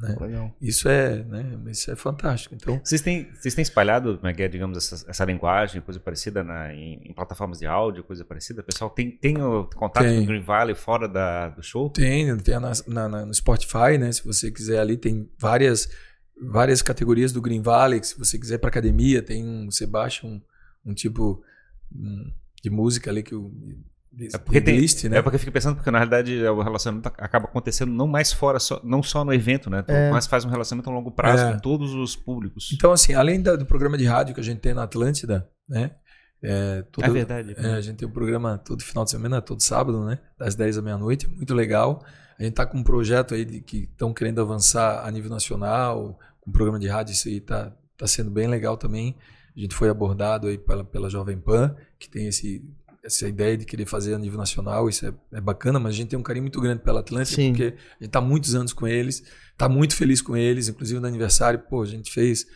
Né? 0.00 0.16
Legal. 0.18 0.56
Isso 0.60 0.88
é, 0.88 1.22
né, 1.24 1.58
isso 1.66 1.90
é 1.90 1.96
fantástico. 1.96 2.54
Então, 2.54 2.80
vocês 2.82 3.02
têm, 3.02 3.30
vocês 3.34 3.54
têm 3.54 3.62
espalhado, 3.62 4.16
como 4.16 4.28
é 4.28 4.32
que 4.32 4.42
é, 4.42 4.48
digamos, 4.48 4.78
essa, 4.78 5.10
essa 5.10 5.24
linguagem, 5.24 5.82
coisa 5.82 6.00
parecida 6.00 6.42
na, 6.42 6.72
em, 6.72 7.02
em, 7.04 7.12
plataformas 7.12 7.58
de 7.58 7.66
áudio, 7.66 8.02
coisa 8.02 8.24
parecida? 8.24 8.62
O 8.62 8.64
pessoal 8.64 8.88
tem, 8.88 9.10
tem 9.10 9.40
o 9.42 9.64
contato 9.64 10.04
tem. 10.04 10.18
com 10.18 10.24
o 10.24 10.26
Green 10.26 10.42
Valley 10.42 10.74
fora 10.74 11.06
da, 11.06 11.50
do 11.50 11.62
show? 11.62 11.90
Tem, 11.90 12.34
tem 12.38 12.58
na, 12.58 13.08
na, 13.08 13.26
no 13.26 13.34
Spotify, 13.34 13.98
né? 13.98 14.10
Se 14.10 14.24
você 14.24 14.50
quiser 14.50 14.80
ali, 14.80 14.96
tem 14.96 15.30
várias 15.38 15.88
várias 16.42 16.80
categorias 16.80 17.32
do 17.32 17.42
Green 17.42 17.60
Valley, 17.60 18.02
se 18.02 18.18
você 18.18 18.38
quiser 18.38 18.56
para 18.56 18.70
academia, 18.70 19.20
tem 19.20 19.44
um, 19.44 19.70
você 19.70 19.86
baixa 19.86 20.26
um, 20.26 20.40
um 20.86 20.94
tipo 20.94 21.44
um, 21.94 22.32
de 22.62 22.70
música 22.70 23.10
ali 23.10 23.22
que 23.22 23.34
o 23.34 23.52
é 24.32 24.38
porque 24.38 24.60
tem, 24.60 24.76
list, 24.76 25.04
né? 25.04 25.18
É 25.18 25.22
porque 25.22 25.36
eu 25.36 25.40
fico 25.40 25.52
pensando 25.52 25.76
porque 25.76 25.90
na 25.90 25.98
realidade 25.98 26.42
o 26.44 26.60
relacionamento 26.62 27.08
acaba 27.16 27.46
acontecendo 27.46 27.92
não 27.92 28.08
mais 28.08 28.32
fora, 28.32 28.58
só, 28.58 28.80
não 28.82 29.02
só 29.02 29.24
no 29.24 29.32
evento, 29.32 29.70
né? 29.70 29.84
É. 29.86 30.10
Mas 30.10 30.26
faz 30.26 30.44
um 30.44 30.48
relacionamento 30.48 30.90
a 30.90 30.92
longo 30.92 31.10
prazo 31.12 31.44
é. 31.44 31.52
com 31.52 31.58
todos 31.60 31.94
os 31.94 32.16
públicos. 32.16 32.70
Então 32.74 32.92
assim, 32.92 33.14
além 33.14 33.40
da, 33.40 33.54
do 33.54 33.64
programa 33.64 33.96
de 33.96 34.04
rádio 34.04 34.34
que 34.34 34.40
a 34.40 34.44
gente 34.44 34.58
tem 34.58 34.74
na 34.74 34.82
Atlântida, 34.82 35.48
né? 35.68 35.92
É, 36.42 36.84
é 37.02 37.10
verdade. 37.10 37.54
É, 37.56 37.74
a 37.74 37.80
gente 37.80 37.98
tem 37.98 38.08
um 38.08 38.12
programa 38.12 38.58
todo 38.58 38.82
final 38.82 39.04
de 39.04 39.10
semana, 39.10 39.40
todo 39.40 39.62
sábado, 39.62 40.04
né? 40.04 40.18
Das 40.38 40.54
10 40.54 40.78
à 40.78 40.82
meia-noite, 40.82 41.28
muito 41.28 41.54
legal. 41.54 42.04
A 42.38 42.42
gente 42.42 42.52
está 42.52 42.64
com 42.64 42.78
um 42.78 42.82
projeto 42.82 43.34
aí 43.34 43.44
de, 43.44 43.60
que 43.60 43.84
estão 43.84 44.14
querendo 44.14 44.40
avançar 44.40 45.06
a 45.06 45.10
nível 45.10 45.30
nacional, 45.30 46.18
um 46.46 46.50
programa 46.50 46.78
de 46.78 46.88
rádio, 46.88 47.12
isso 47.12 47.28
aí 47.28 47.36
está 47.36 47.72
tá 47.96 48.06
sendo 48.06 48.30
bem 48.30 48.48
legal 48.48 48.76
também. 48.76 49.14
A 49.54 49.60
gente 49.60 49.74
foi 49.74 49.90
abordado 49.90 50.46
aí 50.46 50.56
pela, 50.56 50.82
pela 50.82 51.10
Jovem 51.10 51.38
Pan, 51.38 51.76
que 51.98 52.08
tem 52.08 52.28
esse, 52.28 52.64
essa 53.02 53.26
ideia 53.28 53.56
de 53.56 53.64
querer 53.64 53.86
fazer 53.86 54.14
a 54.14 54.18
nível 54.18 54.38
nacional, 54.38 54.88
isso 54.88 55.06
é, 55.06 55.12
é 55.32 55.40
bacana, 55.40 55.78
mas 55.78 55.94
a 55.94 55.96
gente 55.96 56.08
tem 56.08 56.18
um 56.18 56.22
carinho 56.22 56.44
muito 56.44 56.60
grande 56.60 56.82
pela 56.82 57.00
Atlântica, 57.00 57.36
Sim. 57.36 57.52
porque 57.52 57.64
a 57.64 57.66
gente 57.66 58.06
está 58.06 58.20
muitos 58.20 58.54
anos 58.54 58.72
com 58.72 58.86
eles, 58.86 59.22
está 59.52 59.68
muito 59.68 59.96
feliz 59.96 60.20
com 60.20 60.36
eles, 60.36 60.68
inclusive 60.68 61.00
no 61.00 61.06
aniversário, 61.06 61.58
pô, 61.60 61.82
a 61.82 61.86
gente 61.86 62.10
fez, 62.12 62.46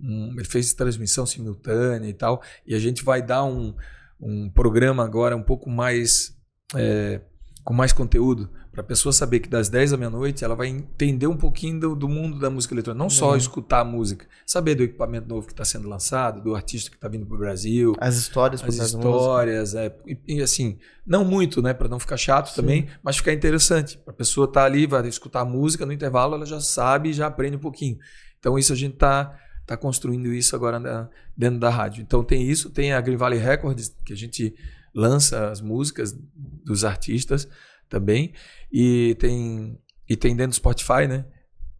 um, 0.00 0.32
ele 0.36 0.44
fez 0.44 0.72
transmissão 0.72 1.26
simultânea 1.26 2.08
e 2.08 2.14
tal, 2.14 2.42
e 2.66 2.74
a 2.74 2.78
gente 2.78 3.04
vai 3.04 3.22
dar 3.22 3.44
um, 3.44 3.74
um 4.20 4.48
programa 4.50 5.04
agora 5.04 5.36
um 5.36 5.42
pouco 5.42 5.68
mais, 5.68 6.34
é, 6.74 7.20
com 7.62 7.74
mais 7.74 7.92
conteúdo, 7.92 8.50
para 8.72 8.80
a 8.80 8.84
pessoa 8.84 9.12
saber 9.12 9.40
que 9.40 9.48
das 9.48 9.68
10 9.68 9.92
à 9.92 9.96
meia-noite 9.96 10.44
ela 10.44 10.54
vai 10.54 10.68
entender 10.68 11.26
um 11.26 11.36
pouquinho 11.36 11.78
do, 11.80 11.96
do 11.96 12.08
mundo 12.08 12.38
da 12.38 12.48
música 12.48 12.74
eletrônica. 12.74 13.02
Não 13.02 13.10
só 13.10 13.30
uhum. 13.30 13.36
escutar 13.36 13.80
a 13.80 13.84
música, 13.84 14.26
saber 14.46 14.74
do 14.74 14.82
equipamento 14.82 15.28
novo 15.28 15.46
que 15.46 15.52
está 15.52 15.64
sendo 15.64 15.88
lançado, 15.88 16.40
do 16.42 16.54
artista 16.54 16.90
que 16.90 16.96
está 16.96 17.08
vindo 17.08 17.26
para 17.26 17.34
o 17.34 17.38
Brasil. 17.38 17.94
As 18.00 18.16
histórias 18.16 18.62
As 18.62 18.76
histórias, 18.76 19.74
é, 19.74 19.94
e, 20.06 20.36
e, 20.36 20.42
assim, 20.42 20.78
não 21.06 21.24
muito, 21.24 21.60
né? 21.60 21.74
Para 21.74 21.88
não 21.88 21.98
ficar 21.98 22.16
chato 22.16 22.48
Sim. 22.48 22.56
também, 22.56 22.88
mas 23.02 23.16
ficar 23.16 23.32
interessante. 23.32 23.98
Para 23.98 24.12
a 24.12 24.16
pessoa 24.16 24.46
estar 24.46 24.60
tá 24.60 24.66
ali, 24.66 24.86
vai 24.86 25.06
escutar 25.06 25.40
a 25.40 25.44
música, 25.44 25.84
no 25.84 25.92
intervalo 25.92 26.34
ela 26.34 26.46
já 26.46 26.60
sabe 26.60 27.10
e 27.10 27.12
já 27.12 27.26
aprende 27.26 27.56
um 27.56 27.60
pouquinho. 27.60 27.98
Então 28.38 28.58
isso 28.58 28.72
a 28.72 28.76
gente 28.76 28.94
está 28.94 29.36
tá 29.66 29.76
construindo 29.76 30.32
isso 30.32 30.56
agora 30.56 30.78
na, 30.78 31.08
dentro 31.36 31.58
da 31.58 31.70
rádio. 31.70 32.02
Então 32.02 32.24
tem 32.24 32.42
isso, 32.42 32.70
tem 32.70 32.92
a 32.92 33.00
Green 33.00 33.16
Valley 33.16 33.38
Records, 33.38 33.94
que 34.04 34.12
a 34.12 34.16
gente 34.16 34.54
lança 34.94 35.50
as 35.50 35.60
músicas 35.60 36.16
dos 36.34 36.84
artistas 36.84 37.48
também. 37.88 38.32
E 38.72 39.16
tem, 39.18 39.78
e 40.08 40.16
tem 40.16 40.34
dentro 40.36 40.50
do 40.50 40.56
Spotify, 40.56 41.06
né? 41.08 41.24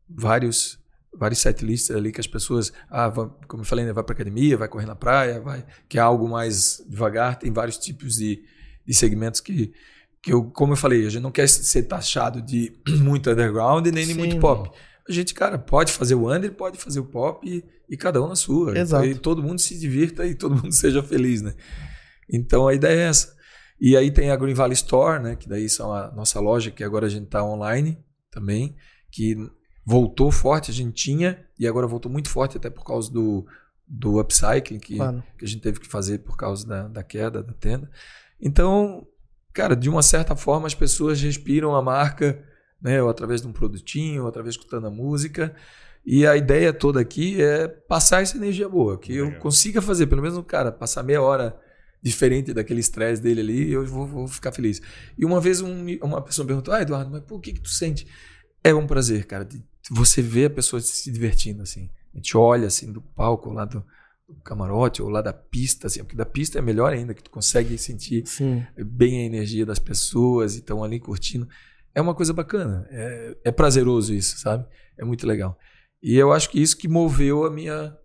Vários 0.08 0.80
vários 1.12 1.40
setlists 1.40 1.90
ali 1.90 2.12
que 2.12 2.20
as 2.20 2.26
pessoas, 2.26 2.72
ah, 2.88 3.08
vai, 3.08 3.28
como 3.48 3.62
eu 3.62 3.66
falei, 3.66 3.84
né, 3.84 3.92
vai 3.92 4.04
para 4.04 4.14
academia, 4.14 4.56
vai 4.56 4.68
correr 4.68 4.86
na 4.86 4.94
praia, 4.94 5.40
vai, 5.40 5.64
que 5.88 5.98
é 5.98 6.00
algo 6.00 6.28
mais 6.28 6.82
devagar. 6.88 7.38
Tem 7.38 7.52
vários 7.52 7.78
tipos 7.78 8.16
de, 8.16 8.42
de 8.86 8.94
segmentos 8.94 9.40
que, 9.40 9.72
que 10.22 10.32
eu, 10.32 10.44
como 10.44 10.72
eu 10.72 10.76
falei, 10.76 11.06
a 11.06 11.10
gente 11.10 11.22
não 11.22 11.32
quer 11.32 11.48
ser 11.48 11.84
taxado 11.84 12.40
de 12.40 12.72
muito 13.00 13.30
underground 13.30 13.86
nem 13.88 14.06
de 14.06 14.14
muito 14.14 14.38
pop. 14.38 14.70
A 15.08 15.12
gente, 15.12 15.34
cara, 15.34 15.58
pode 15.58 15.92
fazer 15.92 16.14
o 16.14 16.32
under, 16.32 16.52
pode 16.52 16.78
fazer 16.78 17.00
o 17.00 17.04
pop 17.04 17.46
e, 17.48 17.64
e 17.88 17.96
cada 17.96 18.22
um 18.22 18.28
na 18.28 18.36
sua. 18.36 18.78
Exato. 18.78 19.06
E 19.06 19.14
todo 19.14 19.42
mundo 19.42 19.60
se 19.60 19.76
divirta 19.78 20.24
e 20.24 20.34
todo 20.34 20.54
mundo 20.62 20.72
seja 20.72 21.02
feliz, 21.02 21.42
né? 21.42 21.54
Então 22.32 22.68
a 22.68 22.74
ideia 22.74 23.00
é 23.00 23.08
essa. 23.08 23.36
E 23.80 23.96
aí 23.96 24.10
tem 24.10 24.30
a 24.30 24.36
Green 24.36 24.54
Valley 24.54 24.74
Store, 24.74 25.22
né, 25.22 25.36
que 25.36 25.48
daí 25.48 25.68
são 25.68 25.92
a 25.92 26.10
nossa 26.10 26.38
loja, 26.38 26.70
que 26.70 26.84
agora 26.84 27.06
a 27.06 27.08
gente 27.08 27.24
está 27.24 27.42
online 27.42 27.98
também, 28.30 28.76
que 29.10 29.36
voltou 29.84 30.30
forte, 30.30 30.70
a 30.70 30.74
gente 30.74 30.92
tinha, 30.92 31.42
e 31.58 31.66
agora 31.66 31.86
voltou 31.86 32.12
muito 32.12 32.28
forte 32.28 32.58
até 32.58 32.68
por 32.68 32.84
causa 32.84 33.10
do, 33.10 33.46
do 33.88 34.20
upcycling 34.20 34.78
que, 34.78 34.96
claro. 34.96 35.24
que 35.38 35.44
a 35.44 35.48
gente 35.48 35.62
teve 35.62 35.80
que 35.80 35.88
fazer 35.88 36.18
por 36.18 36.36
causa 36.36 36.66
da, 36.66 36.88
da 36.88 37.02
queda 37.02 37.42
da 37.42 37.54
tenda. 37.54 37.90
Então, 38.38 39.06
cara, 39.52 39.74
de 39.74 39.88
uma 39.88 40.02
certa 40.02 40.36
forma 40.36 40.66
as 40.66 40.74
pessoas 40.74 41.20
respiram 41.20 41.74
a 41.74 41.82
marca, 41.82 42.44
né, 42.80 43.02
ou 43.02 43.08
através 43.08 43.40
de 43.40 43.48
um 43.48 43.52
produtinho, 43.52 44.22
ou 44.22 44.28
através 44.28 44.54
de 44.54 44.60
escutando 44.60 44.86
a 44.86 44.90
música. 44.90 45.54
E 46.04 46.26
a 46.26 46.36
ideia 46.36 46.72
toda 46.72 47.00
aqui 47.00 47.40
é 47.42 47.66
passar 47.66 48.22
essa 48.22 48.36
energia 48.36 48.68
boa, 48.68 48.98
que 48.98 49.12
Legal. 49.12 49.32
eu 49.32 49.38
consiga 49.38 49.82
fazer, 49.82 50.06
pelo 50.06 50.22
menos, 50.22 50.42
cara, 50.46 50.70
passar 50.70 51.02
meia 51.02 51.20
hora 51.20 51.58
diferente 52.02 52.54
daquele 52.54 52.80
estresse 52.80 53.20
dele 53.20 53.40
ali, 53.40 53.72
eu 53.72 53.84
vou, 53.86 54.06
vou, 54.06 54.28
ficar 54.28 54.52
feliz. 54.52 54.80
E 55.18 55.24
uma 55.24 55.40
vez 55.40 55.60
um, 55.60 55.86
uma 56.02 56.22
pessoa 56.22 56.44
me 56.44 56.48
perguntou, 56.48 56.72
ah, 56.72 56.82
Eduardo, 56.82 57.10
mas 57.10 57.22
por 57.22 57.40
que, 57.40 57.52
que 57.52 57.60
tu 57.60 57.68
sente? 57.68 58.06
É 58.64 58.74
um 58.74 58.86
prazer, 58.86 59.26
cara, 59.26 59.44
de 59.44 59.62
você 59.90 60.22
ver 60.22 60.46
a 60.46 60.50
pessoa 60.50 60.80
se 60.80 61.10
divertindo, 61.10 61.62
assim. 61.62 61.90
A 62.12 62.16
gente 62.16 62.36
olha, 62.36 62.66
assim, 62.66 62.92
do 62.92 63.00
palco, 63.00 63.50
lá 63.50 63.64
do, 63.64 63.84
do 64.28 64.40
camarote, 64.42 65.02
ou 65.02 65.08
lá 65.08 65.20
da 65.20 65.32
pista, 65.32 65.86
assim, 65.86 66.00
porque 66.00 66.16
da 66.16 66.26
pista 66.26 66.58
é 66.58 66.62
melhor 66.62 66.92
ainda, 66.92 67.14
que 67.14 67.22
tu 67.22 67.30
consegue 67.30 67.76
sentir 67.76 68.26
Sim. 68.26 68.64
bem 68.78 69.20
a 69.20 69.24
energia 69.24 69.66
das 69.66 69.78
pessoas 69.78 70.54
e 70.54 70.58
estão 70.58 70.82
ali 70.82 70.98
curtindo. 70.98 71.48
É 71.94 72.00
uma 72.00 72.14
coisa 72.14 72.32
bacana, 72.32 72.86
é, 72.90 73.36
é 73.44 73.52
prazeroso 73.52 74.14
isso, 74.14 74.38
sabe? 74.38 74.66
É 74.96 75.04
muito 75.04 75.26
legal. 75.26 75.58
E 76.02 76.16
eu 76.16 76.32
acho 76.32 76.48
que 76.50 76.60
isso 76.60 76.76
que 76.76 76.88
moveu 76.88 77.44
a 77.44 77.50
minha 77.50 77.96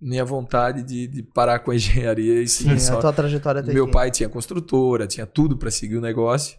minha 0.00 0.24
vontade 0.24 0.82
de, 0.82 1.06
de, 1.06 1.22
parar 1.22 1.58
com 1.60 1.70
a 1.70 1.74
engenharia 1.76 2.42
e 2.42 2.48
seguir 2.48 2.78
Sim, 2.80 2.86
só. 2.86 2.98
A 2.98 3.00
tua 3.00 3.12
trajetória 3.12 3.62
Meu 3.62 3.84
aqui. 3.84 3.92
pai 3.92 4.10
tinha 4.10 4.28
construtora, 4.28 5.06
tinha 5.06 5.26
tudo 5.26 5.56
para 5.56 5.70
seguir 5.70 5.96
o 5.96 6.00
negócio 6.00 6.56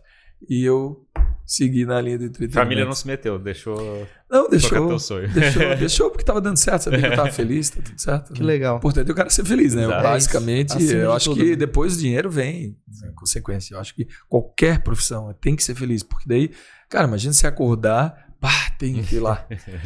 e 0.47 0.63
eu 0.63 1.05
segui 1.45 1.83
na 1.83 1.99
linha 1.99 2.17
do 2.17 2.25
entretenimento. 2.25 2.53
Família 2.53 2.85
não 2.85 2.93
se 2.93 3.07
meteu, 3.07 3.39
deixou. 3.39 4.07
Não, 4.29 4.47
deixou. 4.47 4.87
Teu 4.87 4.99
sonho. 4.99 5.27
Deixou, 5.29 5.61
deixou 5.75 6.09
porque 6.09 6.21
estava 6.21 6.39
dando 6.39 6.57
certo, 6.57 6.83
sabia 6.83 6.99
que 6.99 7.05
eu 7.07 7.09
estava 7.09 7.31
feliz, 7.31 7.71
tá 7.71 7.81
tudo 7.81 7.99
certo. 7.99 8.33
Que 8.33 8.41
né? 8.41 8.45
legal. 8.45 8.75
O 8.75 8.77
importante 8.77 9.09
é 9.09 9.11
o 9.11 9.15
cara 9.15 9.29
ser 9.31 9.43
feliz, 9.43 9.73
né? 9.73 9.85
Exato. 9.85 10.03
Basicamente, 10.03 10.93
é 10.93 11.03
eu 11.03 11.11
acho 11.11 11.31
tudo. 11.31 11.43
que 11.43 11.55
depois 11.55 11.95
o 11.95 11.99
dinheiro 11.99 12.29
vem 12.29 12.77
em 13.03 13.13
consequência. 13.15 13.73
Eu 13.73 13.79
acho 13.79 13.95
que 13.95 14.07
qualquer 14.27 14.83
profissão 14.83 15.33
tem 15.41 15.55
que 15.55 15.63
ser 15.63 15.73
feliz, 15.73 16.03
porque 16.03 16.25
daí, 16.27 16.51
cara, 16.87 17.07
imagina 17.07 17.33
você 17.33 17.47
acordar 17.47 18.28
Bah, 18.41 18.69
tenho 18.77 19.03
que 19.03 19.17
ir 19.17 19.19
lá. 19.19 19.45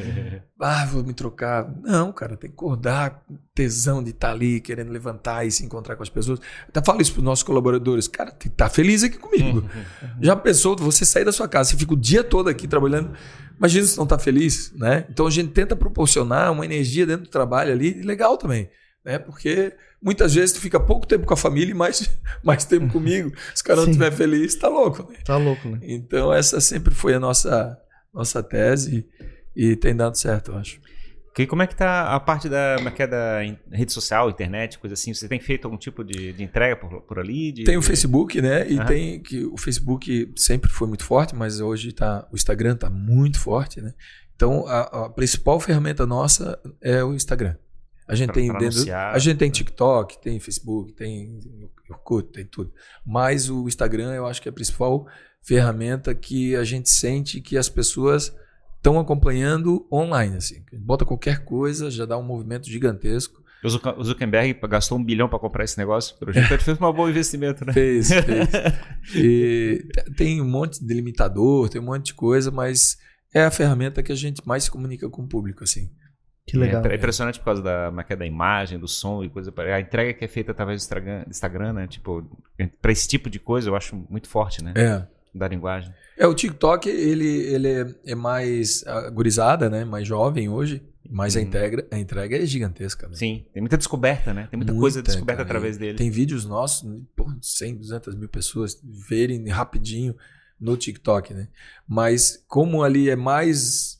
ah, 0.61 0.85
vou 0.85 1.03
me 1.03 1.13
trocar. 1.13 1.67
Não, 1.81 2.11
cara, 2.11 2.37
tem 2.37 2.49
que 2.49 2.55
acordar 2.55 3.23
com 3.27 3.35
tesão 3.55 4.03
de 4.03 4.11
estar 4.11 4.27
tá 4.27 4.33
ali, 4.33 4.61
querendo 4.61 4.91
levantar 4.91 5.43
e 5.45 5.51
se 5.51 5.65
encontrar 5.65 5.95
com 5.95 6.03
as 6.03 6.09
pessoas. 6.09 6.39
Até 6.67 6.83
falo 6.83 7.01
isso 7.01 7.13
para 7.13 7.19
os 7.19 7.25
nossos 7.25 7.43
colaboradores. 7.43 8.07
Cara, 8.07 8.29
tem 8.29 8.39
que 8.39 8.47
estar 8.49 8.69
tá 8.69 8.73
feliz 8.73 9.03
aqui 9.03 9.17
comigo. 9.17 9.59
Uhum. 9.59 9.83
Já 10.21 10.35
pensou, 10.35 10.75
você 10.75 11.03
sair 11.03 11.25
da 11.25 11.31
sua 11.31 11.47
casa, 11.47 11.71
você 11.71 11.77
fica 11.77 11.93
o 11.93 11.97
dia 11.97 12.23
todo 12.23 12.47
aqui 12.47 12.67
trabalhando. 12.67 13.11
Imagina 13.57 13.85
se 13.87 13.97
não 13.97 14.03
está 14.03 14.19
feliz, 14.19 14.71
né? 14.75 15.05
Então 15.09 15.25
a 15.25 15.31
gente 15.31 15.51
tenta 15.51 15.75
proporcionar 15.75 16.51
uma 16.51 16.63
energia 16.63 17.07
dentro 17.07 17.23
do 17.23 17.29
trabalho 17.29 17.71
ali 17.71 18.03
legal 18.03 18.37
também. 18.37 18.69
Né? 19.03 19.17
Porque 19.17 19.73
muitas 20.01 20.33
vezes 20.33 20.53
tu 20.53 20.61
fica 20.61 20.79
pouco 20.79 21.07
tempo 21.07 21.25
com 21.25 21.33
a 21.33 21.37
família 21.37 21.71
e 21.71 21.75
mais, 21.75 22.09
mais 22.43 22.65
tempo 22.65 22.91
comigo. 22.91 23.31
Se 23.55 23.63
o 23.63 23.65
cara 23.65 23.81
não 23.81 23.87
estiver 23.87 24.11
feliz, 24.11 24.53
tá 24.55 24.67
louco, 24.67 25.09
né? 25.11 25.17
Tá 25.25 25.37
louco, 25.37 25.67
né? 25.67 25.79
Então 25.81 26.31
essa 26.31 26.61
sempre 26.61 26.93
foi 26.93 27.13
a 27.13 27.19
nossa 27.19 27.77
nossa 28.13 28.43
tese 28.43 29.07
e 29.55 29.75
tem 29.75 29.95
dado 29.95 30.17
certo, 30.17 30.51
eu 30.51 30.57
acho. 30.57 30.79
Que, 31.33 31.47
como 31.47 31.63
é 31.63 31.67
que 31.67 31.75
tá 31.75 32.13
a 32.13 32.19
parte 32.19 32.47
da, 32.47 32.75
é 32.79 33.01
é 33.01 33.07
da 33.07 33.39
rede 33.71 33.91
social, 33.91 34.29
internet, 34.29 34.77
coisa 34.77 34.93
assim? 34.93 35.11
Você 35.13 35.27
tem 35.27 35.39
feito 35.39 35.65
algum 35.65 35.77
tipo 35.77 36.03
de, 36.03 36.31
de 36.31 36.43
entrega 36.43 36.75
por, 36.75 37.01
por 37.01 37.17
ali? 37.17 37.51
De, 37.51 37.63
tem 37.63 37.75
o 37.75 37.81
Facebook, 37.81 38.39
né? 38.39 38.69
E 38.69 38.77
uhum. 38.77 38.85
tem 38.85 39.19
que 39.19 39.43
o 39.45 39.57
Facebook 39.57 40.31
sempre 40.35 40.69
foi 40.71 40.87
muito 40.87 41.03
forte, 41.03 41.35
mas 41.35 41.59
hoje 41.59 41.91
tá, 41.91 42.27
o 42.31 42.35
Instagram 42.35 42.75
está 42.75 42.87
muito 42.87 43.39
forte, 43.39 43.81
né? 43.81 43.95
Então 44.35 44.67
a, 44.67 45.05
a, 45.05 45.09
principal 45.09 45.59
ferramenta 45.59 46.05
nossa 46.05 46.59
é 46.79 47.03
o 47.03 47.15
Instagram. 47.15 47.55
A 48.07 48.13
gente 48.13 48.27
Pra- 48.27 48.35
tem 48.35 48.47
pra 48.49 48.59
dentro, 48.59 48.77
anunciar, 48.77 49.15
a 49.15 49.17
gente 49.17 49.37
tem 49.37 49.47
né? 49.47 49.53
TikTok, 49.53 50.21
tem 50.21 50.39
Facebook, 50.39 50.93
tem 50.93 51.39
Orkut, 51.89 52.31
tem 52.31 52.45
tudo. 52.45 52.71
Mas 53.03 53.49
o 53.49 53.67
Instagram 53.67 54.13
eu 54.13 54.27
acho 54.27 54.39
que 54.39 54.47
é 54.47 54.51
a 54.51 54.53
principal 54.53 55.07
ferramenta 55.43 56.13
que 56.15 56.55
a 56.55 56.63
gente 56.63 56.89
sente 56.89 57.39
que 57.41 57.57
as 57.57 57.69
pessoas 57.69 58.33
estão 58.77 58.99
acompanhando 58.99 59.85
online 59.91 60.37
assim. 60.37 60.63
Bota 60.73 61.05
qualquer 61.05 61.43
coisa, 61.45 61.89
já 61.91 62.05
dá 62.05 62.17
um 62.17 62.23
movimento 62.23 62.69
gigantesco. 62.69 63.41
O 63.63 63.67
o 63.99 64.03
Zuckerberg 64.03 64.59
gastou 64.67 64.97
um 64.97 65.03
bilhão 65.03 65.29
para 65.29 65.39
comprar 65.39 65.63
esse 65.63 65.77
negócio. 65.77 66.17
Pelo 66.17 66.33
jeito, 66.33 66.51
ele 66.53 66.61
fez 66.61 66.77
um 66.81 66.91
bom 66.93 67.07
investimento, 67.09 67.63
né? 67.65 67.71
Fez, 67.71 68.09
fez. 68.09 68.49
E 69.15 69.85
te- 69.93 70.13
tem 70.15 70.41
um 70.41 70.47
monte 70.49 70.83
de 70.85 70.93
limitador, 70.93 71.69
tem 71.69 71.79
um 71.79 71.85
monte 71.85 72.07
de 72.07 72.13
coisa, 72.13 72.51
mas 72.51 72.97
é 73.33 73.43
a 73.43 73.51
ferramenta 73.51 74.03
que 74.03 74.11
a 74.11 74.15
gente 74.15 74.41
mais 74.45 74.65
se 74.65 74.71
comunica 74.71 75.09
com 75.09 75.21
o 75.23 75.27
público 75.27 75.63
assim. 75.63 75.89
Que 76.45 76.57
legal. 76.57 76.85
É 76.85 76.95
impressionante 76.95 77.39
por 77.39 77.45
causa 77.45 77.61
da, 77.61 77.87
como 77.87 78.01
é 78.01 78.05
é, 78.09 78.15
da 78.17 78.25
imagem, 78.25 78.77
do 78.77 78.87
som 78.87 79.23
e 79.23 79.29
coisa. 79.29 79.49
para- 79.49 79.77
A 79.77 79.79
entrega 79.79 80.13
que 80.13 80.25
é 80.25 80.27
feita 80.27 80.51
através 80.51 80.81
do 80.81 80.83
Instagram, 80.83 81.23
Instagram 81.29 81.71
né? 81.73 81.87
Tipo, 81.87 82.21
para 82.81 82.91
esse 82.91 83.07
tipo 83.07 83.29
de 83.29 83.39
coisa 83.39 83.69
eu 83.69 83.75
acho 83.77 83.95
muito 84.09 84.27
forte, 84.27 84.61
né? 84.61 84.73
É. 84.75 85.07
Da 85.33 85.47
linguagem. 85.47 85.91
É, 86.17 86.27
o 86.27 86.33
TikTok, 86.33 86.87
ele, 86.87 87.25
ele 87.27 87.67
é, 87.67 87.95
é 88.07 88.15
mais 88.15 88.85
agorizada, 88.85 89.69
né? 89.69 89.83
Mais 89.83 90.07
jovem 90.07 90.47
hoje, 90.47 90.83
mas 91.09 91.35
a, 91.35 91.39
Uhum. 91.39 91.45
entrega, 91.45 91.87
a 91.91 91.97
entrega 91.97 92.37
é 92.37 92.45
gigantesca, 92.45 93.07
né? 93.07 93.15
Sim, 93.15 93.45
tem 93.51 93.61
muita 93.61 93.77
descoberta, 93.77 94.31
né? 94.33 94.47
Tem 94.51 94.57
muita, 94.57 94.73
coisa 94.75 95.01
descoberta 95.01 95.43
cara. 95.43 95.49
através 95.57 95.77
dele. 95.77 95.97
Tem 95.97 96.11
vídeos 96.11 96.45
nossos, 96.45 96.87
pô, 97.15 97.25
100, 97.41 97.77
200 97.77 98.15
mil 98.15 98.29
pessoas 98.29 98.79
verem 98.83 99.47
rapidinho 99.49 100.15
no 100.59 100.77
TikTok, 100.77 101.33
né? 101.33 101.47
Mas 101.87 102.43
como 102.47 102.83
ali 102.83 103.09
é 103.09 103.15
mais 103.15 103.99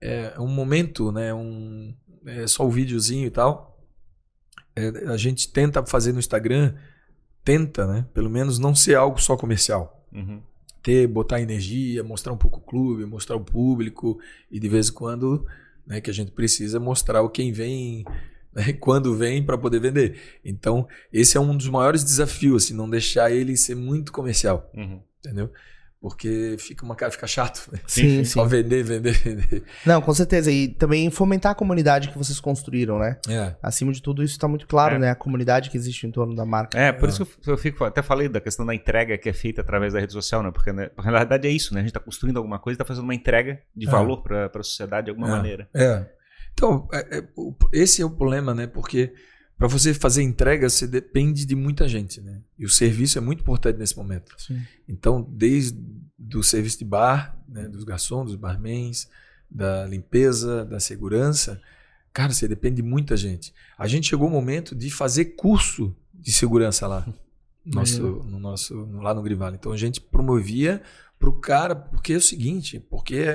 é 0.00 0.34
um 0.40 0.48
momento, 0.48 1.12
né? 1.12 1.32
Um, 1.32 1.94
é 2.26 2.46
só 2.48 2.66
o 2.66 2.70
videozinho 2.70 3.26
e 3.26 3.30
tal. 3.30 3.80
é, 4.74 4.88
a 5.12 5.16
gente 5.16 5.48
tenta 5.52 5.84
fazer 5.86 6.12
no 6.12 6.18
Instagram, 6.18 6.74
tenta, 7.44 7.86
né? 7.86 8.04
Pelo 8.12 8.28
menos 8.28 8.58
não 8.58 8.74
ser 8.74 8.96
algo 8.96 9.20
só 9.20 9.36
comercial 9.36 10.04
Uhum. 10.12 10.42
Ter, 10.82 11.06
botar 11.06 11.40
energia, 11.40 12.02
mostrar 12.02 12.32
um 12.32 12.36
pouco 12.36 12.58
o 12.58 12.62
clube, 12.62 13.04
mostrar 13.06 13.36
o 13.36 13.44
público 13.44 14.18
e 14.50 14.58
de 14.58 14.68
vez 14.68 14.88
em 14.88 14.92
quando, 14.92 15.46
né, 15.86 16.00
que 16.00 16.10
a 16.10 16.14
gente 16.14 16.32
precisa 16.32 16.80
mostrar 16.80 17.22
o 17.22 17.28
quem 17.30 17.52
vem, 17.52 18.04
né, 18.52 18.72
quando 18.74 19.14
vem 19.16 19.42
para 19.44 19.56
poder 19.56 19.80
vender. 19.80 20.16
Então, 20.44 20.86
esse 21.12 21.36
é 21.36 21.40
um 21.40 21.56
dos 21.56 21.68
maiores 21.68 22.02
desafios, 22.04 22.64
assim, 22.64 22.74
não 22.74 22.88
deixar 22.90 23.30
ele 23.30 23.56
ser 23.56 23.74
muito 23.76 24.12
comercial, 24.12 24.70
Uhum. 24.74 25.00
entendeu? 25.20 25.50
Porque 26.02 26.56
fica 26.58 26.84
uma 26.84 26.96
cara 26.96 27.12
fica 27.12 27.28
chato, 27.28 27.68
né? 27.72 27.78
Sim, 27.86 28.02
sim. 28.18 28.24
Só 28.24 28.44
vender, 28.44 28.82
vender, 28.82 29.12
vender. 29.12 29.62
Não, 29.86 30.02
com 30.02 30.12
certeza. 30.12 30.50
E 30.50 30.66
também 30.66 31.08
fomentar 31.12 31.52
a 31.52 31.54
comunidade 31.54 32.08
que 32.10 32.18
vocês 32.18 32.40
construíram, 32.40 32.98
né? 32.98 33.18
É. 33.28 33.54
Acima 33.62 33.92
de 33.92 34.02
tudo, 34.02 34.20
isso 34.20 34.36
tá 34.36 34.48
muito 34.48 34.66
claro, 34.66 34.96
É. 34.96 34.98
né? 34.98 35.10
A 35.10 35.14
comunidade 35.14 35.70
que 35.70 35.76
existe 35.76 36.04
em 36.04 36.10
torno 36.10 36.34
da 36.34 36.44
marca. 36.44 36.76
É, 36.76 36.90
por 36.90 37.08
isso 37.08 37.24
que 37.24 37.48
eu, 37.48 37.56
fico, 37.56 37.84
até 37.84 38.02
falei 38.02 38.28
da 38.28 38.40
questão 38.40 38.66
da 38.66 38.74
entrega 38.74 39.16
que 39.16 39.28
é 39.28 39.32
feita 39.32 39.60
através 39.60 39.92
da 39.92 40.00
rede 40.00 40.12
social, 40.12 40.42
né? 40.42 40.50
Porque, 40.50 40.72
né, 40.72 40.88
porque 40.88 41.08
na 41.08 41.18
verdade 41.18 41.46
é 41.46 41.50
isso, 41.52 41.72
né? 41.72 41.78
A 41.78 41.82
gente 41.84 41.90
está 41.90 42.00
construindo 42.00 42.36
alguma 42.38 42.58
coisa, 42.58 42.74
está 42.74 42.84
fazendo 42.84 43.04
uma 43.04 43.14
entrega 43.14 43.60
de 43.76 43.86
É. 43.86 43.90
valor 43.90 44.24
para 44.24 44.46
a 44.52 44.62
sociedade 44.64 45.04
de 45.04 45.10
alguma 45.10 45.28
É. 45.28 45.30
maneira. 45.30 45.68
É. 45.72 46.04
Então, 46.52 46.88
é- 46.92 47.18
é, 47.18 47.24
esse 47.72 48.02
é 48.02 48.04
o 48.04 48.10
problema, 48.10 48.52
né? 48.52 48.66
Porque 48.66 49.14
para 49.56 49.68
você 49.68 49.94
fazer 49.94 50.22
entrega, 50.22 50.68
você 50.68 50.86
depende 50.86 51.46
de 51.46 51.54
muita 51.54 51.86
gente, 51.86 52.20
né? 52.20 52.40
E 52.58 52.64
o 52.64 52.68
serviço 52.68 53.16
é 53.18 53.20
muito 53.20 53.40
importante 53.40 53.78
nesse 53.78 53.96
momento. 53.96 54.34
Sim. 54.38 54.60
Então, 54.88 55.22
desde 55.22 55.78
do 56.18 56.42
serviço 56.42 56.78
de 56.78 56.84
bar, 56.84 57.36
né, 57.48 57.68
dos 57.68 57.84
garçons, 57.84 58.26
dos 58.26 58.36
barmans, 58.36 59.08
da 59.50 59.86
limpeza, 59.86 60.64
da 60.64 60.80
segurança, 60.80 61.60
cara, 62.12 62.32
você 62.32 62.48
depende 62.48 62.76
de 62.76 62.82
muita 62.82 63.16
gente. 63.16 63.52
A 63.78 63.86
gente 63.86 64.08
chegou 64.08 64.26
o 64.28 64.30
momento 64.30 64.74
de 64.74 64.90
fazer 64.90 65.26
curso 65.36 65.94
de 66.14 66.32
segurança 66.32 66.86
lá, 66.86 67.06
no 67.64 67.74
nosso, 67.74 68.02
no 68.02 68.38
nosso, 68.38 68.74
no- 68.86 69.00
lá 69.02 69.14
no 69.14 69.22
Grivale. 69.22 69.56
Então 69.56 69.72
a 69.72 69.76
gente 69.76 70.00
promovia 70.00 70.82
para 71.18 71.28
o 71.28 71.32
cara, 71.34 71.74
porque 71.76 72.14
é 72.14 72.16
o 72.16 72.20
seguinte, 72.20 72.80
porque 72.80 73.16
é 73.16 73.34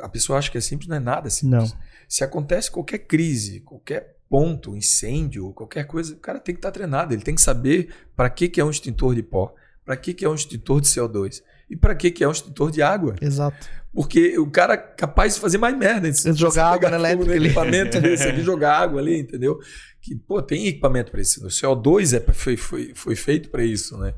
a 0.00 0.08
pessoa 0.08 0.38
acha 0.38 0.50
que 0.50 0.58
é 0.58 0.60
simples, 0.60 0.88
não 0.88 0.96
é 0.96 1.00
nada 1.00 1.28
simples. 1.30 1.72
Não. 1.72 1.78
Se 2.08 2.24
acontece 2.24 2.70
qualquer 2.70 2.98
crise, 2.98 3.60
qualquer 3.60 4.16
ponto, 4.32 4.74
incêndio, 4.74 5.52
qualquer 5.52 5.86
coisa, 5.86 6.14
o 6.14 6.16
cara 6.16 6.40
tem 6.40 6.54
que 6.54 6.58
estar 6.58 6.70
treinado, 6.70 7.12
ele 7.12 7.20
tem 7.20 7.34
que 7.34 7.42
saber 7.42 7.92
para 8.16 8.30
que, 8.30 8.48
que 8.48 8.62
é 8.62 8.64
um 8.64 8.70
extintor 8.70 9.14
de 9.14 9.22
pó, 9.22 9.54
para 9.84 9.94
que, 9.94 10.14
que 10.14 10.24
é 10.24 10.28
um 10.28 10.34
extintor 10.34 10.80
de 10.80 10.88
CO2 10.88 11.42
e 11.68 11.76
para 11.76 11.94
que, 11.94 12.10
que 12.10 12.24
é 12.24 12.28
um 12.28 12.32
extintor 12.32 12.70
de 12.70 12.80
água. 12.80 13.14
Exato. 13.20 13.68
Porque 13.92 14.38
o 14.38 14.50
cara 14.50 14.72
é 14.72 14.78
capaz 14.78 15.34
de 15.34 15.40
fazer 15.40 15.58
mais 15.58 15.76
merda. 15.76 16.10
Se 16.14 16.32
Jogar 16.32 16.50
você 16.50 16.60
água 16.60 16.88
na 16.88 16.96
elétrica 16.96 17.26
no 17.26 17.44
equipamento 17.44 18.00
desse 18.00 18.26
aqui, 18.26 18.40
jogar 18.40 18.78
água 18.78 19.02
ali, 19.02 19.20
entendeu? 19.20 19.58
Que, 20.00 20.16
pô, 20.16 20.40
tem 20.40 20.66
equipamento 20.66 21.10
para 21.10 21.20
isso. 21.20 21.44
O 21.44 21.50
CO2 21.50 22.16
é, 22.16 22.32
foi, 22.32 22.56
foi, 22.56 22.94
foi 22.94 23.14
feito 23.14 23.50
para 23.50 23.62
isso, 23.62 23.98
né? 23.98 24.14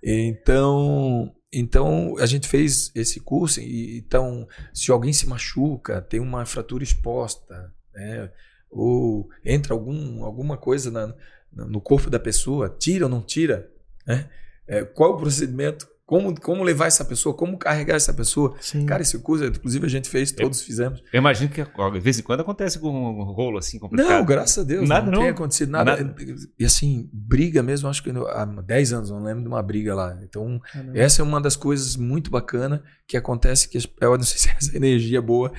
Então, 0.00 1.34
então, 1.52 2.14
a 2.18 2.26
gente 2.26 2.46
fez 2.46 2.92
esse 2.94 3.18
curso. 3.18 3.60
E, 3.60 3.98
então, 3.98 4.46
se 4.72 4.92
alguém 4.92 5.12
se 5.12 5.26
machuca, 5.26 6.00
tem 6.00 6.20
uma 6.20 6.46
fratura 6.46 6.84
exposta, 6.84 7.74
né? 7.92 8.30
Ou 8.70 9.28
entra 9.44 9.74
algum, 9.74 10.24
alguma 10.24 10.56
coisa 10.56 10.90
na- 10.90 11.14
no 11.52 11.80
corpo 11.80 12.08
da 12.08 12.18
pessoa, 12.20 12.68
tira 12.78 13.06
ou 13.06 13.10
não 13.10 13.20
tira, 13.22 13.68
né? 14.06 14.28
É, 14.68 14.84
qual 14.84 15.14
o 15.14 15.16
procedimento? 15.16 15.88
Como, 16.06 16.40
como 16.40 16.64
levar 16.64 16.86
essa 16.86 17.04
pessoa? 17.04 17.32
Como 17.36 17.56
carregar 17.56 17.94
essa 17.94 18.12
pessoa? 18.12 18.56
Sim. 18.60 18.84
Cara, 18.84 19.00
esse 19.00 19.16
curso, 19.20 19.44
inclusive, 19.44 19.86
a 19.86 19.88
gente 19.88 20.08
fez, 20.08 20.32
todos 20.32 20.60
fizemos. 20.60 21.00
Eu 21.12 21.18
imagino 21.18 21.48
que 21.48 21.62
de 21.62 22.00
vez 22.00 22.18
em 22.18 22.22
quando 22.24 22.40
acontece 22.40 22.80
com 22.80 22.88
um 22.90 23.22
rolo 23.22 23.58
assim 23.58 23.78
complicado. 23.78 24.08
Não, 24.08 24.24
graças 24.24 24.58
a 24.58 24.66
Deus, 24.66 24.88
Nada, 24.88 25.06
não, 25.06 25.12
não? 25.12 25.20
tem 25.20 25.28
acontecido 25.28 25.70
nada. 25.70 25.96
Nada. 26.02 26.14
E 26.58 26.64
assim, 26.64 27.08
briga 27.12 27.62
mesmo, 27.62 27.88
acho 27.88 28.02
que 28.02 28.10
há 28.10 28.44
10 28.44 28.92
anos, 28.92 29.10
não 29.10 29.22
lembro 29.22 29.42
de 29.42 29.48
uma 29.48 29.62
briga 29.62 29.94
lá. 29.94 30.18
Então, 30.24 30.60
Caramba. 30.72 30.98
essa 30.98 31.22
é 31.22 31.24
uma 31.24 31.40
das 31.40 31.54
coisas 31.54 31.94
muito 31.96 32.28
bacana 32.28 32.82
que 33.06 33.16
acontece, 33.16 33.68
que 33.68 33.78
eu 34.00 34.16
não 34.16 34.24
sei 34.24 34.38
se 34.38 34.48
é 34.48 34.54
essa 34.56 34.76
energia 34.76 35.22
boa, 35.22 35.52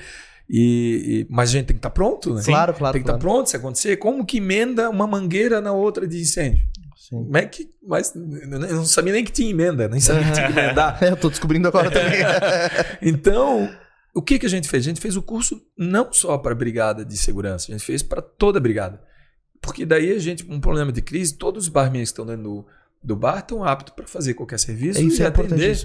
e, 0.48 1.20
e- 1.20 1.26
mas 1.30 1.50
a 1.50 1.52
gente 1.52 1.66
tem 1.66 1.76
que 1.76 1.78
estar 1.78 1.90
pronto, 1.90 2.34
né? 2.34 2.42
Claro, 2.44 2.74
claro. 2.74 2.92
tem 2.92 3.02
que 3.02 3.08
estar 3.08 3.18
claro. 3.18 3.36
pronto 3.36 3.50
se 3.50 3.56
acontecer. 3.56 3.96
Como 3.96 4.24
que 4.24 4.38
emenda 4.38 4.90
uma 4.90 5.06
mangueira 5.06 5.60
na 5.60 5.72
outra 5.72 6.06
de 6.06 6.20
incêndio? 6.20 6.66
Sim. 6.96 7.24
Como 7.24 7.36
é 7.36 7.46
que. 7.46 7.70
Mas 7.86 8.14
eu 8.14 8.76
não 8.76 8.84
sabia 8.84 9.12
nem 9.12 9.24
que 9.24 9.32
tinha 9.32 9.50
emenda, 9.50 9.88
nem 9.88 10.00
sabia 10.00 10.24
que 10.24 10.32
tinha 10.32 10.52
que 10.52 10.58
emendar. 10.58 10.98
Eu 11.02 11.16
tô 11.16 11.28
descobrindo 11.28 11.68
agora 11.68 11.90
também. 11.92 12.20
Então, 13.00 13.68
o 14.14 14.22
que, 14.22 14.38
que 14.38 14.46
a 14.46 14.48
gente 14.48 14.68
fez? 14.68 14.84
A 14.84 14.88
gente 14.88 15.00
fez 15.00 15.16
o 15.16 15.22
curso 15.22 15.60
não 15.76 16.12
só 16.12 16.36
para 16.38 16.52
a 16.52 16.54
brigada 16.54 17.04
de 17.04 17.16
segurança, 17.16 17.70
a 17.70 17.74
gente 17.74 17.84
fez 17.84 18.02
para 18.02 18.22
toda 18.22 18.58
a 18.58 18.60
brigada. 18.60 19.00
Porque 19.60 19.86
daí 19.86 20.12
a 20.12 20.18
gente, 20.18 20.44
um 20.50 20.60
problema 20.60 20.90
de 20.92 21.00
crise, 21.00 21.34
todos 21.34 21.64
os 21.64 21.68
barmans 21.68 22.10
que 22.10 22.12
estão 22.12 22.26
dentro 22.26 22.42
do, 22.42 22.66
do 23.02 23.16
bar 23.16 23.38
estão 23.38 23.64
aptos 23.64 23.94
para 23.94 24.06
fazer 24.06 24.34
qualquer 24.34 24.58
serviço 24.58 25.00
Isso 25.00 25.22
e 25.22 25.24
é 25.24 25.28
atender. 25.28 25.78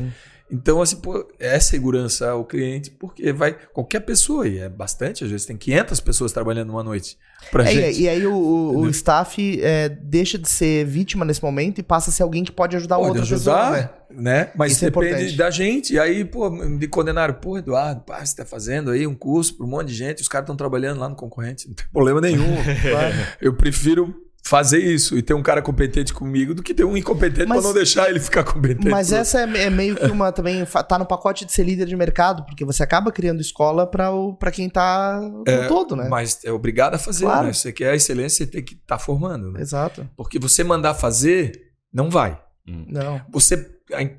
Então, 0.49 0.82
assim, 0.82 0.95
pô, 0.98 1.28
é 1.40 1.60
segurança 1.60 2.30
ao 2.30 2.45
cliente, 2.45 2.90
porque 2.90 3.34
vai 3.34 3.53
qualquer 3.74 3.99
pessoa, 3.99 4.48
e 4.48 4.57
é 4.60 4.69
bastante, 4.69 5.24
às 5.26 5.30
vezes 5.30 5.45
tem 5.45 5.57
500 5.57 5.99
pessoas 5.99 6.32
trabalhando 6.32 6.69
uma 6.69 6.82
noite 6.84 7.18
pra 7.52 7.64
É, 7.64 7.68
gente. 7.68 8.02
e, 8.02 8.07
aí 8.07 8.26
o, 8.26 8.34
o- 8.34 8.78
o 8.80 8.90
staff 8.90 9.60
é, 9.61 9.90
deixa 9.90 10.38
de 10.38 10.48
ser 10.48 10.86
vítima 10.86 11.26
nesse 11.26 11.44
momento 11.44 11.80
e 11.80 11.84
passa 11.84 12.10
a 12.10 12.14
ser 12.14 12.24
alguém 12.24 12.45
que 12.45 12.52
pode 12.52 12.78
ajudar 12.78 12.95
Pode 12.95 13.07
outra 13.10 13.24
ajudar, 13.24 13.72
pessoa. 13.74 13.98
né? 14.10 14.34
né? 14.45 14.52
Mas 14.56 14.72
Isso 14.72 14.86
é 14.86 14.90
depende 14.90 15.07
importante. 15.07 15.36
da 15.36 15.49
gente. 15.52 15.94
E 15.95 15.99
aí, 15.99 16.24
pô, 16.24 16.49
me 16.49 16.88
condenaram, 16.88 17.34
pô, 17.34 17.57
Eduardo, 17.57 18.02
pá, 18.02 18.26
você 18.26 18.36
tá 18.38 18.45
fazendo 18.45 18.91
aí 18.91 19.06
um 19.06 19.14
curso 19.15 19.56
para 19.57 19.65
um 19.65 19.69
monte 19.69 19.90
de 19.90 19.95
gente, 19.95 20.22
os 20.22 20.30
caras 20.30 20.45
estão 20.45 20.56
trabalhando 20.56 20.99
lá 21.02 21.10
no 21.10 21.15
concorrente, 21.15 21.68
não 21.68 21.76
tem 21.76 21.86
problema 21.91 22.22
nenhum. 22.22 22.56
Eu 23.41 23.53
prefiro 23.53 24.15
fazer 24.48 24.80
isso 24.80 25.18
e 25.18 25.22
ter 25.22 25.34
um 25.34 25.44
cara 25.44 25.61
competente 25.61 26.14
comigo 26.14 26.53
do 26.56 26.64
que 26.64 26.74
ter 26.74 26.84
um 26.84 26.95
incompetente 26.95 27.48
para 27.48 27.61
não 27.61 27.74
deixar 27.74 28.10
ele 28.10 28.19
ficar 28.19 28.44
competente. 28.44 28.90
Mas 28.90 29.10
pro- 29.10 29.18
essa 29.18 29.41
é, 29.41 29.64
é 29.65 29.69
meio 29.69 29.95
que 29.95 30.06
uma 30.06 30.32
também 30.32 30.65
tá 30.88 30.98
no 30.98 31.06
pacote 31.06 31.45
de 31.45 31.52
ser 31.52 31.64
líder 31.64 31.86
de 31.86 31.95
mercado, 31.95 32.44
porque 32.45 32.64
você 32.65 32.82
acaba 32.84 33.11
criando 33.11 33.41
escola 33.41 33.86
para 33.86 34.07
para 34.40 34.52
quem 34.52 34.69
tá 34.69 35.19
no 35.22 35.44
É, 35.45 35.68
todo, 35.68 35.95
né? 35.95 36.07
Mas 36.10 36.40
é 36.44 36.52
obrigado 36.52 36.95
a 36.95 36.98
fazer, 36.98 37.26
Claro. 37.26 37.48
né? 37.48 37.53
Você 37.53 37.72
quer 37.72 37.91
a 37.91 37.95
excelência, 37.95 38.45
você 38.45 38.52
tem 38.52 38.64
que 38.64 38.74
estar 38.76 38.98
formando. 38.98 39.52
né? 39.52 39.61
Exato. 39.61 40.07
Porque 40.15 40.40
você 40.40 40.64
mandar 40.64 40.94
fazer, 40.94 41.72
não 41.94 42.10
vai. 42.10 42.40
Hum. 42.68 42.86
Não. 42.90 43.22
Você, 43.32 43.69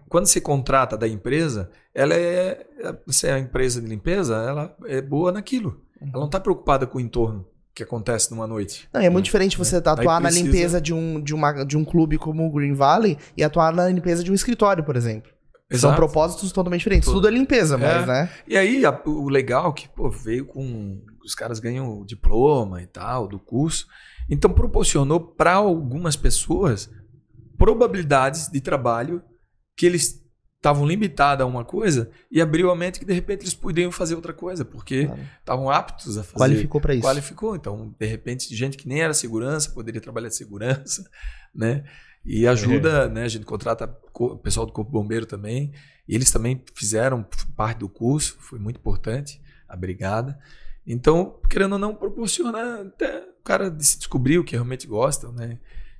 quando 0.08 0.26
você 0.26 0.40
contrata 0.40 0.96
da 0.96 1.06
empresa, 1.08 1.70
ela 1.94 2.14
é. 2.14 2.64
Você 3.06 3.28
é 3.28 3.32
a 3.32 3.38
empresa 3.38 3.80
de 3.80 3.86
limpeza, 3.86 4.34
ela 4.36 4.76
é 4.86 5.00
boa 5.02 5.32
naquilo. 5.32 5.80
Ela 6.00 6.12
não 6.12 6.26
está 6.26 6.38
preocupada 6.40 6.86
com 6.86 6.98
o 6.98 7.00
entorno 7.00 7.46
que 7.78 7.82
acontece 7.84 8.30
numa 8.30 8.46
noite. 8.46 8.88
Não, 8.92 9.00
e 9.00 9.06
é 9.06 9.10
muito 9.10 9.24
diferente 9.24 9.56
você 9.56 9.80
Daí 9.80 9.92
atuar 9.94 10.20
na 10.20 10.28
precisa- 10.28 10.44
limpeza 10.46 10.80
de 10.80 10.92
um, 10.92 11.20
de, 11.20 11.34
uma, 11.34 11.64
de 11.64 11.76
um 11.76 11.84
clube 11.84 12.18
como 12.18 12.46
o 12.46 12.52
Green 12.52 12.74
Valley 12.74 13.16
e 13.36 13.42
atuar 13.42 13.72
na 13.72 13.88
limpeza 13.88 14.22
de 14.22 14.30
um 14.30 14.34
escritório, 14.34 14.84
por 14.84 14.96
exemplo. 14.96 15.30
São 15.70 15.90
Exato. 15.90 15.96
propósitos 15.96 16.50
totalmente 16.50 16.80
diferentes. 16.80 17.06
Tudo. 17.06 17.16
Tudo 17.16 17.28
é 17.28 17.30
limpeza, 17.30 17.76
mas, 17.76 18.02
É. 18.02 18.06
né? 18.06 18.30
E 18.46 18.56
aí, 18.56 18.84
a- 18.86 19.02
o 19.06 19.28
legal 19.28 19.70
é 19.70 19.72
que 19.74 19.88
pô, 19.88 20.10
veio 20.10 20.46
com. 20.46 21.00
Os 21.24 21.34
caras 21.34 21.58
ganham 21.60 22.04
diploma 22.06 22.80
e 22.82 22.86
tal, 22.86 23.28
do 23.28 23.38
curso. 23.38 23.86
Então, 24.30 24.50
proporcionou 24.50 25.20
para 25.20 25.54
algumas 25.54 26.16
pessoas 26.16 26.90
probabilidades 27.56 28.48
de 28.48 28.60
trabalho 28.60 29.22
que 29.76 29.84
eles 29.86 30.20
estavam 30.58 30.84
limitados 30.86 31.42
a 31.44 31.46
uma 31.46 31.64
coisa 31.64 32.10
e 32.30 32.40
abriu 32.40 32.70
a 32.70 32.76
mente 32.76 32.98
que 32.98 33.04
de 33.04 33.12
repente 33.12 33.42
eles 33.42 33.54
poderiam 33.54 33.92
fazer 33.92 34.14
outra 34.16 34.32
coisa, 34.32 34.64
porque 34.64 35.06
Claro. 35.06 35.20
estavam 35.38 35.70
aptos 35.70 36.18
a 36.18 36.22
fazer. 36.24 36.36
Qualificou 36.44 36.80
para 36.80 36.94
isso. 36.94 37.02
Qualificou. 37.06 37.56
Então, 37.56 37.94
de 37.98 38.06
repente, 38.06 38.54
gente 38.54 38.76
que 38.76 38.86
nem 38.88 39.00
era 39.00 39.14
segurança 39.14 39.70
poderia 39.70 40.00
trabalhar 40.00 40.28
de 40.28 40.36
segurança, 40.36 41.08
né? 41.54 41.84
E 42.24 42.46
ajuda, 42.46 43.08
né? 43.08 43.22
A 43.22 43.28
gente 43.28 43.46
contrata 43.46 43.86
co- 44.12 44.32
o 44.34 44.38
pessoal 44.38 44.66
do 44.66 44.72
Corpo 44.72 44.90
Bombeiro 44.90 45.24
também. 45.24 45.72
Eles 46.06 46.30
também 46.30 46.62
fizeram 46.74 47.24
parte 47.56 47.78
do 47.78 47.88
curso, 47.88 48.36
foi 48.40 48.58
muito 48.58 48.78
importante, 48.78 49.40
a 49.68 49.76
brigada. 49.76 50.38
Então, 50.84 51.38
querendo 51.48 51.74
ou 51.74 51.78
não, 51.78 51.94
proporciona 51.94 52.82
até 52.82 53.20
o 53.20 53.42
cara 53.44 53.70
se 53.78 53.98
descobrir 53.98 54.38
o 54.38 54.44
que 54.44 54.56
realmente 54.56 54.86
gosta, 54.86 55.30
né? 55.30 55.58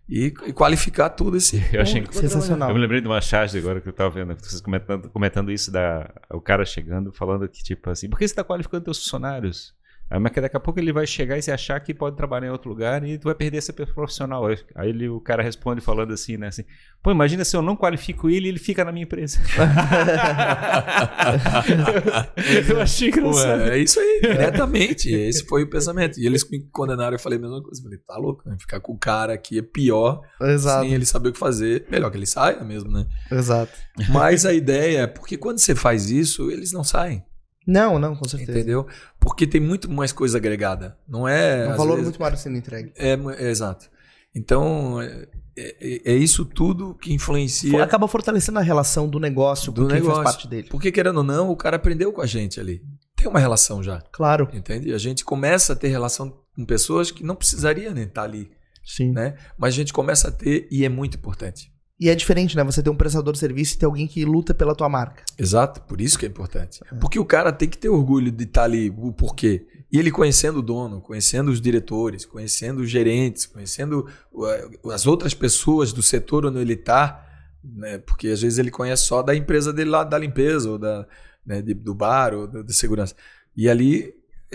E, 0.09 0.33
e 0.47 0.53
qualificar 0.53 1.11
tudo 1.11 1.37
esse. 1.37 1.63
Eu 1.73 1.83
achei 1.83 2.05
sensacional. 2.11 2.71
Eu 2.71 2.75
me 2.75 2.81
lembrei 2.81 3.01
de 3.01 3.07
uma 3.07 3.21
charge 3.21 3.59
agora 3.59 3.81
que 3.81 3.89
eu 3.89 3.93
tava 3.93 4.11
vendo, 4.11 4.35
vocês 4.39 4.61
comentando, 4.61 5.11
comentando 5.11 5.53
isso, 5.53 5.71
da, 5.71 6.11
o 6.31 6.41
cara 6.41 6.65
chegando, 6.65 7.13
falando 7.13 7.47
que, 7.49 7.63
tipo 7.63 7.91
assim, 7.91 8.09
por 8.09 8.19
que 8.19 8.27
você 8.27 8.35
tá 8.35 8.43
qualificando 8.43 8.85
teus 8.85 8.99
funcionários? 8.99 9.75
Mas 10.11 10.33
que 10.33 10.41
daqui 10.41 10.57
a 10.57 10.61
pouco 10.61 10.81
ele 10.81 10.93
vai 10.93 11.07
chegar 11.07 11.37
e 11.37 11.43
se 11.43 11.51
achar 11.51 11.79
que 11.81 11.93
pode 11.93 12.17
trabalhar 12.17 12.47
em 12.47 12.51
outro 12.51 12.71
lugar 12.71 13.05
e 13.05 13.19
tu 13.19 13.25
vai 13.25 13.35
perder 13.35 13.59
esse 13.59 13.73
profissional. 13.73 14.47
Aí, 14.47 14.89
ele, 14.89 15.09
o 15.09 15.21
cara 15.21 15.43
responde 15.43 15.83
falando 15.83 16.15
assim, 16.15 16.39
né? 16.39 16.49
Assim, 16.49 16.65
Pô, 17.03 17.13
imagina 17.13 17.45
se 17.45 17.57
eu 17.57 17.63
não 17.63 17.77
qualifico 17.77 18.29
ele 18.29 18.47
e 18.47 18.49
ele 18.49 18.59
fica 18.59 18.85
na 18.85 18.91
minha 18.91 19.05
empresa. 19.05 19.39
eu 22.69 22.81
achei 22.81 23.13
Pô, 23.13 23.19
engraçado. 23.19 23.71
é 23.71 23.79
isso 23.79 24.01
aí, 24.01 24.21
diretamente. 24.23 25.13
Esse 25.13 25.47
foi 25.47 25.63
o 25.63 25.71
pensamento. 25.71 26.19
E 26.19 26.27
eles 26.27 26.49
me 26.51 26.61
condenaram, 26.73 27.15
eu 27.15 27.21
falei 27.21 27.39
a 27.39 27.43
mesma 27.43 27.63
coisa. 27.63 27.81
Eu 27.81 27.85
falei, 27.85 27.99
tá 27.99 28.17
louco, 28.17 28.49
né? 28.49 28.57
Ficar 28.59 28.81
com 28.81 28.93
o 28.93 28.99
cara 28.99 29.35
aqui 29.35 29.59
é 29.59 29.63
pior, 29.63 30.23
Exato, 30.41 30.85
sem 30.85 30.95
ele 30.95 31.07
saber 31.07 31.29
o 31.29 31.33
que 31.33 31.39
fazer. 31.39 31.87
Melhor 31.91 32.11
que 32.11 32.17
ele 32.17 32.27
saia 32.27 32.65
mesmo, 32.65 32.91
né? 32.91 33.07
exato. 33.31 33.73
Mas 34.09 34.45
a 34.45 34.53
ideia 34.53 35.03
é, 35.03 35.07
porque 35.07 35.37
quando 35.37 35.59
você 35.59 35.75
faz 35.75 36.11
isso, 36.11 36.51
eles 36.51 36.73
não 36.73 36.83
saem, 36.83 37.23
Não, 37.69 37.99
não, 37.99 38.17
com 38.17 38.27
certeza. 38.27 38.51
entendeu? 38.59 38.87
Porque 39.21 39.47
tem 39.47 39.61
muito 39.61 39.91
mais 39.91 40.11
coisa 40.11 40.39
agregada. 40.39 40.97
Não 41.07 41.29
é. 41.29 41.67
É 41.67 41.69
um 41.75 41.77
valor 41.77 41.91
vezes- 41.97 42.05
muito 42.05 42.21
maior 42.21 42.37
sendo 42.37 42.57
entregue. 42.57 42.93
É, 42.97 43.11
é, 43.13 43.51
exato. 43.51 43.91
Então, 44.35 45.01
é, 45.03 45.29
é- 45.57 46.13
é 46.13 46.15
isso 46.15 46.45
tudo 46.45 46.95
que 46.95 47.13
influencia. 47.13 47.83
Acaba 47.85 48.09
fortalecendo 48.09 48.59
a 48.59 48.63
relação 48.63 49.09
do 49.09 49.21
negócio 49.21 49.71
Do 49.73 49.87
negócio. 49.87 50.23
faz 50.23 50.37
parte 50.37 50.49
dele. 50.49 50.69
Porque, 50.71 50.91
querendo 50.91 51.19
ou 51.19 51.25
não, 51.25 51.51
o 51.51 51.57
cara 51.57 51.77
aprendeu 51.77 52.13
com 52.13 52.21
a 52.23 52.27
gente 52.27 52.59
ali. 52.59 52.83
Tem 53.17 53.27
uma 53.29 53.41
relação 53.41 53.83
já. 53.83 54.01
Claro. 54.13 54.49
Entende? 54.53 54.93
A 54.95 54.99
gente 54.99 55.25
começa 55.25 55.73
a 55.73 55.77
ter 55.77 55.89
relação 55.89 56.39
com 56.55 56.65
pessoas 56.65 57.11
que 57.11 57.25
não 57.25 57.35
precisaria 57.35 57.93
nem 57.93 58.05
estar 58.05 58.23
ali, 58.23 58.51
Sim. 58.85 59.13
né? 59.13 59.35
Mas 59.59 59.75
a 59.75 59.77
gente 59.77 59.93
começa 59.93 60.29
a 60.29 60.31
ter 60.31 60.69
e 60.71 60.85
é 60.85 60.89
muito 60.89 61.17
importante. 61.17 61.73
E 62.01 62.09
é 62.09 62.15
diferente, 62.15 62.57
né? 62.57 62.63
Você 62.63 62.83
ter 62.83 62.91
um 62.91 62.97
prestador 62.97 63.33
de 63.33 63.41
serviço 63.41 63.75
e 63.75 63.79
ter 63.79 63.87
alguém 63.87 64.07
que 64.07 64.25
luta 64.25 64.55
pela 64.55 64.75
tua 64.75 64.89
marca. 64.89 65.25
Exato, 65.37 65.81
por 65.83 66.01
isso 66.01 66.19
que 66.19 66.25
é 66.25 66.29
importante. 66.29 66.81
Porque 67.01 67.19
o 67.19 67.25
cara 67.25 67.53
tem 67.53 67.69
que 67.69 67.77
ter 67.77 67.89
orgulho 67.89 68.31
de 68.31 68.45
estar 68.45 68.65
ali, 68.65 68.89
o 68.97 69.13
porquê. 69.13 69.67
E 69.91 69.99
ele 69.99 70.11
conhecendo 70.11 70.61
o 70.61 70.63
dono, 70.63 71.01
conhecendo 71.01 71.51
os 71.51 71.61
diretores, 71.61 72.25
conhecendo 72.25 72.83
os 72.83 72.91
gerentes, 72.91 73.47
conhecendo 73.47 74.07
uh, 74.33 74.91
as 74.91 75.07
outras 75.07 75.35
pessoas 75.35 75.93
do 75.93 76.03
setor 76.03 76.47
onde 76.47 76.59
ele 76.59 76.75
está, 76.75 77.27
né? 77.65 77.99
porque 77.99 78.29
às 78.29 78.43
vezes 78.43 78.59
ele 78.59 78.71
conhece 78.71 79.05
só 79.05 79.23
da 79.23 79.35
empresa 79.35 79.73
dele 79.73 79.91
lá, 79.91 80.05
da 80.05 80.19
limpeza, 80.19 80.71
ou 80.71 80.79
da, 80.79 81.07
né, 81.45 81.63
do 81.63 81.95
bar, 81.95 82.35
ou 82.35 82.47
da, 82.47 82.63
da 82.63 82.73
segurança. 82.73 83.15
E 83.57 83.69
ali 83.69 84.15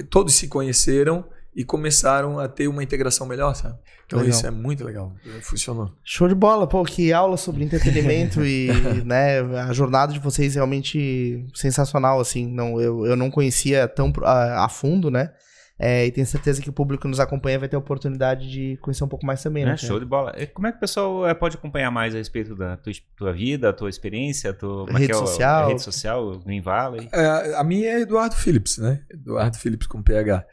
todos 0.09 0.33
se 0.35 0.47
conheceram 0.47 1.25
e 1.55 1.63
começaram 1.63 2.39
a 2.39 2.47
ter 2.47 2.67
uma 2.67 2.83
integração 2.83 3.27
melhor, 3.27 3.53
sabe? 3.53 3.77
Então 4.05 4.19
Legal. 4.19 4.35
isso 4.35 4.47
é 4.47 4.51
muito 4.51 4.83
legal. 4.83 5.13
Funcionou. 5.41 5.91
Show 6.03 6.27
de 6.27 6.35
bola, 6.35 6.67
pô, 6.67 6.83
que 6.83 7.13
aula 7.13 7.37
sobre 7.37 7.63
entretenimento 7.63 8.43
e, 8.43 8.69
né, 9.05 9.39
a 9.39 9.71
jornada 9.73 10.13
de 10.13 10.19
vocês 10.19 10.55
realmente 10.55 11.45
sensacional, 11.53 12.19
assim, 12.19 12.47
não, 12.47 12.79
eu, 12.81 13.05
eu 13.05 13.15
não 13.15 13.29
conhecia 13.31 13.87
tão 13.87 14.11
a, 14.23 14.65
a 14.65 14.69
fundo, 14.69 15.09
né, 15.09 15.31
é, 15.79 16.05
e 16.05 16.11
tenho 16.11 16.25
certeza 16.27 16.61
que 16.61 16.69
o 16.69 16.73
público 16.73 17.01
que 17.01 17.07
nos 17.07 17.19
acompanha 17.19 17.57
vai 17.57 17.67
ter 17.67 17.75
a 17.75 17.79
oportunidade 17.79 18.49
de 18.49 18.77
conhecer 18.77 19.03
um 19.03 19.07
pouco 19.07 19.25
mais 19.25 19.41
também, 19.41 19.65
né, 19.65 19.73
É, 19.73 19.77
show 19.77 19.99
de 19.99 20.05
bola. 20.05 20.33
E 20.37 20.45
Como 20.45 20.67
é 20.67 20.71
que 20.71 20.77
o 20.77 20.79
pessoal 20.79 21.27
eh, 21.27 21.33
pode 21.33 21.57
acompanhar 21.57 21.89
mais 21.89 22.13
a 22.13 22.19
respeito 22.19 22.55
da 22.55 22.77
tua, 22.77 22.93
tua 23.17 23.33
vida, 23.33 23.69
a 23.69 23.73
tua 23.73 23.89
experiência, 23.89 24.51
a 24.51 24.53
tua 24.53 24.85
é 24.89 24.93
Rede 24.93 25.11
é 25.11 25.15
social. 25.15 25.65
a 25.65 25.67
rede 25.67 25.81
social, 25.81 26.39
Green 26.39 26.61
Valley? 26.61 27.09
É, 27.11 27.55
a 27.55 27.63
minha 27.63 27.89
é 27.89 28.01
Eduardo 28.01 28.35
Phillips, 28.35 28.77
né? 28.77 29.01
Eduardo 29.09 29.57
Phillips 29.57 29.87
com 29.87 30.01
PH. 30.01 30.45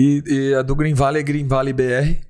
E, 0.00 0.22
e 0.26 0.54
a 0.54 0.62
do 0.62 0.76
Green 0.76 0.94
Valley 0.94 1.20
é 1.20 1.24
Green 1.24 1.48
Valley 1.48 1.72
BR, 1.72 2.20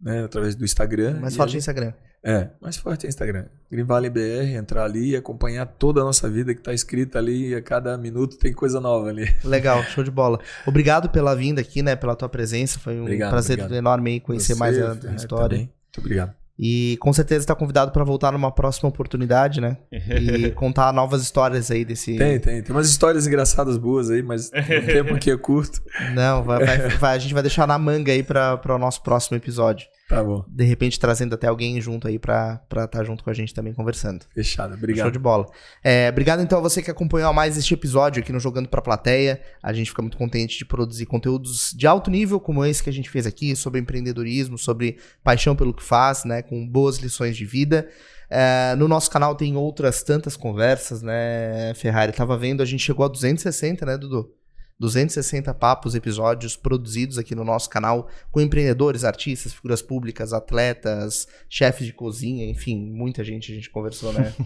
né? 0.00 0.24
Através 0.24 0.54
do 0.54 0.62
Instagram. 0.64 1.18
mais 1.20 1.34
forte 1.34 1.50
ali- 1.52 1.58
Instagram. 1.58 1.92
É, 2.26 2.48
mais 2.60 2.76
forte 2.76 3.04
é 3.04 3.08
Instagram. 3.08 3.46
Green 3.70 3.84
Valley 3.84 4.10
BR, 4.10 4.56
entrar 4.56 4.84
ali 4.84 5.10
e 5.10 5.16
acompanhar 5.16 5.66
toda 5.66 6.00
a 6.00 6.04
nossa 6.04 6.28
vida 6.28 6.54
que 6.54 6.60
está 6.60 6.72
escrita 6.72 7.18
ali 7.18 7.48
e 7.50 7.54
a 7.54 7.60
cada 7.62 7.96
minuto 7.98 8.38
tem 8.38 8.52
coisa 8.52 8.80
nova 8.80 9.08
ali. 9.08 9.26
Legal, 9.44 9.82
show 9.92 10.02
de 10.04 10.10
bola. 10.10 10.38
Obrigado 10.66 11.08
pela 11.10 11.34
vinda 11.34 11.60
aqui, 11.60 11.82
né, 11.82 11.94
pela 11.96 12.14
tua 12.16 12.28
presença, 12.28 12.78
foi 12.78 12.98
um 12.98 13.02
Obrigado, 13.02 13.30
prazer 13.30 13.54
obrigado. 13.58 13.74
enorme 13.78 14.10
aí 14.12 14.20
conhecer 14.20 14.54
Você, 14.54 14.58
mais 14.58 14.78
a, 14.78 14.92
a 14.92 14.94
Ferrari, 14.94 15.16
história. 15.16 15.48
também. 15.48 15.64
Muito 15.86 15.98
obrigado. 16.00 16.34
E 16.58 16.96
com 17.00 17.12
certeza 17.12 17.40
está 17.40 17.54
convidado 17.54 17.90
para 17.90 18.04
voltar 18.04 18.30
numa 18.32 18.52
próxima 18.52 18.88
oportunidade, 18.88 19.60
né, 19.60 19.76
e 19.90 20.50
contar 20.54 20.92
novas 20.92 21.20
histórias 21.20 21.68
aí 21.68 21.84
desse... 21.84 22.16
Tem, 22.16 22.38
tem. 22.38 22.62
Tem 22.62 22.74
umas 22.74 22.88
histórias 22.88 23.26
engraçadas 23.26 23.76
boas 23.76 24.08
aí, 24.08 24.22
mas 24.22 24.50
o 24.54 24.86
tempo 24.86 25.14
aqui 25.14 25.32
é 25.32 25.36
curto. 25.36 25.82
Não, 26.14 26.44
vai- 26.44 26.64
vai- 26.64 26.88
vai- 26.96 27.16
a 27.16 27.18
gente 27.18 27.34
vai 27.34 27.42
deixar 27.42 27.66
na 27.66 27.76
manga 27.76 28.12
aí 28.12 28.22
para 28.22 28.60
o 28.68 28.78
nosso 28.78 29.02
próximo 29.02 29.36
episódio. 29.36 29.88
Tá 30.08 30.22
bom. 30.22 30.44
De 30.48 30.64
repente 30.64 31.00
trazendo 31.00 31.34
até 31.34 31.46
alguém 31.46 31.80
junto 31.80 32.06
aí 32.06 32.18
pra 32.18 32.60
estar 32.84 33.04
junto 33.04 33.24
com 33.24 33.30
a 33.30 33.32
gente 33.32 33.54
também 33.54 33.72
conversando. 33.72 34.26
Fechado. 34.34 34.70
Show 34.70 34.78
Obrigado. 34.78 35.12
de 35.12 35.18
bola. 35.18 35.46
É, 35.82 36.08
obrigado 36.10 36.42
então 36.42 36.58
a 36.58 36.60
você 36.60 36.82
que 36.82 36.90
acompanhou 36.90 37.32
mais 37.32 37.56
este 37.56 37.72
episódio 37.72 38.22
aqui 38.22 38.30
no 38.30 38.38
Jogando 38.38 38.68
Pra 38.68 38.82
Plateia. 38.82 39.40
A 39.62 39.72
gente 39.72 39.90
fica 39.90 40.02
muito 40.02 40.18
contente 40.18 40.58
de 40.58 40.64
produzir 40.64 41.06
conteúdos 41.06 41.72
de 41.74 41.86
alto 41.86 42.10
nível 42.10 42.38
como 42.38 42.64
esse 42.64 42.82
que 42.82 42.90
a 42.90 42.92
gente 42.92 43.08
fez 43.08 43.26
aqui, 43.26 43.56
sobre 43.56 43.80
empreendedorismo, 43.80 44.58
sobre 44.58 44.98
paixão 45.22 45.56
pelo 45.56 45.72
que 45.72 45.82
faz, 45.82 46.24
né, 46.24 46.42
com 46.42 46.68
boas 46.68 46.98
lições 46.98 47.36
de 47.36 47.46
vida. 47.46 47.88
É, 48.28 48.74
no 48.76 48.88
nosso 48.88 49.10
canal 49.10 49.34
tem 49.34 49.56
outras 49.56 50.02
tantas 50.02 50.36
conversas, 50.36 51.02
né, 51.02 51.72
Ferrari? 51.76 52.12
Tava 52.12 52.36
vendo, 52.36 52.62
a 52.62 52.66
gente 52.66 52.82
chegou 52.82 53.06
a 53.06 53.08
260, 53.08 53.86
né, 53.86 53.96
Dudu? 53.96 54.30
260 54.78 55.54
papos, 55.54 55.94
episódios 55.94 56.56
produzidos 56.56 57.16
aqui 57.18 57.34
no 57.34 57.44
nosso 57.44 57.70
canal 57.70 58.08
com 58.30 58.40
empreendedores, 58.40 59.04
artistas, 59.04 59.52
figuras 59.52 59.80
públicas, 59.80 60.32
atletas, 60.32 61.28
chefes 61.48 61.86
de 61.86 61.92
cozinha, 61.92 62.44
enfim, 62.44 62.90
muita 62.90 63.22
gente 63.22 63.52
a 63.52 63.54
gente 63.54 63.70
conversou, 63.70 64.12
né? 64.12 64.32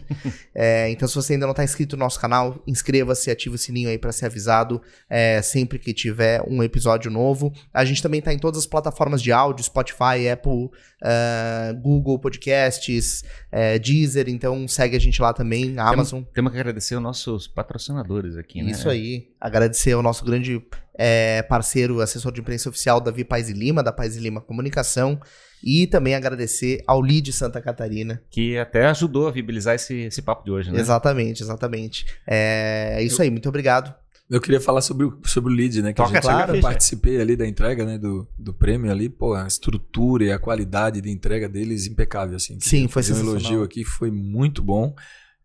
É, 0.55 0.91
então, 0.91 1.07
se 1.07 1.15
você 1.15 1.35
ainda 1.35 1.47
não 1.47 1.53
está 1.53 1.63
inscrito 1.63 1.97
no 1.97 2.05
nosso 2.05 2.19
canal, 2.19 2.61
inscreva-se, 2.67 3.31
ative 3.31 3.55
o 3.55 3.59
sininho 3.59 3.89
aí 3.89 3.97
para 3.97 4.11
ser 4.11 4.27
avisado 4.27 4.83
é, 5.09 5.41
sempre 5.41 5.79
que 5.79 5.95
tiver 5.95 6.43
um 6.49 6.63
episódio 6.63 7.11
novo. 7.11 7.53
A 7.73 7.85
gente 7.85 8.03
também 8.03 8.19
está 8.19 8.33
em 8.33 8.39
todas 8.39 8.59
as 8.59 8.67
plataformas 8.67 9.23
de 9.23 9.31
áudio, 9.31 9.65
Spotify, 9.65 10.29
Apple, 10.33 10.71
ah, 11.03 11.73
Google 11.81 12.19
Podcasts, 12.19 13.25
é, 13.53 13.79
Deezer, 13.79 14.29
então 14.29 14.67
segue 14.67 14.97
a 14.97 15.01
gente 15.01 15.21
lá 15.23 15.33
também, 15.33 15.79
Amazon. 15.79 16.23
Temos 16.35 16.53
que 16.53 16.59
agradecer 16.59 16.95
aos 16.95 17.03
nossos 17.03 17.47
patrocinadores 17.47 18.37
aqui, 18.37 18.63
né? 18.63 18.73
Isso 18.73 18.89
aí. 18.89 19.29
Agradecer 19.41 19.93
ao 19.93 20.03
nosso 20.03 20.18
grande 20.25 20.63
é, 20.95 21.43
parceiro, 21.43 22.01
assessor 22.01 22.33
de 22.33 22.41
imprensa 22.41 22.69
oficial, 22.69 23.01
Davi 23.01 23.25
Paz 23.25 23.49
e 23.49 23.53
Lima, 23.53 23.83
da 23.83 23.93
Paz 23.93 24.17
e 24.17 24.21
Lima 24.21 24.41
Comunicação. 24.41 25.21
E 25.63 25.87
também 25.87 26.15
agradecer 26.15 26.83
ao 26.87 27.03
LID 27.03 27.33
Santa 27.33 27.61
Catarina. 27.61 28.23
Que 28.31 28.57
até 28.57 28.87
ajudou 28.87 29.27
a 29.27 29.31
viabilizar 29.31 29.75
esse, 29.75 29.95
esse 30.03 30.23
papo 30.23 30.45
de 30.45 30.51
hoje, 30.53 30.71
né? 30.71 30.79
Exatamente, 30.79 31.43
exatamente. 31.43 32.07
É, 32.27 32.95
é 32.99 33.03
isso 33.03 33.21
aí, 33.21 33.31
muito 33.31 33.49
obrigado. 33.49 33.93
Eu 34.31 34.43
queria 34.43 34.61
falar 34.61 34.83
sobre 34.83 35.07
o, 35.07 35.19
sobre 35.25 35.53
o 35.53 35.57
lead, 35.57 35.81
né? 35.81 35.93
Que 35.93 36.03
Toca 36.03 36.19
a 36.19 36.21
gente 36.21 36.31
essa 36.31 36.57
eu 36.57 36.61
participei 36.61 37.19
ali 37.19 37.35
da 37.35 37.47
entrega, 37.47 37.85
né? 37.85 37.97
Do, 37.97 38.29
do 38.39 38.53
prêmio 38.53 38.91
ali. 38.91 39.09
Pô, 39.09 39.33
a 39.35 39.47
estrutura 39.47 40.25
e 40.25 40.31
a 40.31 40.39
qualidade 40.39 41.01
de 41.01 41.11
entrega 41.11 41.49
deles 41.49 41.87
impecável, 41.87 42.37
assim. 42.37 42.59
Sim, 42.61 42.89
foi 42.89 43.03
fazer 43.03 43.15
um 43.15 43.17
sensacional. 43.17 43.41
elogio 43.41 43.63
aqui, 43.63 43.85
foi 43.85 44.11
muito 44.11 44.63
bom. 44.63 44.95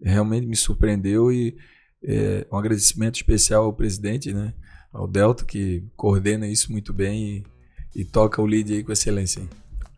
Realmente 0.01 0.45
me 0.45 0.55
surpreendeu 0.55 1.31
e 1.31 1.55
é, 2.03 2.45
um 2.51 2.57
agradecimento 2.57 3.15
especial 3.15 3.63
ao 3.63 3.73
presidente, 3.73 4.33
né? 4.33 4.53
Ao 4.93 5.07
Delta, 5.07 5.43
que 5.43 5.83
coordena 5.97 6.47
isso 6.47 6.71
muito 6.71 6.93
bem 6.93 7.43
e, 7.95 8.01
e 8.01 8.05
toca 8.05 8.41
o 8.41 8.45
lead 8.45 8.71
aí 8.71 8.83
com 8.83 8.91
excelência. 8.91 9.39
hein? 9.39 9.49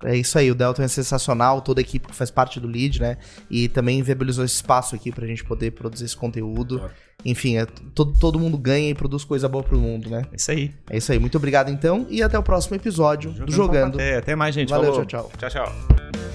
É 0.03 0.15
isso 0.15 0.37
aí, 0.37 0.51
o 0.51 0.55
Delton 0.55 0.83
é 0.83 0.87
sensacional, 0.87 1.61
toda 1.61 1.79
a 1.79 1.83
equipe 1.83 2.07
que 2.07 2.15
faz 2.15 2.29
parte 2.29 2.59
do 2.59 2.67
LID, 2.67 3.01
né? 3.01 3.17
E 3.49 3.67
também 3.67 4.03
viabilizou 4.03 4.43
esse 4.43 4.55
espaço 4.55 4.93
aqui 4.93 5.11
pra 5.11 5.25
gente 5.25 5.43
poder 5.43 5.71
produzir 5.71 6.05
esse 6.05 6.15
conteúdo. 6.15 6.79
Top. 6.79 6.93
Enfim, 7.23 7.57
é, 7.57 7.65
todo, 7.65 8.13
todo 8.19 8.39
mundo 8.39 8.57
ganha 8.57 8.89
e 8.89 8.93
produz 8.93 9.23
coisa 9.23 9.47
boa 9.47 9.63
pro 9.63 9.79
mundo, 9.79 10.09
né? 10.09 10.23
É 10.31 10.35
isso 10.35 10.51
aí. 10.51 10.71
É 10.89 10.97
isso 10.97 11.11
aí, 11.11 11.17
muito 11.17 11.37
obrigado 11.37 11.69
então 11.71 12.05
e 12.09 12.21
até 12.21 12.37
o 12.37 12.43
próximo 12.43 12.75
episódio 12.75 13.31
do 13.31 13.51
Jogando. 13.51 13.99
É, 13.99 14.17
até 14.17 14.35
mais, 14.35 14.53
gente. 14.53 14.69
Valeu, 14.69 14.91
Falou. 14.91 15.05
tchau, 15.05 15.31
tchau. 15.31 15.49
Tchau, 15.49 15.65
tchau. 15.65 16.34